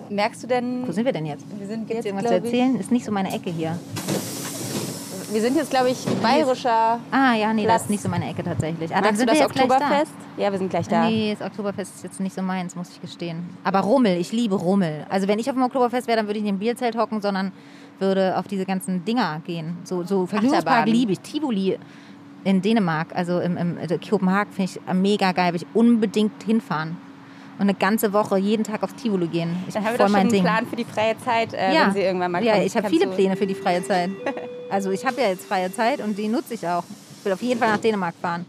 Merkst 0.10 0.44
du 0.44 0.48
denn, 0.48 0.88
Wo 0.88 0.92
sind 0.92 1.06
wir 1.06 1.12
denn 1.14 1.26
jetzt? 1.26 1.44
wir 1.58 1.66
sind 1.68 1.88
Gibt's 1.88 1.96
jetzt, 1.96 2.06
irgendwas 2.06 2.28
zu 2.30 2.36
erzählen? 2.36 2.76
Ist 2.80 2.92
nicht 2.92 3.06
so 3.06 3.12
meine 3.12 3.34
Ecke 3.34 3.50
hier. 3.50 3.78
wir 5.32 5.42
sind 5.42 5.56
jetzt, 5.58 5.72
glaube 5.72 5.90
ich, 5.90 6.06
bayerischer. 6.22 7.00
Ah, 7.12 7.34
ja, 7.34 7.52
nee, 7.54 7.64
Platz. 7.64 7.74
das 7.76 7.82
ist 7.84 7.90
nicht 7.90 8.04
so 8.04 8.10
meine 8.10 8.30
Ecke 8.30 8.44
tatsächlich. 8.44 8.92
Ah, 8.92 8.96
dann 9.02 9.04
Magst 9.06 9.16
du 9.16 9.18
sind 9.22 9.30
das 9.32 9.38
wir 9.38 9.42
jetzt 9.46 9.54
gleich 9.56 9.66
Oktoberfest? 9.72 10.12
Ja, 10.38 10.52
wir 10.52 10.60
sind 10.60 10.70
gleich 10.70 10.88
Da. 10.88 11.02
da. 11.04 11.10
Nee, 11.10 11.36
das 11.40 11.48
Oktoberfest 11.48 11.96
ist 11.96 12.04
jetzt 12.04 12.20
nicht 12.20 12.36
so 12.36 12.44
meins, 12.44 12.76
muss 12.76 12.90
ich 12.92 13.02
gestehen. 13.02 13.50
Aber 13.64 13.80
Rummel, 13.80 14.18
ich 14.20 14.32
liebe 14.32 14.54
Rummel. 14.56 15.08
Also 15.10 15.28
wenn 15.28 15.40
ich 15.40 15.50
auf 15.50 15.56
dem 15.56 15.64
Oktoberfest 15.64 16.08
wäre, 16.08 16.18
dann 16.18 16.28
würde 16.28 16.38
ich 16.38 16.44
nicht 16.44 16.52
im 16.54 16.60
Bierzelt 16.60 16.96
hocken, 16.96 17.22
sondern 17.22 17.52
würde 17.98 18.38
auf 18.38 18.48
diese 18.48 18.66
ganzen 18.66 19.04
Dinger 19.06 19.42
gehen. 19.48 19.78
So, 19.86 20.04
so 20.04 20.26
Vergnügungspark 20.28 20.86
liebe 20.86 21.14
ich. 21.14 21.20
Tivoli 21.22 21.80
in 22.46 22.62
Dänemark, 22.62 23.14
also 23.14 23.40
im, 23.40 23.58
im 23.58 23.78
also 23.78 23.98
Kopenhagen, 23.98 24.54
finde 24.54 24.72
ich 24.72 24.94
mega 24.94 25.34
geil. 25.34 25.54
Will 25.54 25.62
ich 25.62 25.68
unbedingt 25.76 26.44
hinfahren. 26.44 26.96
Und 27.58 27.62
eine 27.62 27.74
ganze 27.74 28.14
Woche 28.14 28.38
jeden 28.38 28.64
Tag 28.64 28.84
aufs 28.84 28.96
Tivoli 28.96 29.28
gehen. 29.28 29.50
Ich 29.68 29.74
Dann 29.74 29.84
haben 29.86 29.94
wir 29.94 29.98
doch 29.98 30.08
schon 30.08 30.16
einen 30.16 30.30
Ding. 30.30 30.44
Plan 30.44 30.68
für 30.68 30.76
die 30.76 30.84
freie 30.84 31.18
Zeit, 31.18 31.54
äh, 31.54 31.74
ja. 31.74 31.88
wenn 31.88 31.94
sie 31.94 32.02
irgendwann 32.02 32.32
mal 32.32 32.44
ja, 32.44 32.54
kommt. 32.54 32.66
ich 32.66 32.76
habe 32.76 32.90
viele 32.90 33.08
Pläne 33.08 33.36
für 33.36 33.48
die 33.48 33.56
freie 33.56 33.84
Zeit. 33.84 34.12
Also 34.70 34.92
ich 34.92 35.06
habe 35.06 35.22
ja 35.22 35.28
jetzt 35.30 35.46
freie 35.46 35.72
Zeit 35.72 36.02
und 36.02 36.18
die 36.18 36.28
nutze 36.28 36.56
ich 36.56 36.68
auch. 36.68 36.84
Ich 37.20 37.26
will 37.26 37.34
auf 37.34 37.42
jeden 37.42 37.60
Fall 37.60 37.70
nach 37.70 37.78
Dänemark 37.78 38.16
fahren. 38.22 38.46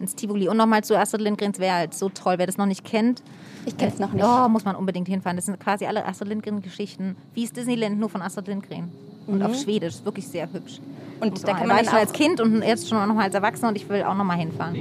Ins 0.00 0.14
Tivoli. 0.14 0.48
Und 0.48 0.56
nochmal 0.56 0.84
zu 0.84 0.98
Astrid 0.98 1.20
Lindgrens 1.20 1.58
wäre 1.58 1.74
halt 1.74 1.94
so 1.94 2.08
toll. 2.08 2.34
Wer 2.38 2.46
das 2.46 2.58
noch 2.58 2.66
nicht 2.66 2.84
kennt, 2.84 3.22
Ich 3.64 3.76
kenne 3.76 3.92
es 3.92 3.98
noch 3.98 4.12
nicht. 4.12 4.24
oh, 4.24 4.48
muss 4.48 4.64
man 4.64 4.76
unbedingt 4.76 5.08
hinfahren. 5.08 5.36
Das 5.36 5.46
sind 5.46 5.58
quasi 5.58 5.86
alle 5.86 6.04
Astrid 6.04 6.28
Lindgren-Geschichten. 6.28 7.16
Wie 7.32 7.44
ist 7.44 7.56
Disneyland 7.56 7.98
nur 7.98 8.08
von 8.08 8.22
Astrid 8.22 8.48
Lindgren? 8.48 8.90
Und 9.26 9.42
auf 9.42 9.56
Schwedisch. 9.56 9.94
Ist 9.94 10.04
wirklich 10.04 10.26
sehr 10.26 10.52
hübsch. 10.52 10.80
Und 11.18 11.48
da 11.48 11.52
kann 11.52 11.60
war 11.68 11.76
man 11.76 11.84
ich 11.84 11.90
schon 11.90 11.98
als 11.98 12.10
auch, 12.10 12.14
Kind 12.14 12.40
und 12.40 12.62
jetzt 12.62 12.88
schon 12.88 13.06
noch 13.08 13.14
mal 13.14 13.24
als 13.24 13.34
Erwachsener 13.34 13.68
und 13.68 13.76
ich 13.76 13.88
will 13.88 14.02
auch 14.02 14.14
noch 14.14 14.24
mal 14.24 14.36
hinfahren. 14.36 14.76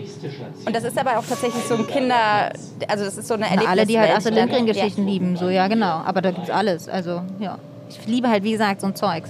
Und 0.65 0.75
das 0.75 0.83
ist 0.83 0.97
aber 0.97 1.17
auch 1.17 1.25
tatsächlich 1.25 1.63
so 1.63 1.75
ein 1.75 1.87
Kinder, 1.87 2.51
also 2.87 3.05
das 3.05 3.17
ist 3.17 3.27
so 3.27 3.35
eine 3.35 3.45
Na, 3.55 3.65
alle, 3.65 3.85
die 3.85 3.97
halt 3.97 4.15
Astrid. 4.15 4.35
Lindgren-Geschichten 4.35 5.05
lieben, 5.05 5.37
so 5.37 5.49
ja 5.49 5.67
genau. 5.67 6.01
Aber 6.05 6.21
da 6.21 6.31
gibt's 6.31 6.49
alles. 6.49 6.89
Also 6.89 7.21
ja, 7.39 7.57
ich 7.89 8.05
liebe 8.05 8.27
halt 8.27 8.43
wie 8.43 8.51
gesagt 8.51 8.81
so 8.81 8.87
ein 8.87 8.95
Zeugs. 8.95 9.29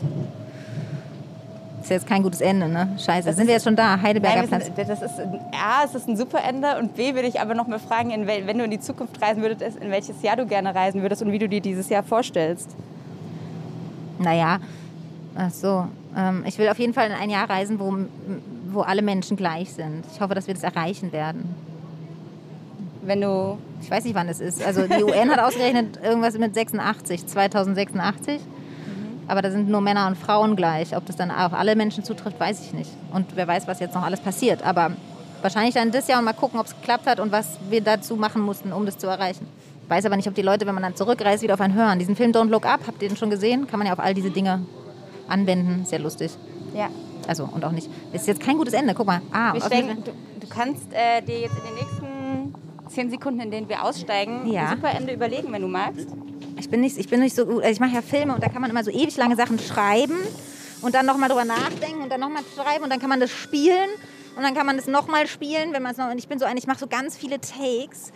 Ist 1.86 1.91
jetzt 1.91 2.07
kein 2.07 2.24
gutes 2.24 2.41
Ende, 2.41 2.68
ne? 2.68 2.97
Scheiße. 2.97 3.32
Sind 3.34 3.45
wir 3.45 3.53
jetzt 3.53 3.66
schon 3.66 3.76
da? 3.76 4.01
Heidelberger 4.01 4.38
Nein, 4.38 4.47
Platz. 4.47 4.66
sind, 4.66 4.76
das 4.76 5.03
ist, 5.03 5.20
A, 5.20 5.84
es 5.86 5.93
ist 5.93 6.07
ein 6.09 6.18
super 6.18 6.39
Ende 6.43 6.80
und 6.80 6.95
B, 6.95 7.13
würde 7.13 7.28
ich 7.28 7.39
aber 7.39 7.53
noch 7.53 7.68
mal 7.68 7.78
fragen, 7.78 8.09
in 8.09 8.26
wel, 8.26 8.47
wenn 8.47 8.57
du 8.57 8.63
in 8.63 8.72
die 8.72 8.80
Zukunft 8.80 9.22
reisen 9.22 9.43
würdest, 9.43 9.78
in 9.78 9.91
welches 9.91 10.20
Jahr 10.24 10.36
du 10.36 10.47
gerne 10.47 10.74
reisen 10.74 11.03
würdest 11.03 11.22
und 11.22 11.32
wie 11.32 11.38
du 11.38 11.47
dir 11.47 11.61
dieses 11.61 11.89
Jahr 11.89 12.01
vorstellst. 12.01 12.72
Naja, 14.18 14.57
ach 15.36 15.51
so. 15.51 15.88
Ähm, 16.15 16.43
ich 16.47 16.57
will 16.57 16.69
auf 16.69 16.79
jeden 16.79 16.93
Fall 16.93 17.07
in 17.07 17.13
ein 17.13 17.29
Jahr 17.29 17.49
reisen, 17.49 17.79
wo, 17.79 17.95
wo 18.71 18.81
alle 18.81 19.01
Menschen 19.01 19.38
gleich 19.38 19.73
sind. 19.73 20.03
Ich 20.13 20.21
hoffe, 20.21 20.36
dass 20.36 20.47
wir 20.47 20.53
das 20.53 20.63
erreichen 20.63 21.11
werden. 21.11 21.53
wenn 23.03 23.21
du. 23.21 23.57
Ich 23.81 23.91
weiß 23.91 24.03
nicht, 24.03 24.15
wann 24.15 24.27
es 24.29 24.39
ist. 24.39 24.65
Also 24.65 24.88
die 24.88 25.03
UN 25.03 25.29
hat 25.29 25.39
ausgerechnet 25.39 25.99
irgendwas 26.03 26.38
mit 26.38 26.55
86, 26.55 27.27
2086. 27.27 28.39
Aber 29.27 29.41
da 29.41 29.51
sind 29.51 29.69
nur 29.69 29.81
Männer 29.81 30.07
und 30.07 30.17
Frauen 30.17 30.55
gleich. 30.55 30.95
Ob 30.95 31.05
das 31.05 31.15
dann 31.15 31.31
auf 31.31 31.53
alle 31.53 31.75
Menschen 31.75 32.03
zutrifft, 32.03 32.39
weiß 32.39 32.61
ich 32.61 32.73
nicht. 32.73 32.91
Und 33.13 33.36
wer 33.36 33.47
weiß, 33.47 33.67
was 33.67 33.79
jetzt 33.79 33.95
noch 33.95 34.03
alles 34.03 34.19
passiert. 34.19 34.63
Aber 34.63 34.91
wahrscheinlich 35.41 35.75
dann 35.75 35.91
das 35.91 36.07
Jahr 36.07 36.19
und 36.19 36.25
mal 36.25 36.33
gucken, 36.33 36.59
ob 36.59 36.65
es 36.67 36.75
geklappt 36.75 37.05
hat 37.07 37.19
und 37.19 37.31
was 37.31 37.59
wir 37.69 37.81
dazu 37.81 38.15
machen 38.15 38.41
mussten, 38.41 38.71
um 38.71 38.86
das 38.86 38.97
zu 38.97 39.07
erreichen. 39.07 39.47
Ich 39.83 39.89
weiß 39.89 40.05
aber 40.05 40.15
nicht, 40.15 40.27
ob 40.27 40.33
die 40.33 40.41
Leute, 40.41 40.65
wenn 40.65 40.73
man 40.73 40.83
dann 40.83 40.95
zurückreist, 40.95 41.43
wieder 41.43 41.53
auf 41.55 41.61
einen 41.61 41.75
hören. 41.75 41.99
Diesen 41.99 42.15
Film 42.15 42.31
Don't 42.31 42.49
Look 42.49 42.65
Up, 42.65 42.81
habt 42.88 43.01
ihr 43.03 43.09
den 43.09 43.17
schon 43.17 43.29
gesehen? 43.29 43.67
Kann 43.67 43.77
man 43.77 43.88
ja 43.88 43.93
auf 43.93 43.99
all 43.99 44.15
diese 44.15 44.31
Dinge 44.31 44.61
anwenden. 45.28 45.86
Sehr 45.86 45.99
lustig. 45.99 46.32
Ja. 46.73 46.89
Also, 47.28 47.49
und 47.51 47.63
auch 47.65 47.71
nicht. 47.71 47.89
Das 48.11 48.21
ist 48.21 48.28
jetzt 48.28 48.41
kein 48.41 48.57
gutes 48.57 48.73
Ende. 48.73 48.93
Guck 48.93 49.07
mal. 49.07 49.21
Ah, 49.32 49.53
Wir 49.53 49.61
denken, 49.69 50.03
du, 50.03 50.11
du 50.39 50.47
kannst 50.47 50.91
äh, 50.93 51.21
dir 51.21 51.39
jetzt 51.39 51.55
in 51.57 51.63
den 51.63 51.73
nächsten 51.76 52.55
zehn 52.89 53.09
Sekunden, 53.09 53.39
in 53.39 53.51
denen 53.51 53.67
wir 53.69 53.84
aussteigen, 53.84 54.47
Ja. 54.47 54.69
ein 54.69 54.76
super 54.76 54.91
Ende 54.91 55.13
überlegen, 55.13 55.51
wenn 55.51 55.61
du 55.61 55.67
magst. 55.67 56.07
Ich 56.57 56.69
bin 56.69 56.82
nicht, 56.82 56.97
ich 56.97 57.09
bin 57.09 57.19
nicht 57.19 57.36
so 57.36 57.45
gut. 57.45 57.63
Also 57.63 57.69
ich 57.71 57.80
mache 57.80 57.95
ja 57.95 58.01
Filme 58.01 58.34
und 58.36 58.43
da 58.43 58.47
kann 58.49 58.61
man 58.61 58.69
immer 58.69 58.84
so 58.84 58.91
ewig 58.91 59.17
lange 59.17 59.36
Sachen 59.36 59.57
schreiben 59.59 60.17
und 60.82 60.93
dann 60.95 61.05
nochmal 61.05 61.30
drüber 61.30 61.45
nachdenken 61.45 62.01
und 62.03 62.09
dann 62.11 62.19
nochmal 62.19 62.43
schreiben 62.55 62.84
und 62.84 62.89
dann 62.91 62.99
kann 62.99 63.09
man 63.09 63.19
das 63.19 63.32
spielen 63.32 63.89
und 64.38 64.43
dann 64.43 64.53
kann 64.53 64.65
man 64.65 64.78
das 64.78 64.88
nochmal 64.88 65.26
spielen, 65.28 65.73
wenn 65.73 65.82
man 65.84 65.93
es 65.93 65.97
noch. 65.97 66.09
Und 66.11 66.17
ich 66.19 66.28
bin 66.28 66.38
so 66.39 66.45
ein, 66.45 66.55
ich 66.57 66.67
mache 66.67 66.80
so 66.80 66.88
ganz 66.88 67.17
viele 67.17 67.41
Takes, 67.41 68.11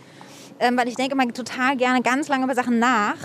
ähm, 0.60 0.78
weil 0.78 0.88
ich 0.88 0.95
denke 0.95 1.14
immer 1.16 1.28
total 1.34 1.76
gerne 1.76 2.01
ganz 2.01 2.28
lange 2.28 2.43
über 2.45 2.53
Sachen 2.55 2.78
nach. 2.80 3.16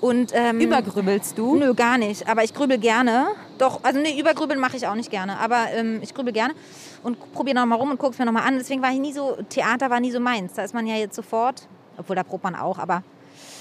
Und, 0.00 0.32
ähm, 0.34 0.60
Übergrübelst 0.60 1.36
du? 1.36 1.56
Nö, 1.56 1.74
gar 1.74 1.98
nicht. 1.98 2.26
Aber 2.28 2.42
ich 2.42 2.54
grübel 2.54 2.78
gerne. 2.78 3.26
Doch, 3.58 3.80
also 3.82 4.00
nee, 4.00 4.18
übergrübeln 4.18 4.58
mache 4.58 4.76
ich 4.76 4.86
auch 4.86 4.94
nicht 4.94 5.10
gerne. 5.10 5.38
Aber 5.38 5.66
ähm, 5.74 6.00
ich 6.02 6.14
grübel 6.14 6.32
gerne 6.32 6.54
und 7.02 7.32
probiere 7.32 7.56
nochmal 7.56 7.78
rum 7.78 7.90
und 7.90 7.98
gucke 7.98 8.12
es 8.12 8.18
mir 8.18 8.24
nochmal 8.24 8.46
an. 8.46 8.56
Deswegen 8.58 8.80
war 8.82 8.90
ich 8.90 8.98
nie 8.98 9.12
so, 9.12 9.36
Theater 9.48 9.90
war 9.90 10.00
nie 10.00 10.10
so 10.10 10.20
meins. 10.20 10.54
Da 10.54 10.62
ist 10.62 10.72
man 10.72 10.86
ja 10.86 10.96
jetzt 10.96 11.14
sofort, 11.14 11.68
obwohl 11.98 12.16
da 12.16 12.22
probt 12.22 12.44
man 12.44 12.54
auch, 12.54 12.78
aber 12.78 13.02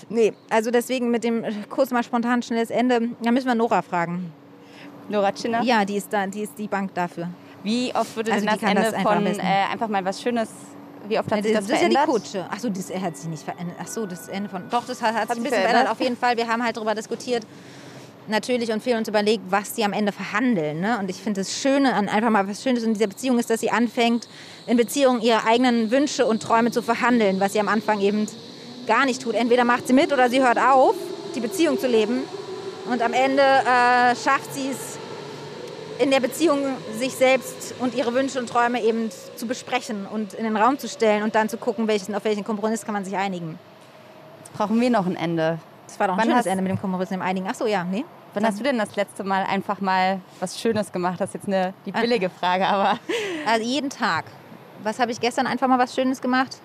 nee. 0.07 0.33
Also 0.49 0.71
deswegen 0.71 1.11
mit 1.11 1.23
dem 1.23 1.43
äh, 1.43 1.51
kurz 1.69 1.91
mal 1.91 2.03
spontan 2.03 2.41
schnelles 2.41 2.69
Ende, 2.69 3.09
da 3.21 3.31
müssen 3.31 3.47
wir 3.47 3.55
Nora 3.55 3.81
fragen. 3.81 4.31
Nora 5.09 5.31
Tschinner? 5.31 5.61
Ja, 5.63 5.83
die 5.83 5.97
ist 5.97 6.13
da, 6.13 6.27
die 6.27 6.43
ist 6.43 6.57
die 6.57 6.67
Bank 6.67 6.93
dafür. 6.93 7.29
Wie 7.63 7.93
oft 7.93 8.15
würde 8.15 8.31
Also 8.31 8.45
denn 8.45 8.55
das 8.55 8.69
Ende 8.69 8.81
das 8.83 8.93
einfach 8.93 9.13
von 9.15 9.25
äh, 9.25 9.41
einfach 9.71 9.87
mal 9.89 10.05
was 10.05 10.21
Schönes, 10.21 10.49
wie 11.09 11.19
oft 11.19 11.31
hat 11.31 11.43
sich 11.43 11.53
das, 11.53 11.65
das 11.65 11.75
ist 11.75 11.81
ja 11.81 11.89
die 11.89 11.95
verändert? 11.95 12.23
Kutsche. 12.23 12.45
Ach 12.49 12.59
so, 12.59 12.69
das 12.69 12.93
hat 12.93 13.17
sich 13.17 13.29
nicht 13.29 13.43
verändert. 13.43 13.75
Ach 13.81 13.87
so, 13.87 14.05
das 14.05 14.27
Ende 14.27 14.49
von. 14.49 14.69
Doch, 14.69 14.85
das 14.85 15.01
hat, 15.01 15.15
hat 15.15 15.29
sich 15.29 15.37
ein 15.37 15.43
bisschen 15.43 15.49
verändert? 15.49 15.71
verändert. 15.71 15.91
Auf 15.91 15.99
jeden 16.01 16.17
Fall. 16.17 16.37
Wir 16.37 16.47
haben 16.47 16.63
halt 16.63 16.77
darüber 16.77 16.95
diskutiert. 16.95 17.43
Natürlich 18.27 18.71
und 18.71 18.83
viel 18.83 18.95
uns 18.95 19.07
überlegt, 19.07 19.43
was 19.49 19.73
die 19.73 19.83
am 19.83 19.91
Ende 19.91 20.11
verhandeln. 20.11 20.81
Ne? 20.81 20.99
Und 20.99 21.09
ich 21.09 21.17
finde 21.17 21.41
das 21.41 21.51
Schöne 21.51 21.95
an 21.95 22.07
einfach 22.07 22.29
mal 22.29 22.47
was 22.47 22.61
Schönes 22.61 22.83
in 22.83 22.93
dieser 22.93 23.07
Beziehung 23.07 23.39
ist, 23.39 23.49
dass 23.49 23.59
sie 23.59 23.71
anfängt, 23.71 24.27
in 24.67 24.77
Beziehung 24.77 25.19
ihre 25.21 25.45
eigenen 25.45 25.89
Wünsche 25.89 26.27
und 26.27 26.43
Träume 26.43 26.69
zu 26.69 26.83
verhandeln, 26.83 27.39
was 27.39 27.53
sie 27.53 27.59
am 27.59 27.67
Anfang 27.67 28.01
eben 28.01 28.27
gar 28.85 29.05
nicht 29.05 29.23
tut. 29.23 29.33
Entweder 29.33 29.65
macht 29.65 29.87
sie 29.87 29.93
mit 29.93 30.13
oder 30.13 30.29
sie 30.29 30.41
hört 30.43 30.59
auf, 30.59 30.93
die 31.35 31.39
Beziehung 31.39 31.79
zu 31.79 31.87
leben. 31.87 32.21
Und 32.91 33.01
am 33.01 33.13
Ende 33.13 33.41
äh, 33.41 34.15
schafft 34.15 34.53
sie 34.53 34.69
es, 34.69 34.98
in 35.99 36.11
der 36.11 36.19
Beziehung 36.21 36.59
sich 36.97 37.13
selbst 37.15 37.75
und 37.79 37.93
ihre 37.93 38.13
Wünsche 38.13 38.39
und 38.39 38.47
Träume 38.49 38.81
eben 38.81 39.09
zu 39.35 39.45
besprechen 39.45 40.05
und 40.07 40.33
in 40.33 40.45
den 40.45 40.55
Raum 40.57 40.79
zu 40.79 40.87
stellen 40.87 41.23
und 41.23 41.35
dann 41.35 41.49
zu 41.49 41.57
gucken, 41.57 41.87
welchen, 41.87 42.15
auf 42.15 42.23
welchen 42.23 42.43
Kompromiss 42.43 42.85
kann 42.85 42.93
man 42.93 43.03
sich 43.05 43.15
einigen. 43.15 43.59
Jetzt 44.39 44.53
brauchen 44.53 44.79
wir 44.79 44.89
noch 44.89 45.05
ein 45.05 45.15
Ende. 45.17 45.59
Das 45.87 45.99
war 45.99 46.07
doch 46.07 46.13
ein 46.13 46.19
Wann 46.19 46.25
schönes 46.25 46.39
hast- 46.39 46.45
Ende 46.47 46.63
mit 46.63 46.71
dem 46.71 46.79
Kompromiss 46.81 47.11
im 47.11 47.21
Einigen. 47.21 47.47
Ach 47.49 47.55
so, 47.55 47.65
ja, 47.67 47.83
nee. 47.83 48.05
Wann 48.33 48.45
hast 48.45 48.59
du 48.59 48.63
denn 48.63 48.77
das 48.77 48.95
letzte 48.95 49.23
Mal 49.23 49.43
einfach 49.43 49.81
mal 49.81 50.21
was 50.39 50.59
Schönes 50.59 50.91
gemacht? 50.91 51.19
Das 51.19 51.29
ist 51.29 51.33
jetzt 51.33 51.47
eine, 51.47 51.73
die 51.85 51.91
billige 51.91 52.29
Frage, 52.29 52.65
aber 52.67 52.97
Also 53.45 53.65
jeden 53.65 53.89
Tag. 53.89 54.25
Was 54.83 54.99
habe 54.99 55.11
ich 55.11 55.19
gestern 55.19 55.47
einfach 55.47 55.67
mal 55.67 55.79
was 55.79 55.93
Schönes 55.95 56.21
gemacht? 56.21 56.57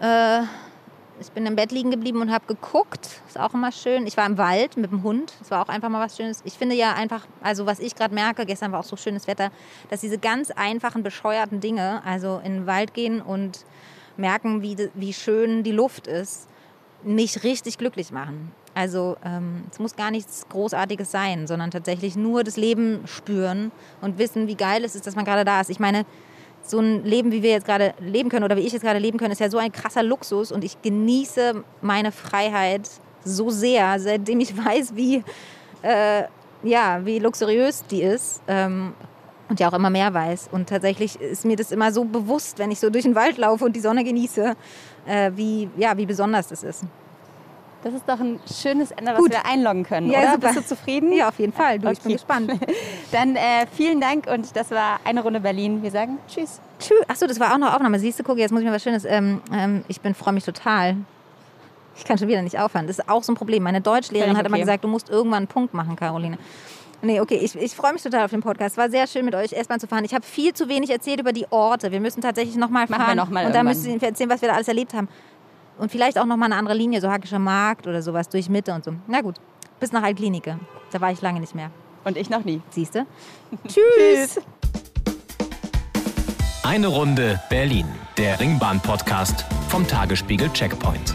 Äh, 0.00 0.42
ich 1.20 1.30
bin 1.30 1.46
im 1.46 1.56
Bett 1.56 1.72
liegen 1.72 1.90
geblieben 1.90 2.20
und 2.20 2.30
habe 2.30 2.46
geguckt. 2.46 3.20
Ist 3.26 3.38
auch 3.38 3.54
immer 3.54 3.72
schön. 3.72 4.06
Ich 4.06 4.16
war 4.16 4.26
im 4.26 4.38
Wald 4.38 4.76
mit 4.76 4.90
dem 4.90 5.02
Hund. 5.02 5.32
Das 5.38 5.50
war 5.50 5.62
auch 5.62 5.68
einfach 5.68 5.88
mal 5.88 6.04
was 6.04 6.16
Schönes. 6.16 6.42
Ich 6.44 6.54
finde 6.54 6.74
ja 6.74 6.94
einfach, 6.94 7.26
also 7.42 7.66
was 7.66 7.78
ich 7.78 7.94
gerade 7.94 8.14
merke, 8.14 8.44
gestern 8.46 8.72
war 8.72 8.80
auch 8.80 8.84
so 8.84 8.96
schönes 8.96 9.26
Wetter, 9.26 9.50
dass 9.90 10.00
diese 10.00 10.18
ganz 10.18 10.50
einfachen, 10.50 11.02
bescheuerten 11.02 11.60
Dinge, 11.60 12.02
also 12.04 12.40
in 12.44 12.52
den 12.52 12.66
Wald 12.66 12.94
gehen 12.94 13.20
und 13.22 13.64
merken, 14.16 14.62
wie, 14.62 14.76
wie 14.94 15.12
schön 15.12 15.62
die 15.62 15.72
Luft 15.72 16.06
ist, 16.06 16.48
mich 17.02 17.44
richtig 17.44 17.78
glücklich 17.78 18.10
machen. 18.10 18.52
Also 18.74 19.16
ähm, 19.24 19.64
es 19.70 19.78
muss 19.78 19.96
gar 19.96 20.10
nichts 20.10 20.46
Großartiges 20.50 21.10
sein, 21.10 21.46
sondern 21.46 21.70
tatsächlich 21.70 22.16
nur 22.16 22.44
das 22.44 22.56
Leben 22.56 23.00
spüren 23.06 23.72
und 24.02 24.18
wissen, 24.18 24.48
wie 24.48 24.54
geil 24.54 24.84
es 24.84 24.94
ist, 24.94 25.06
dass 25.06 25.16
man 25.16 25.24
gerade 25.24 25.46
da 25.46 25.60
ist. 25.62 25.70
Ich 25.70 25.80
meine, 25.80 26.04
so 26.70 26.78
ein 26.78 27.04
Leben, 27.04 27.32
wie 27.32 27.42
wir 27.42 27.50
jetzt 27.50 27.66
gerade 27.66 27.94
leben 28.00 28.28
können 28.28 28.44
oder 28.44 28.56
wie 28.56 28.60
ich 28.60 28.72
jetzt 28.72 28.82
gerade 28.82 28.98
leben 28.98 29.18
können, 29.18 29.32
ist 29.32 29.40
ja 29.40 29.50
so 29.50 29.58
ein 29.58 29.72
krasser 29.72 30.02
Luxus 30.02 30.52
und 30.52 30.64
ich 30.64 30.80
genieße 30.82 31.64
meine 31.80 32.12
Freiheit 32.12 32.88
so 33.24 33.50
sehr, 33.50 33.98
seitdem 33.98 34.40
ich 34.40 34.56
weiß, 34.64 34.94
wie, 34.96 35.22
äh, 35.82 36.24
ja, 36.62 37.04
wie 37.04 37.18
luxuriös 37.18 37.84
die 37.86 38.02
ist. 38.02 38.42
Ähm, 38.48 38.94
und 39.48 39.60
ja 39.60 39.68
auch 39.68 39.74
immer 39.74 39.90
mehr 39.90 40.12
weiß. 40.12 40.48
Und 40.50 40.68
tatsächlich 40.68 41.20
ist 41.20 41.44
mir 41.44 41.56
das 41.56 41.70
immer 41.70 41.92
so 41.92 42.04
bewusst, 42.04 42.58
wenn 42.58 42.72
ich 42.72 42.80
so 42.80 42.90
durch 42.90 43.04
den 43.04 43.14
Wald 43.14 43.38
laufe 43.38 43.64
und 43.64 43.76
die 43.76 43.80
Sonne 43.80 44.02
genieße, 44.02 44.56
äh, 45.06 45.30
wie, 45.36 45.70
ja, 45.76 45.96
wie 45.96 46.06
besonders 46.06 46.48
das 46.48 46.64
ist. 46.64 46.84
Das 47.82 47.94
ist 47.94 48.08
doch 48.08 48.18
ein 48.20 48.40
schönes 48.52 48.90
Ende, 48.90 49.12
was 49.12 49.18
Gut. 49.18 49.30
wir 49.30 49.46
einloggen 49.46 49.84
können, 49.84 50.10
Ja, 50.10 50.20
oder? 50.20 50.32
super. 50.32 50.48
Bist 50.54 50.58
du 50.70 50.74
zufrieden? 50.76 51.12
Ja, 51.12 51.28
auf 51.28 51.38
jeden 51.38 51.52
Fall. 51.52 51.78
Du, 51.78 51.88
ich 51.90 52.00
bin 52.00 52.12
Okay. 52.12 52.14
gespannt. 52.14 52.52
Dann 53.12 53.36
äh, 53.36 53.66
vielen 53.72 54.00
Dank 54.00 54.26
und 54.26 54.56
das 54.56 54.70
war 54.70 54.98
eine 55.04 55.22
Runde 55.22 55.40
Berlin. 55.40 55.82
Wir 55.82 55.90
sagen 55.90 56.18
Tschüss. 56.28 56.60
Tschüss. 56.80 56.98
Achso, 57.08 57.26
das 57.26 57.38
war 57.40 57.52
auch 57.54 57.58
noch 57.58 57.72
Aufnahme. 57.74 57.98
Siehst 57.98 58.18
du, 58.18 58.22
guck, 58.24 58.38
jetzt 58.38 58.50
muss 58.50 58.60
ich 58.60 58.66
mal 58.66 58.74
was 58.74 58.82
Schönes. 58.82 59.04
Ähm, 59.04 59.40
ähm, 59.52 59.84
ich 59.88 60.00
bin 60.00 60.14
freue 60.14 60.34
mich 60.34 60.44
total. 60.44 60.96
Ich 61.96 62.04
kann 62.04 62.18
schon 62.18 62.28
wieder 62.28 62.42
nicht 62.42 62.58
aufhören. 62.58 62.86
Das 62.86 62.98
ist 62.98 63.08
auch 63.08 63.22
so 63.22 63.32
ein 63.32 63.36
Problem. 63.36 63.62
Meine 63.62 63.80
Deutschlehrerin 63.80 64.32
Völlig 64.32 64.38
hat 64.38 64.46
immer 64.46 64.56
okay. 64.56 64.62
gesagt, 64.64 64.84
du 64.84 64.88
musst 64.88 65.08
irgendwann 65.08 65.38
einen 65.38 65.46
Punkt 65.46 65.72
machen, 65.72 65.96
Caroline. 65.96 66.36
Nee, 67.02 67.20
okay, 67.20 67.36
ich, 67.36 67.54
ich 67.54 67.74
freue 67.76 67.92
mich 67.92 68.02
total 68.02 68.24
auf 68.24 68.30
den 68.30 68.40
Podcast. 68.40 68.76
War 68.76 68.90
sehr 68.90 69.06
schön 69.06 69.24
mit 69.24 69.34
euch 69.34 69.52
S-Bahn 69.52 69.78
zu 69.80 69.86
fahren. 69.86 70.04
Ich 70.04 70.14
habe 70.14 70.24
viel 70.24 70.52
zu 70.54 70.68
wenig 70.68 70.90
erzählt 70.90 71.20
über 71.20 71.32
die 71.32 71.46
Orte. 71.50 71.92
Wir 71.92 72.00
müssen 72.00 72.20
tatsächlich 72.20 72.56
nochmal 72.56 72.86
Machen 72.88 73.00
wir 73.00 73.04
fahren. 73.06 73.16
noch 73.16 73.28
mal 73.30 73.46
und 73.46 73.54
dann 73.54 73.66
irgendwann. 73.66 73.82
müssen 73.90 74.00
wir 74.00 74.08
erzählen, 74.08 74.30
was 74.30 74.40
wir 74.42 74.48
da 74.48 74.54
alles 74.54 74.68
erlebt 74.68 74.92
haben. 74.94 75.08
Und 75.78 75.90
vielleicht 75.90 76.18
auch 76.18 76.24
nochmal 76.24 76.50
eine 76.50 76.58
andere 76.58 76.74
Linie, 76.74 77.00
so 77.00 77.10
Hackischer 77.10 77.38
Markt 77.38 77.86
oder 77.86 78.02
sowas, 78.02 78.28
durch 78.28 78.48
Mitte 78.48 78.72
und 78.72 78.84
so. 78.84 78.94
Na 79.06 79.20
gut, 79.20 79.36
bis 79.78 79.92
nach 79.92 80.02
Altklinike. 80.02 80.58
Da 80.90 81.00
war 81.00 81.12
ich 81.12 81.20
lange 81.20 81.40
nicht 81.40 81.54
mehr. 81.54 81.70
Und 82.04 82.16
ich 82.16 82.30
noch 82.30 82.44
nie. 82.44 82.62
Siehst 82.70 82.94
du? 82.94 83.06
Tschüss. 83.68 84.40
Eine 86.62 86.88
Runde 86.88 87.40
Berlin, 87.48 87.86
der 88.16 88.40
Ringbahn-Podcast 88.40 89.44
vom 89.68 89.86
Tagesspiegel 89.86 90.50
Checkpoint. 90.52 91.14